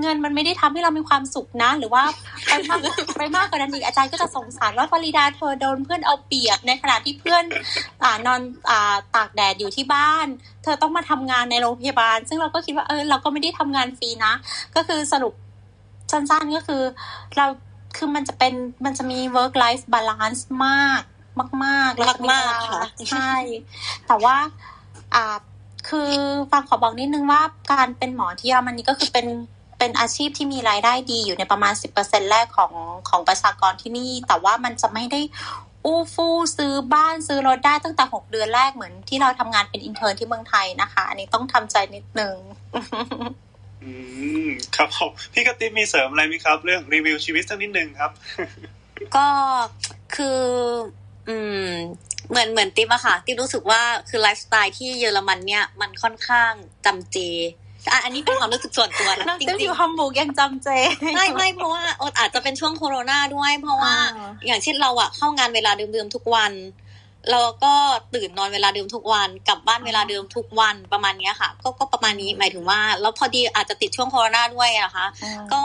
[0.00, 2.02] เงินมันไม่ได้ทำให้เรามีความสุขนะ หรือว่า
[2.46, 2.80] ไปมาก
[3.18, 7.44] ไปมากกว่านั้นอีกอาจารย์ก็จะสงสารว่าฟาริดาเธอโดนเพื่อนเอาเปรียบในขณะที่เพื่อน
[8.02, 8.72] อนอนอ
[9.14, 10.26] ตากแดดอยู่ที่บ้าน
[10.62, 14.32] เธอต้องมาทำงานในโรงพยาบาล ซึ่งเราก็คิดว่าเออเราก็ไม่ได้ทำงานฟรีนะ
[14.76, 15.34] ก็คือสรุป
[16.12, 16.82] สั้นๆก็คือ
[17.36, 17.46] เรา
[17.96, 21.02] คือมันจะเป็นมันจะมี work life balance มาก
[21.64, 23.32] มากๆแล้วจะมากๆเวลค่ะใช่
[24.06, 24.36] แต่ว่า
[25.14, 25.36] อ่า
[25.88, 26.10] คือ
[26.52, 29.26] ฟังขอบอกนิดนึงว่าการเป็นหมอที่เยอรมนีก็คือเป็น
[29.78, 32.72] เป็นอาชีพที่มีรายได้ดีอยู่ในประมาณสิบเปอร์เซ็นแรกของ
[33.08, 35.20] ของประชากรที่นี่ แต่ว่ามันจะไม่ได้
[35.84, 42.36] อู้ฟู่ซื้อบ้านซื้อรถได้ตั้งแต่หกเดือนแรกเหมือนที่เราทำงานเป็นอินเทอร์นที่เมืองไทยนะคะ อันนี้ต้องทำใจนิดนึง
[43.84, 43.92] อื
[44.46, 48.10] มครับผมพี่กระติบมีเสริมอะไรไหมครับ เรื่องรีวิวชีวิตสักนิดนึงครับ
[49.16, 49.26] ก็
[50.16, 50.40] คือ
[51.28, 51.68] อืม
[52.30, 56.52] เหมือนเหมือนติ๊บอะค่ะติ๊บรู้สึกว่าคือไลฟ์สไตล์ที่เยอรมันเนี่ย มันค่อนข้าง
[56.86, 57.18] จำเจ
[57.92, 61.82] อะอันนี้เป็นความรู้สึกส่วนตัวนะน้องจเต้ริองยู่ฮัมบูร์กยังจำเจๆไม่ไม่เพราะว่า
[62.18, 66.52] อาจจะเป็นช่วงโควิดด้วย เพราะว่าอ่าอย่างเช่นเราอะเข้างานเวลาเดิมๆทุกวัน
[67.30, 67.72] เราก็
[68.14, 75.06] ตื่นนอนเวลาเดิมทุกวันกลับบ้านเวลาเดิมทุกวันประมาณเนี้ยค่ะ ก็ก็ประมาณนี้หมายถึงว่า แล้วพอดีอาจจะติดช่วงโควิดด้วยอะนะคะ
[75.52, 75.62] ก็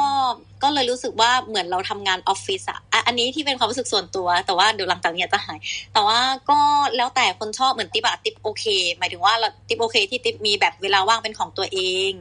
[0.66, 5.60] ก็เลยรู้สึกว่าเหมือนเราทำงานออฟฟิศอะอะอันนี้ที่เป็นความรู้สึกส่วนตัว แต่ว่าเดี๋ยวหลังจากนี้จะหาย
[5.94, 6.60] แต่ว่าก็
[6.98, 8.66] แล้วแต่คนชอบเหมือนติ๊บอะติ๊บโอเค
[8.98, 12.12] หมายถึงว่าเราติ๊บโอเค ที่ติ๊บมีแบบเวลาว่างเป็นของตัวเอง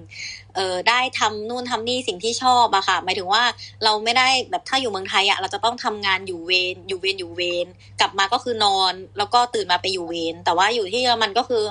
[0.56, 3.42] เออได้ทำนู่นทำนี่สิ่งที่ชอบอะค่ะ หมายถึงว่า
[3.84, 7.66] เราไม่ได้แบบถ้าอยู่เมืองไทยอะเราจะต้องทำงานอยู่เวรอยู่เวรอยู่เวร
[8.00, 11.62] กลับมาก็คือนอน แล้วก็ตื่นมาไปอยู่เวรแต่ว่าอยู่ที่เยอรมันก็คือ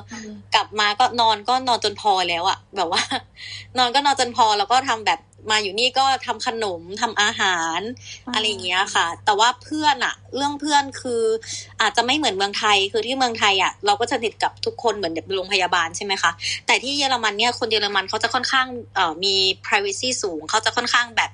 [0.56, 3.02] กลับมาก็นอนก็นอนจนพอแล้วอะแบบว่า
[3.78, 5.20] นอนก็นอนจนพอแล้วก็ทำแบบ
[5.52, 7.80] มาอยู่นี่ก็ทำขนมทำอาหาร
[8.34, 11.24] อะไรอย่างเงี้ยค่ะ แต่ว่าเพื่อนอะเรื่องเพื่อนคือ
[11.82, 16.32] อาจจะไม่เหมือนเมืองไทยคือที่เมืองไทยอะเราก็จะสนิทกับทุกคนเหมือนแบบโรงพยาบาลใช่ไหมคะ
[16.66, 19.36] แต่ที่เยอรมันเนี่ยคนเยอรมันเขาจะค่อนข้างเอ่อมี
[19.66, 21.32] privacy สูงเขาจะค่อนข้างแบบ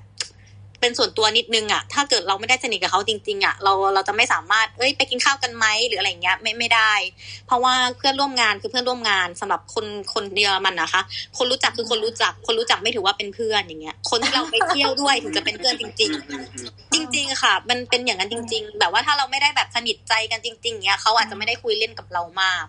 [0.80, 6.92] เป็นส่วนตัวนิดนึงอะถ้าเกิดเราไม่ได้สนิทกับเขาจริงๆอะเราเราจะไม่สามารถเอ้ยไปกินข้าวกันไหมหรืออะไรอย่างเงี้ยไม่ไม่ได้
[7.46, 11.02] เพราะว่าเพื่อนร่วมงานคือเพื่อนร่วมงานสำหรับคนคนเยอรมันนะคะ
[11.38, 16.10] คนรู้จักคือคนรู้จัก คนรู้จักไม่ถือว่าเป็นเพื่อนอย่างเงี้ย คนที่เราไปเที่ยวด้วยถึงจะเป็นเพื่อนจริง
[16.52, 22.66] ๆ จริง ๆค่ะ มันเป็นอย่างนั้นจริง ๆ แบบว่าถ้าเราไม่ได้แบบสนิทใจกันจริง ๆเนี้ยเขาอาจจะไม่ได้คุยเล่นกับเรามาก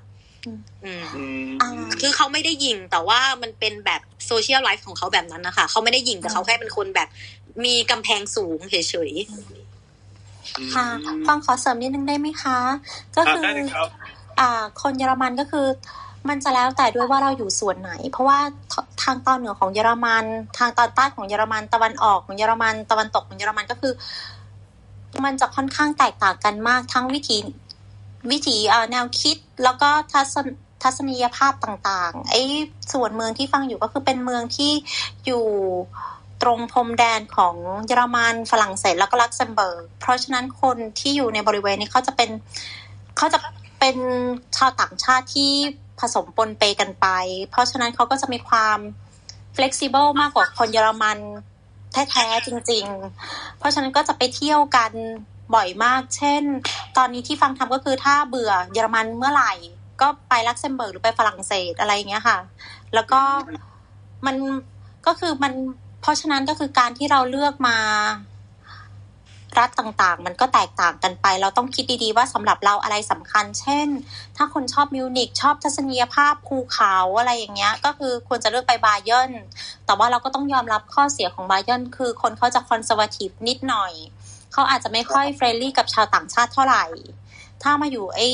[0.48, 1.70] อืมอืมอ่า
[2.02, 7.08] คือเขาไม่ได้ยิงแต่ว่ามันเป็นแบบโซเชียลไลฟ์ของเขาแบบนั้นนะคะเขาไม่ได้ยิงแต่เขาแค่เป็นคนแบบ
[7.66, 8.76] มีกำแพงสูงเฉ
[9.12, 9.14] ย
[10.74, 10.88] ค่ะ
[11.28, 12.58] ฟังขอเสริมนิดนึงได้ไหมคะ
[13.16, 13.90] ก็ครับคือได้เลยครับ
[14.40, 15.68] อ่า คนเยอรมันก็คือ
[16.30, 18.40] มันจะแล้วแต่ด้วยว่าเราอยู่ส่วนไหน เพราะว่า
[18.72, 18.74] ท
[19.04, 20.26] ทางตอนเหนือของเยอรมัน
[20.58, 23.94] ทางตอนใต้ของเยอรมันตะวันออกของเยอรมันตะวันตกของเยอรมันก็คือ
[25.24, 27.38] มันจะค่อนข้างแตกต่างกันมากทั้งวิถี
[28.32, 30.48] วิถีเอ่อแนวคิดแล้วก็ทัศน
[30.84, 32.42] ทัศนียภาพต่างๆ ไอ้
[32.94, 34.72] ส่วนเมืองที่ฟังอยู่ก็คือเป็นเมืองที่
[35.26, 35.46] อยู่
[36.42, 42.30] ตรงพรมแดนของเยอรมันฝรั่งเศสแล้วก็ลักเซมเบิร์ก เพราะฉะนั้นคนที่อยู่ในบริเวณนี้เขาจะเป็น
[43.18, 43.40] เขาจะ
[43.80, 43.98] เป็น
[44.58, 45.52] ชาวต่างชาติที่
[46.00, 47.08] ผสมปนเปกันไป
[47.50, 48.80] เพราะฉะนั้นเขาก็จะมีความ
[49.56, 51.18] flexible มากกว่าคนเยอรมัน
[51.94, 52.86] แท้ๆจริง
[53.22, 54.92] ๆ เพราะฉะนั้นก็จะไปเที่ยวกัน
[55.56, 56.44] บ่อยมาก เช่น
[56.98, 59.54] ตอนนี้ที่ฟังทำก็คือถ้าเบื่อเยอรมันเมื่อไหร่
[60.02, 62.38] ก็ไปลักเซมเบิร์กหรือไปฝรั่งเศสอะไรอย่างเงี้ยค่ะ
[62.94, 63.22] แล้วก็
[64.26, 64.36] มัน
[65.08, 65.54] ก็คือมัน
[66.02, 67.78] เพราะฉะนั้นก็คือการที่เราเลือกมา
[69.60, 73.88] รัฐต่างๆ มันก็แตกต่างกันไป เราต้องคิดดีๆ ว่าสำหรับเราอะไรสำคัญ เช่น
[74.38, 79.32] ถ้าคนชอบมิวนิกชอบทัศนียภาพภูเขาอะไรอย่างเงี้ย ก็คือควรจะเลือกไปบาเยร์น
[79.86, 83.94] แต่ว่าเราก็ต้องยอมรับข้อเสียของบาเยร์นคือคนเขาจะ conservative นิดหน่อย
[84.54, 86.86] เขาอาจจะไม่ค่อย friendly กับชาวต่างชาติเท่าไหร่
[87.64, 88.28] ถ้ามาอยู่ไอ้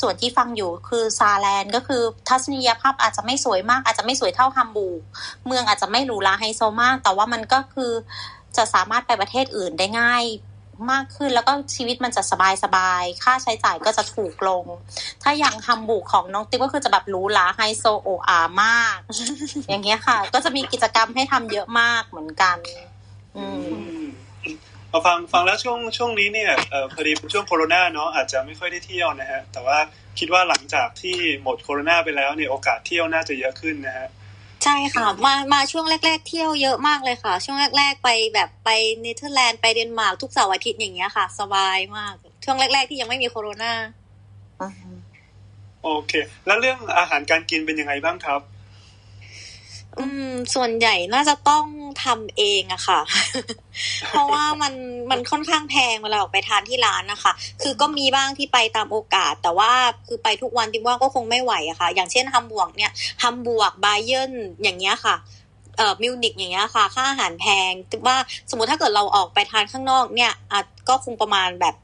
[0.00, 5.00] ส่วนที่ฟังอยู่คือซาร์ลันด์ก็คือทัศนียภาพอาจจะไม่สวยมาก อาจจะไม่สวยเท่าฮัมบูร์ก
[5.46, 7.92] เมืองอาจจะไม่หรูหราไฮโซมาก แต่ว่ามันก็คือ
[8.56, 10.24] จะสามารถไปประเทศอื่นได้ง่าย
[10.90, 14.64] มากขึ้นแล้วก็ชีวิตมันจะสบายสบายๆค่าใช้จ่ายก็จะถูกลง
[15.22, 18.96] ถ้าอย่างฮัมบูร์กของน้องติ๊บก็คือจะแบบหรูหราไฮโซโอ่อ่ามาก
[19.68, 22.56] อย่างเงี้ยค่ะ ก็จะมีกิจกรรมให้ทำเยอะมากเหมือนกัน
[23.36, 24.04] อืม
[24.96, 29.78] พอฟังฟังแล้วช่วงช่วงนี้เนี่ยเอ่อพอดีเป็นช่วงโควิดเนาะอาจจะไม่ค่อยได้เที่ยวนะฮะแต่ว่า
[30.18, 38.70] คิดว่าหลังจากที่หมดโควิดไปแล้วเนี่ยโอกาสเที่ยวน่าจะเยอะขึ้นนะฮะๆใช่ค่ะมามาช่วงแรก ๆ เที่ยวเยอะมากเลยค่ะ ช่วงแรก ๆ ไปแบบไป
[39.00, 42.14] เนเธอร์แลนด์ไปเดนมาร์กทุกเสาร์อาทิตย์อย่างเงี้ยค่ะ สบายมาก
[42.44, 43.58] ช่วงแรก ๆ ที่ยังไม่มีโควิด
[45.82, 46.12] โอเค
[46.46, 48.40] แล้วเรื่องอาหารการกินเป็นยังไงบ้างครับ
[49.98, 51.66] อืม ส่วนใหญ่น่าจะต้อง
[52.04, 53.00] ทำเองอะค่ะ
[54.08, 54.74] เพราะว่ามัน
[55.10, 57.32] มันค่อนข้างแพงเวลาออกไปทานที่ร้านนะคะ
[57.62, 59.72] คือก็มีบ้างที่ไปตามโอกาส แต่ว่า
[60.06, 62.92] คือไปทุกวันที่ว่าก็คงไม่ไหวอะค่ะ อย่างเช่นฮัมบวร์กเนี่ย
[63.22, 65.16] ฮัมบวร์กบาเยร์นอย่างเงี้ยค่ะ
[65.76, 67.72] เอ่อมิวนิกอย่างเงี้ยค่ะ ค่าอาหารแพง
[68.06, 68.16] ว่า
[68.50, 71.74] สมมติถ้าเกิดเราออกไปทานข้างนอกเนี่ยอาจก็คงประมาณแบบ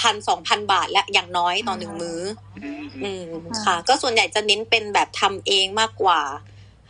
[0.00, 2.20] พันสองพันบาทและอย่างน้อยต่อหนึ่งมื้อ
[2.62, 3.26] อืมอืม
[3.64, 6.20] ค่ะ ก็ส่วนใหญ่จะเน้นเป็นแบบทำเองมากกว่า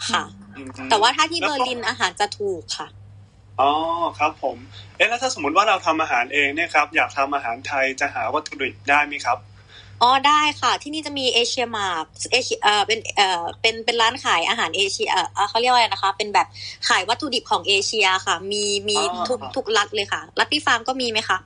[0.08, 0.22] ค่ะ
[0.56, 2.88] อืมแต่ว่าถ้าที่แล้วก็เบอร์ลินอาหารจะถูกค่ะ
[3.60, 3.70] อ๋อ
[4.18, 4.56] ครับผม
[4.96, 9.38] เอ๊ะแล้วถ้าสมมติว่าเราทำอาหารเองเนี่ยครับอยากทำอาหารไทยจะหาวัตถุดิบได้ไหมครับ
[10.02, 16.46] อ๋อได้ค่ะ ที่นี่จะมี Asia Markt เอเชียเอ่อเป็นเอ่อเป็นเป็นร้านขายอาหารเอเชียเอ่อเขาเรียกว่าอะไรนะคะ เป็นแบบ
[16.88, 21.38] ขายวัตถุดิบของเอเชียค่ะ มีมีอ๋อทุกทุกรัฐเลยค่ะ รัฐพี่ฟาร์มก็มีไหมคะ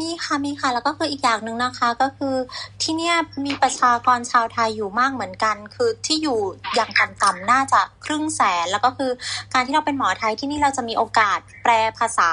[0.00, 2.34] มีค่ะมีค่ะ แล้วก็คืออีกอย่างหนึ่งนะคะ ก็คือ
[2.82, 3.14] ที่เนี่ย
[3.44, 6.38] มีประชากรชาวไทยอยู่มากเหมือนกัน คือที่อยู่
[6.74, 9.10] อย่างต่ำๆน่าจะครึ่งแสน แล้วก็คือ
[9.54, 12.32] การที่เราเป็นหมอไทยที่นี่เราจะมีโอกาสแปลภาษา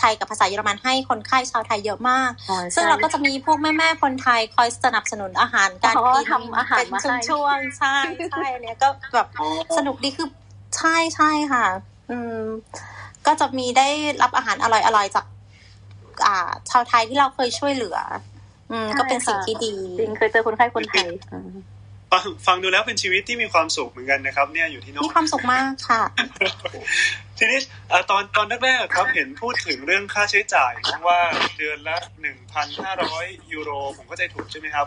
[0.00, 2.30] ไทยกับภาษาเยอรมันให้คนไข้ชาวไทยเยอะมาก
[2.74, 7.96] ซึ่งเราก็จะมีพวกแม่ๆคนไทยคอยสนับสนุนอาหารการอ๋อกินทำอาหารเป็นมาให้ช่วงๆใช่
[8.30, 9.48] ใช่เนี่ยก็แบบอ๋อ
[9.78, 10.28] สนุกดีคือ
[10.76, 11.64] ใช่ใช่ค่ะ
[12.10, 12.44] อืม
[13.26, 13.88] ก็จะมีได้
[14.22, 14.66] รับอาหารอ
[14.96, 15.41] ร่อยๆจากอ่า
[16.70, 17.98] ชาวไทยที่เราเคยช่วยเหลือ
[18.70, 21.06] อืมใช่ก็เป็นสิ่งค่ะที่ดีจริงเคยเจอคนไข้คนไทย
[22.12, 26.02] ฟังฟังดูแล้วเป็นชีวิตที่มีความสุขเหมือนกันนะครับ เนี่ยอยู่ที่โน่มีนความสุขมากค่ะ
[27.38, 27.58] ทีนี้
[27.88, 30.72] เอ่อตอนตอนแรกๆครับเห็นพูดถึงเรื่องค่าใช้จ่าย
[31.08, 31.20] ว่า
[31.58, 34.86] เดือนละหนึ่งพันห้าร้อยยูโรผมก็ใจถูกใช่ไหมครับ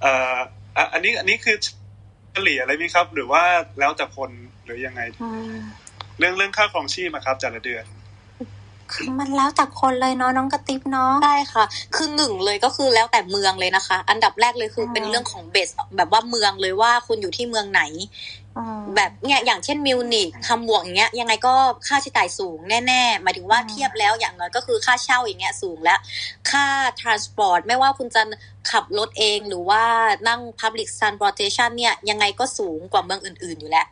[0.00, 0.36] เอ่อ
[0.76, 1.56] อะอันนี้อันนี้คือ
[2.32, 3.42] เฉลี่ยอะไรไหมครับ หรือว่า
[3.78, 4.30] แล้วแต่คน
[4.64, 5.56] หรือยังไงอืม
[6.18, 8.05] เรื่องเรื่องค่าครองชีพอะครับแต่ละเดือนคือ
[9.18, 11.64] มันแล้วแต่คนเลยเนาะน้องกระติบเนาะได้ค่ะ
[11.96, 17.82] คือหนึ่งเลยก็คือแล้วแต่เมืองเลยนะคะ อันดับแรกเลยคืออืมเป็นเรื่องของเบสแบบว่าเมืองเลยว่าคุณอยู่ที่เมืองไหน
[18.56, 21.54] อืมแบบเนี่ยอย่างเช่นมิวนิกฮัมบวกอย่างเงี้ยยังไงก็
[21.86, 25.98] ค่าใช้จ่ายสูงแน่ๆหมายถึงว่าอืมเทียบแล้วอย่างน้อยก็คือค่าเช่าอย่างเงี้ยสูงแล้ว
[26.50, 26.66] ค่า
[27.00, 28.22] transport ไม่ว่าคุณจะ
[28.70, 29.82] ขับรถเองหรือว่า
[30.28, 33.86] นั่ง public transportation เนี่ยยังไงก็สูงกว่าเมืองอื่นๆอยู่แล้ว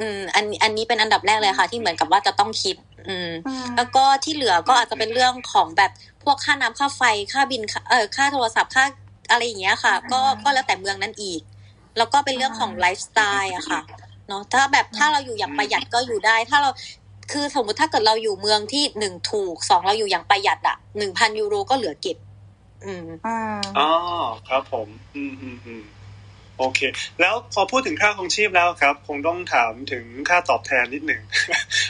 [0.00, 2.76] อืม อันอันนี้เป็นอันดับแรกเลยค่ะ ที่เหมือนกับว่าจะต้องคิด
[3.08, 5.90] อืมอืม แล้วก็ที่เหลือก็อาจจะเป็นเรื่องของแบบ
[6.24, 7.02] พวกค่าน้ำค่าไฟ
[7.32, 8.84] ค่าบินค่าเออค่าโทรศัพท์ค่า
[9.30, 11.40] อะไรอย่างเงี้ยค่ะ ก็ก็แล้วแต่เมืองนั้นอีก
[11.98, 13.80] แล้วก็เป็นเรื่องของไลฟ์สไตล์อะค่ะ
[14.28, 16.70] เนาะถ้าแบบถ้าเราอยู่อย่างประหยัดก็อยู่ได้ ถ้าเรา
[17.32, 22.16] คือสมมุติถ้าเกิดเราอยู่เมืองที่หนึ่งถูกสองเราอยู่อย่างประหยัดอะหนึ่งพันยูโรก็เหลือเก็บ
[22.84, 23.88] อืมอืมอ๋อ
[24.48, 25.82] ครับผม อืมอืมอืม
[26.58, 26.80] โอเค
[27.20, 31.22] แล้วพอพูดถึงค่าครองชีพแล้วครับ คงต้องถามถึงค่าตอบแทนนิดหนึ่ง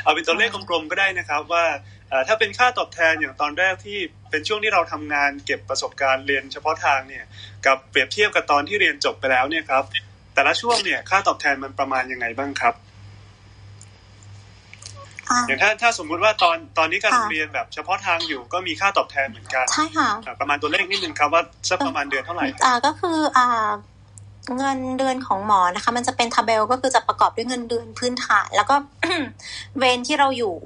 [0.02, 1.64] เอาเป็นตัวเลขกลมๆก็ได้นะครับ ว่า
[2.08, 3.98] เอ่อถ้าเป็นค่าตอบแทนอย่างตอนแรกที่
[4.30, 7.24] เป็นช่วงที่เราทำงานเก็บประสบการณ์เรียนเฉพาะทางเนี่ย
[7.66, 9.84] กับเปรียบเทียบกับตอนที่เรียนจบไปแล้วเนี่ยครับ
[10.34, 12.74] แต่ละช่วงเนี่ยค่าตอบแทนมันประมาณยังไงบ้างครับ
[15.30, 23.70] อ่าอย่างถ้าถ้าสมมุติว่าตอนตอนนี้การค่ะเรียนแบบเฉพาะทางอยู่ก็มีค่าตอบแทนเหมือนกันใช่ค่ะอะประมาณตัวเลขนิดนึงครับว่าสักประมาณเดือนเท่าไหร่อ่าก็คืออ่า
[24.56, 28.74] เงินเดือนของหมอนะคะ มันจะเป็นทาเบลก็คือจะประกอบด้วยเงินเดือนพื้นฐาน แล้วก็
[29.78, 30.56] เวรที่เราอยู่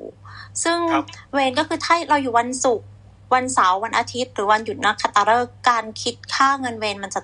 [0.62, 1.04] ซึ่งครับ
[1.34, 2.86] เวรก็คือถ้าเราอยู่วันศุกร์
[3.34, 7.20] วันเสาร์วันอาทิตย์ หรือวันหยุดนักขัตฤกษ์การคิดค่าเงินเวรมันจะ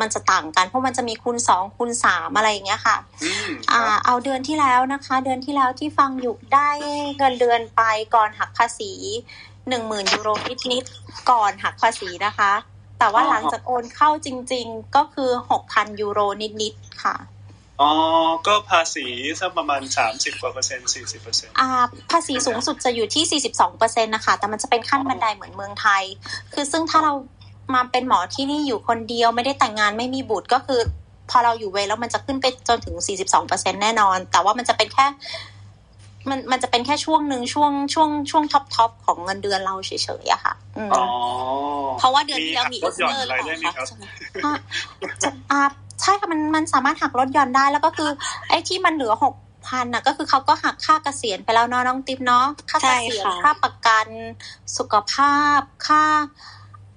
[0.00, 6.70] มันจะต่างกัน เพราะมันจะมีคูณสองคูณสามอะไรอย่างเงี้ยค่ะอืมคอ่ารับเอาเดือนที่แล้วนะคะ เดือนที่แล้วที่ฟังอยู่ได้
[7.18, 7.82] เงินเดือนไป
[8.14, 8.92] ก่อนหักภาษี
[9.68, 10.28] หนึ่งหมื่นยูโร
[10.72, 12.52] นิดๆก่อนหักภาษีนะคะ
[12.98, 16.20] แต่ว่าหลังจากโอนเข้าจริง ๆ ก็คือหกพันยูโร
[16.62, 17.16] นิดๆค่ะ
[17.80, 17.90] อ๋อ
[18.46, 19.06] ก็ภาษี
[19.40, 21.68] สักประมาณสามสิบกว่าเปอร์เซ็นต์สี่สิบเปอร์เซ็นต์อ่า
[22.10, 26.02] ภาษีสูงสุดจะอยู่ที่42เปอร์เซ็นต์นะคะ แต่มันจะเป็นขั้นบันไดเหมือนเมืองไทย
[26.52, 27.12] คือซึ่งถ้าเรา
[27.74, 30.80] มาเป็นหมอที่นี่อยู่คนเดียวไม่ได้แต่งงานไม่มีบุตรก็คือ
[31.30, 35.06] พอเราอยู่เวรแล้วมันจะขึ้นไปจนถึง42เปอร์เซ็นต์แน่นอน แต่ว่ามันจะเป็นแค่
[36.30, 39.90] มันมันจะเป็นแค่ช่วงหนึ่งช่วงช่วงช่วง top top ของเงินเดือนเราเฉ
[40.22, 41.04] ยๆอะค่ะอืมอ๋อ
[41.98, 43.98] เพราะว่าเดือนที่แล้วมีรอีถสหย่อนเตอร์อะไรหรือได้เปไหมล่าครับคะ
[44.44, 44.54] อะ
[45.22, 45.62] จะอ่า
[46.02, 48.10] ใช่ค่ะมันมันสามารถหักลดหย่อนได้แล้วก็คือ
[48.48, 49.34] ไอ้ที่มันเหลือหก
[49.66, 54.06] พันน่ะก็คือเขาก็หักค่าเกษียณไปแล้วเนาะน้องติ๊บเนาะค่าเกษียณใช่ค่ะค่าประกัน
[54.76, 56.04] สุขภาพค่า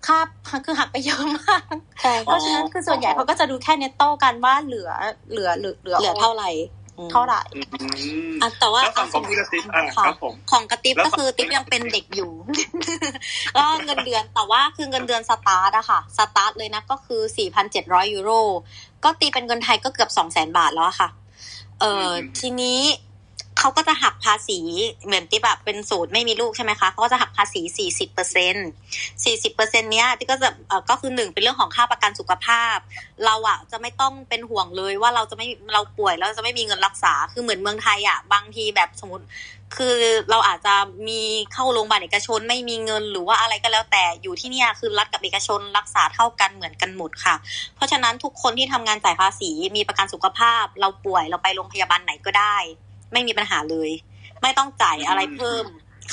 [0.07, 0.17] ค่า
[0.65, 4.89] คือหักไปเยอะมากใช่เพค่ะราะฉะนั้นคือส่วนใหญ่เขาก็จะดูแค่เนตโต้กันว่าเหลือ
[5.31, 6.78] เหลือเหลือเหลือเหลือเท่าไหร่อืม
[7.11, 7.85] เท่าไหร่อื
[8.29, 12.31] มอะแต่ว่าแล้วฝั่งของพี่กระติ๊บอ่าค่ะครับผมของกระติบแล้วก็คือติ๊บยังเป็นเด็กอยู่
[13.55, 17.21] ก็เงินเดือนแต่ว่าคือเงินเดือนสตาร์ทอะค่ะสตาร์ทเลยนะก็คือ
[17.67, 18.31] 4,700ยูโร
[19.03, 21.09] ก็ตีเป็นเงินไทยก็เกือบ200,000บาทแล้วอะค่ะ
[21.79, 22.07] เออ
[22.39, 22.79] ทีนี้
[23.59, 24.59] เขาก็จะหักภาษี
[25.05, 27.61] เหมือนติ๊บแบบเป็นโสดไม่มีลูกใช่ไหมคะเขาก็จะหักภาษี
[27.91, 28.55] 40เปอร์เซ็นต์
[29.23, 32.77] สี่สิบเปอร์เซ็นต์เนี้ยที่ก็จะเออก็คือหนึ่งเป็นเรื่องของค่าประกันสุขภาพ
[33.25, 39.25] เราอะจะไม่ต้องเป็นห่วงเลยว่าเราจะไม่เราป่วยแล้วจะไม่มีเงินรักษาคือเหมือนเมืองไทยอะบางทีแบบสมมติ
[39.77, 39.95] คือ
[40.29, 40.75] เราอาจจะ
[41.07, 41.21] มี
[41.53, 47.35] เข้าโรงพยาบาลเอกชนไม่มีเงินหรือว่าอะไรก็แล้วแต่อยู่ที่เนี่ยคือรัฐกับเอกชนรักษาเท่ากันเหมือนกันหมดค่ะ
[47.75, 52.57] เพราะฉะนั้นทุกคนที่ทำงานจ่ายภาษีมีประกันสุขภาพ เราป่วยเราไปโรงพยาบาลไหนก็ได้
[53.13, 53.89] ไม่มีปัญหาเลย
[54.41, 55.65] ไม่ต้องจ่ายอะไรเพิ่ม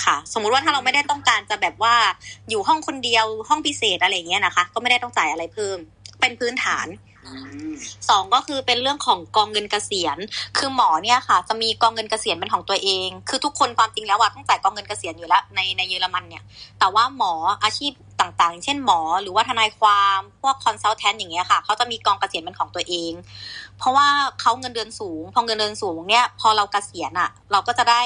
[0.05, 1.95] ค่ะ สมมุติว่าถ้าเราไม่ได้ต้องการจะแบบว่า
[2.49, 5.79] อยู่ห้องคนเดียวห้องพิเศษอะไรเงี้ยนะคะ ก็ไม่ได้ต้องจ่ายอะไรเพิ่ม
[6.21, 6.87] เป็นพื้นฐาน
[7.27, 7.33] อื
[7.71, 7.73] ม
[8.09, 10.19] สองก็คือเป็นเรื่องของกองเงินเกษียณ
[10.57, 16.43] คือหมอเนี่ยค่ะ จะมีกองเงินเกษียณเป็นของตัวเอง คือทุกคนความจริงแล้วอะต้องจ่ายกองเงินเกษียณอยู่แล้วในในเยอรมันเนี่ย
[16.79, 17.33] แต่ว่าหมอ
[17.65, 23.13] อาชีพต่างๆ เช่นหมอหรือว่าทนายความพวกคอนซัลแทนอย่างเงี้ยค่ะเขาจะมีกองเกษียณเป็นของตัวเอง
[23.79, 24.09] เพราะว่า
[24.41, 28.03] เขาเงินเดือนสูง พอเงินเดือนสูงเนี่ย พอเราเกษียณอะเราก็จะได้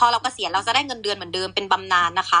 [0.00, 2.40] พอเราเกษียณเราจะได้เงินเดือนเหมือนเดิมเป็นบำนาญนะคะ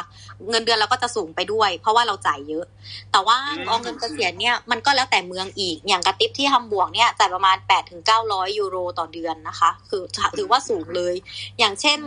[0.50, 2.64] เงินเดือนเราก็จะสูงไปด้วย เพราะว่าเราจ่ายเยอะ
[3.12, 10.02] แต่ว่าอืมกองเงินเกษียณเนี่ยมันก็แล้วแต่เมืองอีกอย่างกระติบที่ฮัมบวกเนี่ยจ่ายประมาณ8ปดถึงเก้าร้อยยูโรต่อเดือนนะคะ คือ
[10.36, 11.14] ถือว่าสูงเลย
[11.58, 11.98] อย่างเช่น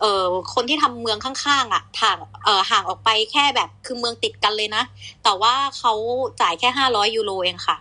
[0.00, 4.82] เอ่อคนที่ทำเมืองข้างๆอะห่างเอ่อห่างออกไปแค่แบบคือเมืองติดกันเลยนะ
[5.24, 5.92] แต่ว่าเขา
[6.40, 7.78] จ่ายแค่ห้าร้อยยูโรเองค่ะ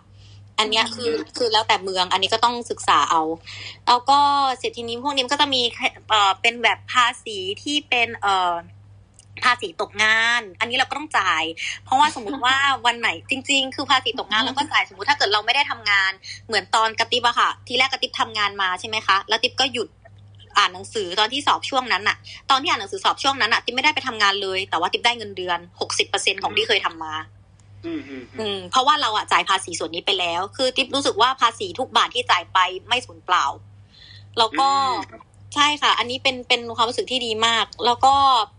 [0.60, 3.22] อันเนี้ยคือคือแล้วแต่เมือง อันนี้ก็ต้องศึกษาเอา
[3.88, 4.20] แล้วก็
[4.58, 5.62] เสร็จทีนี้พวกนี้มันก็จะมี
[6.10, 8.54] เอ่อเป็นแบบภาษีที่เป็นเอ่อ
[9.46, 11.44] ภาษีตกงาน อันนี้เราก็ต้องจ่าย
[11.84, 12.56] เพราะว่าสมมติว่า
[12.86, 16.12] วันไหนจริง ๆ คือภาษีตกงานเราก็จ่ายสมมติถ้าเกิดเราไม่ได้ทำงาน
[16.48, 19.88] เหมือนตอนกระติบอะค่ะ ทีแรกกระติบทำงานมาใช่ไหมคะ แล้วติ๊บก็หยุด
[20.58, 22.18] อ่านหนังสือตอนที่สอบช่วงนั้นอะ
[22.50, 27.14] ตอนที่อ่านหนังสือสอบช่วงนั้นอะติ๊บไม่ได้ไปทำงานเลย แต่ว่าติ๊บได้เงินเดือนหกสิบเปอร์เซ็นของที่เคยทำมา
[27.86, 33.46] อืมอืมอือืมมเพราะว่าเราอะจ่ายภาษีส่วนนี้ไปแล้ว คือติ๊บรู้สึกว่าภาษีทุกบาทที่จ่ายไปไม่สูญเปล่า
[34.38, 34.70] แล้วก็
[35.56, 38.14] ใช่ค่ะ อันนี้เป็นเป็นความรู้สึกที่ดีมาก แล้วก็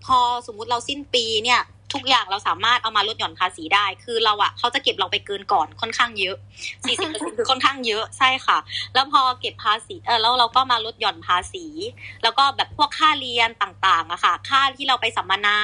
[0.06, 1.60] พอสมมุติเราสิ้นปีเนี่ย
[1.94, 6.36] ทุกอย่างเราสามารถเอามาลดหย่อนภาษีได้ คือเราอะเขาจะเก็บเราไปเกินก่อนค่อนข้างเยอะ
[6.86, 8.58] 40%คือค่อนข้างเยอะใช่ค่ะ
[8.94, 11.66] แล้วพอเก็บภาษีเออแล้วเราก็มาลดหย่อนภาษี
[12.22, 15.58] แล้วก็แบบพวกค่าเรียนต่างๆอะค่ะ ค่าที่เราไปสัมมนา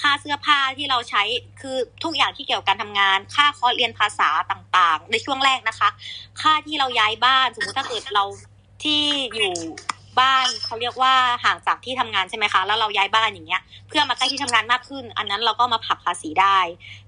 [0.00, 1.22] ค่าเสื้อผ้าที่เราใช้
[1.60, 5.88] คือทุกอย่างที่เกี่ยวกับการทำงาน ค่าคอร์สเรียนภาษาต่างๆ ในช่วงแรกนะคะ
[6.40, 8.24] ค่าที่เราย้ายบ้านสมมติถ้าเกิดเรา
[8.84, 9.02] ที่
[9.36, 9.54] อยู่
[10.20, 11.14] บ้านเขาเรียกว่า
[11.44, 16.58] ห่างจากที่ทำงานใช่ไหมคะ แล้วเราย้ายบ้านอย่างเงี้ย เพื่อมาใกล้ที่ทำงานมากขึ้น อันนั้นเราก็มาผักภาษีได้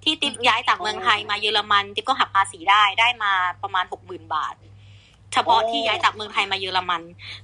[0.03, 3.33] ที่ติ๊บย้ายจากเมืองไทยมาเยอรมัน ติ๊บก็หักภาษีได้ได้มา
[3.63, 4.55] ประมาณหกหมื่นบาท
[5.33, 7.03] เฉพาะที่ย้ายจากเมืองไทยมาเยอรมัน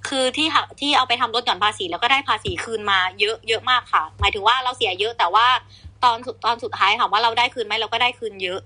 [0.09, 5.47] คือที่หักที่เอาไปทำลดหย่อนภาษีแล้วก็ได้ภาษีคืนมาเยอะเยอะมากค่ะ หมายถึงว่าเราเสียเยอะแต่ว่า
[6.05, 8.61] ตอนสุดตอนสุดท้ายถามว่าเราได้คืนไหมเราก็ได้คืนเยอะ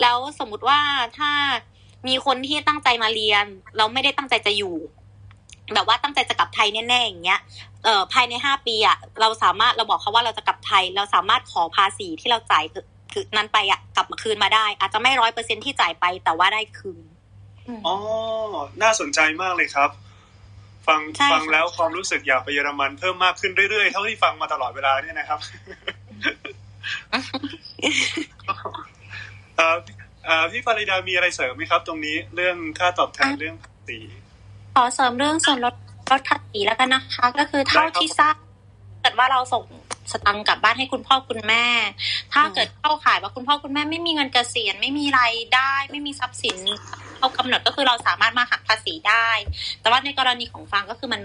[0.00, 0.78] แล้วสมมติว่า
[1.18, 1.30] ถ้า
[2.08, 3.44] มีคนที่ตั้งใจมาเรียน
[3.76, 4.76] เราไม่ได้ตั้งใจจะอยู่
[5.74, 7.40] แบบว่าตั้งใจจะกลับไทยแน่ๆอย่างเงี้ย
[7.84, 17.04] เอ่อภายในห้าปีอะเราสามารถเราบอกเขาว่าเราจะกลับไทย เราสามารถขอภาษีที่เราจ่ายคือคือนั้นไปอะกลับมาคืนมาได้ อาจจะไม่ร้อยเปอร์เซ็นที่จ่ายไปแต่ว่าได้คืน
[17.86, 17.94] อ๋อ
[18.82, 19.90] น่าสนใจมากเลยครับ
[20.86, 25.38] ฟังใช่ค่ะฟังแล้วความรู้สึกอยากไปเยอรมันเพิ่มมากขึ้นเรื่อยๆเท่าที่ฟังมาตลอดเวลาเนี่ยนะครับ
[29.56, 29.76] เอ่อ
[30.24, 33.98] เอ่อพี่ปริดามีอะไรเสริมไหมครับ ตรงนี้เรื่องค่าตอบแทนเรื่องภาษี
[34.74, 35.74] ขอเสริมเรื่องส่วนลด
[36.10, 38.34] ลดภาษีแล้วกันนะคะ ก็คือเท่าที่ทราบ
[39.00, 39.64] เกิดว่าเราส่ง
[40.12, 41.66] สตังค์กลับบ้านให้คุณพ่อคุณแม่
[42.32, 46.58] ถ้าเกิดเข้าข่ายว่าคุณพ่อคุณแม่ไม่มีเงินเกษียณไม่มีรายได้ ไม่มีทรัพย์สิน
[47.16, 49.28] เขากำหนดก็คือเราสามารถมาหักภาษีได้
[49.80, 51.22] แต่ว่าในกรณีของฟังก็คือมัน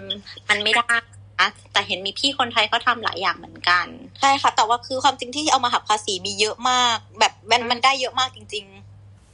[0.49, 0.93] มันไม่ได้
[1.39, 3.85] นะแต่เห็นมีพี่คนไทยเขาทำหลายอย่างเหมือนกัน
[4.19, 8.65] ใช่ค่ะแต่ว่าคือความจริงที่เอามาหักภาษีมีเยอะมาก แบบมันมันได้เยอะมากจริง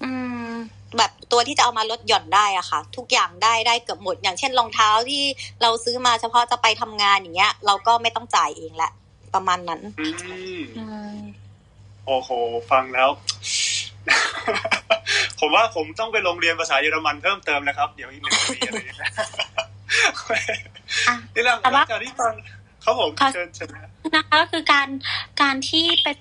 [0.04, 0.35] อืม
[0.98, 5.24] แบบตัวที่จะเอามาลดหย่อนได้อะค่ะ ทุกอย่างได้ได้เกือบหมด อย่างเช่นรองเท้าที่
[5.62, 8.92] เราซื้อมาเฉพาะจะไปทำงานอย่างเงี้ย เราก็ไม่ต้องจ่ายเองแหละ
[9.34, 10.16] ประมาณนั้นอืม
[10.78, 10.86] อื
[11.16, 11.18] ม
[12.06, 12.30] โอ้โห
[12.72, 13.10] ฟังแล้ว
[15.40, 19.10] ผมว่าผมต้องไปโรงเรียนภาษาเยอรมันเพิ่มเติมนะครับ เดี๋ยวอีกหนึ่งปีอะไรอย่างเงี้ยอะ
[21.36, 22.34] นี่หลังแต่ว่าจากที่ฟัง
[22.86, 24.88] ครับผมค่ะเชิญเชิญนะนะคะก็คือการ
[25.42, 26.20] การที่เป็น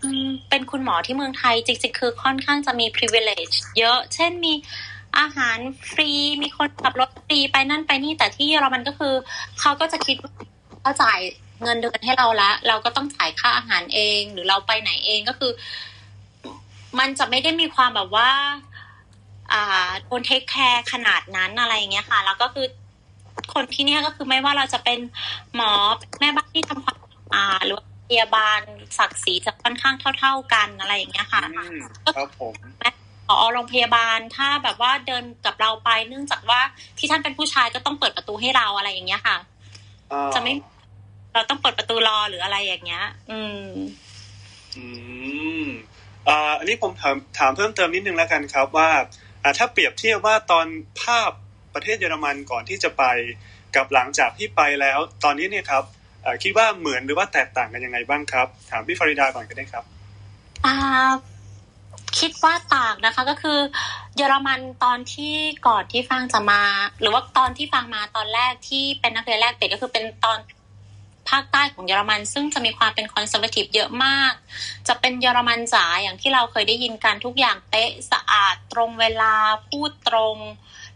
[0.50, 4.54] เป็นคุณหมอที่เมืองไทย จริงๆ คือค่อนข้างจะมี privilege เยอะ เช่นมี
[5.18, 5.58] อาหาร
[5.90, 6.10] ฟรี
[6.42, 9.14] มีคนขับรถฟรีไปนั่นไปนี่แต่ที่เยอรมันก็คือ
[9.60, 10.32] เขาก็จะคิดว่า
[10.80, 11.20] เขาจ่าย
[11.62, 15.52] เงินเดือนให้เราละเราก็ต้องจ่ายค่าอาหารเอง หรือเราไปไหนเองก็คือ
[16.98, 18.30] มันจะไม่ได้มีความแบบว่า
[19.52, 22.66] อ่าโดนเทคแคร์ขนาดนั้นอะไรอย่างเงี้ยค่ะ แล้วก็คือ
[23.54, 24.98] คนที่เนี่ยก็คือไม่ว่าเราจะเป็น
[25.54, 25.72] หมอ
[26.20, 28.60] แม่บ้านที่ทำความสะอาดหรือว่าพยาบาล
[28.98, 31.78] ศักดิ์ศรีจะค่อนข้างเท่า ๆกันอะไรอย่างเงี้ยค่ะอืม
[32.16, 32.54] ครับผม
[33.26, 36.60] พอโรงพยาบาลถ้าแบบว่าเดินกับเราไปเนื่องจากว่า
[36.98, 39.36] ที่ท่านเป็นผู้ชายก็ต้องเปิดประตูให้เราอะไรอย่างเงี้ยค่ะ
[40.12, 40.52] อ่าจะไม่
[41.34, 43.66] เราต้องเปิดประตูรอหรืออะไรอย่างเงี้ย อืม
[44.76, 44.84] อื
[45.62, 45.66] ม
[46.28, 48.90] อ่าอันนี้ผมถามถามเพิ่มเติมนิดนึงแล้วกันครับว่า
[49.42, 50.66] อ่าถ้าเปรียบเทียบว่าตอน
[51.02, 51.30] ภาพ
[51.74, 53.04] ประเทศเยอรมันก่อนที่จะไป
[53.76, 55.84] กับหลังจากที่ไปแล้ว ตอนนี้เนี่ยครับ
[56.42, 59.84] คิดว่าเหมือนหรือว่าแตกต่างกันยังไงบ้างครับ ถามพี่ฟาริดาก่อนก็ได้ครับ
[62.18, 63.58] คิดว่าต่างนะคะก็คือ
[64.16, 65.34] เยอรมันตอนที่
[65.68, 66.62] ก่อนที่ฟังจะมา
[67.00, 70.38] หรือว่าตอนที่ฟังมาตอนแรกที่เป็นนักเรียนแรกเปก็คือเป็นตอน
[71.30, 74.32] ภาคใต้ของเยอรมัน ซึ่งจะมีความเป็นคอนเซอร์วทีฟเยอะมาก
[74.88, 79.34] จะเป็นเยอรมันจ๋าอย่างที่เราเคยได้ยินกันทุกอย่างเป๊ะสะอาดตรงเวลา
[79.68, 80.36] พูดตรง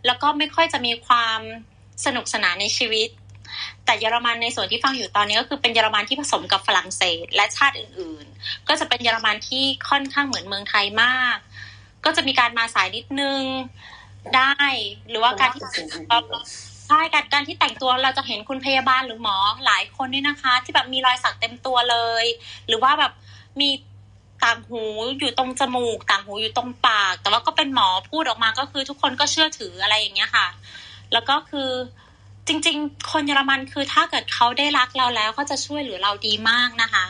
[0.07, 1.41] แล้วก็ไม่ค่อยจะมีความ
[2.05, 3.09] สนุกสนานในชีวิต
[3.85, 11.37] แต่เยอรมันในส่วนที่ฟังอยู่ตอนนี้ก็คือเป็นเยอรมันที่ผสมกับฝรั่งเศสและชาติอื่นๆ ก็จะเป็นเยอรมันที่ค่อนข้างเหมือนเมืองไทยมาก
[12.05, 13.43] ก็จะมีการมาสายนิดนึง
[14.37, 14.63] ได้
[15.09, 15.63] หรือว่าการที่
[16.87, 22.25] ใช่การการที่แต่งตัวเราจะเห็นคุณพยาบาลหรือหมอหลายคนนี่นะคะ ที่แบบมีรอยสักเต็มตัวเลย
[22.69, 23.13] หรือว่าแบบ
[23.61, 23.71] มี
[24.45, 24.83] ต่างหู
[25.19, 30.47] อยู่ตรงจมูก ต่างหูอยู่ตรงปาก แต่ว่าก็เป็นหมอพูดออกมาก็คือทุกคนก็เชื่อถืออะไรอย่างเงี้ยค่ะ
[31.13, 31.71] แล้วก็คือ
[32.49, 37.05] จริง ๆ คนเยอรมันคือถ้าเกิดเขาได้รักเราแล้วเขาจะช่วยเหลือเราดีมากนะคะ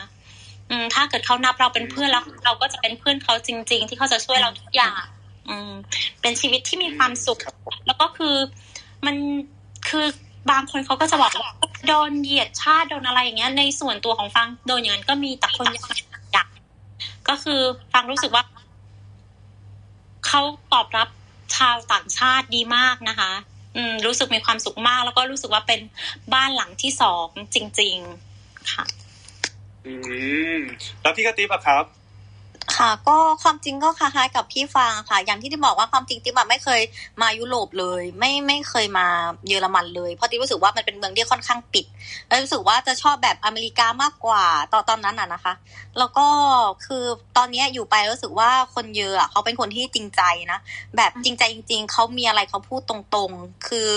[0.71, 5.03] อืม ถ้าเกิดเขานับเราเป็นเพื่อนแล้วเราก็จะเป็นเพื่อนเขาจริง ๆ ที่เขาจะช่วยเราทุกอย่าง
[5.49, 5.71] อืม
[6.21, 7.39] เป็นชีวิตที่มีความสุข
[7.87, 8.35] แล้วก็คือ
[9.07, 9.17] มัน
[9.89, 10.07] คือ
[10.51, 11.53] บางคนเขาก็จะบอกว่า
[11.87, 16.07] โดนเหยียดชาติโดนอะไรอย่างเงี้ย ในส่วนตัวของฟังโดนอย่างนั้นก็มีแต่คนยาก
[17.29, 17.61] ก็คือ
[17.93, 18.45] ฟังรู้สึกว่า
[20.27, 20.43] เขา
[20.73, 21.09] ตอบรับ
[21.57, 23.33] ชาวต่างชาติดีมากนะคะ
[23.77, 25.81] อืม รู้สึกมีความสุขมาก แล้วก็รู้สึกว่าเป็น
[26.35, 27.97] บ้านหลังที่สองจริง
[28.35, 28.85] ๆ ค่ะ
[29.87, 29.93] อื
[30.57, 30.59] ม
[31.03, 31.85] แล้วพี่กติบอะครับ
[32.77, 36.81] ค่ะก็ความจริงก็คล้ายๆกับพี่ฟังค่ะ อย่างที่ที่บอกว่าความจริงติ๊บไม่เคย
[37.23, 39.07] มายุโรปเลย ไม่ไม่เคยมา
[39.49, 41.86] เยอรมันเลย เพราะติ๊บรู้สึกว่ามันเป็นเมืองที่ค่อนข้างปิด
[42.28, 45.53] แล้วรู้สึกว่าจะชอบแบบอเมริกามากกว่าตอนตอนนั้นน่ะนะคะ
[45.99, 46.27] แล้วก็
[46.86, 47.05] คือ
[47.36, 50.23] ตอนนี้อยู่ไปรู้สึกว่าคนเยอะเขาเป็นคนที่จริงใจ
[50.53, 50.59] นะ
[50.97, 53.90] แบบจริงใจจริง ๆเขามีอะไรเขาพูดตรงๆ คือ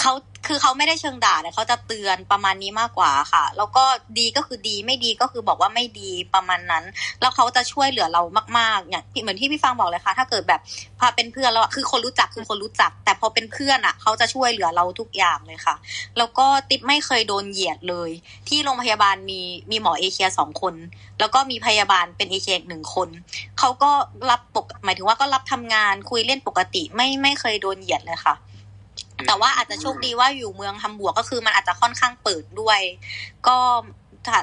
[0.00, 0.12] เขา
[0.46, 3.84] คือเขาไม่ได้เชิงด่าแต่เขาจะเตือนประมาณนี้มากกว่าค่ะ แล้วก็
[4.18, 6.84] ดีก็คือดีไม่ดีก็คือบอกว่าไม่ดีประมาณนั้น
[7.20, 8.22] แล้วเขาจะช่วยเหลือเรา
[8.58, 10.60] มากๆอย่างเหมือนที่พี่ฟังบอกเลยค่ะ ถ้าเกิดแบบ
[11.00, 15.74] พาเป็นเพื่อนแล้วคือคนรู้จักคือคนรู้จัก แต่พอเป็นเพื่อนอะเขาจะช่วยเหลือเราทุกอย่างเลยค่ะ
[16.18, 18.10] แล้วก็ติ๊บไม่เคยโดนเหยียดเลย
[18.48, 19.40] ที่โรงพยาบาลมี
[19.70, 20.74] มีหมอเอเชียสองคน
[21.20, 23.08] แล้วก็มีพยาบาลเป็นเอเชียหนึ่งคน
[23.58, 23.90] เขาก็
[24.30, 28.36] รับปกหมายถึงว่าก็รับทำงานคุยเล่นปกติไม่ไม่เคยโดนเหยียดเลยค่ะ
[29.26, 32.80] แต่ว่าอาจจะโชคดีว่าอยู่เมืองฮัมบวกก็คือมันอาจจะค่อนข้างเปิดด้วย
[33.46, 33.58] ก็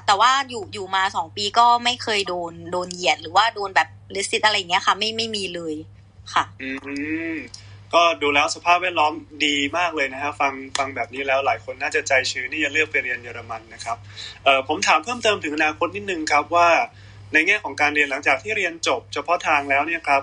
[0.06, 5.74] แต่ว่าอยู่อยู่มาสองปีก็ไม่เคยโดนโดนเหยียดหรือว่าโดนแบบลิสิตอะไรเงี้ยค่ะ ไม่ไม่มีเลย
[6.34, 6.70] ค่ะ อื
[7.34, 7.36] ม
[7.94, 9.14] ก็ดูแล้วสภาพแวดล้อม
[9.46, 13.98] ดีมากเลยนะฮะฟังฟังแบบนี้แล้วหลายคนน่าจะใจชื้นที่จะเลือกไปเรียนเยอรมันนะครับ
[14.44, 16.70] เอ่อผมถามเพิ่มเติมถึงอนาคตนิดนึงครับว่า
[17.34, 20.22] ในแง่ของการเรียนหลังจากที่เรียนจบ เฉพาะทางแล้วเนี่ยครับ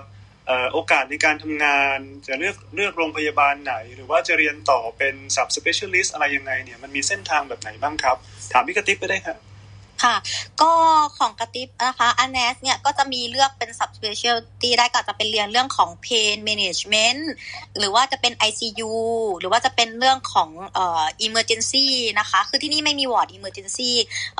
[0.73, 1.97] โอกาสในการทำงาน
[2.27, 8.17] จะเลือกเลือกโรงพยาบาลไหน หรือว่าจะเรียนต่อเป็น sub specialist อะไรยังไงเนี่ยมันมีเส้นทางแบบไหนบ้างครับ
[8.53, 9.37] ถามพี่กระติบไปได้ครับ
[10.03, 10.15] ค่ะ
[10.61, 10.71] ก็
[11.17, 17.21] ของกระติบนะคะอันเนสเนี่ยก็จะมีเลือกเป็น subspecialty ได้ก็จะเป็นเรียนเรื่องของ pain management
[17.79, 18.93] หรือว่าจะเป็น ICU
[19.39, 21.87] หรือว่าจะเป็นเรื่องของเอ่อ emergency
[22.19, 23.91] นะคะ คือที่นี่ไม่มี ward emergency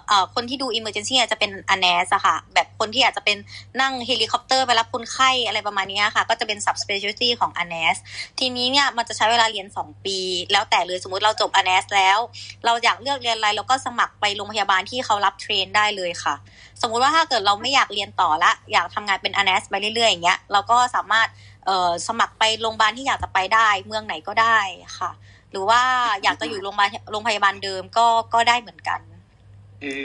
[0.07, 3.38] เอ่อคนที่ดู emergency จะเป็นอันเนสอะค่ะ แบบคนที่อาจจะเป็น
[3.81, 7.97] นั่งเฮลิคอปเตอร์ไปรับคนไข้อะไรประมาณนี้ค่ะ ก็จะเป็น subspecialty ของ anes
[8.39, 10.17] ทีนี้เนี่ยมันจะใช้เวลาเรียน 2 ปี
[10.51, 12.17] แล้วแต่เลยสมมติเราจบ anes แล้ว
[12.65, 16.36] เราอยากเลือกเรียนอะไรเราก็สมัครไปโรงพยาบาลที่เขารับ train ได้เลยค่ะ
[16.82, 21.28] สมมุติว่าถ้าเกิดเราไม่อยากเรียนต่อละอยากทำงานเป็น anes ไปเรื่อยๆอย่างเงี้ยเราก็สามารถ
[21.65, 24.60] เอ่อสมัครไปโรงพยาบาลที่อยากจะไปได้ เมืองไหนก็ได้
[24.99, 25.11] ค่ะ
[25.52, 25.82] หรือว่า
[26.24, 29.02] อยากจะอยู่โรงพยาบาลโรงพยาบาลเดิมก็ก็ได้เหมือนกัน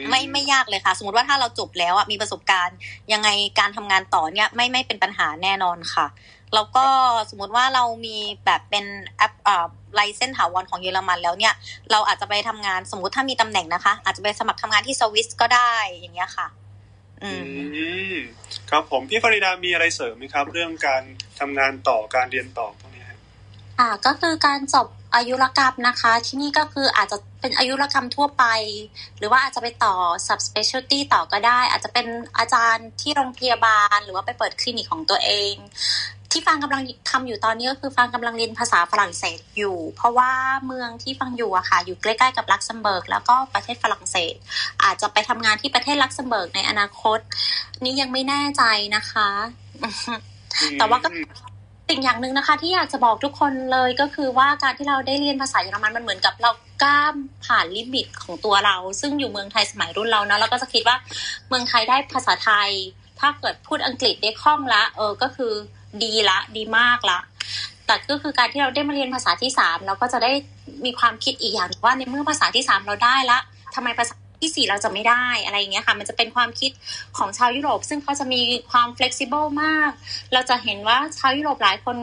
[0.09, 2.77] ไม่ไม่ยากเลยค่ะ สมมติว่าถ้าเราจบแล้วอะมีประสบการณ์
[3.13, 3.29] ยังไง
[3.59, 6.07] การทำงานต่อเนี่ยไม่ไม่เป็นปัญหาแน่นอนค่ะ
[6.55, 6.87] แล้วก็
[7.31, 8.85] สมมติว่าเรามีแบบเป็น
[9.17, 11.55] แอปอ่าไลเซนถาวรของเยอรมันแล้วเนี่ย
[11.91, 16.47] เราอาจจะไปทำงานสมมุติถ้ามีตำแหน่งนะคะ อาจจะไปสมัครทำงานที่สวิสก็ได้อย่างเงี้ยค่ะ
[17.23, 17.31] อื
[18.15, 18.17] ม
[18.71, 21.03] ครับผมพี่ฟริดามีอะไรเสริมไหมครับ เรื่องการ
[21.41, 23.05] ทำงานต่อการเรียนต่อพวกนี้
[23.79, 28.45] อ่าก็คือการจบอายุรกรรมนะคะ ที่นี่ก็คืออาจจะเป็นอายุรกรรมทั่วไป
[29.19, 29.95] หรือว่าอาจจะไปต่อ
[30.27, 32.07] subspecialty ต่อก็ได้ อาจจะเป็น
[32.39, 35.55] อาจารย์ที่โรงพยาบาล หรือว่าไปเปิดคลินิกของตัวเอง
[36.33, 40.31] ที่ฟังกำลังทำอยู่ตอนนี้ก็คือฟังกำลังเรียนภาษาฝรั่งเศสอยู่ เพราะว่า
[40.67, 44.35] เมืองที่ฟังอยู่อะค่ะ อยู่ใกล้ๆกับลักเซมเบิร์กแล้วก็ประเทศฝรั่งเศส
[44.85, 47.19] อาจจะไปทำงานที่ประเทศลักเซมเบิร์กในอนาคต
[47.85, 48.63] นี่ยังไม่แน่ใจ
[48.97, 49.29] นะคะ
[50.79, 51.09] แต่ว่าก็
[51.89, 56.51] สิ่งอย่างหนึ่งนะคะ ที่อยากจะบอกทุกคนเลยก็คือว่าการที่เราได้เรียนภาษาเยอรมันมันเหมือนกับเรา
[56.83, 57.15] ก้าม
[57.45, 60.97] ผ่านลิมิตของตัวเรา ซึ่งอยู่เมืองไทยสมัยรุ่นเราเนาะแล้วก็จะคิดว่า
[61.49, 62.71] เมืองไทยได้ภาษาไทย
[63.21, 65.53] ถ้าเกิดพูดอังกฤษได้คล่องละ เออก็คือ
[66.03, 67.19] ดีละ ดีมากละ
[67.87, 70.33] แต่ก็คือการที่เราได้มาเรียนภาษาที่สามเราก็จะได้
[70.85, 73.39] มีความคิดอีกอย่างว่าในเมื่อภาษาที่สามเราได้ละ
[73.75, 76.71] ทำไมภาษาที่สี่เราจะไม่ได้อะไรอย่างเงี้ยค่ะ มันจะเป็นความคิด
[77.17, 78.41] ของชาวยุโรป ซึ่งเขาจะมี
[78.71, 79.91] ความ flexible มาก
[80.33, 81.97] เราจะเห็นว่าชาวยุโรปหลายคน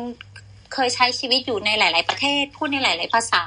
[0.73, 3.43] เคยใช้ชีวิตอยู่ในหลาย ๆ ประเทศ พูดในหลาย ๆ ภาษา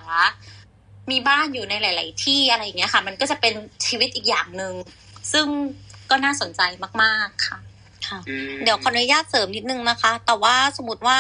[1.11, 3.55] มีบ้านอยู่ในหลาย ๆ ที่อะไรอย่างเงี้ยค่ะ มันก็จะเป็น
[3.87, 4.75] ชีวิตอีกอย่างหนึ่ง
[5.33, 5.47] ซึ่ง
[6.11, 6.61] ก็น่าสนใจ
[7.03, 7.59] มาก ๆ ค่ะ
[8.13, 11.19] ค่ะอืมเดี๋ยวขออนุญาตเสริมนิดนึงนะคะ แต่ว่าสมมติว่า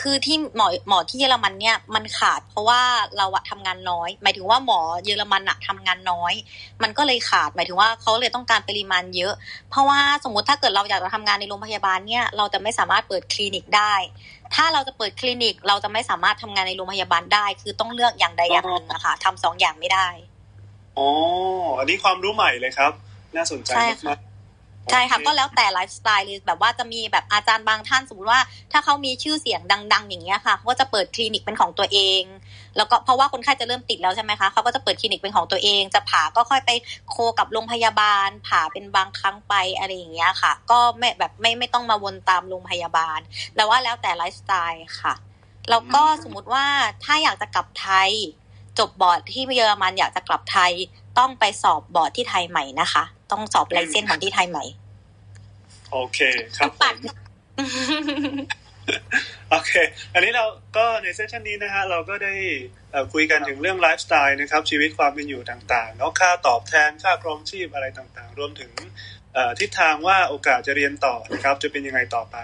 [0.00, 2.80] คือที่หมอหมอที่เยอรมันเนี่ยมันขาดเพราะว่า
[3.18, 6.34] เราอะทำงานน้อย หมายถึงว่าหมอเยอรมันอะทำงานน้อย
[6.82, 9.34] มันก็เลยขาดหมายถึงว่าเขาเลยต้องการปริมาณเยอะ
[9.70, 13.94] เพราะว่าสมมติถ้าเกิดเราอยากจะทำงานในโรงพยาบาลเนี่ยเราจะไม่สามารถเปิดคลินิกได้
[14.54, 20.08] ถ้าเราจะเปิดคลินิก เราจะไม่สามารถทำงานในโรงพยาบาลได้ คือต้องเลือกอย่างใดอย่างหนึ่งนะคะทำสองอย่างไม่ได้
[20.98, 21.08] อ๋อ
[21.78, 22.92] อันนี้ความรู้ใหม่เลยครับ
[23.36, 24.29] น่าสนใจใช่ค่ะมากๆ
[24.90, 28.40] ใช่ค่ะโอเก็แล้วแต่ไลฟ์สไตล์เลยแบบว่าจะมีแบบอาจารย์บางท่านสมมติว่า
[28.72, 29.60] ถ้าเขามีชื่อเสียง
[29.92, 32.22] ดัง ๆ อย่างเงี้ยค่ะเขาก็จะเปิดคลินิกเป็นของตัวเอง
[32.76, 36.70] แล้วก็เพราะว่าคนไข้จะเริ่มติดแล้วใช่ไหมคะเขาก็จะเปิดคลินิกเป็นของตัวเอง จะผ่าก็ค่อยไป
[37.10, 43.18] co กับโรงพยาบาล ผ่าเป็นบางครั้งไปอะไรอย่างเงี้ยค่ะ ก็ไม่แบบไม่ไม่ต้องมาวนตามโรงพยาบาล
[43.56, 45.14] แต่ว่าแล้วแต่ไลฟ์สไตล์ค่ะ
[45.70, 46.64] แล้วก็สมมติว่า
[47.04, 48.10] ถ้าอยากจะกลับไทย
[48.78, 50.72] จบบอร์ดที่เยอรมันอยากจะกลับไทย
[51.18, 54.64] ต้องไปสอบบอร์ดที่ไทยใหม่นะคะ ต้องสอบ license ของที่ไทยใหม่
[55.92, 56.18] โอเค
[56.58, 57.06] ครับผปัดม
[59.50, 59.72] โอเค
[60.14, 60.44] อันนี้เรา
[60.76, 62.34] ก็ใน session นี้นะฮะเราก็ได้
[62.90, 68.72] เอ่อคุยกันถึงเรื่องไลฟ์สไตล์นะครับชีวิตความเป็นอยู่ต่างๆเนาะค่าตอบแทนค่าครองชีพอะไรต่างๆ รวมถึง
[69.34, 72.36] เอ่อทิศทางว่าโอกาสจะเรียนต่อนะครับจะเป็นยังไงต่อไป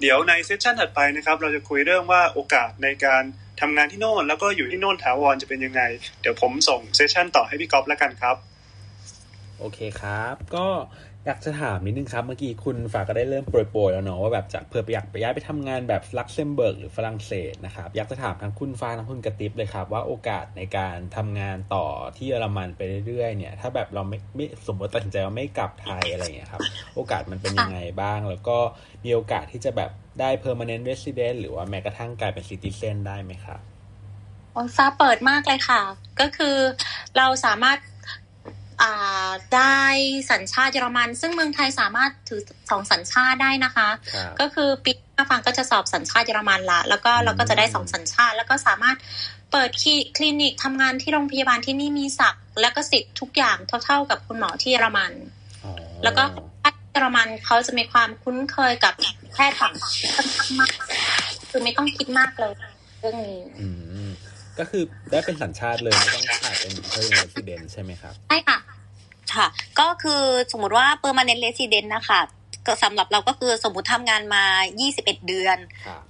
[0.00, 3.22] เดี๋ยวใน session ถัดไปนะครับเราจะคุยเรื่องว่าโอกาสในการ
[3.60, 5.82] ทำงานที่โน่น แล้วก็อยู่ที่โน่นถาวรจะเป็นยังไง
[6.20, 8.36] เดี๋ยวผมส่ง session ต่อให้พี่ก๊อฟแล้วกันครับ
[9.58, 10.66] โอเคครับ ก็
[11.26, 21.86] อยากจะถามนิดนึงครับ เมื่อกี้คุณฟ้าก็ได้เริ่มโปรยๆแล้วเนาะว่าแบบจะเผื่อไปอยากไปย้ายไปทำงานแบบลักเซมเบิร์กหรือฝรั่งเศสนะครับ อยากจะถามทั้งคุณฟ้าทั้งคุณกระติบเลยครับ ว่าโอกาสในการทำงานต่อ
[22.16, 26.62] ที่เยอรมันไปเรื่อยๆเนี่ย ถ้าแบบเราไม่ไม่สมมติตัดสินใจว่าไม่กลับไทยอะไรอย่างเงี้ยครับ
[26.94, 28.58] โอกาสมันเป็นยังไงบ้าง แล้วก็
[29.04, 29.90] มีโอกาสที่จะแบบ
[30.20, 33.60] ได้ permanent resident หรือว่าแม้กระทั่งกลายเป็น citizen ได้ไหมครับ
[34.52, 35.80] โอ้ยฟ้าเปิดมากเลยค่ะ
[36.20, 36.56] ก็คือ
[37.16, 37.78] เราสามารถ
[39.54, 39.80] ได้
[40.30, 42.40] สัญชาติเยอรมัน ซึ่งเมืองไทยสามารถถือ
[42.70, 48.96] สองสัญชาติได้นะคะครับก็คือปีหน้าฟังก็จะสอบสัญชาติเยอรมันละแล้วก็อืมเราก็จะได้สองสัญชาติ แล้วก็สามารถ
[49.52, 55.12] เปิดคลิคลินิกทำงานที่โรงพยาบาลที่นี่มีศักดิ์และก็สิทธิ์ทุกอย่างเท่า ๆกับคุณหมอที่เยอรมัน
[55.64, 55.72] อ๋อ
[56.04, 56.22] แล้วก็
[56.60, 58.94] แพทย์เยอรมันเขาจะมีความคุ้นเคยกับ
[59.32, 60.72] แพทย์ต่างชาติค่อนข้างมาก
[61.50, 62.52] คือไม่ต้องคิดมากเลย
[63.00, 63.68] เรื่องนี้อื
[64.06, 64.10] ม
[64.58, 68.58] ก็คือได้เป็นสัญชาติเลยไม่ต้องผ่านเป็น permanent resident ใช่ไหมครับใช่ค่ะ
[69.34, 69.46] ค่ะ
[69.80, 70.22] ก็คือ
[70.52, 72.20] สมมุติว่า permanent resident นะคะ
[72.66, 74.44] ก็สำหรับเราก็คือสมมุติทำงานมา
[74.86, 76.00] 21 เดือนครับ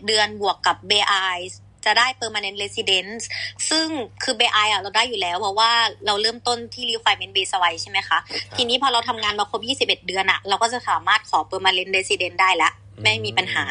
[0.00, 1.36] 21 เดือนบวกกับ BI
[1.84, 3.22] จะได้ permanent residence
[3.70, 3.86] ซึ่ง
[4.22, 5.70] คือ BI อะเราได้อยู่แล้วเพราะว่า
[6.06, 8.18] เราเริ่มต้นที่ requirement base ไว้ใช่ไหมคะ
[8.56, 12.72] ทีนี้พอเราทำงานมาครบ 21 เดือนอะเราก็จะสามารถขอ permanent resident ได้แล้ว
[13.02, 13.64] ไม่มีปัญหา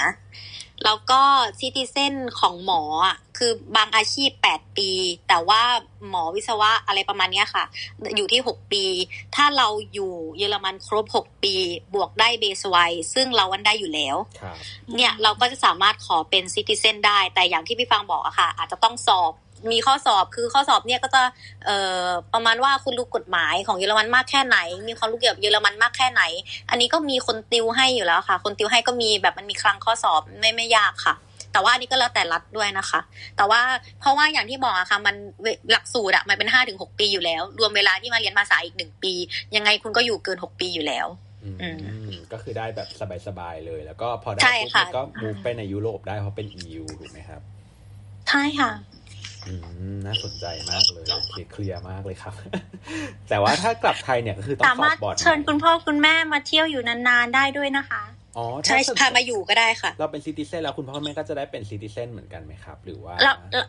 [0.85, 1.22] แล้วก็
[1.60, 4.89] ซิติเซนของหมออะคือบางอาชีพ 8 ปี
[5.27, 5.61] แต่ว่า
[6.10, 7.64] หมอวิศวะอะไรประมาณเนี้ยค่ะ
[8.15, 8.84] อยู่ที่ 6 ปี
[9.35, 11.56] ถ้าเราอยู่เยอรมันครบ 6 ปี
[11.93, 12.76] บวกได้เบสไว
[13.14, 14.56] ซึ่งเราวันได้อยู่แล้วครับ
[14.95, 19.34] เนี่ยเราก็จะสามารถขอเป็นซิติเซนได้ แต่อย่างที่พี่ฟังบอกอะค่ะ อาจจะต้องสอบ
[19.72, 21.22] มีข้อสอบคือข้อสอบเนี่ยก็จะ
[21.65, 24.57] เอ่อประมาณว่าคุณรู้กฎหมายของเยอรมันมากแค่ไหน
[24.88, 26.23] มีความรู้เกี่ยวกับเยอรมันมากแค่ไหน
[26.69, 31.15] อันนี้ก็มีคนติวให้อยู่แล้วค่ะ คนติวให้ก็มีแบบมันมีคลังข้อสอบไม่ไม่ยากค่ะ
[31.53, 32.99] แต่ว่าอันนี้ก็แล้วแต่รัฐด้วยนะคะ
[33.38, 33.61] แต่ว่า
[33.99, 39.14] เพราะว่าอย่างที่บอกอะค่ะ มันเวหลักสูตรอะมันเป็นห้าถึงหกปีอยู่แล้ว รวมเวลาที่มาเรียนภาษาอีกหนึ่งปี
[39.56, 41.07] ยังไงคุณก็อยู่เกินหกปีอยู่แล้ว
[41.44, 41.69] อืมอื
[42.18, 42.88] มก็คือได้แบบ
[43.27, 47.41] สบายๆเลย แล้วก็พอได้ใช่ปุ๊บค่ะมันก็มูฟไปในยุโรปได้เพราะเป็น EU ถูกไหมครับ
[48.30, 48.98] ใช่ค่ะอืม
[50.06, 52.34] น่าสนใจมากเลยโอเคเคลียร์มากเลยครับ
[53.30, 58.02] แต่ว่าถ้ากลับไทยเนี่ยก็คือต้องสาสอมารถบบอร์ดเชิญคุณพ่อคุณแม่มาเที่ยวอยู่นานๆได้ด้วยนะคะ
[58.38, 63.61] อ๋อใช่ถ้าพามาอยู่ก็ได้ค่ะ เราเป็นซิติเซนแล้วคุณพ่อคุณแม่ก็จะได้เป็นซิติเซนเหมือนกันไหมครับ หรือว่าเราเรา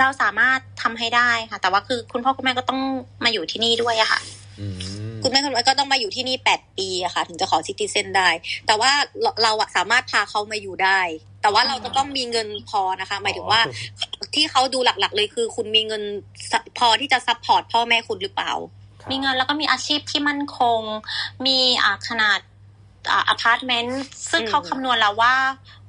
[0.00, 2.80] เราสามารถทำให้ได้ค่ะ แต่ว่าคือคุณพ่อคุณแม่ก็ต้อง
[3.24, 4.20] มาอยู่ที่นี่ด้วยอะค่ะ
[4.60, 8.28] อืมคุณแม่คุณแม่ก็ต้องมาอยู่ที่นี่แปดปีอะค่ะ ถึงจะขอ citizen ได้
[8.66, 8.90] แต่ว่า
[9.22, 11.00] เราเราอะสามารถพาเขามาอยู่ได้
[11.42, 13.60] แต่ว่าเราจะต้องมีเงินพอนะคะ หมายถึงว่า
[14.34, 16.02] ที่เขาดูหลักๆ เลยคือ คุณมีเงิน
[16.78, 18.52] พอที่จะ support พ่อแม่คุณหรือเปล่า
[19.00, 20.80] ครับมีเงินแล้วก็มีอาชีพที่มั่นคง
[21.46, 22.38] มีอ่าขนาด
[23.10, 25.34] อ่าอพาร์ตเมนต์ซึ่งอืมเขาคำนวณแล้วว่า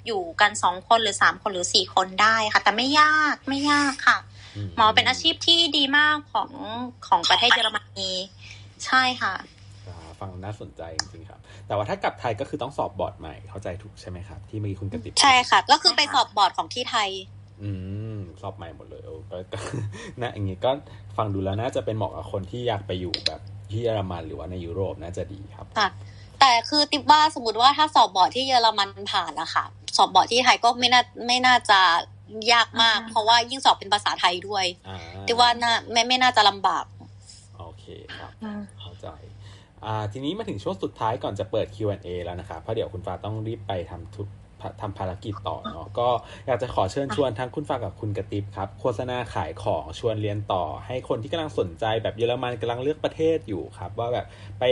[0.08, 4.18] อยู่กันสองคนหรือสามคนหรือสี่คนได้ค่ะ แต่ไม่ยากไม่ยากค่ะ
[4.78, 6.50] หมอเป็นอาชีพที่ดีมากของ
[7.08, 8.12] ของประเทศเยอรมนี
[8.86, 9.34] ใช่ค่ะ
[9.88, 17.10] อ่าฟังน่าสนใจจริงๆครับ แต่ว่าถ้ากลับไทยก็คือต้องสอบบอร์ดใหม่เข้าใจถูกใช่ไหมครับ ที่เมื่อกี้คุณกระติบใช่ค่ะ ก็คือไปสอบบอร์ดของที่ไทย
[17.64, 17.72] อื
[18.16, 19.60] มสอบใหม่หมดเลยโอ้ก็ก็
[20.22, 20.72] นะอย่างงี้ก็
[21.18, 25.90] ฟังดูแล้วน่าจะเป็นเหมาะกับคนที่อยากไปอยู่แบบที่เยอรมันหรือว่าในยุโรปน่าจะดีครับค่ะ
[26.40, 29.66] แต่คือติบว่าสมมติว่าถ้าสอบบอร์ดที่เยอรมันผ่านนะคะ
[29.98, 31.80] สอบบอร์ดที่ไทยก็ไม่น่าไม่น่าจะ
[32.54, 34.98] ยากมากอือฮึเพราะว่ายิ่งสอบเป็นภาษาไทยด้วยอ่า
[35.28, 36.86] ติบว่าน่าไม่ไม่น่าจะลำบาก
[37.58, 37.86] โอเค
[38.20, 39.08] ครับอืมเข้าใจ
[39.86, 44.28] อ่าทีนี้มาถึงช่วงสุดท้ายก่อนจะเปิด Q&A แล้วนะครับเพราะเดี๋ยวคุณฟ้าต้องรีบไปทำทุก
[44.82, 46.08] ทำภารกิจต่อเนาะก็
[46.48, 54.26] อยากจะขอเชิญชวนทั้งคุณฟ้ากับคุณกระติบครับ โฆษณาขายของชวนเรียนต่อ ให้คนที่กำลังสนใจแบบเยอรมันกำลังเลือกประเทศอยู่ครับ ว่าแบบ
[54.60, 54.64] ไป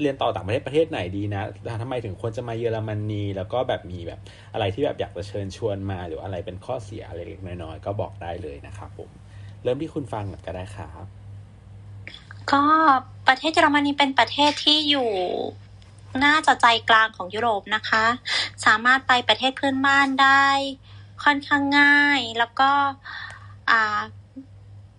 [0.00, 1.42] เรียนต่อต่างประเทศประเทศไหนดีนะ
[1.82, 4.20] ทำไมถึงควรจะมาเยอรมนี แล้วก็แบบมีแบบ
[4.54, 9.10] อะไรที่แบบอยากจะเชิญชวนมา หรืออะไรเป็นข้อเสียอะไรเล็กน้อยๆก็บอกได้เลยนะครับผม
[9.62, 11.06] เริ่มที่คุณฟังก่อนก็ได้ครับ
[12.52, 12.62] ก็
[13.28, 15.10] ประเทศเยอรมนีเป็นประเทศที่อยู่
[16.24, 18.04] น่าจะใจกลางของยุโรปนะคะ
[18.66, 20.46] สามารถไปประเทศเพื่อนบ้านได้
[21.24, 22.70] ค่อนข้างง่าย แล้วก็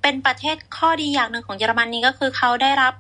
[0.01, 2.93] เป็นประเทศข้อดีอย่างหนึ่งของเยอรมนนีก็คือเขาได้รับ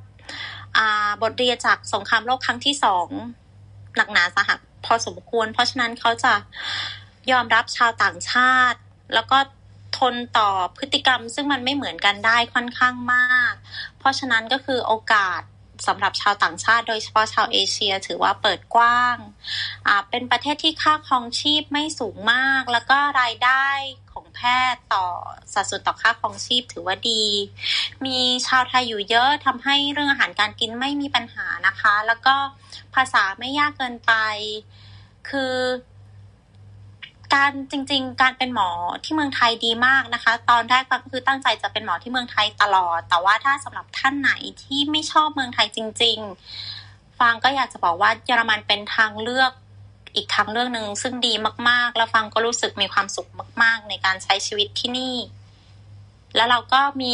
[1.21, 3.07] บทเรียนจากสงครามโลกครั้งที่สอง
[3.95, 6.33] หนักหนาสาหัสพอสมควร เพราะฉะนั้นเขาจะ
[7.31, 8.79] ยอมรับชาวต่างชาติ
[9.13, 9.37] แล้วก็
[9.97, 13.53] ทนต่อพฤติกรรมซึ่งมันไม่เหมือนกันได้ค่อนข้างมาก
[13.97, 15.41] เพราะฉะนั้นก็คือโอกาส
[15.87, 19.17] สำหรับชาวต่างชาติ โดยเฉพาะชาวเอเชีย ถือว่าเปิดกว้าง
[20.09, 23.67] เป็นประเทศที่ค่าครองชีพไม่สูงมาก แล้วก็รายได้
[24.11, 24.39] ของแพ
[24.73, 25.05] ทย์ต่อ
[25.53, 27.23] สัดส่วนต่อค่าครองชีพถือว่าดี
[28.05, 32.35] มีชาวไทยอยู่เยอะทำให้เรื่องอาหารการกินไม่มีปัญหานะคะ แล้วก็
[32.95, 34.13] ภาษาไม่ยากเกินไป
[35.29, 35.55] คือ
[37.33, 38.69] การจริง ๆ การเป็นหมอ
[39.03, 44.31] ที่เมืองไทยดีมากนะคะ ตอนแรกก็คือตั้งใจจะเป็นหมอที่เมืองไทยตลอด แต่ว่าถ้าสำหรับท่านไหน
[44.63, 46.17] ที่ไม่ชอบเมืองไทยจริง
[46.69, 49.51] ๆ ฟังก็อยากจะบอกว่าเยอรมันเป็นทางเลือก
[50.15, 51.33] อีกทางเลือกหนึ่งซึ่งดี
[51.69, 53.29] มาก ๆ แล้วฟังก็รู้สึกมีความสุข
[53.61, 55.15] มาก ๆ ในการใช้ชีวิตที่นี่
[56.35, 57.13] แล้วเราก็มี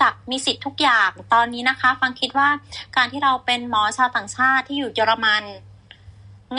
[0.00, 2.48] ศักมีสิทธิ์ทุกอย่างตอนนี้นะคะ ฟังคิดว่า
[2.96, 5.44] การที่เราเป็นหมอชาวต่างชาติที่อยู่เยอรมัน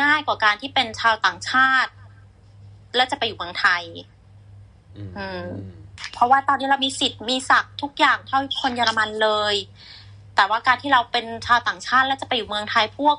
[0.02, 1.92] ง่ายกว่าการที่เป็นชาวต่างชาติ
[2.96, 3.84] แล้วจะไปอยู่เมืองไทย
[4.96, 5.48] อืมอืม
[6.14, 9.56] เพราะว่าตอนนี้เรามีสิทธิ์มีศักดิ์ทุกอย่างเท่าคนเยอรมันเลย
[10.36, 13.18] แต่ว่าการที่เราเป็นชาวต่างชาติแล้วจะไปอยู่เมืองไทยพวก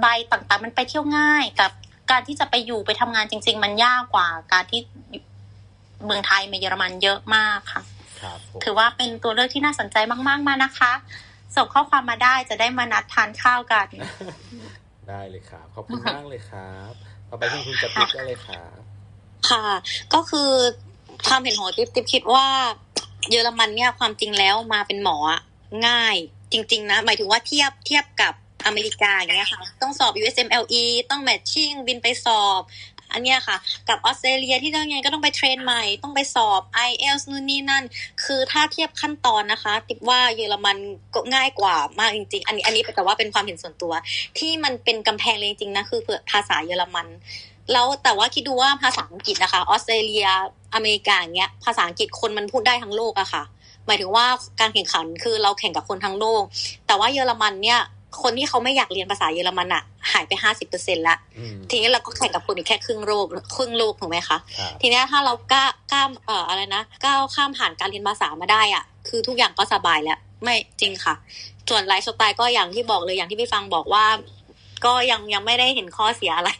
[0.00, 1.70] ใบต่างๆ มันไปเที่ยวง่ายกับ
[2.10, 4.80] การที่จะไปอยู่ไปทำงานจริง ๆ มันยากกว่า การที่
[6.06, 7.82] เมืองไทยมาเยอรมันเยอะมากค่ะ
[8.20, 9.96] ครับผมถือว่าเป็นตัวเลือกที่น่าสนใจ
[10.28, 10.92] มาก ๆ มานะคะ
[11.56, 13.86] ส่งข้อความมาได้จะได้มานัดทานข้าวกัน
[15.08, 16.92] ได้เลยครับ ขอบคุณมากเลยครับ
[17.30, 18.58] ต่อไปคุณคุณจะติบได้เลยค่ะ
[19.50, 19.64] ค่ะ
[20.14, 20.50] ก็คือ
[21.28, 22.46] ความเห็นของติ๊บติ๊บคิดว่า
[23.30, 25.16] เยอรมันเนี่ยความจริงแล้วมาเป็นหมอ
[25.86, 26.16] ง่าย
[26.52, 28.34] จริง ๆ นะ หมายถึงว่าเทียบเทียบกับ
[28.66, 32.60] อเมริกาอย่างเงี้ยค่ะ ต้องสอบ USMLE ต้องแมทชิ่งบินไปสอบ
[33.12, 33.56] อันเนี้ยค่ะ
[33.88, 37.84] กับออสเตรเลียที่ต้องไงก็ต้องไปเทรนใหม่ต้องไปสอบ IELTS นู่นนี่นั่น
[38.24, 40.76] คือถ้าเทียบขั้นตอนนะคะ ติบว่าเยอรมัน
[41.14, 43.92] ก็ง่ายกว่ามากจริง ๆ อันนี้อันนี้แต่ว่าเป็นความเห็นส่วนตัว
[44.38, 46.00] ที่มันเป็นกำแพงเลยจริงๆนะคือ
[46.30, 47.06] ภาษาเยอรมัน
[47.72, 50.26] แล้วแต่ว่าคิดดูว่าภาษาอังกฤษนะคะออสเตรเลีย
[50.74, 53.42] อเมริกาอย่างเงี้ยภาษาอังกฤษคนมันพูดได้ทั้งโลกอะค่ะ
[53.86, 54.26] หมายถึงว่า
[54.60, 56.42] การแข่งขันคือเราแข่งกับคนทั้งโลก
[56.86, 57.80] แต่ว่าเยอรมันเนี่ย
[58.22, 59.82] คนที่เขาไม่อยากเรียนภาษาเยอรมันอะ
[60.12, 63.26] หายไปห้าสิบเปอร์เซ็นละอืมทีนี้เราก็แข่งกับคนอีกแค่ครึ่งโลก
[63.56, 71.14] ครึ่งโลกถูกไหมคะครับทีเนี้ยถ้าเรากล้ากล้ามเอ่ออะไรนะก้าวข้ามผ่านการเรียนภาษามาได้อะ คือทุกอย่างก็สบายแล้ว ไม่จริงค่ะ
[71.68, 74.04] ส่วนไลฟ์สไตล์ก็อย่างที่บอกเลยอย่างที่พี่ฟังบอกว่า
[74.84, 76.50] ก็ยังยังไม่ได้เห็นข้อเสียอะไร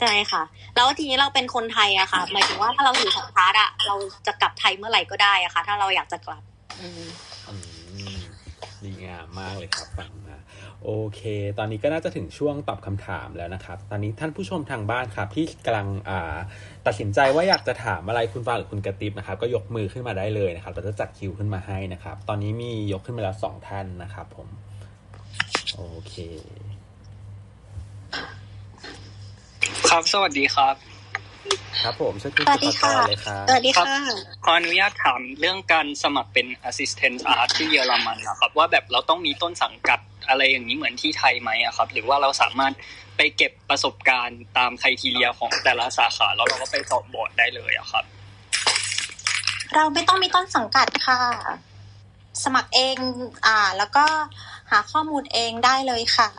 [0.00, 0.42] ใช่ค่ะ
[0.74, 3.94] แล้วทีนี้เราเป็นคนไทยอะค่ะหมายถึงว่าถ้าเราถือสัญชาติอะเรา
[4.26, 6.42] จะกลับไทยเมื่อไหร่ก็ได้อะค่ะ ถ้าเราอยากจะกลับ
[6.80, 7.08] อืม
[7.48, 7.54] อื
[8.18, 8.20] ม
[8.82, 10.19] ดีงามมากเลยครับฟังมา
[10.84, 11.20] โอเค
[11.58, 15.88] ตอนนี้ก็น่าจะถึงช่วงตอบคำถามแล้วนะครับ ตอนนี้ท่านผู้ชมทางบ้านครับ ที่กำลัง
[16.86, 24.48] ตัดสินใจว่าอยากจะถามอะไรคุณฟ้าหรือคุณกระติบนะครับ ก็ยกมือขึ้นมาได้เลยนะครับ เราจะจัดคิวขึ้นมาให้นะครับ ตอนนี้มียกขึ้นมาแล้วสองท่านนะครับ ผม
[25.76, 26.14] โอเค
[29.88, 30.89] ครับ สวัสดีครับ
[31.82, 33.94] ครับผมเชิญคุณสวัสดีสุภากรค่ะเลยครับสวัสดีค่ะ
[34.44, 42.72] ขออนุญาตถามเรื่องการสมัครเป็น assistant art ที่เยอรมันนะครับ ว่าแบบเราต้องมีต้นสังกัดอะไรอย่างนี้เหมือนที่ไทยไหมอะครับ หรือว่าเราสามารถ
[43.16, 48.04] ไปเก็บประสบการณ์ตามไครทีเรียของแต่ละสาขาแล้วเราก็ไปสอบบอร์ดได้เลยอะครับ
[49.74, 51.20] เราไม่ต้องมีต้นสังกัดค่ะ
[52.44, 52.96] สมัครเอง
[53.46, 54.04] อ่า แล้วก็
[54.70, 56.30] หาข้อมูลเองได้เลยค่ะ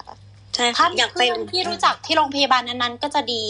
[0.56, 3.44] ใช่ถ้าค่ะอยากไปเพื่อนที่รู้จักที่โรงพยาบาลนั้นๆก็จะดี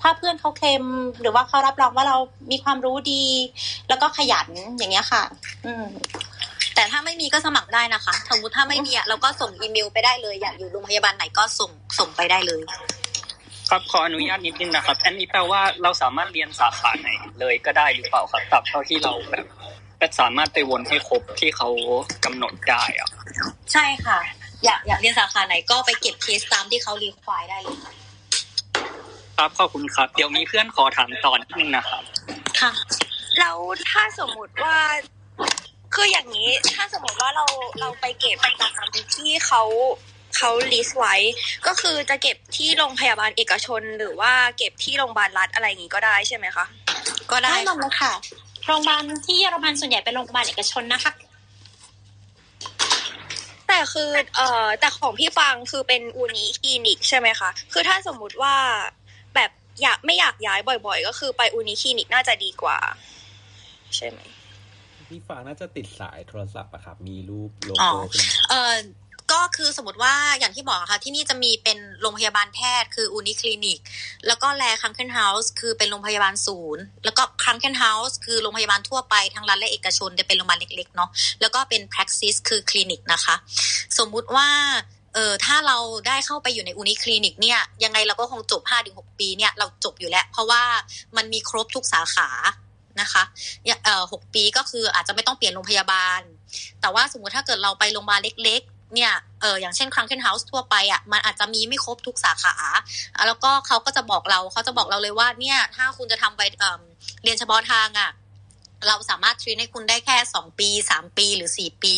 [0.00, 0.84] ถ้าเพื่อนเขาเคลม
[1.20, 2.16] หรือว่าเขารับรองว่าเรา
[2.50, 3.24] มีความรู้ดี
[3.88, 4.48] แล้วก็ขยัน
[4.78, 5.22] อย่างเงี้ยค่ะ
[5.66, 5.84] อืม
[6.74, 12.62] แต่ถ้าไม่มีก็สมัครได้นะคะ สมมติถ้าไม่มีอะเราก็ส่งอีเมลไปได้เลย อยากอยู่โรงพยาบาลไหนก็ส่งส่งไปได้เลย
[13.70, 17.08] ครับขออนุญาตนิดนึงนะครับ อันนี้แปลว่าเราสามารถเรียนสาขาไหน
[17.40, 19.46] เลยก็ได้หรือเปล่าครับตราบเท่าที่เราแบบ
[19.98, 21.68] ไปสามารถไปวนให้ครบที่เขา
[22.24, 23.08] กำหนดได้อะ
[23.72, 24.18] ใช่ค่ะ
[24.64, 27.92] อยากอยากเรียนสาขาไหนก็ไปเก็บเคสตามที่เขารีควายได้เลยค่ะ
[29.36, 32.02] ครับขอบคุณครับ เดี๋ยวมีเพื่อนขอถามต่อนิดนึงนะครับ
[32.60, 32.72] ค่ะ
[33.38, 33.56] แล้ว
[33.90, 34.76] ถ้าสมมุติว่า
[35.94, 37.44] คืออย่างนี้ถ้าสมมติว่าเรา
[37.80, 39.62] เราไปเก็บตามที่เขา
[40.36, 41.14] เขาลิสต์ไว้
[41.66, 46.64] ก็คือจะเก็บที่โรงพยาบาลเอกชน หรือว่าเก็บที่โรงพยาบาลรัฐอะไรอย่างนี้ก็ได้ใช่ไหมคะ
[47.30, 48.12] ก็ได้ได้หมดเลยค่ะ
[48.66, 51.12] โรงพยาบาลที่เยอรมันส่วนใหญ่เป็นโรงพยาบาลเอกชนนะคะ
[53.72, 58.54] แต่คือเอ่อแต่ของพี่ฟังคือเป็นอูนิคลินิกใช่ไหมคะ คือถ้าสมมุติว่า
[59.34, 59.50] แบบ
[59.82, 62.78] อยากไม่อยากย้ายบ่อย ๆ ก็คือไปอูนิคลินิกน่าจะดีกว่า
[63.96, 64.18] ใช่ไหม
[65.08, 68.72] พี่ฟังน่าจะติดสายโทรศัพท์อะครับ มีรูปโลอ๋อโก้ขึ้นมาเออ
[69.32, 73.78] ก็คือสมมติว่าอย่างที่บอกค่ะที่นี่จะมีเป็นโรงพยาบาลแพทย์คืออูนิคลินิก
[74.26, 81.10] แล้วก็แล Krankenhaus คือเป็นโรงพยาบาลศูนย์ แล้วก็ Krankenhaus คือโรงพยาบาลทั่วไปทั้งรัฐและเอกชนจะเป็นโรงพยาบาลเล็กๆเนาะ
[81.40, 83.34] แล้วก็เป็น Praxis คือคลินิกนะคะ
[83.98, 84.48] สมมุติว่า
[85.14, 90.62] เออถ้าเราได้เข้าไปอยู่ใน Uniklinik เนี่ยยังไงเราก็คงจบ 5-6 ปีเนี่ยเราจบอยู่แล้ว เพราะว่า
[91.16, 92.28] มันมีครบทุกสาขา
[93.00, 93.22] นะคะ
[93.84, 96.20] เอ่อหกปีก็คืออาจจะไม่ต้องเปลี่ยนโรงพยาบาล
[96.80, 98.62] แต่ว่าสมมติถ้าเกิดเราไปโรงพยาบาลเล็ก
[98.94, 102.56] เนี่ยเอออย่างเช่นครังเคนเฮาส์ทั่วไปอะมันอาจจะมีไม่ครบทุกสาขา
[103.26, 108.10] แล้วก็เขาก็จะบอกเราเขาจะบอกเราเลยว่าเนี่ยถ้าคุณจะทำไปเเรียนเฉพาะทางอะ
[108.88, 111.94] เราสามารถทรีนให้คุณได้แค่สองปีสามปีหรือสี่ปี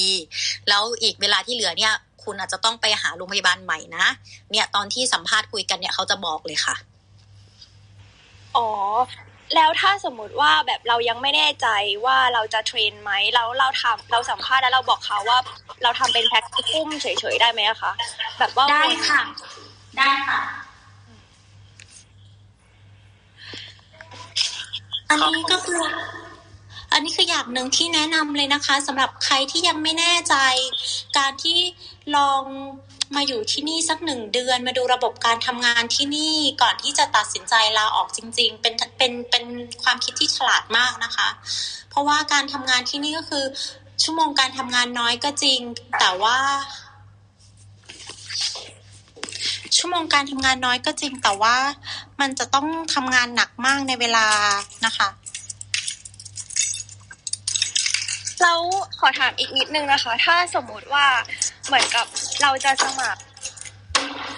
[0.69, 1.93] แล้วอีกเวลาที่เหลือเนี่ย
[2.25, 4.07] คุณอาจจะต้องไปหาโรงพยาบาลใหม่นะ
[4.51, 6.77] เนี่ยตอนที่สัมภาษณ์คุยกันเนี่ยเขาจะบอกเลยค่ะ
[8.57, 8.69] อ๋อ
[9.55, 11.69] แล้วถ้าสมมุติว่าแบบเรายังไม่แน่ใจ
[12.05, 15.39] ว่าเราจะเทรนไหมแล้วเราทำเราสัมภาษณ์แล้วเราบอกเขาว่า
[15.83, 17.93] เราทำเป็นแพ็คกุ้มเฉยๆได้ไหมอะคะ
[18.39, 19.21] แบบว่าได้ค่ะ
[19.99, 20.41] ได้ค่ะ
[25.11, 25.83] อันนี้ก็คือ
[26.93, 30.35] อันนี้คืออย่างหนึ่งที่แนะนำเลยนะคะสำหรับใครที่ยังไม่แน่ใจ
[31.19, 31.59] การที่
[32.17, 32.43] ลอง
[33.17, 39.45] มาอยู่ที่นี่สักหนึ่งเดือน มาดูระบบการทำงานที่นี่ก่อนที่จะตัดสินใจลาออกจริง ๆ เป็นเป็นเป็น
[39.83, 41.29] ความคิดที่ฉลาดมากนะคะ
[41.91, 43.45] เพราะว่าการทำงานที่นี่ก็คือ
[44.03, 45.61] ชั่วโมงการทำงานน้อยก็จริง
[46.01, 46.39] แต่ว่า
[49.77, 51.57] ชั่วโมงการทำงานน้อยก็จริงแต่ว่า
[52.21, 54.27] มันจะต้องทำงานหนักมากในเวลา
[54.87, 55.09] นะคะ
[58.43, 58.61] แล้ว
[58.99, 61.07] ขอถามอีกนิดนึงนะคะ ถ้าสมมุติว่า
[61.67, 62.07] เหมือนกับ
[62.43, 63.23] เราจะสมัคร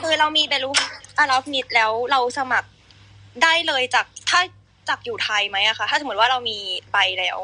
[0.01, 0.71] คือเรามีเบลู
[1.19, 2.69] อาราฟนิดแล้วเราสมัคร
[3.43, 4.41] ได้เลยจากถ้า
[4.89, 6.59] จากอยู่ไทยไหมอะคะถ้าสมมติว่าเรามี
[6.93, 7.39] ใบแล้ว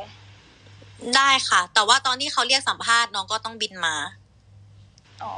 [1.16, 3.94] ได้ค่ะ แต่ว่าตอนที่เขาเรียกสัมภาษณ์น้องก็ต้องบินมา
[5.22, 5.32] อ๋อ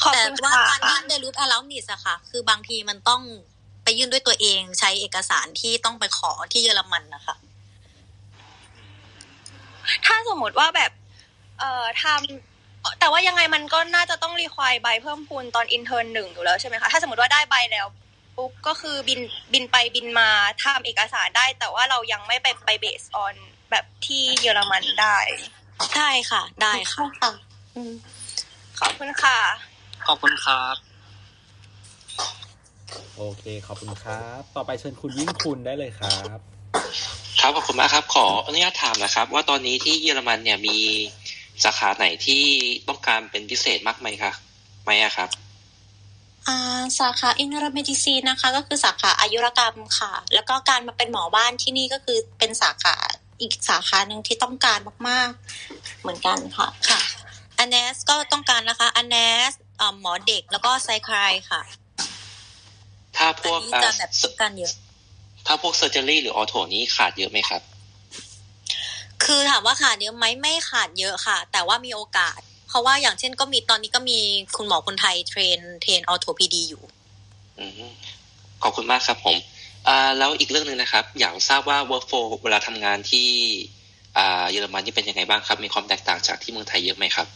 [0.00, 3.22] ขอบแต่คุณว่าค่ะการยื่นเดลูทอลาวนิสอะค่ะ คือบางทีมันต้อง
[3.84, 7.36] ไปยื่นด้วยตัวเองใช้เอกสารที่ต้องไปขอที่เยอรมันนะคะ
[10.06, 10.90] ถ้าสมมติว่าแบบ
[11.60, 17.86] เอ่อทำแต่ว่ายังไงมันก็น่าจะต้องรีควายใบเพิ่มพูนตอนอินเทอร์หนึ่งอยู่แล้วใช่ไหมคะถ้าสมมติว่าได้ใบแล้ว
[18.36, 19.20] ปุ๊บก็คือบิน
[19.52, 20.28] บินไปบินมา
[20.62, 23.34] ทำเอกสารได้ แต่ว่าเรายังไม่ไปไปเบสออน
[23.70, 25.18] แบบที่เยอรมันได้
[25.94, 27.32] ใช่ค่ะ ได้ค่ะค่ะ
[27.74, 27.92] อืม
[28.80, 29.38] ขอบคุณค่ะ
[30.06, 30.76] ขอบคุณครับ
[33.16, 36.38] โอเค ขอบคุณครับ ต่อไปเชิญคุณยิ่งคุณได้เลยครับ
[37.40, 40.78] ครับขอบคุณมากครับ ขออนุญาตถามนะครับ ว่าตอนนี้ที่เยอรมันเนี่ยมี
[41.64, 42.42] สาขาไหนที่
[42.88, 44.34] ต้องการเป็นพิเศษมากไหมครับ
[44.84, 45.30] ไหมอะครับ
[46.48, 52.96] อ่าสาขา internal medicine นะคะ ก็คือสาขาอายุรกรรมค่ะ แล้วก็การมาเป็นหมอบ้านที่นี่ก็คือเป็นสาขา
[53.40, 54.78] อีกสาขาหนึ่งที่ต้องการ
[55.08, 55.30] มาก
[55.66, 57.00] ๆ เหมือนกันค่ะค่ะ
[57.58, 59.52] anes ก็ต้องการนะคะ anes
[60.00, 61.60] หมอเด็กแล้วก็ไซคลายค่ะ
[63.16, 64.72] ถ้าพอันวกนี้เอ่จะอแบบต้องการเยอะ
[65.46, 67.62] ถ้าพวก surgery หรือ ortho นี้ขาดเยอะไหมครับ
[69.24, 72.38] คือถามว่าขาดเยอะไหมไม่ขาดเยอะค่ะ แต่ว่ามีโอกาส
[72.68, 74.18] เพราะว่าอย่างเช่นก็มีตอนนี้ก็มี
[74.56, 76.82] คุณหมอคนไทย train train orthopedic อยู่
[77.58, 77.92] อืม
[78.62, 79.36] ขอบคุณมากครับผม
[79.88, 83.28] อ่าแล้วอีกเรื่องหนึ่งนะครับ อยากทราบว่า workflow เวลาทำงานที่
[84.18, 87.26] อ่าเยอรมันนี่เป็นยังไงบ้างครับ มีความแตกต่างจากที่เมืองไทยเยอะไหมครับ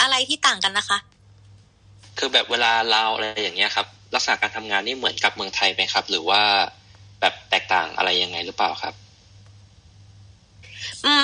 [0.00, 0.98] อะไรที่ต่างกันนะคะ
[2.18, 6.42] คือแบบเวลาเราอะไรอย่างเงี้ยครับ ลักษณะการทำงานนี่เหมือนกับเมืองไทยไหมครับ หรือว่า
[7.20, 8.94] แบบแตกต่างอะไรยังไงหรือเปล่าครับ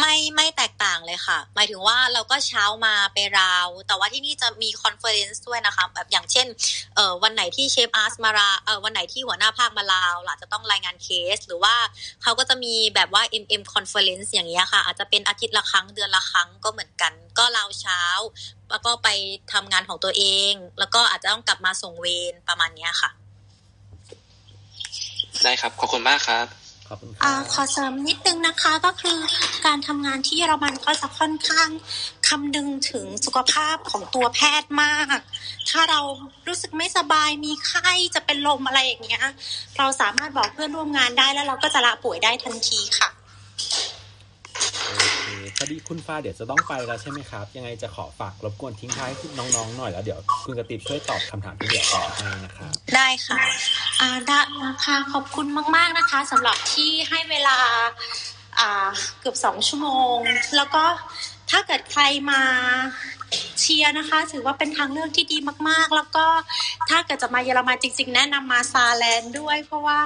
[0.00, 6.46] ไม่ไม่แตกต่างเลยค่ะ หมายถึงว่าเราก็เช้ามาไปราว แต่ว่าที่นี่จะมี conference ด้วยนะคะ แบบอย่างเช่น
[6.94, 11.74] เอ่อวันไหนที่ Chefarzt มา round เอ่อวันไหนที่หัวหน้าภาคมาลาวล่ะจะต้องรายงานเคส หรือว่า
[12.22, 18.02] เขาก็จะมีแบบว่า MM conference อย่างเงี้ยค่ะ อาจจะเป็นอาทิตย์ละครั้งเดือนละครั้งก็เหมือนกัน ก็ราวเช้า
[18.70, 19.08] แล้วก็ไป
[19.52, 23.10] ทำงานของตัวเอง แล้วก็อาจจะต้องกลับมาส่งเวรประมาณเนี้ยค่ะ
[25.44, 26.46] ได้ครับ ขอบคุณมากครับ
[26.88, 29.18] ขอบคุณคอ่ารับขอเสริมนิดนึงนะคะก็คือ
[29.66, 31.68] การทำงานที่เยอรมันก็จะค่อนข้าง
[32.28, 35.18] คำนึงถึงสุขภาพของตัวแพทย์มาก
[35.70, 36.00] ถ้าเรา
[36.46, 39.24] รู้สึกไม่สบายมีไข้จะเป็นลมอะไรอย่างเงี้ย
[39.78, 43.08] เราสามารถบอกเพื่อนร่วมงานได้แล้วเราก็จะละป่วยได้ทันทีค่ะ
[44.86, 45.26] โอเค
[45.56, 53.36] พอดีคุณฟ้าเดี๋ยวจะต้องไปแล้วใช่ไหมครับ ยังไงจะขอฝากรบกวนทิ้งท้ายให้น้องๆหน่อยแล้วเดี๋ยวคุณกระติบช่วยตอบคำถามที่เหลือต่อให้นะครับ ได้ค่ะ
[54.00, 54.40] อ่าได้
[54.84, 57.58] ค่ะขอบคุณมาก ๆนะคะสำหรับที่ให้เวลา
[58.58, 58.88] อ่า
[59.20, 60.18] เกือบสองชั่วโมง
[60.56, 60.84] แล้วก็
[61.50, 62.42] ถ้าเกิดใครมา
[63.60, 66.26] เชียร์นะคะ ถือว่าเป็นทางเลือกที่ดีมากๆ แล้วก็
[66.88, 69.98] ถ้าเกิดจะมาเยอรมันจริง ๆ แนะนำมาซาแลนด์ด้วย เพราะว่า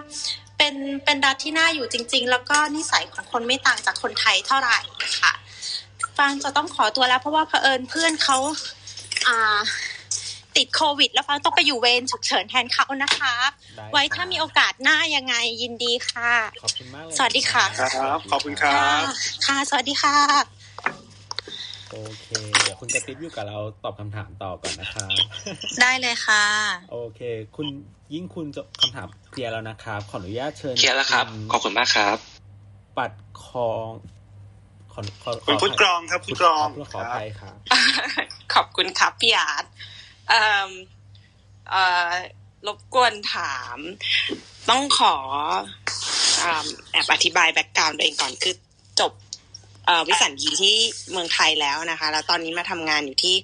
[0.58, 0.74] เป็น
[1.04, 4.78] เป็นรัฐที่น่าอยู่จริง ๆ แล้วก็นิสัยของคนไม่ต่างจากคนไทยเท่าไหร่
[5.20, 5.32] ค่ะ
[6.18, 8.36] ฟังจะต้องขอตัวแล้ว เพราะว่าเผอิญเพื่อนเขา
[9.28, 9.58] อ่า
[10.56, 13.34] ติดโควิด แล้วฟังต้องไปอยู่เวรฉุกเฉินแทนเขานะคะ
[13.76, 17.64] ได้ไว้ถ้ามีโอกาสหน้ายังไงยินดีค่ะ ขอบคุณมากเลยสวัสดีค่ะ
[17.96, 18.70] ครับ ขอบคุณครั
[19.00, 19.04] บ
[19.46, 20.16] ค่ะ สวัสดีค่ะ
[21.90, 22.26] โอเค
[22.62, 25.16] เดี๋ยวคุณกระติบอยู่กับเราตอบคำถามต่อก่อนนะครับ
[25.80, 26.44] ได้เลยค่ะ
[26.92, 27.20] โอเค
[27.56, 27.66] คุณ
[28.14, 32.16] ยิ่งคุณจบคำถามเคลียร์แล้วนะครับ ขออนุญาตเชิญเคลียร์แล้วครับ ขอบคุณมากครับ
[32.98, 33.12] ปัด
[33.44, 33.88] คอง
[34.92, 37.56] ขอขอขคุณอพุทธกรองครับพุทธกรองขออภัยครับ
[38.54, 39.64] ขอบคุณครับพี่อาร์ต
[40.28, 40.70] เอ่อ
[41.70, 42.10] เอ่อ
[42.66, 43.78] รบกวนถาม
[44.70, 45.16] ต้องขอ
[46.42, 48.54] อ่าแอบอธิบายแบ็กกราวน์ตัวเองก่อนคือ
[49.00, 49.25] จบเอ่อ
[50.08, 50.76] วิสัญญีที่
[51.12, 53.34] เมืองไทยแล้วนะคะ แล้วตอนนี้มาทำงานอยู่ที่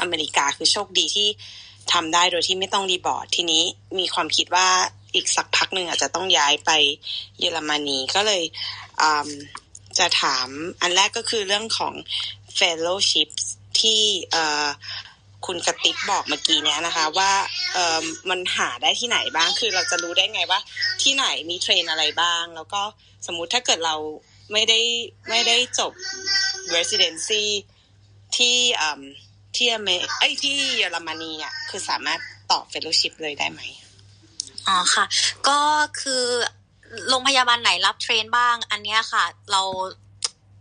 [0.00, 1.28] อเมริกาคือโชคดีที่
[1.92, 3.62] ทำได้โดยที่ไม่ต้อง re-board ทีนี้
[3.98, 4.68] มีความคิดว่า
[5.14, 6.70] อีกสักพักหนึ่งอาจจะต้องย้ายไป
[7.40, 8.42] เยอรมนีก็เลย
[9.98, 10.48] จะถาม
[10.82, 11.94] อันแรกก็คือเรื่องของ
[12.58, 13.28] fellowship
[13.80, 14.00] ที่
[15.46, 17.32] คุณกระติบบอกเมื่อกี้เนี้ยนะคะ ว่า
[18.30, 20.60] มันหาได้ที่ไหนบ้างคือเราจะรู้ได้ไงว่า
[21.02, 22.82] ที่ไหนมี train อะไรบ้าง แล้วก็
[23.26, 23.96] สมมุติถ้าเกิดเรา
[24.52, 24.80] ไม่ได้
[25.28, 25.92] ไม่ได้จบ
[26.74, 27.44] residency
[28.36, 28.56] ที่
[29.56, 29.88] ที่อเม
[30.18, 33.60] ไอที่เยอรมนีเนี่ยคือสามารถต่อ fellowship เลยได้ไหม
[34.68, 35.04] อ๋อค่ะ
[35.48, 35.58] ก็
[36.00, 36.24] คือ
[37.08, 39.62] โรงพยาบาลไหนรับเทรนบ้าง อันเนี้ยค่ะ เรา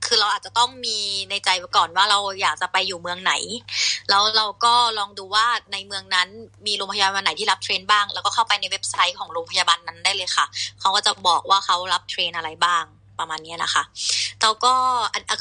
[0.06, 0.98] คือเราอาจจะต้องมี
[1.30, 3.34] ในใจไว้ก่อนว่าเราอยากจะไปอยู่เมืองไหน
[4.10, 6.28] แล้วเราก็ลองดูว่าในเมืองนั้น
[6.68, 10.46] มีโรงพยาบาลไหนที่รับเทรนบ้าง แล้วก็เข้าไปในเว็บไซต์ของโรงพยาบาลนั้นได้เลยค่ะ
[10.80, 12.84] เขาก็จะบอกว่าเขารับ train อะไรบ้าง
[13.20, 13.84] ประมาณนี้นะคะ
[14.40, 14.76] แต่ก็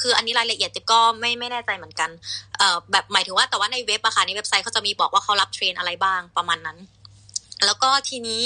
[0.03, 2.11] คืออันนี้รายละเอียดจิ๊บก็ไม่ไม่แน่ใจเหมือนกัน
[2.59, 6.79] เอ่อแบบหมายถึงว่าแต่ว่าในเว็บอะค่ะในเว็บไซต์เขาจะมีบอกว่าเขารับ train อะไรบ้างประมาณนั้น
[7.67, 8.43] แล้วก็ทีนี้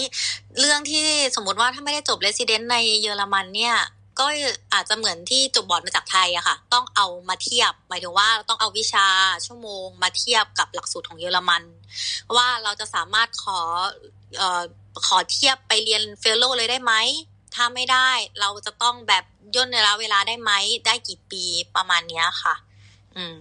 [0.61, 3.77] เรื่องที่สมมติว่าถ้าไม่ได้จบ resident ในเยอรมันเนี่ย
[4.19, 4.27] ก็
[4.75, 9.07] อาจจะเหมือนที่จบบอร์ดมาจากไทยอะค่ะ ต้องเอามาเทียบ หมายถึงว่าต้องเอาวิชา
[9.47, 11.63] ชั่วโมงมาเทียบกับหลักสูตรของเยอรมัน
[12.37, 13.59] ว่าเราจะสามารถขอ
[14.41, 14.63] ออ
[15.07, 16.93] ขอเทียบไปเรียน fellow เลยได้ไหม
[17.57, 18.11] ถ้าไม่ได้
[18.41, 19.25] เราจะต้องแบบ
[19.57, 20.53] ย่นระยะเวลาได้ไหม
[20.87, 21.45] ได้กี่ปี
[21.77, 22.55] ประมาณเนี้ยค่ะ
[23.17, 23.37] อืม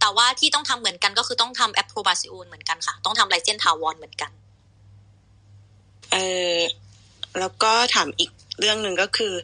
[0.00, 4.30] แต่ว่าที่ต้องทำเหมือนกันก็คือต้องทำ Approbation เหมือนกันค่ะ ต้องทำ li cense ถาวรเหมือนกัน
[6.12, 6.16] เอ
[6.56, 6.58] อ
[7.38, 9.34] แล้วก็ถามอีกเรื่องหนึ่งก็คือ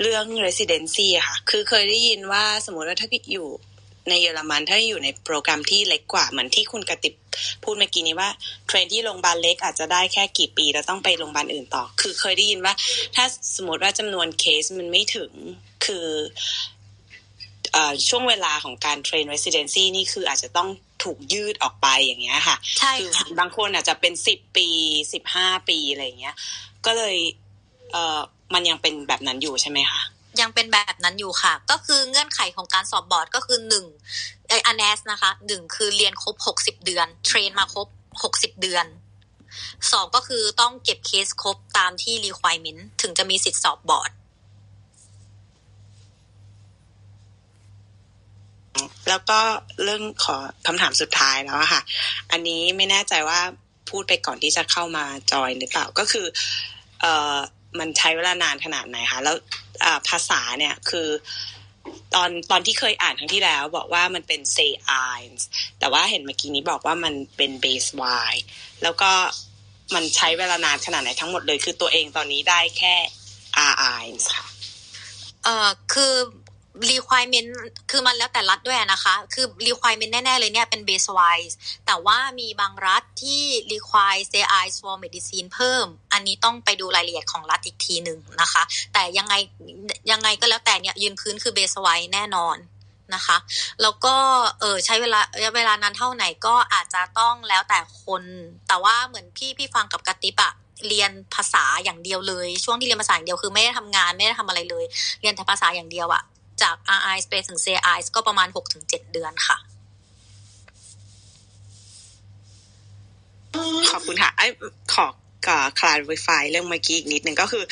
[0.00, 3.48] เรื่อง residency อะค่ะ คือเคยได้ยินว่าสมมติว่าถ้าที่อยู่
[4.08, 7.14] ในเยอรมันถ้าอยู่ในโปรแกรมที่เล็กกว่าเหมือนที่คุณกระติบ
[7.62, 8.30] พูดเมื่อกี้นี้ว่า
[8.66, 12.74] เทรนที่โรงพยาบาลเล็กอาจจะได้แค่กี่ปีแล้วต้องไปโรงพยาบาลอื่นต่อ คือเคยได้ยินว่า
[13.14, 13.24] ถ้า
[13.56, 15.32] สมมติว่าจำนวนเคสมันไม่ถึง
[15.84, 16.06] คือ
[17.72, 20.68] เอ่อช่วงเวลาของการเทรน residency นี่คืออาจจะต้อง
[21.04, 24.68] ถูกยืดออกไปอย่างเงี้ยค่ะใช่คือค่ะบางคนอาจจะเป็นสิบปี
[25.12, 26.34] สิบห้าปีอะไรอย่างเงี้ย
[26.86, 27.16] ก็เลย
[27.92, 28.20] เอ่อ
[28.54, 30.00] มันยังเป็นแบบนั้นอยู่ใช่ไหมคะ
[30.40, 33.84] ยังเป็นแบบนั้นอยู่ค่ะ ก็คือเงื่อนไขของการสอบบอร์ดก็คือหนึ่ง
[34.48, 37.88] ไออันเนสนะคะหนึ่งคือเรียนครบหกสิบเดือน เทรนมาครบ
[38.22, 38.86] หกสิบเดือน
[39.92, 44.10] สองก็คือต้องเก็บเคสครบตามที่ requirement ถึงจะมีสิทธิ์สอบบอร์ด
[49.08, 49.40] แล้วก็
[49.82, 50.36] เรื่องขอ
[50.66, 51.82] คำถามสุดท้ายแล้วค่ะ
[52.30, 53.40] อันนี้ไม่แน่ใจว่า
[53.90, 56.26] พูดไปก่อนที่จะเข้ามาจอยหรือเปล่าก็คือ
[57.00, 57.36] เอ่อ
[57.78, 59.36] มันใช้เวลานานขนาดไหนคะแล้ว
[60.08, 61.08] ภาษาเนี่ยคือ
[62.14, 64.72] ตอนตอนที่เคยอ่านครั้งที่แล้วบอกว่ามันเป็น say
[65.16, 65.40] i n s
[65.78, 67.90] แต่ว่าเห็นเมื่อกี้นี้บอกว่ามันเป็น base
[68.30, 68.34] y
[68.82, 69.10] แล้วก็
[69.94, 72.94] มันใช้เวลานานขนาดไหนทั้งหมดเลย คือตัวเองตอนนี้ได้แค่
[73.70, 74.46] r i n s ค่ะ
[75.44, 76.14] เอ่อคือ
[76.92, 77.48] requirement
[77.90, 81.54] คือมันแล้วแต่รัฐด้วยนะคะ คือ requirement แน่ ๆ เลยเนี่ยเป็น base wise
[81.86, 83.42] แต่ว่ามีบางรัฐที่
[83.72, 89.34] require CI for medicine เพิ่ม อันนี้ต้องไปดูรายละเอียดของรัฐอีกทีหนึ่งนะคะ แต่ยังไง
[90.10, 92.58] ยังไงก็แล้วแต่เนี่ยยืนพื้นคือ base wise แน่นอน
[93.14, 93.36] นะคะ
[93.82, 94.14] แล้วก็
[94.60, 95.20] เออใช้เวลา
[95.56, 98.22] เวลานานเท่าไหนก็อาจจะต้องแล้วแต่คน
[98.68, 100.52] แต่ว่าเหมือนพี่พี่ฟังกับกติบอะ
[100.88, 104.84] เรียนภาษาอย่างเดียวเลย ช่วงที่เรียนภาษาอย่างเดียวคือไม่ได้ทำงานไม่ได้ทำอะไรเลย
[105.20, 106.22] เรียนแต่ภาษาอย่างเดียวอะ
[106.62, 108.48] จาก RI ไปถึง CI ก็ประมาณ
[108.80, 109.58] 6-7 เดือนค่ะ
[113.90, 114.46] ขอบคุณค่ะไอ้
[114.94, 115.06] ขอ
[115.46, 117.64] คลา clarify เรื่องเมื่อกี้อีกนิดนึงก็คือ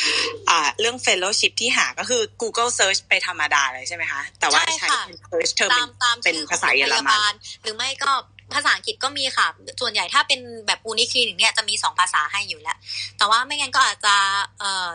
[0.50, 5.02] อ่าเรื่อง fellowship ที่หาก็คือ Google search ไปธรรมดาเลยใช่ไหมคะ แต่ว่าใช่ใช้ค่ะ
[5.32, 7.32] search term ตามตามเป็นชื่อภาษาเยอรของโงพมันบาล
[7.62, 8.12] หรือไม่ก็
[8.54, 9.46] ภาษาอังกฤษก็มีค่ะ
[9.80, 12.78] ส่วนใหญ่ถ้าเป็นแบบอูนิคลินิกเนี่ยจะมีสองภาษาให้อยู่แล้ว
[13.18, 14.14] แต่ว่าไม่งั้นก็อาจจะ
[14.58, 14.88] เอ่อ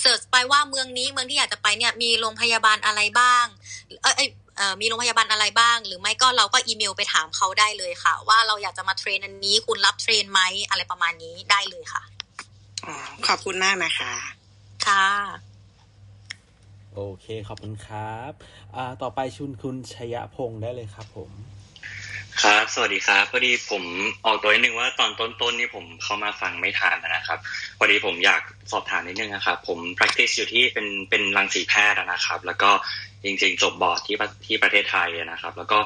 [0.00, 3.44] เสิร์ชไปว่าเมืองนี้เมืองที่อยากจะไปเนี่ยมีโรงพยาบาลอะไรบ้าง
[4.02, 12.02] เอยเอยเอ่อมีโรงพยาบาลอะไรบ้าง หรือไม่ก็เราก็อีเมลไปถามเขาได้เลยค่ะ ว่าเราอยากจะมาเทรนอันนี้คุณรับเทรนไหมอะไรประมาณนี้ได้เลยค่ะ
[12.86, 12.96] อ๋อ
[13.26, 14.12] ขอบคุณมากนะคะ
[14.86, 15.06] ค่ะ
[16.94, 18.32] โอเค ขอบคุณครับ
[18.76, 21.30] อ่า ต่อไปชุนคุณชยพงศ์ได้เลยครับผม
[22.42, 23.84] ครับ สวัสดีครับ พอดีผม
[24.26, 27.38] ออกตัวนิดนึงว่าตอนต้นๆนี่ผมเข้ามาฟังไม่ทันนะครับ
[27.78, 28.42] พอดีผมอยาก
[28.72, 32.70] สอบถามนิดนึงนะครับ ผม practice อยู่ที่เป็นเป็นรังสีแพทย์นะครับ แล้วก็
[33.24, 35.78] จริงๆ จบบอร์ดที่ที่ประเทศไทยนะครับ แล้วก็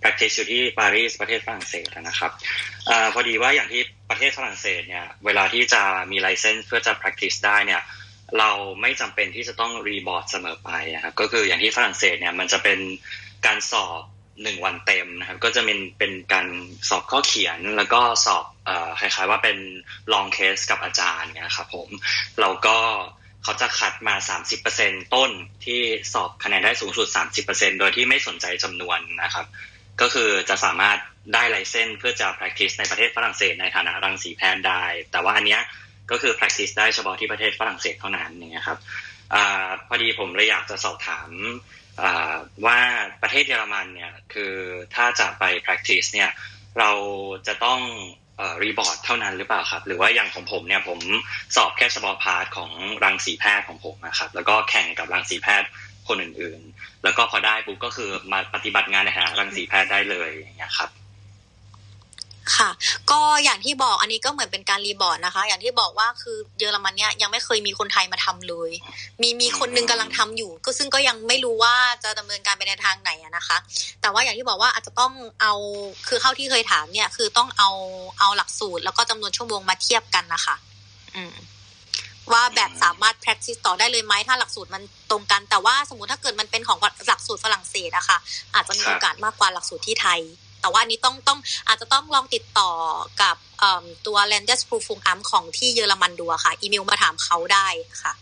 [0.00, 2.32] practice อยู่ที่ปารีสประเทศฝรั่งเศสนะครับ
[2.88, 7.82] อพอดีว่าอย่างที่ประเทศฝรั่งเศสเนี่ย เวลาที่จะมี license เพื่อจะ practice ได้เนี่ย
[8.38, 12.78] เราไม่จำเป็นที่จะต้องรีบอร์ดเสมอไปนะครับก็คืออย่างที่ฝรั่งเศสเนี่ยมันจะเป็น
[13.46, 14.02] การสอบ
[14.42, 16.46] หนึ่งวันเต็มนะครับ ก็จะเป็นเป็นการ
[16.88, 18.70] สอบข้อเขียนแล้วก็สอบอ
[19.00, 19.58] คล้ายๆว่าเป็น
[20.12, 21.88] ลองเคสกับอาจารย์เนี่ยครับผม
[22.40, 22.78] เราก็
[23.42, 24.14] เขาจะคัดมา
[24.64, 25.30] 30%ต้น
[25.64, 25.80] ที่
[26.12, 27.08] สอบคะแนนได้สูงสุด
[27.44, 29.46] 30%โดยที่ไม่สนใจจำนวนนะครับ
[30.00, 30.98] ก็คือจะสามารถ
[31.34, 34.82] ได้ไลเซนส์เพื่อจะ practice ในประเทศฝรั่งเศสในฐานะรังสีแพทย์ได้
[35.12, 35.62] แต่ว่าอันเนี้ย
[36.10, 38.78] ก็คือ practice ได้เฉพาะที่ประเทศฝรั่งเศสเท่านั้นเงี้ยครับ
[39.34, 39.36] อ
[39.88, 41.28] พอดีผมเลยอยากจะสอบถาม
[42.66, 42.78] ว่า
[43.22, 44.54] ประเทศเยอรมันเนี่ยคือ
[44.94, 46.30] ถ้าจะไป practice เนี่ย
[46.78, 46.90] เรา
[47.46, 47.80] จะต้อง
[48.62, 51.00] re-board เท่านั้นหรือเปล่าครับ หรือว่าอย่างของผมเนี่ยผม
[51.56, 52.70] สอบแค่เฉพาะ part ของ
[53.04, 55.68] รังสีแพทย์ของผมนะครับแล้วก็แข่งกับรังสีแพทย์
[56.08, 60.90] คนอื่นๆ แล้วก็พอได้ปุ๊บก็คือมาปฏิบัติงานในฐานะรังสีแพทย์ได้เลยอย่างเงี้ยครับ
[62.56, 62.70] ค่ะ
[63.10, 68.70] ก็อย่างที่บอกอันนี้ก็เหมือนเป็นการ re-board นะคะ อย่างที่บอกว่าคือเยอรมันเนี่ยยังไม่เคยมีคนไทยมาทำเลย
[69.22, 73.56] มีมีคนนึงกำลังทำอยู่ ก็ซึ่งก็ยังไม่รู้ว่าจะดำเนินการไปในทางไหนอะนะคะ
[74.00, 75.52] แต่ว่าอย่างที่บอกว่าอาจจะต้องเอา
[76.08, 77.70] คือเข้าที่เคยถามเนี่ยคือต้องเอา
[78.18, 80.56] เอาหลักสูตร แล้วก็จำนวนชั่วโมงมาเทียบกันนะคะ
[81.16, 81.34] อืม
[82.32, 88.18] ว่าแบบสามารถ practice ต่อได้เลยไหมถ้าหลักสูตรมันตรงกัน แต่ว่าสมมติถ้าเกิดมันเป็นของหลักสูตรฝรั่งเศสอะค่ะ
[88.54, 90.20] อาจจะมีโอกาสมากกว่าหลักสูตรที่ไทย
[90.68, 92.70] แต่ว่าอันนี้ต้องต้องอาจจะต้องลองติดต่อ
[93.22, 97.68] กับเอิ่มตัว Landes p r o f u n g a m ของที่เยอรมันดูอะค่ะ อีเมลมาถามเขาได้
[98.02, 98.12] ค่ะ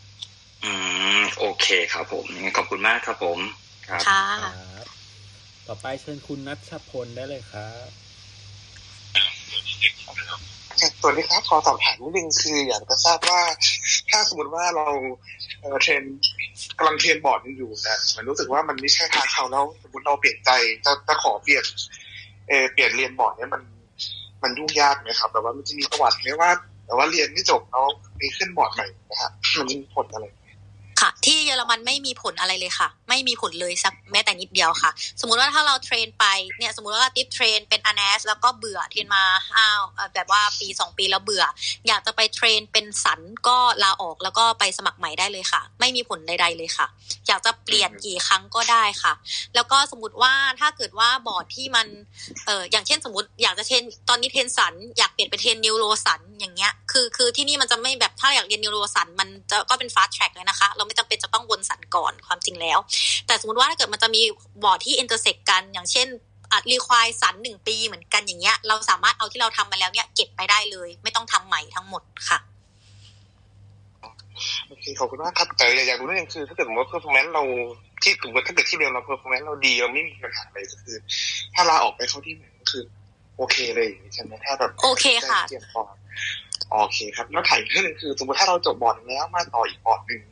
[0.64, 0.72] อื
[1.20, 3.38] ม โอเคครับผมงั้นขอบคุณมากครับผม
[3.88, 4.86] ครับค่ะครับ
[5.66, 7.88] ต่อไปเชิญคุณนัชพลได้เลยครับ
[11.00, 13.40] สวัสดีครับขอสอบถามนิดนึงคืออยากจะทราบว่า
[14.10, 14.88] ถ้าสมมติว่าเรา
[15.60, 16.02] เอ่อ train
[16.78, 20.50] กำลัง train บอร์ดอยู่แต่มันรู้สึกว่ามันไม่ใช่ทางเขาแล้วสมมติเราเปลี่ยนใจ
[20.84, 21.64] จะจะขอเปลี่ยน
[22.48, 23.62] เออเปลี่ยนเรียนบอร์ดเนี่ยมัน
[24.42, 26.50] มันยุ่งยากไหมครับแบบว่ามันจะมีประวัติไหมว่า
[26.86, 27.86] แต่ว่าเรียนไม่จบแล้ว
[28.20, 30.45] มีขึ้นบอร์ดใหม่นะครับมันมีผลอะไรค่ะ
[31.26, 34.90] ที่เยอรมันไม่มีผลอะไรเลยค่ะ ไม่มีผลเลยสักแม้แต่นิดเดียวค่ะ
[35.20, 36.26] สมมุติว่าถ้าเรา train ไป
[36.58, 39.24] เนี่ยสมมุติว่าติ๊บเทรนเป็นอ n น s แล้วก็เบื่อ train มา
[39.56, 39.82] อ้าว
[40.14, 41.44] แบบว่าปีสองปีแล้วเบื่อ
[41.86, 46.86] อยากจะไป train เป็นศัลย์ก็ลาออกแล้วก็ไปสมัครใหม่ได้เลยค่ะ ไม่มีผลใด ๆเลยค่ะ
[47.28, 49.12] อยากจะเปลี่ยนกี่ครั้งก็ได้ค่ะ
[49.54, 51.86] แล้วก็สมมติว่าถ้าเกิดว่าบอร์ดที่มัน
[52.46, 62.78] เอออย่างเช่นสมมติอยากจะ train ตอนนี้ train ศัลย์อยากเปลี่ยนไป train neuro ศัลย์อย่างเงี้ยคือคือที่นี่มันจะไม่แบบถ้าอยากเรียน neuro ศัลย์มันจะก็เป็นฟาส t ท r ็กเลยนะคะ เราไม่จำเป็นจะต้องวนศัลย์ก่อนความจริงแล้ว
[63.26, 64.22] แต่สมมติว่าถ้าเกิดมันจะมี
[64.62, 66.08] บอร์ดที่ intersect กัน อย่างเช่น
[66.52, 72.38] อัดรีควายสันหนึ่งปีเหมือนกันอย่างเงี้ย เราสามารถเอาที่เราทำมาแล้วเนี่ยเก็บไปได้เลย ไม่ต้องทำใหม่ทั้งหมดค่ะ
[74.68, 77.42] โอเคขอบคุณมากครับ แต่อยากรู้นิดนึงคือ ถ้าเกิดสมมติว่า performance เรา
[78.02, 80.96] ที่สมมติถ้าเกิดที่เรียนเรา performance เราดีเราไม่มีปัญหาอะไรก็คือ
[81.54, 82.84] ถ้าลาออกไปเข้าที่ไหนก็คือ
[83.36, 85.86] โอเคเลยใช่ไหมถ้าแบบโอเคค่ะได้เตรียมพร้อม
[86.70, 90.22] โอเคครับ แล้วถ่ายอีกเรื่องหนึงคือ สมมติถ้าเราจบบอร์ดแล้วมาต่ออีกบอร์ดหนึ่ง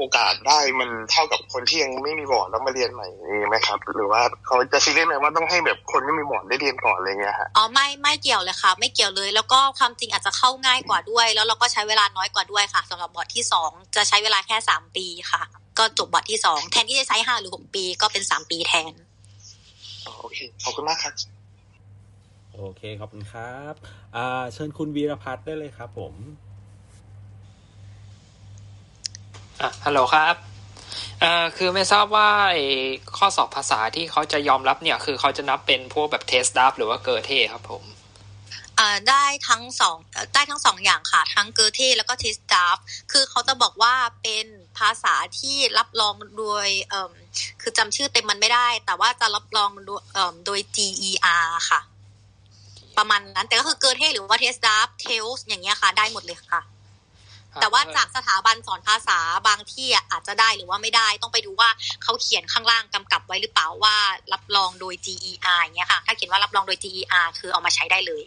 [0.00, 15.42] โอกาสได้มันเท่ากับคนที่ยังไม่มีบอร์ดแล้วมาเรียนใหม่มีไหมครับ หรือว่าเขาจะซีเรียสไหมว่าต้องให้แบบคนไม่มีบอร์ดได้เรียนก่อนอะไรเงี้ยฮะอ๋อไม่ไม่เกี่ยวเลยค่ะ ไม่เกี่ยวเลย แล้วก็ความจริงอาจจะเข้าง่ายกว่าด้วย แล้วเราก็ใช้เวลาน้อยกว่าด้วยค่ะสำหรับบอร์ดที่สองจะใช้เวลาแค่สามปีค่ะ
[15.78, 18.92] ก็จบบอร์ดที่สองแทนที่จะใช้ห้าหรือหกปีก็เป็นสามปีแทน
[20.06, 21.14] อ๋อโอเคขอบคุณมากครับ
[22.54, 23.74] โอเคขอบคุณครับ
[24.16, 26.14] อ่า เชิญคุณวีรพัฒน์ได้เลยครับผม
[29.62, 30.34] อะฮัลโหลครับ
[31.20, 32.58] เอ่อคือไม่ทราบว่าไอ
[33.16, 37.84] ข้อสอบภาษาที่เขาจะยอมรับเนี่ย คือเขาจะนับเป็นพวกแบบเทสดับหรือว่าเกอร์เทครับผม
[38.78, 39.96] อ่าได้ทั้งสอง
[40.34, 42.76] ได้ทั้งสองอย่างค่ะ ทั้งเกอร์เทแล้วก็ TestDaF
[43.12, 44.46] คือเขาจะบอกว่าเป็น
[44.78, 47.12] ภาษาที่รับรองโดยเอ่ม
[47.60, 51.80] คือจำชื่อเต็มมันไม่ได้ แต่ว่าจะรับรองโดยเอ่มโดย GER ค่ะ
[52.98, 56.60] ประมาณนั้นแต่ก็คือเกอร์เทหรือว่า TestDaF telc อย่างเงี้ยค่ะ ได้หมดเลยค่ะ
[57.60, 59.18] แต่ว่าจากสถาบันสอนภาษา
[59.48, 61.70] บางที่อะอาจจะได้หรือว่าไม่ได้ต้องไปดูว่า
[62.02, 63.96] เขาเขียนข้างล่างกำกับไว้หรือเปล่าว่า
[64.32, 68.22] รับรองโดย GER อย่างเงี้ยค่ะ ถ้าเขียนว่ารับรองโดย GER คือเอามาใช้ได้เลย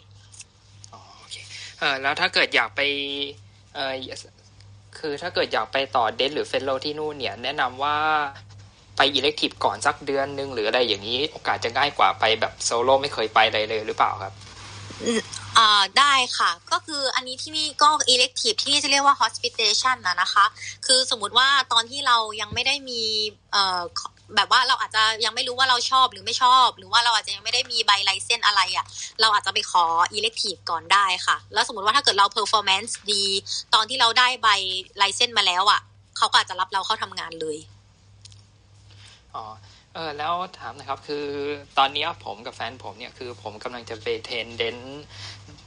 [1.80, 2.82] เออแล้วถ้าเกิดอยากไป
[3.76, 3.94] เออ
[4.98, 7.98] คือถ้าเกิดอยากไปต่อ dent หรือ fellow ที่นู่นเนี่ย แนะนำว่า
[8.98, 14.34] ไป elective ก่อนสักเดือนหนึงหรืออะไรอย่างนี้ โอกาสจะง่ายกว่าไปแบบโซโล่ไม่เคยไปอะไรเลยหรือเปล่าครับ
[15.58, 20.46] อ่าได้ค่ะ ก็คืออันนี้ที่นี่ก็ elective ที่นี่จะเรียกว่า hospitation นะนะคะ
[20.86, 23.02] คือสมมติว่าตอนที่เรายังไม่ได้มี
[23.52, 23.82] เอ่อ
[24.36, 28.86] แบบว่าเราอาจจะยังไม่รู้ว่าเราชอบหรือไม่ชอบ หรือว่าเราอาจจะยังไม่ได้มีใบ license อะไรอะ่ะ
[29.22, 29.86] เราอาจจะไปขอ
[30.18, 33.26] elective ก่อนได้ค่ะ แล้วสมมติว่าถ้าเกิดเรา performance ดี
[33.74, 34.50] ตอนที่เราได้ใบ
[34.98, 35.82] license มาแล้วอะ่ะ
[36.18, 37.58] เขาก็อาจจะรับเราเข้าทำงานเลย
[39.36, 39.46] อ๋อ
[39.96, 41.26] เออแล้วถามนะครับคือ
[41.78, 44.78] ตอนนี้ผมกับแฟนผมเนี่ยคือผมกำลังจะไป train dent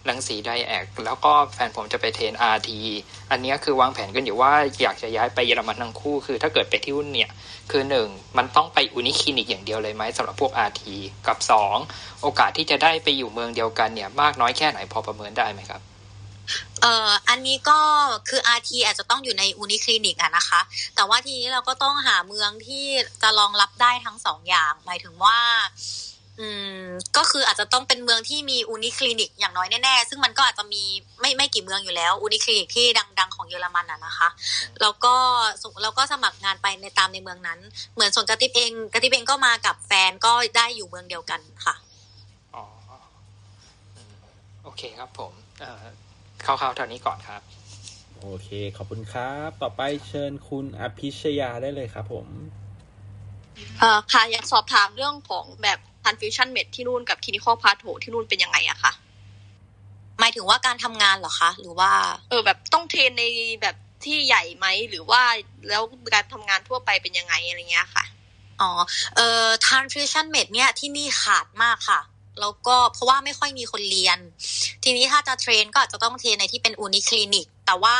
[0.09, 2.81] รังสี diag แล้วก็แฟนผมจะไป train RT
[3.31, 7.31] อันนี้คือวางแผนกันอยู่ว่าอยากจะย้ายไปเยอรมันทั้งคู่ คือถ้าเกิดไปที่นู่นเนี่ย
[7.70, 8.09] คือหนึ่ง
[8.39, 10.97] มันต้องไป Uniklinik อย่างเดียวเลยไหมสำหรับพวก RT
[11.27, 11.77] กับสอง
[12.23, 15.82] โอกาสที่จะได้ไปอยู่เมืองเดียวกันเนี่ย มากน้อยแค่ไหนพอประเมินได้ไหมครับ
[16.81, 17.81] เอ่ออันนี้ก็
[18.28, 20.60] คือ RT อาจจะต้องอยู่ในอุนิคลินิกอะนะคะ
[20.97, 22.86] แต่ว่าทีนี้เราก็ต้องหาเมืองที่
[23.23, 25.39] จะรองรับได้ทั้งสองอย่าง หมายถึงว่า
[26.40, 26.48] อื
[26.78, 26.82] ม
[27.16, 30.82] ก็คืออาจจะต้องเป็นเมืองที่มีอุนิคลินิกอย่างน้อยแน่ๆ ซึ่งมันก็อาจจะมี
[31.20, 32.86] ไม่ไม่กี่เมืองอยู่แล้วอุนิคลินิกที่
[33.18, 34.28] ดัง ๆ ของเยอรมันอะนะคะ
[34.81, 35.14] แล้วก็
[35.62, 37.59] ส่งแล้วก็สมัครงานไปในตามในเมืองนั้น
[37.94, 41.74] เหมือนส่วนกระติบเองกระติบเองก็มากับแฟนก็ได้อยู่เมืองเดียวกันค่ะ
[42.55, 42.64] อ๋อ
[44.62, 45.85] โอเคครับผม เอ่อ
[46.44, 47.42] คร่าวๆเท่านี้ก่อนครับ
[48.20, 52.26] โอเค ขอบคุณครับ ต่อไปเชิญคุณอภิชยาได้เลยครับผม
[53.78, 58.92] เอ่อค่ะ อยากสอบถามเรื่องของแบบ transfusion med ที่นู่นกับ clinical path ที่นู่นเป็นยังไงอะคะ
[60.20, 61.90] หมายถึงว่าการทำงานเหรอคะ หรือว่า
[62.28, 63.24] เออ แบบต้องเทรนใน
[63.62, 65.22] แบบที่ใหญ่ไหมหรือว่า
[65.68, 65.82] แล้ว
[66.14, 68.04] การทำงานทั่วไปเป็นยังไงอะไรเงี้ยค่ะ
[68.60, 68.70] อ๋อ
[69.16, 72.00] เอ่อ transfusion med เนี่ยที่นี่ขาดมากค่ะ
[72.40, 74.18] แล้วก็เพราะว่าไม่ค่อยมีคนเรียน
[74.82, 77.96] ทีนี้ถ้าจะเทรนก็อาจจะต้องเทรนในที่เป็นอูนิคลินิก แต่ว่า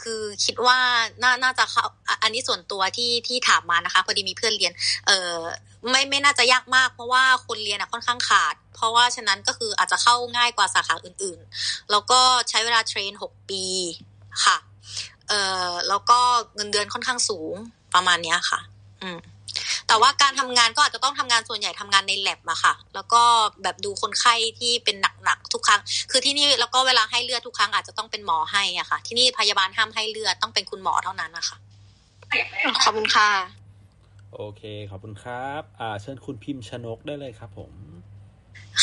[0.00, 0.78] คือคิดว่า
[1.22, 1.84] น่าน่าจะเข้า
[2.22, 4.72] อันนี้ส่วนตัวที่ที่ถามมานะคะพอดีมีเพื่อนเรียน
[5.06, 5.36] เอ่อ
[5.90, 13.64] ไม่ไม่น่าจะยากมาก เพราะว่าคนเรียนอะค่อนข้างขาด เพราะว่าฉะนั้นก็คืออาจจะเข้าง่ายกว่าสาขาอื่นๆ แล้วก็ใช้เวลาเทรนหกปี
[14.44, 14.56] ค่ะ
[15.28, 16.18] เอ่อแล้วก็
[16.54, 17.54] เงินเดือนค่อนข้างสูง
[17.94, 18.60] ประมาณเนี้ยค่ะ
[19.02, 19.18] อืม
[19.88, 23.22] แต่ว่าการทำงานก็อาจจะต้องทำงานส่วนใหญ่ทำงานในแลบอะค่ะ แล้วก็
[23.62, 31.56] แบบดูคนไข้ที่เป็นหนักๆทุกครั้ง คือที่นี่แล้วก็เวลาให้เลือดทุกครั้งอาจจะต้องเป็นหมอให้อะค่ะ ที่นี่พยาบาลห้ามให้เลือดต้องเป็นคุณหมอเท่านั้นนะคะ
[32.82, 33.30] ขอบคุณค่ะ
[34.34, 37.72] โอเค ขอบคุณครับ อ่า เชิญคุณพิมพ์ชนกได้เลยครับผม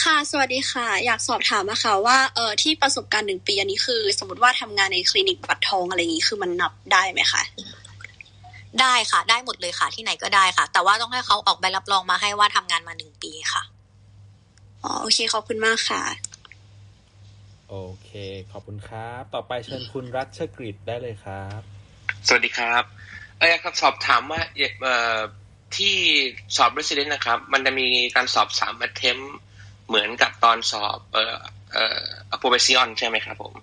[0.01, 7.41] ค่ะ สวัสดีค่ะ อยากสอบถามนะคะว่า เออที่ประสบการณ์หนึ่งปีอันนี้คือ สมมติว่าทำงานในคลินิกบัตรทองอะไรอย่างนี้คือมันนับได้ไหมคะ
[8.81, 13.61] ได้ค่ะได้หมดเลยค่ะ ที่ไหนก็ได้ค่ะ แต่ว่าต้องให้เขาออกใบรับรองมาให้ว่าทำงานมาหนึ่งปีค่ะ
[14.83, 16.01] อ๋อโอเคขอบคุณมากค่ะ
[17.69, 18.11] โอเค
[18.51, 21.61] ขอบคุณครับ ต่อไปเชิญคุณรัชกฤษได้เลยครับ
[22.27, 22.83] สวัสดีครับ
[23.37, 24.41] เอออยากจะสอบถามว่า
[24.83, 25.19] เอ่อ
[25.77, 25.95] ที่
[26.57, 29.25] สอบ resident นะครับ มันจะมีการสอบสาม attempt
[29.87, 31.39] เหมือนกับตอนสอบเอ่อ
[31.73, 32.03] เอ่อ
[32.35, 33.53] approbation ใช่ไหมครับผม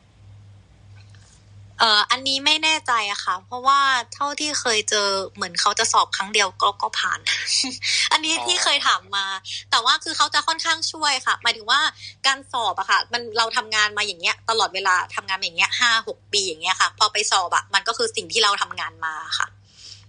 [1.78, 3.80] เอ่ออันนี้ไม่แน่ใจอะค่ะ เพราะว่า
[4.14, 7.20] เท่าที่เคยเจอเหมือนเขาจะสอบครั้งเดียวก็ก็ผ่าน
[8.12, 9.26] อันนี้ที่เคยถามมา
[9.70, 11.80] แต่ว่าคือเขาจะค่อนข้างช่วยค่ะหมายถึงว่า
[12.26, 19.46] การสอบอะค่ะ มันเราทำงานมาอย่างเงี้ย ตลอดเวลาทำงานอย่างเงี้ยห้าหกปีอย่างเงี้ยค่ะ พอไปสอบอะมันก็คือสิ่งที่เราทำงานมาค่ะ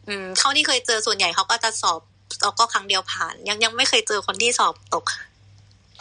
[0.07, 1.99] อืมเท่าที่เคยเจอส่วนใหญ่เขาก็จะสอบ
[2.43, 5.05] แล้วก็ครั้งเดียวผ่าน ยังยังไม่เคยเจอคนที่สอบตก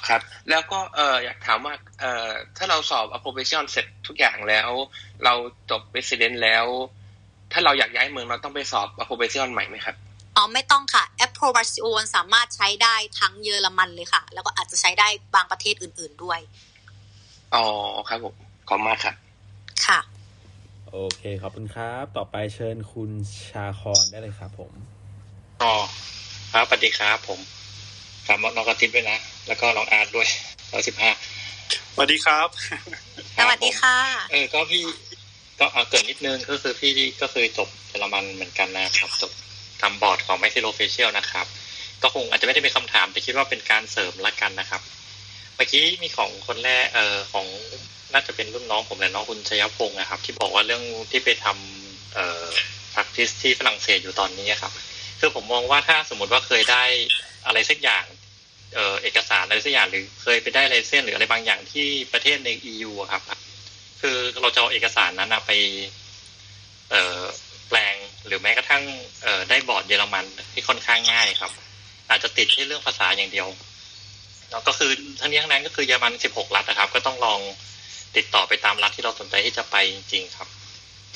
[0.09, 0.21] ครับ
[0.51, 4.71] แล้วก็เอ่ออยากถามว่าเอ่อถ้าเราสอบ approbation เสร็จทุกอย่างแล้ว
[5.25, 5.35] เรา
[5.71, 6.67] จบ resident แล้ว
[7.53, 9.97] ถ้าเราอยากย้ายเมืองเราต้องไปสอบ approbation ใหม่ไหมครับ
[10.37, 16.41] อ๋อไม่ต้องค่ะ approbation สามารถใช้ได้ทั้งเยอรมันเลยค่ะ แล้วก็อาจจะใช้ได้บางประเทศอื่น ๆด้วย
[17.55, 17.65] อ๋อ
[18.09, 18.35] ครับผม
[18.69, 19.15] ขอบคุณมากครับ
[19.87, 19.99] ค่ะ
[20.91, 23.11] โอเคขอบคุณครับ ต่อไปเชิญคุณ
[23.51, 24.73] ชาคอนได้เลยครับผม
[25.63, 25.75] อ๋อ
[26.53, 27.41] ครับสวัสดีครับผม
[28.27, 30.29] ฝากน้องกระติบด้วยนะ แล้วก็น้องอาร์ตด้วย
[30.73, 31.11] ร้อยสิบห้า
[31.95, 32.49] สวัสดีครับ
[33.37, 33.97] สวัสดีค่ะ
[34.31, 34.83] เออก็พี่
[35.61, 39.33] ก็เอาเกรินนิดนึงก็คือพี่ก็เคยจบเยอรมันเหมือนกันนะครับจบ
[39.83, 41.47] ทำบอร์ดของ m a x i l l o Facial นะครับ
[42.03, 44.83] ก็คงอาจจะไม่ได้เป็นคำถาม แต่คิดว่าเป็นการเสริมละกันนะครับ
[45.57, 47.47] เมื่อกี้มีของคนแรกเอ่อของ
[48.13, 52.45] น่าจะเป็นรุ่นน้องผมแหละน้องคุณชยพงศ์นะครับ ที่บอกว่าเรื่องที่ไปทำเอ่อ
[52.95, 54.73] practice ที่ฝรั่งเศสอยู่ตอนนี้ครับ
[55.21, 56.85] คือผมมองว่าถ้าสมมติว่าเคยได้
[57.47, 58.05] อะไรสักอย่าง
[58.75, 63.23] เออเอกสารอะไรสักอย่างหรือเคยไปได้ลายเส้นหรืออะไรบางอย่างที่ประเทศใน EU อะครับ
[64.01, 65.51] คือเราจะเอาเอกสารนั้นไป
[66.91, 67.21] เออ
[67.69, 67.95] แปลง
[68.27, 68.83] หรือแม้กระทั่ง
[69.23, 71.53] เออได้บอร์ดเยอรมันที่ค่อนข้างง่ายครับ
[72.09, 73.49] อาจจะติดที่เรื่องภาษาอย่างเดียว
[74.51, 74.91] แล้วก็คือ
[75.21, 77.41] ทั้งนี้ทั้งนั้นก็คือเยอรมัน 16 รัฐนะครับ ก็ต้องลอง
[78.17, 80.49] ติดต่อไปตามรัฐที่เราสนใจที่จะไปจริงๆครับ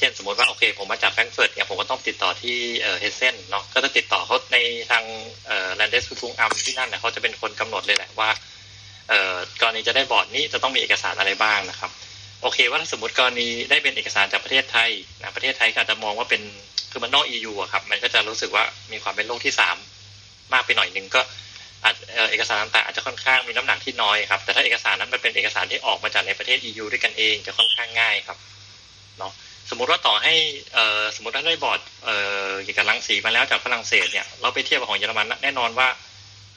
[0.01, 2.57] เช่นสมมติว่าโอเค ผมมาจากแฟรงก์เฟิร์ตเนี่ยผมก็ต้องติดต่อที่
[3.01, 4.59] เฮเซนเนาะก็จะติดต่อเขาใน
[4.91, 5.05] ทาง
[5.75, 8.31] แลนเดสคุงอัมที่นั่นเนี่ยเขาจะเป็นคนกำหนดเลยแหละว่า
[9.09, 11.91] เกรณีจะได้บอร์ดนี้จะต้องมีเอกสารอะไรบ้างนะครับ
[12.43, 14.91] โอเคว่าถ้าสมมติกรณีได้เป็นเอกสารจากประเทศไทย
[15.21, 16.43] นะประเทศไทยก็จะมองว่าเป็น
[16.91, 19.77] คือมันนอก EU อะครับ มันก็จะรู้สึกว่ามีความเป็นโลกที่สาม
[20.53, 21.21] มากไปหน่อยนึงก็
[21.85, 21.95] อาจ
[22.31, 28.39] เอกสารต่างๆอาจจะค่อนข้างมีน้ำหนักที่น้อยครับ แต่ถ้าเอกสารนั้นมันเป็นเอกสารที่ออกมาจากในประเทศ EU ด้วยกันเองจะค่อนข้างง่ายครับ
[29.19, 29.33] เนาะ
[29.71, 30.35] สมมติว่าต่อให้
[30.75, 30.79] เอ
[31.17, 31.81] สมมติว่าได้บอร์ด
[32.63, 35.89] เกี่ยวกับรังสีมาแล้วจากฝรั่งเศสเนี่ยเราไปเทียบกับของเยอรมันแน่นอนว่า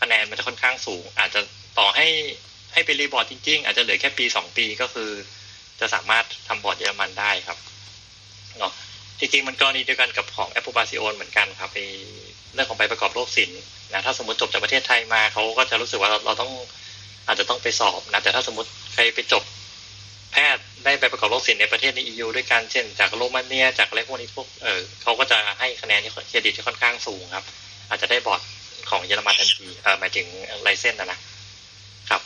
[0.01, 1.41] คะแนนมันจะค่อนข้างสูง อาจจะ
[1.79, 2.07] ต่อให้
[2.73, 5.09] ให้ไปรีบอร์ดจริง ๆ อาจจะเหลือแค่ปีสองปีก็คือ
[5.79, 7.57] จะสามารถทำบอร์ดเยอรมันได้ครับ
[8.59, 8.71] เนาะ
[9.19, 11.69] จริงๆมันกรณีเดียวกันกับของ Approbation เหมือนกันครับ
[12.53, 13.61] เรื่องของใบประกอบโรคศิลป์
[13.93, 16.51] นะถ้าสมมติจบจากประเทศไทยมาเขาก็จะรู้สึกว่าเราเราต้อง
[17.27, 19.43] อาจจะต้องไปสอบนะแต่ถ้าสมมติใครไปจบ
[20.33, 27.45] แพทย์ได้ใบประกอบโรคศิลป์ในประเทศใน EU ด้วยกันเช่น จากโรมาเนียจากอะไรพวกนี้พวกเออเขาก็จะให้คะแนนที่เครดิตที่ค่อนข้างสูงครับ
[27.89, 28.41] อาจจะได้บอร์ด
[28.89, 30.27] ของเยอรมันทันทีเออหมายถึง
[30.61, 31.19] license นะนะ
[32.09, 32.21] ครับ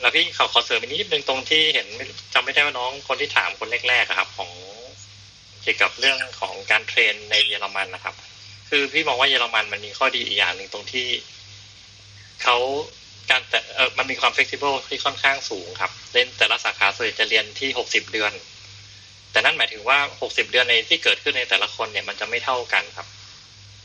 [0.00, 1.86] แล้วพี่เขาขอเสริมอีกนิดนึงตรงที่เห็น
[2.34, 4.50] จำไม่ได้ว่าน้องคนที่ถามคนแรกๆครับ ของ
[5.62, 8.14] เกี่ยวกับเรื่องของการ train ในเยอรมันนะครับ
[8.68, 11.08] คือพี่มองว่าเยอรมันมันมีข้อดีอีกอย่างหนึ่งตรงที่
[12.42, 12.56] เขา
[13.30, 18.32] การแต่เออมันมีความเฟ e ซิเบิลที่ค่อนข้างสูงครับ เล่นแต่ละสาขาส่วนใหญ่จะเรียนที่หกสิบเดือน
[19.32, 23.06] แต่นั่นหมายถึงว่าหกสิบเดือนในที่เกิดขึ้นในแต่ละคนเนี่ยมันจะไม่เท่ากันครับ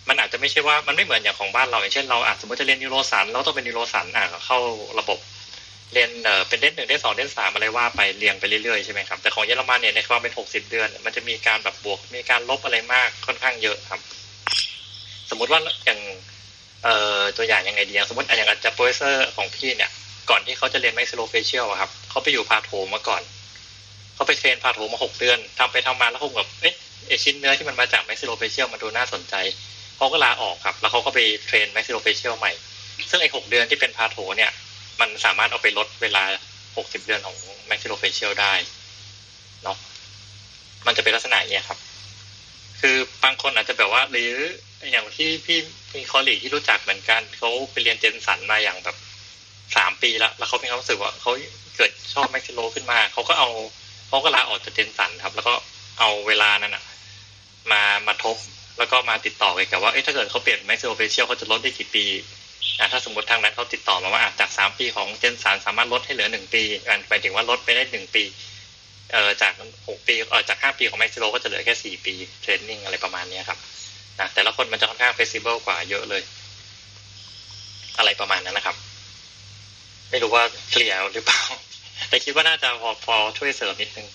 [0.09, 4.57] มันอาจจะไม่ใช่ว่ามันไม่เหมือนอย่างของบ้านเราอย่างเช่นเราอาจสมมติจะเรียน neuro ศัลย์เราต้องเป็น neuro ศัลย์อะเข้า
[4.99, 5.19] ระบบ
[5.93, 14.01] เรียนเออเป็น dent หนึ่ง dent สอง dent สามอะไรว่าไปเรียงไปเรื่อยๆใช่ไหมครับแต่ของเยอรมันเนี่ยในความเป็นหกสิบเดือน มันจะมีการแบบบวกมีการลบอะไรมากค่อนข้างเยอะครับ
[15.29, 15.99] สมมติว่าอย่าง
[16.87, 19.91] เอ่อตัวอย่างยังไงดีอย่างสมมติอย่างอาจจะ professor ของพี่เนี่ย
[20.29, 23.21] ก่อนที่เขาจะเรียน maxillofacial ครับเขาไปอยู่ patho มาก่อน
[24.15, 26.75] เขาไป train patho มาหกเดือนทำไปทำมาแล้วคงแบบเอ๊ะ
[27.07, 29.35] ไอชิ้นเนื้อที่มันมาจาก maxillofacial มันดูน่าสนใจ
[29.97, 32.51] เขาก็ลาออกครับ แล้วเขาก็ไป train maxillofacial ใหม่
[33.09, 34.51] ซึ่งไอหกเดือนที่เป็น patho เนี่ย
[34.99, 36.23] มันสามารถเอาไปลดเวลา
[36.65, 37.35] 60เดือนของ
[37.69, 38.53] maxillofacial ได้
[39.63, 39.77] เนาะ
[40.87, 41.79] มันจะเป็นลักษณะอย่างนี้ครับ
[42.81, 44.31] คือบางคนอาจจะแบบว่า หรือ
[44.91, 45.57] อย่างที่พี่
[45.95, 48.97] มี colleague ที่รู้จักเหมือนกันเขาไปเรียน gen ศัลย์มาอย่างแบบ
[49.75, 51.31] สามปีแล้ว แล้วเขามีความรู้สึกว่าเขา
[51.77, 53.49] เกิดชอบ maxillo ขึ้นมาเขาก็เอา
[54.07, 55.53] เขาก็ลาออกจาก gen ศัลย์ครับ แล้วก็
[55.99, 56.83] เอาเวลานั้นอะ
[57.71, 58.37] มามาทบ
[58.77, 62.05] แล้วก็มาติดต่อกันกับว่าเอ๊ะถ้าเกิดเขาเปลี่ยน maxillofacial เขาจะลดได้กี่ปี
[62.79, 66.63] อ่าถ้าสมมติทางนั้นเขาติดต่อมาว่าอะจากสามปีของ gen ศัลย์สามารถลดให้เหลือหนึ่งปี
[67.09, 68.23] หมายถึงว่าลดไปได้หนึ่งปี
[69.11, 69.53] เอ่อจาก
[69.87, 73.59] หกปีเอ่อจากห้าปีของ maxillo ก็จะเหลือแค่สี่ปี training อะไรประมาณเนี้ยครับ
[74.19, 76.21] นะแต่ละคนมันจะค่อนข้าง flexible กว่าเยอะเลย
[77.97, 78.75] อะไรประมาณนั้นนะครับ
[80.09, 81.41] ไม่รู้ว่า clear หรือเปล่า
[82.09, 84.07] แต่คิดว่าน่าจะพอพอช่วยเสริมนิดนึง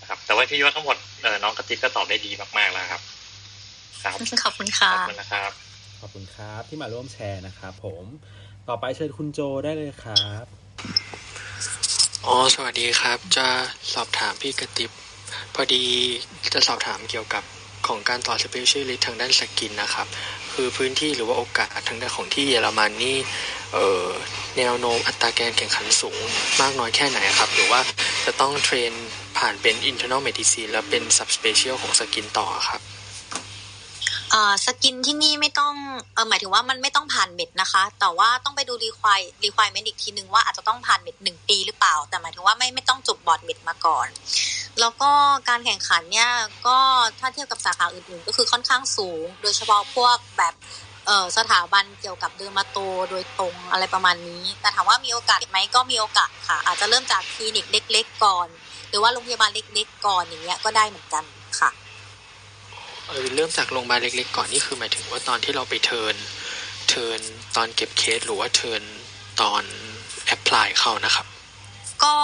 [0.00, 3.02] นะครับ แต่ว่าพี่ว่าทั้งหมดเอ่อน้องกระติบก็ตอบได้ดีมากๆแล้วครับ
[4.02, 5.50] ครับขอบคุณค่ะขอบคุณนะครับ
[6.00, 8.04] ขอบคุณครับที่มาร่วมแชร์นะครับผม
[8.68, 10.59] ต่อไปเชิญคุณโจได้เลยครับ
[12.26, 13.46] อ๋อ สวัสดีครับ จะ
[13.94, 14.90] สอบถามพี่กระติบ
[15.54, 15.84] พอดี
[16.52, 17.42] จะสอบถามเกี่ยวกับ
[17.86, 20.06] ของการต่อ specialist ทางด้าน skin นะครับ
[20.52, 23.16] คือพื้นที่หรือว่าโอกาสทางด้านของที่เยอรมันนี่
[23.72, 24.06] เอ่อ
[24.58, 26.18] แนวโน้มอัตราการแข่งขันสูง
[26.60, 27.80] มากน้อยแค่ไหนครับ หรือว่า
[28.26, 28.92] จะต้อง train
[29.38, 32.80] ผ่านเป็น internal medicine แล้วเป็น subspecial ของสกินต่อครับ
[34.30, 35.74] เอ่อ skin ที่นี่ไม่ต้อง
[36.14, 44.08] เออหมายถึงว่ามันไม่ต้องผ่าน med นะคะ แต่ว่าต้องไปดู require requirement อีกทีนึงว่าอาจจะต้องผ่าน med หนึ่งปีหรือเปล่า แต่หมายถึงว่าไม่ไม่ต้องจบบอร์ด med มาก่อน
[44.80, 45.10] แล้วก็
[45.48, 46.30] การแข่งขันเนี่ย
[46.66, 46.78] ก็
[47.18, 50.54] ถ้าเทียบกับสาขาอื่นๆ ก็คือค่อนข้างสูง โดยเฉพาะพวกแบบ
[51.06, 52.78] เออสถาบันเกี่ยวกับ dermato
[53.10, 58.48] โดยตรงอะไรประมาณนี้ แต่ถามว่ามีโอกาสไหมก็มีโอกาสค่ะ อาจจะเริ่มจากคลินิกเล็ก ๆ ก่อน
[58.88, 61.24] หรือว่าโรงพยาบาลเล็ก ๆ ก่อนอย่างเงี้ยก็ได้เหมือนกัน
[61.60, 61.70] ค่ะ
[63.10, 67.20] เออเริ่มจากโรงพยาบาลเล็ก ๆ ก่อนนี่คือหมายถึงว่าตอนที่เราไป intern intern
[67.56, 68.82] ตอนเก็บเคสหรือว่า intern
[69.40, 69.62] ตอน
[70.26, 71.26] apply เข้านะครับ
[72.02, 72.14] ก็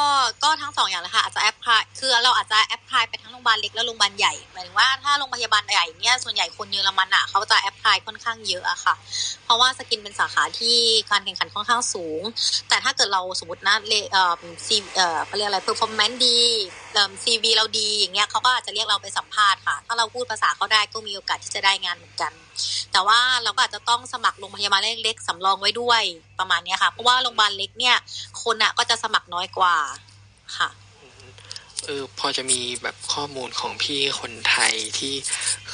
[0.44, 8.94] ก็ทั้งสองอย่างเลยค่ะอาจจะ apply คือเราอาจจะ apply ไปทั้งโรงพยาบาลเล็กและโรงพยาบาลใหญ่หมายถึงว่าถ้าโรงพยาบาลใหญ่เนี่ยส่วนใหญ่คนเยอรมันอะเขาจะ apply ค่อนข้างเยอะอะค่ะ
[9.44, 10.78] เพราะว่า skin เป็นสาขาที่
[11.10, 12.22] การแข่งขันค่อนข้างสูง
[12.68, 14.34] แต่ถ้าเกิดเราสมมตินะเลเอ่อ
[14.66, 16.38] ซีเอ่อเขาเรียกอะไร performance ดี
[16.92, 22.32] เอ่อ CV เราดีอย่างเงี้ยเขาก็อาจจะเรียกเราไปสัมภาษณ์ค่ะ ถ้าเราพูดภาษาเขาได้ก็มีโอกาสที่จะได้งานเหมือนกัน
[22.92, 26.02] แต่ว่าเราก็อาจจะต้องสมัครโรงพยาบาลเล็กๆสำรองไว้ด้วย
[26.38, 27.96] ประมาณเนี้ยค่ะ เพราะว่าโรงพยาบาลเล็กเนี่ย
[28.42, 29.76] คนอะก็จะสมัครน้อยกว่า
[30.58, 30.68] ค่ะ
[31.84, 35.14] เออพอจะมีแบบข้อมูลของพี่คนไทยที่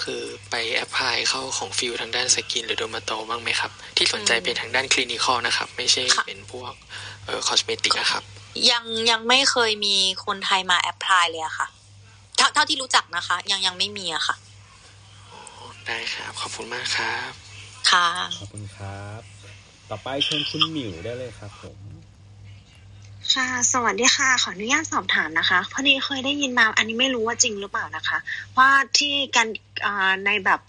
[0.01, 6.73] คือไป apply เข้าของ field ทางด้าน skin หรือ dermato บ้างไหมครับ ที่สนใจเป็นทางด้าน clinical นะครับ ไม่ใช่เป็นพวก
[7.27, 8.23] เอ่อ cosmetic นะครับ
[8.71, 11.67] ยังยังไม่เคยมีคนไทยมา apply เลยอะค่ะ
[12.37, 14.37] เท่าเท่าที่รู้จักนะคะ ยังยังไม่มีอะค่ะ
[15.87, 17.31] ได้ครับ ขอบคุณมากครับ
[17.91, 19.21] ค่ะ ขอบคุณครับ
[19.91, 21.79] ต่อไปเชิญคุณหมิวได้เลยครับผม
[23.35, 28.19] ค่ะ สวัสดีค่ะ ขออนุญาตสอบถามนะคะ พอดีเคยได้ยินมา อันนี้ไม่รู้ว่าจริงหรือเปล่านะคะ
[28.59, 29.49] ว่าที่การ
[29.87, 30.61] อ่าในแบบ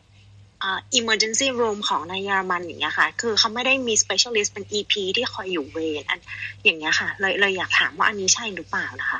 [0.64, 6.20] อ่า emergency room ของในเยอรมันอย่างเงี้ยค่ะ คือเขาไม่ได้มี specialist เป็น EP ที่คอยอยู่เวรอัน
[6.64, 9.20] อย่างเงี้ยค่ะ เลยเลยอยากถามว่าอันนี้ใช่หรือเปล่านะคะ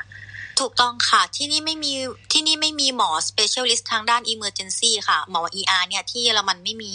[0.60, 1.92] ถูกต้องค่ะ ที่นี่ไม่มี
[2.32, 6.92] ที่นี่ไม่มีหมอ specialist ทางด้าน emergency ค่ะ หมอ ER เนี่ยที่เยอรมันไม่มี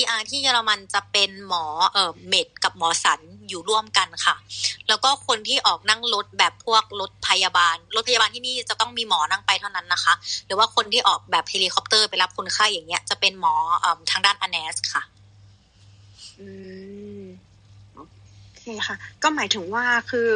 [0.00, 4.34] ER ที่เยอรมันจะเป็นหมอเอ่อ med กับหมอศัลย์อยู่ร่วมกันค่ะ
[4.88, 10.14] แล้วก็คนที่ออกนั่งรถแบบพวกรถพยาบาลรถพยาบาลที่นี่จะต้องมีหมอนั่งไปเท่านั้นนะคะ
[10.46, 15.02] หรือว่าคนที่ออกแบบเฮลิคอปเตอร์ไปรับคนไข้อย่างเงี้ยจะเป็นหมอเอ่อทางด้าน ANES ค่ะ
[16.40, 16.48] อื
[17.20, 17.22] ม
[17.94, 18.00] โอ
[18.58, 20.30] เคค่ะ ก็หมายถึงว่าคือ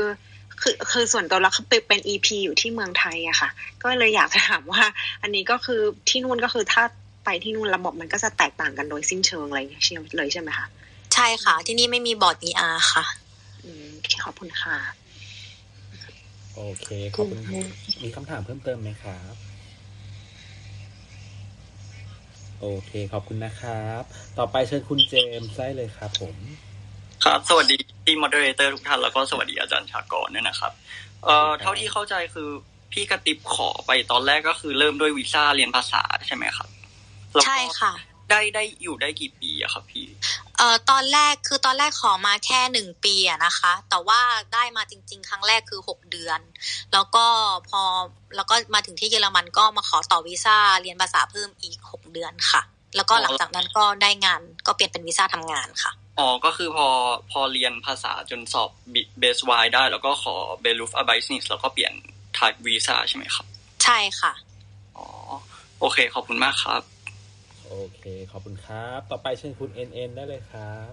[0.63, 3.51] คือคือส่วนตัวเราคือเป็น EP อยู่ที่เมืองไทยอะค่ะ
[3.83, 4.83] ก็เลยอยากจะถามว่า
[5.23, 6.83] อันนี้ก็คือที่นู่นก็คือถ้า
[7.25, 9.83] ไปที่นู่นระบบมันก็จะแตกต่างกันโดยสิ้นเชิงอะไรอย่างเงี้ย
[10.17, 10.67] เลยใช่ไหมคะ
[11.15, 13.05] ใช่ค่ะ ที่นี่ไม่มีบอร์ด ER ค่ะ
[13.65, 14.77] อืมโอเคขอบคุณค่ะ
[16.55, 17.41] โอเคขอบคุณ
[18.05, 19.35] มีคำถามเพิ่มเติมไหมครับ
[22.61, 24.03] โอเคขอบคุณนะครับ
[24.39, 26.37] ต่อไปเชิญคุณเจมส์ได้เลยครับผม
[27.25, 30.73] ครับสวัสดีทีมมอดเรเตอร์ทุกท่านแล้วก็สวัสดีอาจารย์ชากรด้วยนะครับ
[31.25, 32.51] เอ่อเท่าที่เข้าใจคือ
[32.93, 36.69] พี่กระติบขอไปตอนแรกก็คือเริ่มด้วยวีซ่าเรียนภาษาใช่ไหมครับ
[37.35, 37.93] แล้วก็ใช่ค่ะ
[38.31, 40.07] ได้ได้อยู่ได้กี่ปีอะครับพี่
[40.57, 44.21] เอ่อตอนแรกคือตอนแรกขอมาแค่หนึ่งปีอะนะคะ แต่ว่า
[44.55, 46.41] ได้มาจริง ๆ ครั้งแรกคือหกเดือน
[46.93, 47.27] แล้วก็
[47.69, 47.83] พอ
[48.37, 52.63] แล้วก็มาถึงที่เยอรมันก็มาขอต่อวีซ่าเรียนภาษาเพิ่มอีกหกเดือนค่ะ
[52.97, 56.89] แล้วก็หลังจากนั้นก็ได้งานก็เปลี่ยนเป็นวีซ่าทำงานค่ะ อ๋อก็คือพอ
[57.31, 58.71] พอเรียนภาษาจนสอบ
[59.19, 61.93] เบสไวได้ แล้วก็ขอเบลูฟอ b บ s นิสแล้วก็เปลี่ยน
[62.37, 63.47] ทายวีซ่าใช่ไหมครับ
[63.85, 64.33] ใช่ค่ะ
[64.97, 65.07] อ๋อ
[65.81, 66.83] โอเค ขอบคุณมากครับ
[67.67, 70.93] โอเค ขอบคุณครับ ต่อไปเชิญคุณเอ็นเอ็นได้เลยครับ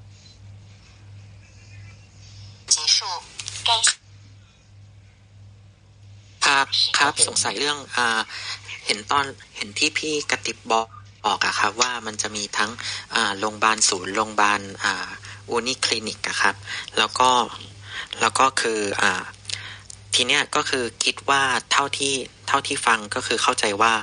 [6.45, 6.67] ครับ
[6.97, 8.07] ครับสงสัยเรื่องอ่า
[8.85, 9.25] เห็นตอน
[9.55, 10.87] เห็นที่พี่กระติบบอก
[11.25, 12.71] บอกอะครับว่ามันจะมีทั้ง
[13.39, 14.61] โรงพยาบาลศูนย์โรงพยาบาล
[15.49, 16.55] อูนิคลินิกอะครับ
[16.97, 17.29] แล้วก็
[18.21, 19.03] แล้วก็คืออ
[20.15, 21.41] ทีเนี้ยก็คือคิดว่า
[21.71, 22.13] เท่าที่
[22.47, 23.93] เท่าที่ฟังก็คือเข้าใจว่า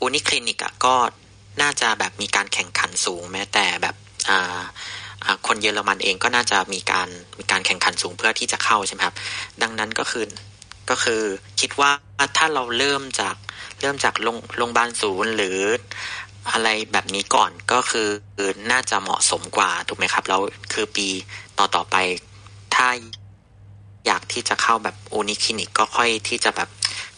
[0.00, 0.94] อูนิคลินิกอะก็
[1.62, 3.94] น่าจะแบบมีการแข่งขันสูงแม้แต่แบบ
[5.46, 7.08] คนเยอรมันเองก็น่าจะมีการ
[7.38, 9.16] มีการแข่งขันสูงเพื่อที่จะเข้าใช่ไหมครับ
[9.62, 10.24] ดังนั้นก็คือ
[10.90, 11.22] ก็คือ
[11.60, 11.90] คิดว่า
[12.36, 13.36] ถ้าเราเริ่มจาก
[13.80, 15.58] เริ่มจากโรงโรงพยาบาลศูนย์หรือ
[16.52, 18.08] อะไรแบบนี้ก่อนก็คือ
[18.70, 20.40] น่าจะเหมาะสมกว่าถูกไหมครับ แล้ว
[20.72, 21.08] คือปี
[21.58, 21.96] ต่อต่อไป
[22.74, 22.88] ถ้า
[24.06, 26.68] อยากที่จะเข้าแบบโอนิคลินิกก็ค่อยที่จะแบบ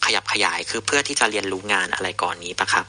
[0.05, 2.85] ขยับขยายคือเพื่อที่จะเรียนรู้งานอะไรก่อนนี้ปะครับ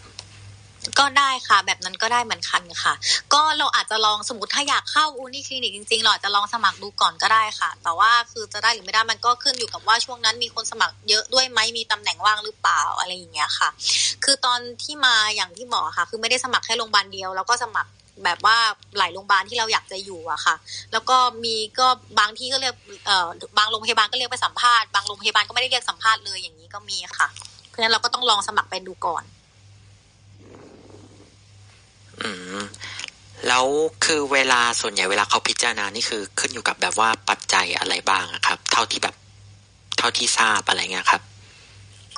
[0.98, 2.94] ก็ได้ค่ะ แบบนั้นก็ได้เหมือนกันค่ะ
[3.32, 13.68] ก็เราอาจจะลองสมมติถ้าอยากเข้าอูนี่คลินิกจริงๆเราอาจจะลองสมัครดูก่อนก็ได้ค่ะ แต่ว่าคือจะได้หรือไม่ได้มันก็ขึ้นอยู่กับว่าช่วงนั้นมีคนสมัครเยอะด้วยไหมมีตำแหน่งว่างหรือเปล่าอะไรอย่างเงี้ยค่ะ
[14.24, 17.90] คือตอนที่มาอย่างที่บอกค่ะ คือไม่ได้สมัครแค่โรงพยาบาลเดียวแล้วก็สมัคร
[18.24, 18.56] แบบว่า
[18.98, 20.54] หลายโรงพยาบาลที่เราอยากจะอยู่อะค่ะ
[20.92, 21.86] แล้วก็มีก็
[22.18, 22.74] บางที่ก็เรียก
[23.06, 23.28] เอ่อ
[23.58, 27.28] บางโรงพยาบาลก็เรียกไปสัมภาษณ์บางโรงพยาบาลก็ไม่ได้เรียกสัมภาษณ์เลยอย่างนี้ก็มีค่ะ
[27.68, 29.24] เพราะฉะนั้นเราก็ต้องลองสมัครไปดูก่อน
[32.22, 32.58] อืม
[33.48, 33.66] แล้ว
[34.04, 39.14] คือเวลาส่วนใหญ่เวลาเขาพิจารณานี่คือขึ้นอยู่กับแบบว่าปัจจัยอะไรบ้างอะครับ เท่าที่แบบ
[39.98, 41.22] เท่าที่ทราบอะไรเงี้ยครับ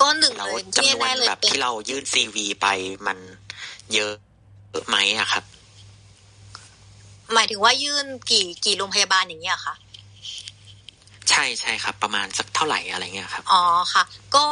[0.01, 2.67] ก็หนึ่งแล้วเลยจำที่นวนแน่ๆเลยแบบเป็นที่เรายื่นซีวีไป
[3.07, 3.19] มัน
[3.95, 4.13] เยอะ
[4.89, 5.45] ไหมอะครับ
[7.35, 9.75] หมายถึงว่ายื่นกี่กี่โรงพยาบาลอย่างเงี้ยค่ะ
[11.31, 13.63] ใใช่ใช่ครับ ประมาณสักเท่าไหร่อะไรเงี้ยครับ อ๋อ
[13.93, 14.03] ค่ะ
[14.37, 14.47] ก็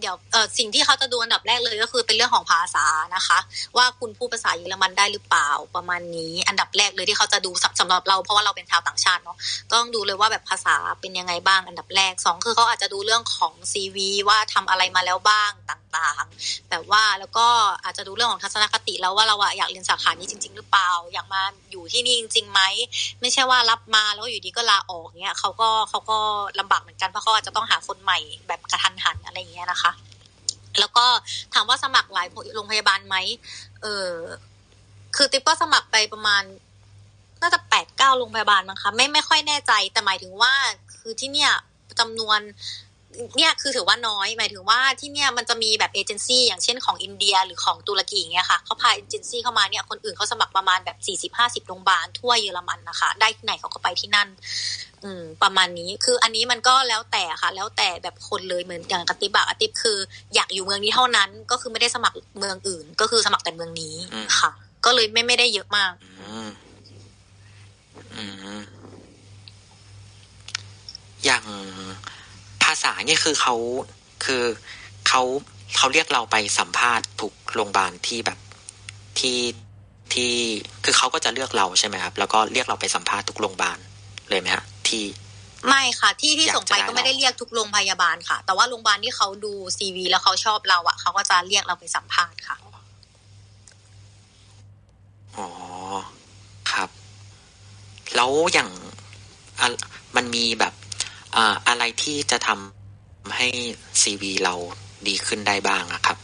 [0.00, 2.84] เดี๋ยวเออสิ่งที่เขาจะดูอันดับแรกเลยก็คือเป็นเรื่องของภาษา
[3.16, 3.38] นะคะ
[3.76, 7.50] ว่าคุณพูดภาษาเยอรมันได้หรือเปล่าประมาณนี้ อันดับแรกเลยที่เขาจะดู
[7.80, 9.36] สำหรับเราเพราะว่าเราเป็นชาวต่างชาติเนาะ
[9.70, 13.96] ก็ต้องดูเลยว่าแบบภาษาเป็นยังไงบ้างอันดับแรกสองคือเขาอาจจะดูเรื่องของ CV
[14.28, 17.46] ว่าทำอะไรมาแล้วบ้างต่างๆแบบว่าแล้วก็
[17.84, 22.60] อาจจะดูเรื่องของทัศนคติแล้วว่าเราอะอยากเรียนสาขานี้จริง ๆ หรือเปล่า อยากมาอยู่ที่นี่จริงๆไหม
[23.20, 26.18] ไม่ใช่ว่ารับมาแล้วอยู่ดีก็ลาออกเนี้ยเขาก็เขาก็
[26.58, 29.92] ลำบากเหมือนกันเพราะเขาอาจจะต้องหาคนใหม่แบบกระทันหันอะไรอย่างเงี้ยนะคะ
[30.80, 31.06] แล้วก็
[31.54, 33.16] ถามว่าสมัครหลายโรงพยาบาลไหม
[33.82, 34.12] เออ
[35.16, 36.42] คือติ๊บก็สมัครไปประมาณ
[37.42, 40.52] น่าจะแปดเก้าโรงพยาบาลมั้งคะไม่ไม่ค่อยแน่ใจแต่หมายถึงว่า
[40.98, 41.52] คือที่เนี่ย
[41.98, 42.40] จำนวน
[43.36, 54.28] เนี่ยคือถือว่าน้อยหมายถึงว่าที่เนี่ยมันจะมีแบบเอเจนซี่อย่างเช่นของอินเดียหรือของตุรกีอย่างเงี้ยค่ะเขาพาเอเจนซี่เข้ามาเนี่ยคนอื่นเขาสมัครประมาณแบบสี่สิบห้าสิบโรงพยาบาลทั่วเยอรมันนะคะ ได้ที่ไหนเขาก็ไปที่นั่น
[55.04, 59.98] อืม ประมาณนี้คืออันนี้มันก็แล้วแต่ค่ะ แล้วแต่แบบคนเลยเหมือนอย่างกติบะกติบคือ
[60.34, 63.94] อยากอยู่เมืองนี้เท่านั้นก็คือไม่ได้สมัครเมืองอื่น ก็คือสมัครแต่เมืองนี้
[64.38, 64.50] ค่ะ
[64.84, 65.92] ก็เลยไม่ไม่ได้เยอะมาก
[66.28, 66.48] อืม
[68.14, 68.24] อื
[68.58, 68.62] ม
[71.24, 71.44] อย่าง
[72.68, 73.54] ภาษาเนี่ยคือเขา
[74.24, 74.42] คือ
[75.08, 75.22] เขา
[75.76, 78.38] เขาเรียกเราไปสัมภาษณ์ทุกโรงพยาบาลที่แบบ
[79.18, 79.38] ที่
[80.12, 80.32] ที่
[80.84, 83.78] คือเขาก็จะเลือกเราใช่ไหมครับ แล้วก็เรียกเราไปสัมภาษณ์ทุกโรงพยาบาล
[84.28, 85.04] เลยไหมฮะที่
[85.68, 92.56] ไม่ค่ะ ที่ที่อยากส่งไปจะได้ก็ไม่ได้เรียกทุกโรงพยาบาลค่ะ แต่ว่าโรงพยาบาลที่เขาดูซีวีแล้วเขาชอบเราอะเขาก็จะเรียกเราไปสัมภาษณ์ค่ะ
[95.36, 95.48] อ๋อ
[96.72, 96.90] ครับ
[98.16, 98.70] แล้วอย่าง
[99.60, 99.68] อะ
[100.16, 100.74] มันมีแบบ
[101.38, 103.48] อ่าอะไรที่จะทำให้
[104.02, 104.54] ซีวีเรา
[105.08, 106.16] ดีขึ้นได้บ้างอะครับ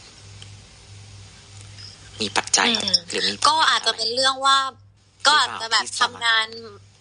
[2.21, 4.57] มีปัจจัยอืมหรือมีก็อาจจะเป็นเรื่องว่า
[5.27, 6.45] ก็อาจจะแบบที่ทำงาน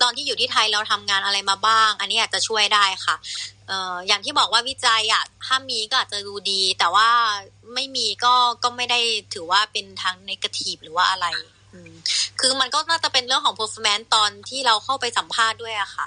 [0.03, 3.17] ตอนที่อยู่ที่ไทยเราทำงานอะไรมาบ้าง อันนี้อาจจะช่วยได้ค่ะ
[3.69, 7.09] เอ่ออย่างที่บอกว่าวิจัยอะถ้ามีก็อาจจะดูดี แต่ว่า
[7.75, 9.01] ไม่มีก็ก็ไม่ได้
[9.35, 11.27] ถือว่าเป็นทางนกาทีฟหรือว่าอะไร
[11.73, 11.93] อืม
[12.41, 16.07] คือมันก็น่าจะเป็นเรื่องของ performance ตอนที่เราเข้าไปสัมภาษณ์ด้วยอะค่ะ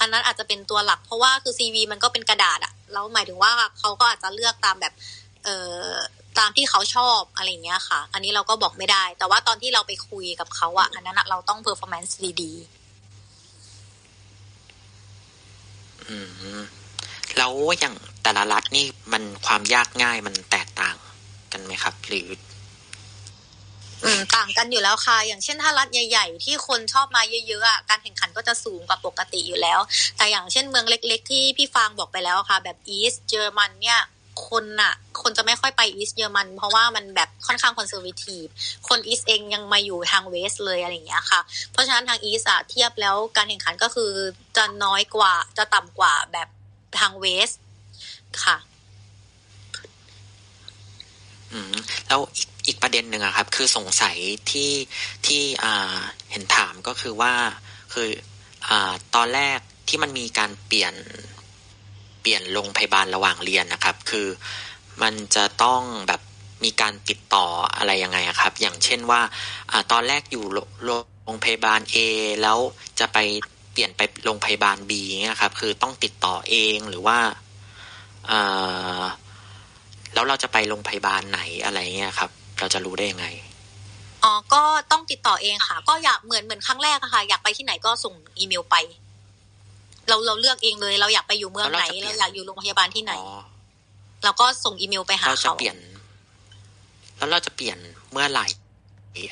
[0.00, 4.92] อันนั้นอาจจะเป็นตัวหลัก เพราะว่าคือ CV มันก็เป็นกระดาษอะแล้วหมายถึงว่าเขาก็อาจจะเลือกตามแบบ
[5.44, 5.56] เอ่
[5.88, 5.90] อ
[6.38, 12.12] ตามที่เขาชอบอะไรอย่างเงี้ยค่ะ อันนี้เราก็บอกไม่ได้ แต่ว่าตอนที่เราไปคุยกับเขาอะอันนั้นเราต้อง performance
[12.42, 12.84] ดีๆ
[16.08, 16.16] อื
[16.58, 16.60] ม
[17.38, 20.96] แล้วอย่างแต่ละรัฐนี่มันความยากง่ายมันแตกต่าง
[21.52, 22.26] กันไหมครับ หรือ
[24.04, 29.80] อืมต่างกันอยู่แล้วค่ะ อย่างเช่นถ้ารัฐใหญ่ ๆ ที่คนชอบมาเยอะๆการแข่งขันก็จะสูงกว่าปกติอยู่แล้ว
[30.16, 34.00] แต่อย่างเช่นเมืองเล็ก ๆ ที่พี่ฟางบอกไปแล้วค่ะ แบบ East เยอรมันเนี่ย
[34.48, 38.44] คนอะ คนจะไม่ค่อยไป East เยอรมัน เพราะว่ามันแบบค่อนข้าง conservative
[38.88, 41.40] คน East เองยังมาอยู่ทาง West เลยอะไรอย่างเงี้ยค่ะ
[41.72, 44.10] เพราะฉะนั้นทาง East อะเทียบแล้วการแข่งขันก็คือ
[44.56, 46.48] จะน้อยกว่าจะต่ำกว่าแบบ
[46.98, 47.50] ทาง West
[48.44, 48.56] ค่ะ
[51.52, 51.74] อืม
[52.06, 54.16] แล้วอีก อีกประเด็นหนึ่งครับ คือสงสัย
[54.50, 54.72] ที่
[55.26, 55.42] ที่
[56.30, 57.32] เห็นถามก็คือว่า
[57.92, 58.08] คือ
[58.68, 58.70] อ
[59.14, 59.58] ตอนแรก
[59.88, 60.94] ที่มันมีการเปลี่ยน
[62.20, 64.28] เปลี่ยนโรงพยาบาลระหว่างเรียนนะครับ คือ
[65.02, 66.20] มันจะต้องแบบ
[66.64, 67.46] มีการติดต่อ
[67.76, 69.20] อะไรยังไงครับ อย่างเช่นว่า
[69.70, 70.44] อตอนแรกอยู่
[71.24, 71.96] โรงพยาบาล A
[72.42, 72.58] แล้ว
[73.00, 73.18] จะไป
[73.72, 74.92] เปลี่ยนไปโรงพยาบาล B
[75.22, 77.18] เนี่ยครับ คือต้องติดต่อเองหรือว่า
[80.14, 83.26] แล้วเราจะไปโรงพยาบาลไหนอะไรเงี้ยครับ เราจะรู้ได้ยังไง
[84.24, 88.76] อ๋อก็ต้องติดต่อเองค่ะ ก็อยากเหมือนเหมือนครั้งแรกอะค่ะ อยากไปที่ไหนก็ส่งอีเมลไป
[90.08, 93.12] เราเราเลือกเองเลย เราอยากไปอยู่เมืองไหนแล้วเราจะเปลี่ยนเราอยากอยู่โรงพยาบาลที่ไหน
[94.24, 95.76] เราก็ส่งอีเมลไปหาเราจะเขาเปลี่ยน
[97.16, 97.78] แล้วเราจะเปลี่ยน
[98.12, 98.46] เมื่อไหร่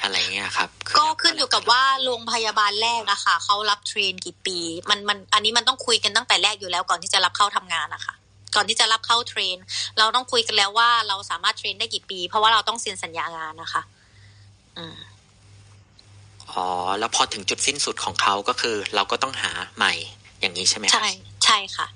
[0.03, 0.69] อะไรเงี้ยครับ
[0.99, 4.59] ก็ขึ้นอยู่กับว่าโรงพยาบาลแรกอะค่ะเขารับเทรนกี่ปี
[4.91, 8.15] มันมันอันนี้มันต้องคุยกันตั้งแต่แรกอยู่แล้วก่อนที่จะรับเข้าทำงานนะคะ
[8.55, 9.57] ก่อนที่จะรับเข้า train
[9.99, 13.83] เราต้องคุยกันแล้วว่าเราสามารถ train ได้กี่ปี เพราะว่าเราต้องเซ็นสัญญางานนะคะ
[14.79, 14.97] อืม
[16.53, 16.67] อ๋อ
[16.99, 19.93] แล้วพอถึงจุดสิ้นสุดของเขาก็คือ เราก็ต้องหาใหม่
[20.41, 21.11] อย่างนี้ใช่ไหมครับใช่
[21.45, 21.87] ใช่ค่ะ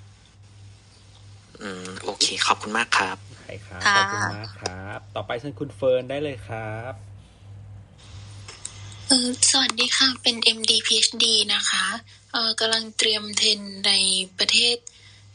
[1.61, 6.93] อืม โอเค ขอบคุณมากครับใช่ครับค่ะขอบคุณมากครับ ต่อไปเชิญคุณเฟิร์นได้เลยครับ
[9.07, 11.85] เออสวัสดีค่ะ เป็น MD PhD นะคะ
[12.31, 13.91] เออกำลังเตรียม train ใน
[14.39, 14.77] ประเทศ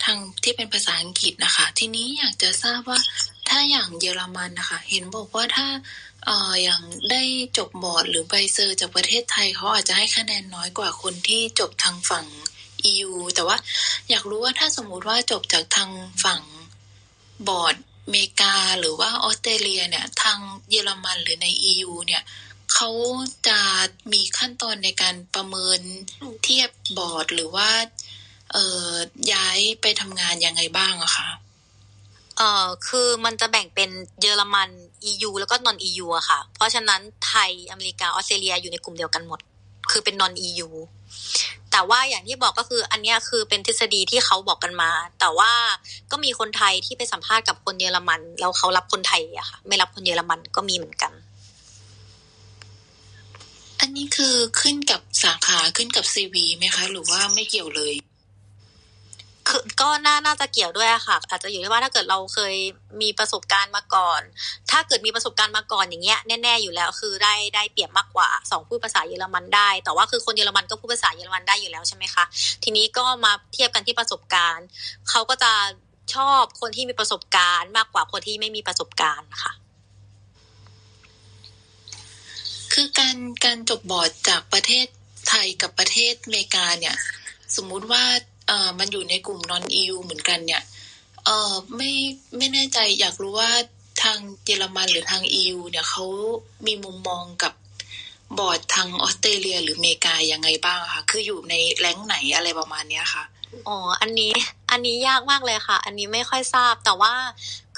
[0.04, 3.00] ทางที่เป็นภาษาอังกฤษนะคะ ทีนี้อยากจะทราบว่า
[3.48, 5.66] ถ้าอย่างเยอรมันนะคะ เห็นบอกว่าถ้า
[6.24, 7.22] เอออย่างได้
[7.58, 12.26] จบบอร์ดหรือใบ cer จากประเทศไทยเขาอาจจะให้คะแนนน้อยกว่าคนที่จบทางฝั่ง
[12.90, 13.56] EU แต่ว่า
[14.10, 15.90] อยากรู้ว่าถ้าสมมุติว่าจบจากทาง
[16.24, 16.42] ฝั่ง
[17.48, 20.38] บอร์ดอเมริกาหรือว่าออสเตรเลียเนี่ย ทาง
[20.70, 22.22] เยอรมันหรือใน EU เนี่ย
[22.74, 22.90] เขา
[23.48, 23.60] จะ
[24.12, 25.80] มีขั้นตอนในการประเมิน
[26.42, 27.70] เทียบบอร์ดหรือว่า
[28.52, 28.92] เอ่อ
[29.32, 31.28] ย้ายไปทำงานยังไงบ้างอะคะ
[32.36, 34.68] เอ่อคือมันจะแบ่งเป็นเยอรมัน
[35.10, 39.40] EU แล้วก็นอน EU อะค่ะ เพราะฉะนั้นไทยอเมริกาออสเตรเลียอยู่ในกลุ่มเดียวกันหมด
[39.90, 40.68] คือเป็นนอน EU
[41.70, 45.52] แต่ว่าอย่างที่บอกก็คืออันเนี้ยคือเป็นทฤษฎีที่เขาบอกกันมา แต่ว่า
[46.10, 51.12] ก็มีคนไทยที่ไปสัมภาษณ์กับคนเยอรมัน แล้วเขารับคนไทยอะค่ะ ไม่รับคนเยอรมันก็มีเหมือนกัน
[53.80, 57.94] อันนี้คือขึ้นกับสาขาขึ้นกับซีวีไหมคะ หรือว่าไม่เกี่ยวเลย
[59.52, 62.54] คือก็น่าน่าจะเกี่ยวด้วยค่ะ อาจจะอยู่ที่ว่าถ้าเกิดเราเคย
[63.02, 64.20] มีประสบการณ์มาก่อน
[64.70, 72.24] ถ้าเกิดมีประสบการณ์มาก่อนอย่างเงี้ยแน่ๆอยู่แล้วคือได้ได้เปรียบมากกว่าสองพูดภาษาเยอรมันได้ แต่ว่าคือคนเยอรมันก็พูดภาษาเยอรมันได้อยู่แล้วใช่ไหมคะ
[72.62, 74.66] ทีนี้ก็มาเทียบกันที่ประสบการณ์
[75.08, 75.52] เขาก็จะ
[76.14, 79.52] ชอบคนที่มีประสบการณ์มากกว่าคนที่ไม่มีประสบการณ์ค่ะ
[82.72, 84.86] คือการการจบบอร์ดจากประเทศ
[85.28, 86.96] ไทยกับประเทศอเมริกาเนี่ย
[87.56, 88.04] สมมุติว่า
[88.46, 90.62] เอ่อมันอยู่ในกลุ่มนอน EU เหมือนกันเนี่ย
[91.24, 91.92] เอ่อไม่
[92.36, 93.50] ไม่แน่ใจอยากรู้ว่า
[94.02, 96.04] ทางเยอรมันหรือทาง EU เนี่ยเขา
[96.66, 97.52] มีมุมมองกับ
[98.38, 103.24] บอร์ดทางออสเตรเลีย หรืออเมริกายังไงบ้างอะคะคืออยู่ในแรงค์ไหนอะไรประมาณเนี้ยค่ะ
[103.68, 104.32] อ๋อ อันนี้
[104.70, 107.14] อันนี้ยากมากเลยค่ะ อันนี้ไม่ค่อยทราบ แต่ว่า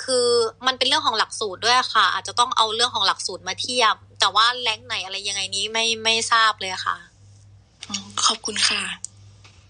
[0.03, 0.27] คือ
[0.67, 6.97] มันเป็นเรื่องของหลักสูตรด้วยค่ะ อาจจะต้องเอาเรื่องของหลักสูตรมาเทียบ แต่ว่าแรงค์ไหนอะไรยังไงนี้ไม่ไม่ทราบเลยค่ะ
[8.25, 8.83] ขอบคุณค่ะ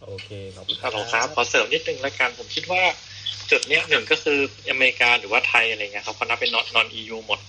[0.06, 2.82] โอเคขอบคุณฮัลโหลครับขอเสริมนิดนึงละกันผมคิดว่า
[3.51, 4.39] จุดเนี้ยหนึ่งก็คือ
[4.70, 7.40] อเมริกาหรือว่าไทยอะไรเงี้ยครับเขานับเป็นนอนนอน EU หมด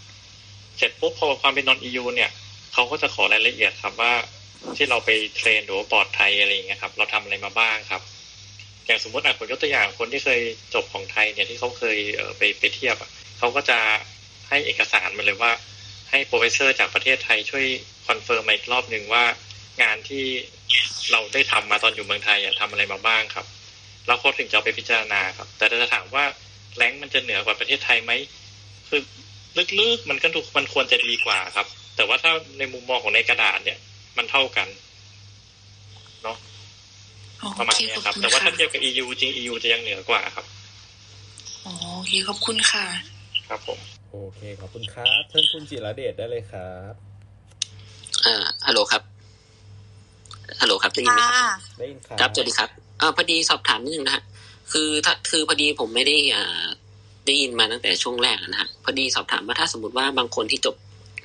[0.77, 2.31] เสร็จปุ๊บพอความเป็นนอน EU เนี่ย
[2.73, 4.13] เขาก็จะขอรายละเอียดครับว่า
[4.75, 8.01] ที่เราไป train หรือว่าบอร์ดไทยอะไรเงี้ยครับ เราทำอะไรมาบ้างครับ
[8.85, 10.41] อย่างสมมติอะผมยกตัวอย่างคนที่เคย
[10.73, 13.79] จบของไทยเนี่ยที่เขาเคยไปไปเทียบอะเขาก็จะ
[14.49, 15.51] ให้เอกสารมาเลยว่า
[16.09, 17.65] ให้ professor จากประเทศไทยช่วย
[18.07, 19.23] confirm มาอีกรอบหนึ่งว่า
[19.81, 20.25] งานที่
[21.11, 23.45] เราได้ทำมาตอนอยู่เมืองไทยอะทำอะไรมาบ้างครับ
[24.07, 26.23] แล้วเขาถึงจะเอาไปพิจารณาครับ แต่ถ้าจะถามว่า
[26.75, 28.11] rank มันจะเหนือกว่าประเทศไทยไหม
[28.89, 29.01] คือ
[29.79, 33.79] ลึกๆมันก็ถูกมันควรจะดีกว่าครับ แต่ว่าถ้าในมุมมองของในกระดาษเนี่ย
[34.17, 34.67] มันเท่ากัน
[36.23, 36.37] เนาะ
[37.59, 40.45] ประมาณเนี้ยครับ แต่ว่าถ้าเทียบกับ EU จริง EU จะยังเหนือกว่าครับ
[41.65, 42.85] อ๋อโอเคขอบคุณค่ะ
[43.47, 43.79] ครับผม
[44.11, 46.93] โอเคขอบคุณครับเชิญคุณจิรเดชได้เลยครับ
[48.25, 48.35] อ่า
[48.67, 49.01] ฮัลโหลครับ
[50.61, 52.69] ฮัลโหลครับได้ยินไหมครับได้ยินครับครับสวัสดีครับ
[53.01, 54.23] อ่าพอดีสอบถามนิดนึงนะฮะ
[54.71, 56.65] คือถ้าคือพอดีผมไม่ได้อ่า
[57.25, 60.75] ได้ยินมาตั้งแต่ช่วงแรกนะฮะพอดีสอบถามว่าถ้าสมมติว่าบางคนที่จบ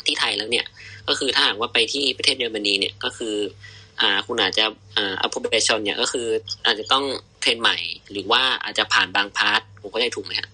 [0.07, 0.67] ที่ไทยแล้วเนี่ย
[1.09, 3.35] ก็คือถ้าหากว่าไปที่ประเทศเยอรมนีเนี่ยก็คือ
[4.01, 4.65] อ่าคุณอาจจะ
[4.97, 6.27] อ่า approbation เนี่ยก็คือ
[6.67, 7.05] อาจจะต้อง
[7.41, 7.77] เทรนใหม่
[8.11, 10.49] หรือว่าอาจจะผ่านบางพาร์ทผมก็ได้ถูกไหมฮะ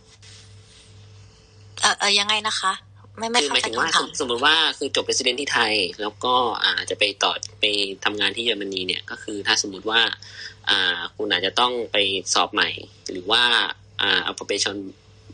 [1.83, 2.73] เออเออยังไงนะคะ
[3.19, 6.35] ไม่ไม่คือหายเข้ามใจถึงว่าคำถามสมมติว่าคือจบ resident ที่ไทย แล้วก็
[6.65, 7.65] อาจจะไปต่อไป
[8.05, 10.01] ทำงานที่เยอรมนีเนี่ยก็คือถ้าสมมติว่า
[10.71, 11.97] อ่าคุณอาจจะต้องไป
[12.35, 12.69] สอบใหม่
[13.11, 13.43] หรือว่า
[14.01, 14.77] อ่า approbation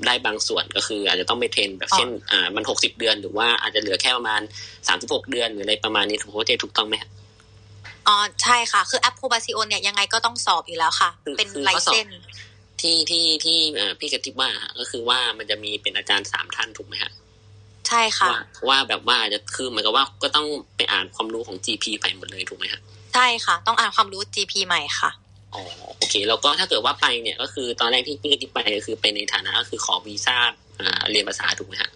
[0.06, 4.40] ได้บางส่วนก็คืออาจจะต้องไปเทรนแบบเช่น อ่ามันหกสิบเดือนหรือว่าอาจจะเหลือแค่ประมาณ
[4.88, 7.10] สามสิบหกเดือนหรืออะไรประมาณนี้ถูกโคเจถูกต้องไหมฮะ
[8.08, 12.08] อ๋อใช่ค่ะ คือแอปโ o บาซิโอเนี่ยยังไงก็ต้องสอบอยู่แล้วค่ะ เป็นคือไลข้อสอบเซน
[12.80, 17.12] ที่ที่ที่เอ่อพี่กติบว่าก็คือว่ามันจะมีเป็นอาจารย์สามท่านถูกไหมฮะ
[17.88, 20.46] ใช่ค่ะว่าว่าแบบว่าจะคือเหมือนกับว่าก็ต้อง
[20.76, 22.80] ไปอ่านความรู้ของ GP ไปหมดเลยถูกไหมฮะ
[23.14, 25.10] ใช่ค่ะ ต้องอ่านความรู้ GP ใหม่ค่ะ
[25.54, 25.62] อ๋อ
[25.98, 30.36] โอเค แล้วก็ถ้าเกิดว่าไปเนี่ยก็คือตอนแรกที่พี่กระติบไปก็คือไปในฐานะก็คือขอวีซ่า
[30.80, 31.90] อ่าเรียนภาษาถูกไหมฮะ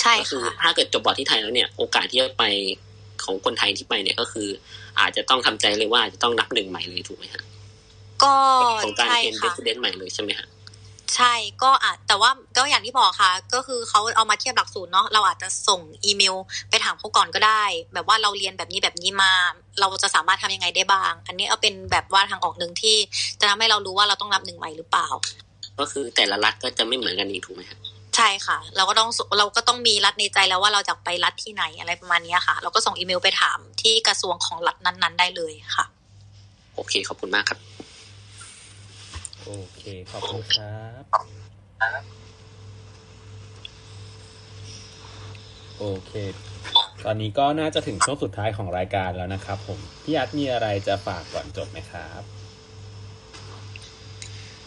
[0.00, 2.44] ใช่ก็คือค่ะถ้าเกิดจบบอร์ดที่ไทยแล้วเนี่ยโอกาสที่จะไป
[3.24, 4.48] ของคนไทยที่ไปเนี่ยก็คือ
[5.00, 7.42] อาจจะต้องทำใจเลยว่าจะต้องนับหนึ่งใหม่เลยถูกไหมฮะ
[8.22, 8.34] ก็
[8.84, 10.46] ของการใช่ train เดค่ะ resident ใหม่เลยใช่ไหมฮะ
[11.16, 11.32] ใช่
[11.62, 16.34] ก็อาจแต่ว่าก็อย่างที่บอกค่ะ ก็คือเขาเอามาเทียบหลักสูตรเนาะเราอาจจะส่งอีเมล
[16.70, 17.62] ไปถามเขาก่อนก็ได้
[17.94, 19.32] แบบว่าเราเรียนแบบนี้แบบนี้มา
[19.80, 22.96] เราจะสามารถทำยังไงได้บ้าง อันนี้เอาเป็นแบบว่าทางออกหนึ่งที่
[23.40, 25.08] จะทำให้เรารู้ว่าเราต้องนับหนึ่งใหม่หรือเปล่า
[25.78, 27.78] ก็คือแต่ละรัฐก็จะไม่เหมือนกันอีกถูกไหมฮะ
[28.16, 35.84] ใช่ค่ะ เราก็ต้องเราก็ต้องมีรัฐในใจแล้วว่าเราจะไปรัฐที่ไหนอะไรประมาณเนี้ยค่ะ เราก็ส่งอีเมลไปถามที่กระทรวงของรัฐนั้น ๆ ได้เลยค่ะ
[36.74, 37.73] โอเคขอบคุณมากครับ
[39.46, 41.02] โอเค ขอบคุณครับ
[45.78, 46.12] โอเค
[47.04, 52.22] ตอนนี้ก็น่าจะถึงช่วงสุดท้ายของรายการแล้วนะครับ ผม พี่อัดมีอะไรจะฝากก่อนจบไหมครับ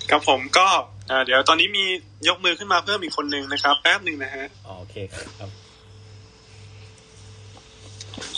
[0.09, 0.67] ครับผมก็
[1.09, 1.85] อ่าเดี๋ยวตอนนี้มี
[2.27, 5.49] ยกมือขึ้นมาเพิ่มอีกคนนึงนะครับ แป๊บหนึ่งนะฮะ โอเคครับ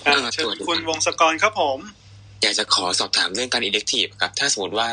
[0.08, 1.80] อ่าเชิญคุณวงศกรครับผม
[2.42, 4.90] อยากจะขอสอบถามเรื่องการ elective ครับ ถ้าสมมติว่า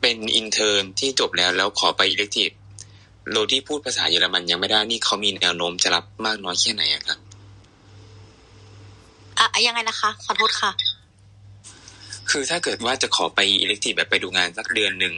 [0.00, 2.54] เป็นอินเทอร์ที่จบแล้วแล้วขอไป elective
[3.32, 7.18] โดยที่พูดภาษาเยอรมันยังไม่ได้นี่เขามีแนวโน้มจะรับมากน้อยแค่ไหนอะครับ
[9.38, 10.70] อะยังไงนะคะ ขอโทษค่ะ
[12.30, 15.14] คือถ้าเกิดว่าจะขอไปอิเล็กทีฟแบบไปดูงานสักเดือนหนึ่ง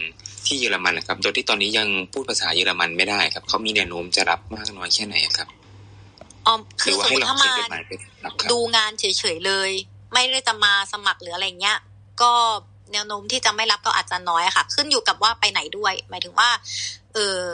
[0.47, 5.49] ที่เยอรมันนะครับ โดยที่ตอนนี้ยังพูดภาษาเยอรมันไม่ได้ครับเขามีแนวโน้มจะรับมากน้อยแค่ไหนครับ
[6.47, 7.91] ออมหคืรืออว่าสมให้มติเราถ้าเขียมานจดหมายไป
[8.25, 9.05] รับครับดูงานเฉ
[9.35, 9.71] ยๆเลย
[10.13, 11.79] ไม่ได้จะมาสมัครหรืออะไรเงี้ย
[12.23, 12.33] ก็
[12.93, 16.49] แนวโน้มที่จะไม่รับก็อาจจะน้อยค่ะ ขึ้นอยู่กับว่าไปไหนด้วย หมายถึงว่า
[17.15, 17.47] เออ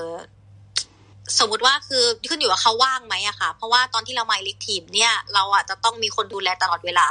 [1.39, 7.09] สมมติว่าคือขึ้นอยู่ว่าเขาว่างไหมอะค่ะ เพราะว่าตอนที่เรามาเล็กทีมเนี่ย เราอาจจะต้องมีคนดูแลตลอดเวลา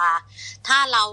[0.67, 1.03] ถ้าเรา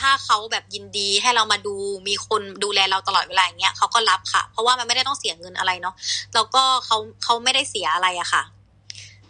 [0.00, 1.74] ถ้าเขาแบบยินดีให้เรามาดู
[2.08, 5.94] มีคนดูแลเราตลอดเวลาอย่างเงี้ยเขาก็รับค่ะ เพราะว่ามันไม่ได้ต้องเสียเงินอะไรเนาะ
[6.34, 8.42] แล้วก็เขาเขาไม่ได้เสียอะไรอะค่ะ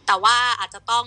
[0.07, 1.05] แต่ว่าอาจจะต้อง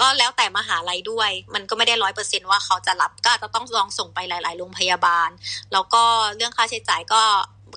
[0.00, 5.30] ก็แล้วแต่มหาลัยด้วย มันก็ไม่ได้ร้อยเปอร์เซ็นว่าเขาจะรับก็อาจจะต้องลองส่งไปหลาย ๆ โรงพยาบาล
[5.72, 6.02] แล้วก็
[6.36, 7.22] เรื่องค่าใช้จ่ายก็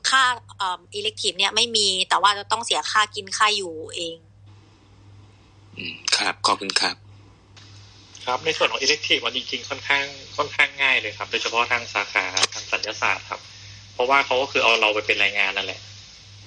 [0.09, 0.23] ค่า
[0.57, 4.17] เอิเล็กทีฟเนี่ยไม่มีแต่ว่าจะต้องเสียค่ากินค่าอยู่เอง
[5.77, 6.95] อืมครับขอบคุณครับ
[8.25, 10.05] ครับในส่วนของ elective มันจริง ๆ ค่อนข้าง
[10.37, 13.41] ค่อนข้างง่ายเลยครับ โดยเฉพาะทางสาขาทางสัญญาศาสตร์ครับ
[13.93, 15.79] เพราะว่าเขาก็คือเอาเราไปเป็นรายงานนั่นแหละ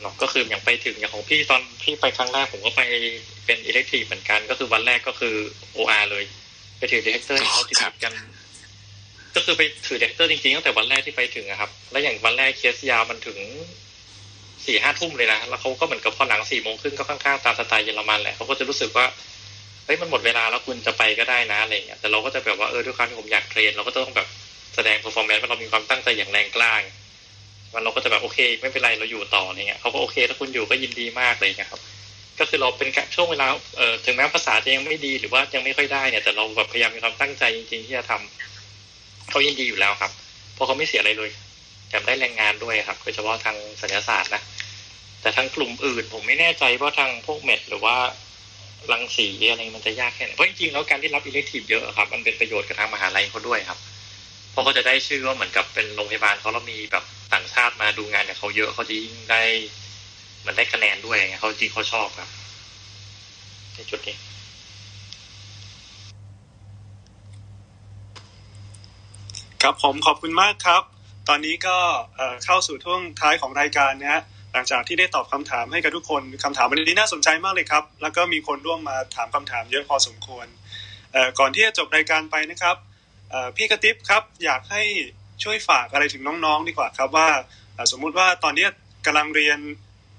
[0.01, 2.83] เนาะก็คืออย่างไปถึงอย่างของพี่ตอนพี่ไปครั้งแรกผมก็ไป
[3.47, 5.35] เป็น elective เหมือนกัน ก็คือวันแรกก็คือ
[5.77, 6.25] OR เลย
[6.79, 8.12] ไปถือ director เขาติดกัน
[9.37, 13.39] ก็คือไปถือ director จริงๆตั้งแต่วันแรกที่ไปถึงอะครับ แล้วอย่างวันแรกเคสยาวมันถึง
[14.66, 19.07] สี่ห้าทุ่มเลยนะแล้วเขาก็เหมือนกับพอหลังสี่โมงครึ่งก็ค่อนข้างตามสไตล์เยอรมันแหละเขาก็จะรู้สึกว่า
[19.85, 24.29] เฮ้ยมันหมดเวลาแล้วคุณจะไปก็ได้นะอะไรเงี้ยแต่เราก็จะแบบว่าเออด้วยความที่ผมอยากเทรน เราก็ต้องแบบ
[24.75, 26.75] แสดง performance ว่าเรามีความตั้งใจอย่างแรงกล้า
[27.75, 31.81] มันเราก็จะแบบโอเค ไม่เป็นไรเราอยู่ต่ออะไรเงี้ยเขาก็โอเค ถ้าคุณอยู่ก็ยินดีมากเลยนะครับ
[32.39, 33.47] ก็คือเราเป็นช่วงเวลา
[33.77, 40.13] เอ่อถึงแม้ภาษาจะยังไม่ดีหรือว่ายังไม่ค่อยได้เนี่ย แต่เราแบบพยายามมีความตั้งใจจริง ๆ ที่จะทำเขายินดีอยู่แล้วครับ
[40.55, 41.31] เพราะเขาไม่เสียอะไรเลย
[41.89, 44.43] แถมได้แรงงานด้วยครับโดยเฉพาะทางสัญญาศาสตร์นะ
[45.21, 47.97] แต่ทางกลุ่มอื่นผมไม่แน่ใจว่าทางพวกเม็ดหรือว่า
[48.93, 53.79] รังสีอะไรมันจะยากแค่ไหนเพราะจริงๆแล้วการที่รับอิเล็กทีฟเยอะครับ มันเป็นประโยชน์กับทางมหาลัยเขาด้วยครับ
[54.51, 59.43] เพราะเขาจะได้ชื่อว่าเหมือนกับเป็นโรงพยาบาลเขาแล้วมีแบบ ต่างชาติมาดูงานกับเขาเยอะเขาจะยิ่งได้
[60.40, 62.28] เหมือนได้คะแนนด้วยไงเขาจริงเขาชอบครับ
[63.74, 64.16] ในจุดนี้
[69.62, 70.82] ครับผมขอบคุณมากครับ
[71.28, 71.77] ตอนนี้ก็
[72.44, 80.47] เข้าสู่ช่วงท้ายของรายการนะฮะหลังจากที่ได้ตอบคำถามให้กับทุกคนคำถามวันนี้น่าสนใจมากเลยครับ แล้วก็มีคนร่วมมาถามคำถามเยอะพอสมควร
[81.39, 82.77] ก่อนที่จะจบรายการไปนะครับ
[83.56, 84.82] พี่กระติบครับ อยากให้
[85.43, 87.28] ช่วยฝากอะไรถึงน้องๆ ดีกว่าครับว่า
[87.93, 88.66] สมมุติว่าตอนนี้
[89.06, 89.59] กำลังเรียน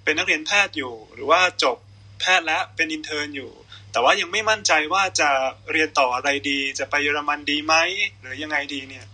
[0.03, 1.77] เป็นนักเรียนแพทย์อยู่ หรือว่าจบ
[2.21, 3.51] แพทย์แล้วเป็น intern อยู่
[3.91, 5.29] แต่ว่ายังไม่มั่นใจว่าจะ
[5.71, 7.75] เรียนต่ออะไรดี จะไปเยอรมันดีไหม
[8.21, 9.05] หรือยังไงดีเนี่ย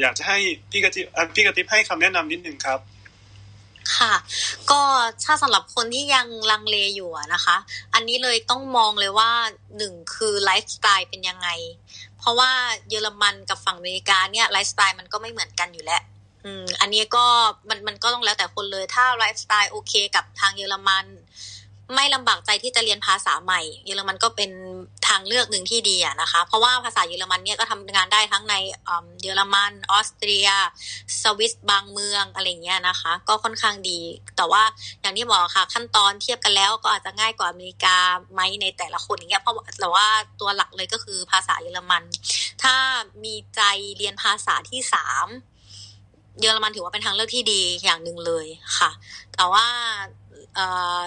[0.00, 0.38] อยากจะให้
[0.70, 2.80] พี่กระติบพี่กระติบให้คำแนะนำนิดนึงครับ
[3.96, 4.14] ค่ะ
[4.70, 4.80] ก็
[5.24, 7.56] ถ้าสำหรับคนที่ยังลังเลอยู่นะคะ
[7.94, 9.30] อันนี้เลยต้องมองเลยว่า
[9.76, 11.48] หนึ่งคือไลฟ์สไตล์เป็นยังไง
[12.18, 12.52] เพราะว่า
[12.88, 16.02] เยอรมันกับฝั่งอเมริกาเนี่ยไลฟ์สไตล์มันก็ไม่เหมือนกันอยู่แล้ว
[16.44, 17.24] อืมอันนี้ก็
[17.68, 21.06] มันมันก็ต้องแล้วแต่คนเลยถ้าไลฟ์สไตล์โอเคกับทางเยอรมัน
[21.94, 24.50] ไม่ลำบากใจที่จะเรียนภาษาใหม่ เยอรมันก็เป็น
[25.08, 28.54] ทางเลือกหนึ่งที่ดีอะนะคะ เพราะว่าภาษาเยอรมันเนี่ยก็ทำงานได้ทั้งใน
[29.22, 30.48] เยอรมันออสเตรีย
[31.22, 34.00] สวิสบางเมืองอะไรเงี้ยนะคะ ก็ค่อนข้างดี
[34.36, 34.62] แต่ว่า
[35.00, 37.96] อย่างที่บอกค่ะ ขั้นตอนเทียบกันแล้วก็อาจจะง่ายกว่าอเมริกา
[38.32, 40.06] ไหมในแต่ละคนอย่างเงี้ยเพราะแต่ว่า
[40.40, 42.02] ตัวหลักเลยก็คือภาษาเยอรมัน
[42.62, 42.74] ถ้า
[43.24, 43.60] มีใจ
[43.96, 45.28] เรียนภาษาที่สาม
[46.40, 48.46] เยอรมันถือว่าเป็นทางเลือกที่ดีอย่างหนึ่งเลย
[48.78, 48.90] ค่ะ
[49.34, 49.66] แต่ว่า
[50.54, 50.66] เอ่
[51.00, 51.02] อ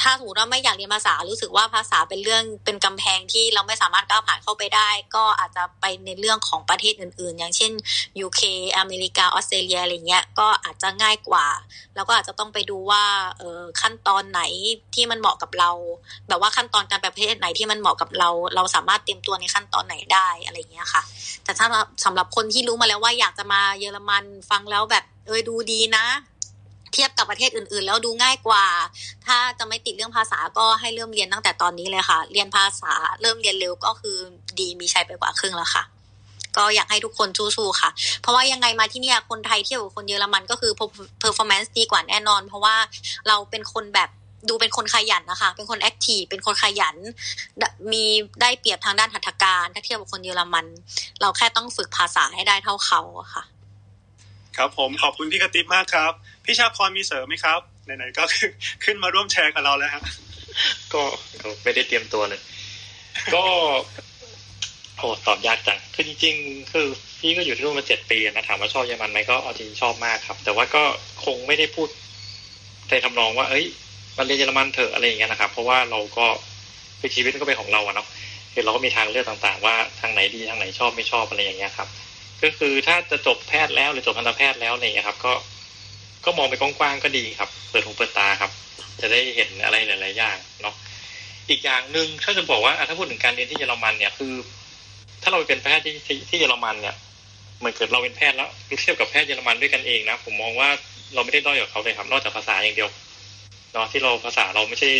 [0.00, 7.72] ถ้าสมมติว่าไม่อยากเรียนภาษารู้สึกว่าภาษาเป็นเรื่องเป็นกำแพงที่เราไม่สามารถก้าวผ่านเข้าไปได้ ก็อาจจะไปในเรื่องของประเทศอื่น ๆ อย่างเช่น
[8.26, 8.40] UK
[8.78, 11.46] อเมริกาออสเตรเลียอะไรเงี้ยก็อาจจะง่ายกว่า
[11.94, 13.04] แล้วก็อาจจะต้องไปดูว่า
[13.38, 14.42] เออขั้นตอนไหน
[14.94, 15.70] ที่มันเหมาะกับเรา
[16.28, 21.02] แบบว่าขั้นตอนการไปประเทศไหนที่มันเหมาะกับเรา เราสามารถเตรียมตัวในขั้นตอนไหนได้อะไรเงี้ยค่ะ
[21.44, 21.66] แต่ถ้า
[22.04, 26.06] สำหรับคนที่รู้มาแล้วว่าอยากจะมาเยอรมันฟังแล้วแบบเออดูดีนะ
[26.96, 28.64] เทียบกับประเทศอื่น ๆ แล้วดูง่ายกว่า
[29.26, 34.16] ถ้าจะไม่ติดเรื่องภาษาก็ให้เริ่มเรียนตั้งแต่ตอนนี้เลยค่ะ เรียนภาษาเริ่มเรียนเร็วก็คือ
[34.58, 35.84] ดีมีชัยไปกว่าครึ่งแล้วค่ะ
[36.56, 37.90] ก็อยากให้ทุกคนสู้ๆค่ะ
[38.20, 40.72] เพราะว่ายังไงมาที่นี่คนไทยเทียบกับคนเยอรมันก็คือ
[41.22, 42.76] performance ดีกว่าแน่นอน เพราะว่า
[43.28, 44.10] เราเป็นคนแบบ
[44.48, 46.96] ดูเป็นคนขยันนะคะ เป็นคน active เป็นคนขยัน
[47.92, 48.04] มี
[48.40, 50.66] ได้เปรียบทางด้านหัตถการ ถ้าเทียบกับคนเยอรมัน
[51.20, 53.00] เราแค่ต้องฝึกภาษาให้ได้เท่าเขา
[53.34, 53.42] ค่ะ
[54.56, 56.12] ครับผมขอบคุณพี่กระติบมากครับ
[56.46, 58.22] พี่ชาพรมีเสริมไหมครับไหนๆก็
[58.84, 60.02] ขึ้นมาร่วมแชร์กับเราแล้วฮะ
[60.94, 61.02] ก็
[61.62, 62.40] ไม่ได้เตรียมตัวเลย
[63.34, 63.44] ก็
[64.98, 66.86] โอ้ตอบยากจังคือจริงๆ คือ
[67.18, 70.82] พี่ก็อยู่ที่นู่นมาเจ็ดปีนะถามว่าชอบเยอรมันไหมก็เอาจริงชอบมากครับ แต่ว่าก็
[71.24, 71.88] คงไม่ได้พูด
[72.88, 73.66] ในทำนองว่า เอ้ย
[74.18, 76.26] มันเรียนเยอรมันเถอะอะไรอย่างเงี้ยนะครับ เพราะว่าเราก็
[77.00, 78.08] คือชีวิตก็เป็นของเราอะเนาะ
[78.52, 81.88] คือเราก็มีทางเลือกต่างๆ ว่าทางไหนดีทางไหนชอบไม่ชอบอะไรอย่างเงี้ยครับ
[82.42, 85.32] ก็คือถ้าจะจบแพทย์แล้วหรือจบทันตแพทย์แล้วอะไรอย่างเงี้ยครับ ก็
[86.26, 88.50] ก็มองไปกว้างๆก็ดีครับ เปิดหูเปิดตาครับ
[89.00, 90.74] จะได้เห็นอะไรหลายๆอย่างเนาะ
[91.50, 94.32] อีกอย่างหนึ่งถ้าจะบอกว่าถ้าพูดถึงการเรียนที่เยอรมันเนี่ยคือ
[95.22, 95.94] ถ้าเราเป็นแพทย์ที่
[96.28, 96.94] ที่เยอรมันเนี่ย
[97.58, 98.48] เหมือนเกิดเราเป็นแพทย์แล้ว
[98.80, 100.68] เทียบกับแพทย์เยอรมันด้วยกันเองนะผมมองว่า
[101.14, 102.90] เราไม่ได้ด้อยกว่าเขาเลยครับนอกจากภาษาอย่างเดียว
[103.72, 104.90] เนาะที่เราภาษาเราไม่ใช่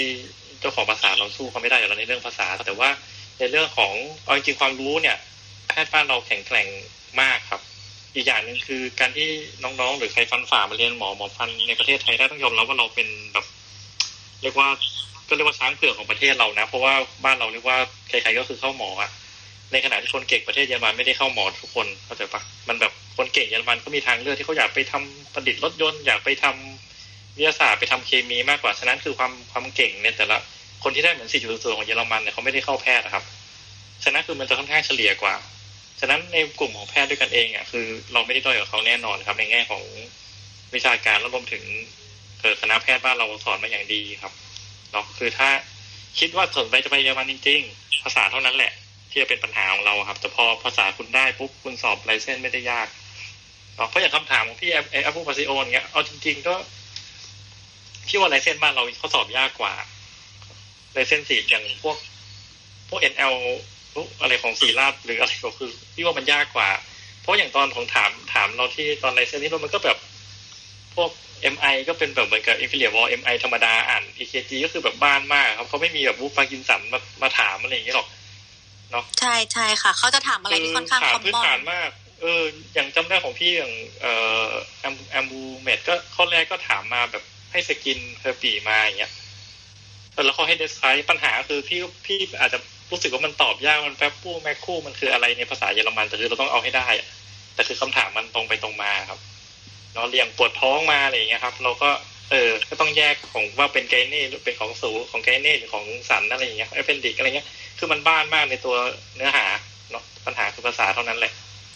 [0.60, 2.90] เจ้าของภาษาเราสู้เขาไม่ได้อยู่แล้วในเรื่องภาษา แต่ว่า
[3.38, 3.92] ในเรื่องของ
[4.24, 5.16] เอาจริงความรู้เนี่ย
[5.68, 6.68] แพทย์บ้านเราแข็งแกร่ง
[7.20, 7.60] มากครับ
[8.16, 9.28] อีกอย่างหนึ่งคือการที่
[9.62, 13.46] น้องๆ หรือใครฟันฝ่ามาเรียนหมอหมอฟันในประเทศไทยได้ต้องยอมรับว่าเราเป็นแบบ
[14.42, 14.68] เรียกว่า
[15.28, 17.78] ก็เรียกว่าช้างเผือกของประเทศเรานะ เพราะว่าบ้านเราเรียกว่า
[18.08, 19.10] ใครๆก็คือเข้าหมออะ
[19.72, 30.36] ในขณะที่คนเก่งประเทศเยอรมันไม่ได้เข้าหมอทุกคนเข้าใจปะมันแบบคนเก่งเยอรมันก็มีทางเลือกที่เขาอยากไปทำประดิษฐ์รถยนต์อยากไปทำวิทยาศาสตร์ไปทำเคมีมากกว่าฉะนั้นคือความความเก่งเนี่ยแต่ละ
[30.82, 33.24] คนที่ได้เหมือนสี่จุดศูนย์ของเยอรมันเนี่ยเขาไม่ได้เข้าแพทย์นะครับ
[34.04, 35.34] ฉะนั้นคือมันจะค่อนข้างเฉลี่ยกว่า
[36.00, 39.82] ฉะนั้นในกลุ่มของแพทย์ด้วยกันเองอะคือ เราไม่ได้ด้อยกว่าเขาแน่นอนครับ ในแง่ของ
[40.74, 41.62] วิชาการแล้วรวมถึง
[42.40, 44.32] เกิดคณะแพทย์บ้านเราสอนมาอย่างดีครับ
[44.92, 45.48] เนาะคือถ้า
[46.18, 48.72] คิดว่าสนใจจะไปเยอรมันจริง ๆ ภาษาเท่านั้นแหละ
[49.10, 52.88] ที่จะเป็นปัญหาของเราครับ แต่พอภาษาคุณได้ปุ๊บคุณสอบไลเซนไม่ได้ยาก
[53.76, 56.54] เนาะเพราะอย่างคำถามของพี่แอปแอปพูปาซิโอเงี้ยเอาจริง ๆ ก็
[58.08, 59.72] ที่ว่าไลเซนบ้านเราเขาสอบยากกว่า
[60.92, 61.96] ไลเซนสีอย่างพวก
[62.88, 66.70] พวก NL พวกอะไรของสีราดหรืออะไรก็คือพี่ว่ามันยากกว่า
[67.20, 69.98] เพราะอย่างตอนของถามถามเราที่ตอนไลเซนที่เรามันก็แบบ
[70.94, 71.10] พวก
[71.54, 78.08] MI ก็เป็นแบบเหมือนกับ Infinite Wall MI ธรรมดาอ่าน EKG ก็คือแบบบ้านมากครับเขาไม่มีแบบวูฟฟากินสันมามาถามอะไรอย่างเงี้ยหรอก
[78.92, 82.42] เนาะใช่ใช่ค่ะ เขาจะถามอะไรที่ค่อนข้างถาคมอมพื้นมอนฐานมาก เออ
[82.74, 84.12] อย่างจำได้ของพี่อย่างเอ่
[84.44, 84.46] อ
[84.80, 89.12] แอมแอมบูเมดก็ข้อแรกก็ถามมาแบบให้สกินเฮอร์ปีมาอย่างเงี้ย
[90.24, 92.58] แล้วเขาให้เดสไคปัญหาคือพี่พี่อาจจะ
[92.90, 97.06] รู้สึกว่ามันตอบยากมันแป๊บปู้แมคคู่มันคืออะไรในภาษาเยอรมันแต่คือเราต้องเอาให้ได้อะ
[97.54, 99.18] แต่คือคำถามมันตรงไปตรงมาครับ
[99.92, 101.90] เนาะเรียงปวดท้องมาอะไรอย่างเงี้ยครับ เราก็
[102.30, 107.48] เออ ก็ต้องแยกของว่าเป็นไกเน่หรือเป็นของสูของไกเน่หรือของสันอะไรอย่างเงี้ยเอเป็นดิกอะไรเงี้ย
[107.78, 108.76] คือมันบ้านมากในตัว
[109.16, 109.46] เนื้อหา
[109.90, 111.32] เนาะปัญหาคือภาษาเท่านั้นแหละ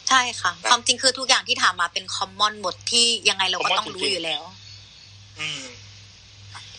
[0.08, 4.42] ใช่ค่ะ ความจริงคือทุกอย่างที่ถามมาเป็นคอมมอนหมดที่ยังไงเราก็ต้องรู้อยู่แล้ว
[5.38, 5.62] อืม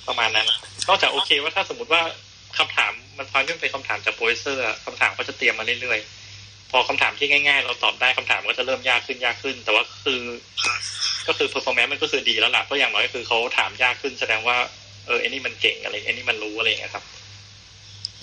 [0.08, 0.48] ประมาณนั้น
[0.88, 2.02] นอกจากโอเคว่าถ้าสมมติว่า
[2.60, 10.22] คำถามมันพอเรื่องเป็นคำถามจาก professor อะคำถามก็จะเตรียมมาเรื่อยๆ พอคำถามที่ง่าย ๆ เราตอบได้คำถามก็จะเริ่มยากขึ้นยากขึ้น แต่ว่าคือ
[11.28, 14.58] ก็คือ performance มันก็คือดีแล้วล่ะก็อย่างน้อยคือเขาถามยากขึ้นแสดงว่า
[15.08, 17.06] เออไอ้นี่มันเก่งอะไรไอ้นี่มันรู้อะไรอย่างเงี้ยครับ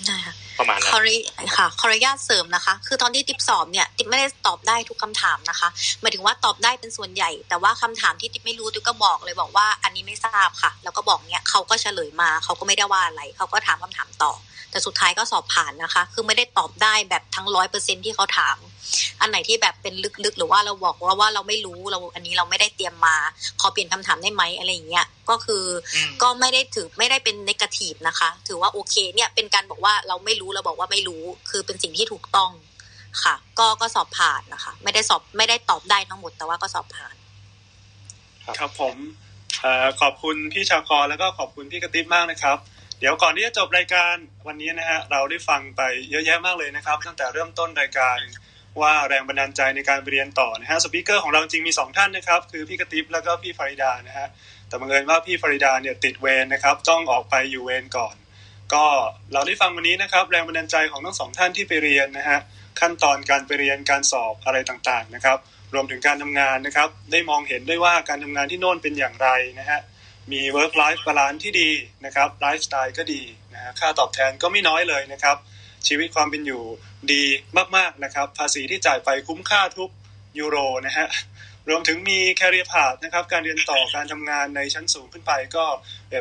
[0.05, 1.17] ใช่ค่ะประมาณนั้นขอริ
[1.57, 5.69] ค่ะขออนุญาตเสริมนะคะ คือตอนที่ติ๊บสอบเนี่ยติ๊บไม่ได้ตอบได้ทุกคำถามนะคะ
[6.01, 14.31] หมายถึงว่าตอบได้เป็นส่วนใหญ่ แต่ว่าคำถามที่ติ๊บไม่รู้ติ๊บก็บอกเลยบอกว่าอันนี้ไม่ทราบค่ะ แล้วก็บอกเนี่ยเขาก็เฉลยมาเขาก็ไม่ได้ว่าอะไรเขาก็ถามคำถามต่อ
[14.71, 18.57] แต่สุดท้ายก็สอบผ่านนะคะ คือไม่ได้ตอบได้แบบทั้งร้อยเปอร์เซ็นที่เขาถาม
[19.21, 23.15] อันไหนที่แบบเป็นลึกๆ หรือว่าเราบอกว่าว่าเราไม่รู้เราอันนี้เราไม่ได้เตรียมมา
[23.61, 25.63] ขอเปลี่ยนคำถามได้ไหมอะไรอย่างเงี้ยก็คือ
[25.95, 32.51] อก็ไม่ได้ถือไม่ได้เป็นนกาทีฟนะคะ ถือว่าโอเคเนี่ยเป็นการบอกว่าเราไม่รู้เราบอกว่าไม่รู้ คือเป็นสิ่งที่ถูกต้อง
[33.23, 37.15] ค่ะ ก็ก็สอบผ่านนะคะ ไม่ได้สอบไม่ได้ตอบได้ทั้งหมด แต่ว่าก็สอบผ่าน
[38.59, 38.95] ครับผม
[39.61, 42.57] เอ่อขอบคุณพี่ชาวคอแล้วก็ขอบคุณพี่กระติบมากนะครับ
[42.99, 44.15] เดี๋ยวก่อนที่จะจบรายการ
[44.47, 48.17] วันนี้นะฮะเราได้ฟังไปเยอะแยะมากเลยนะครับ ตั้งแต่เริ่มต้นรายการ
[48.81, 54.27] ว่าแรงบันดาลใจในการเรียนต่อนะฮะสปีกเกอร์ของเราจริงมีสองท่านนะครับ คือพี่กระติบแล้วก็พี่ฟาริดานะฮะ
[54.67, 58.15] แต่บังเอิญว่าพี่ฟาริดาเนี่ยติดเวรนะครับ ต้องออกไปอยู่เวรก่อน
[58.73, 58.85] ก็
[59.33, 62.39] เราได้ฟังวันนี้นะครับ แรงบันดาลใจของทั้งสองท่านที่ไปเรียนนะฮะ
[62.79, 65.37] ขั้นตอนการไปเรียนการสอบอะไรต่างๆนะครับ
[65.73, 69.29] รวมถึงการทำงานนะครับ ได้มองเห็นด้วยว่าการทำงานที่โน่นเป็นอย่างไร
[69.59, 69.79] นะฮะ
[70.31, 71.69] มี work life balance ที่ดี
[72.05, 73.21] นะครับไลฟ์สไตล์ก็ดี
[73.53, 75.37] นะฮะค่าตอบแทนก็ไม่น้อยเลยนะครับ
[75.87, 76.63] ชีวิตความเป็นอยู่
[77.11, 77.23] ดี
[77.75, 79.89] มากๆนะครับ ภาษีที่จ่ายไปคุ้มค่าทุก
[80.39, 81.07] ยูโรนะฮะ
[81.69, 85.65] รวมถึงมี career path นะครับการเรียนต่อการทำงานในชั้นสูงขึ้นไป ก็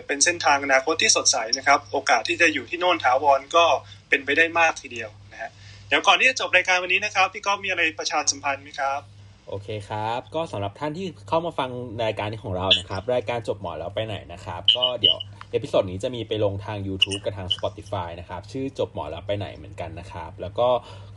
[0.07, 3.65] เป็นเส้นทางอนาคตที่สดใสนะครับโอกาสที่จะอยู่ที่โน่นถาวรก็
[4.09, 5.51] เป็นไปได้มากทีเดียวนะฮะ
[5.89, 9.01] เดี๋ยวก่อนที่จะจบรายการวันนี้นะครับพี่ก็มีอะไรประชาสัมพันธ์ไหมครับ
[9.49, 11.71] โอเคครับ ก็สำหรับท่านที่เข้ามาฟัง
[12.05, 15.17] รายการของเรานะครับ รายการจบหมอแล้วไปไหนนะครับ ก็เดี๋ยว
[15.53, 20.69] episode นี้จะมีไปลงทาง YouTube กับทาง Spotify นะครับ ชื่อจบหมอแล้วไปไหนเหมือนกันนะครับ แล้วก็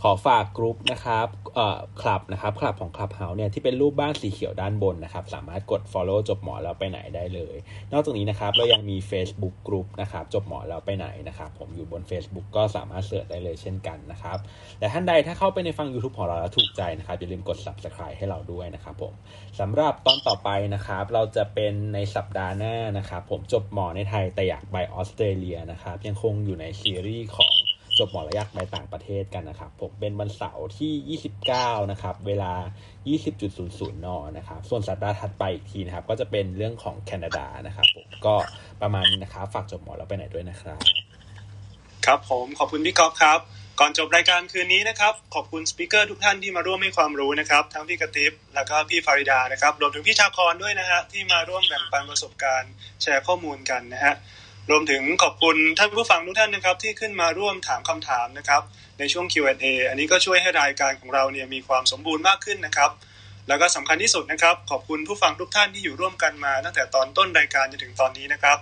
[0.02, 7.56] ขอฝากกลุ่มนะครับเอ่อคลับนะครับคลับของ Clubhouse เนี่ยที่เป็นรูปบ้านสีเขียวด้านบนนะครับ สามารถกด follow จบหมอแล้วไปไหนได้เลย
[7.94, 14.38] นอกจากนี้นะครับเรายังมี Facebook กลุ่มนะครับจบหมอแล้วไปไหนนะครับ ผมอยู่บน Facebook ก็สามารถเสิร์ชได้เลยเช่นกันนะครับ
[14.80, 19.14] แต่ท่านใดถ้าเข้าไปในฟัง YouTube ของเราแล้วถูกใจนะครับอย่าลืมกด subscribe ให้เราด้วยนะครับผม
[19.60, 27.54] สำหรับตอนต่อไปนะครับเราจะเป็นในสัปดาห์หน้านะครับผมจบหมอในไทยแต่อยากไปออสเตรเลียนะครับ ยังคงอยู่ในซีรีส์ของ
[27.98, 32.54] จบหมอระยากไปต่างประเทศกันนะครับ ผมเป็นวันเสาร์ที่ 29 นะครับ เวลา
[33.16, 38.36] 20.00 น นะครับ ส่วนสัปดาห์ถัดไปอีกทีนะครับ ก็จะเป็นเรื่องของแคนาดานะครับผมก็
[38.82, 40.80] ประมาณนี้นะครับ ฝากจบหมอแล้วไปไหนด้วยนะครับ
[42.06, 43.40] ครับผมขอบคุณพี่ก๊อฟครับ
[43.80, 54.14] ก่อนจบรายการคืนนี้นะครับ ขอบคุณสปิเกอร์ทุกท่านที่มาร่วมให้ความรู้นะครับ ทั้งพี่กระติบแล้วก็พี่ฟาริดานะครับรวมถึงพี่ชาคอนด้วยนะฮะที่มาร่วมแบ่งปันประสบการณ์แชร์ข้อมูลกันนะฮะ
[54.70, 58.62] รวมถึงขอบคุณท่านผู้ฟังทุกท่านนะครับ ที่ขึ้นมาร่วมถามคำถามนะครับ
[59.00, 62.92] ในช่วง Q&A อันนี้ก็ช่วยให้รายการของเราเนี่ยมีความสมบูรณ์มากขึ้นนะครับ
[63.48, 68.58] แล้วก็สำคัญที่สุดนะครับ ขอบคุณผู้ฟังทุกท่านที่อยู่ร่วมกันมาตั้งแต่ตอนต้นรายการจนถึงตอนนี้นะครับ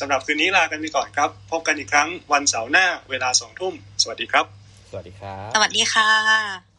[0.00, 4.46] สำหรับคืนนี้ลากันไปก่อนครับ พบกันอีกครั้งวันเสาร์หน้าเวลาสองทุ่ม สวัสดีครับ
[4.90, 6.75] สวัสดีครับ สวัสดีค่ะ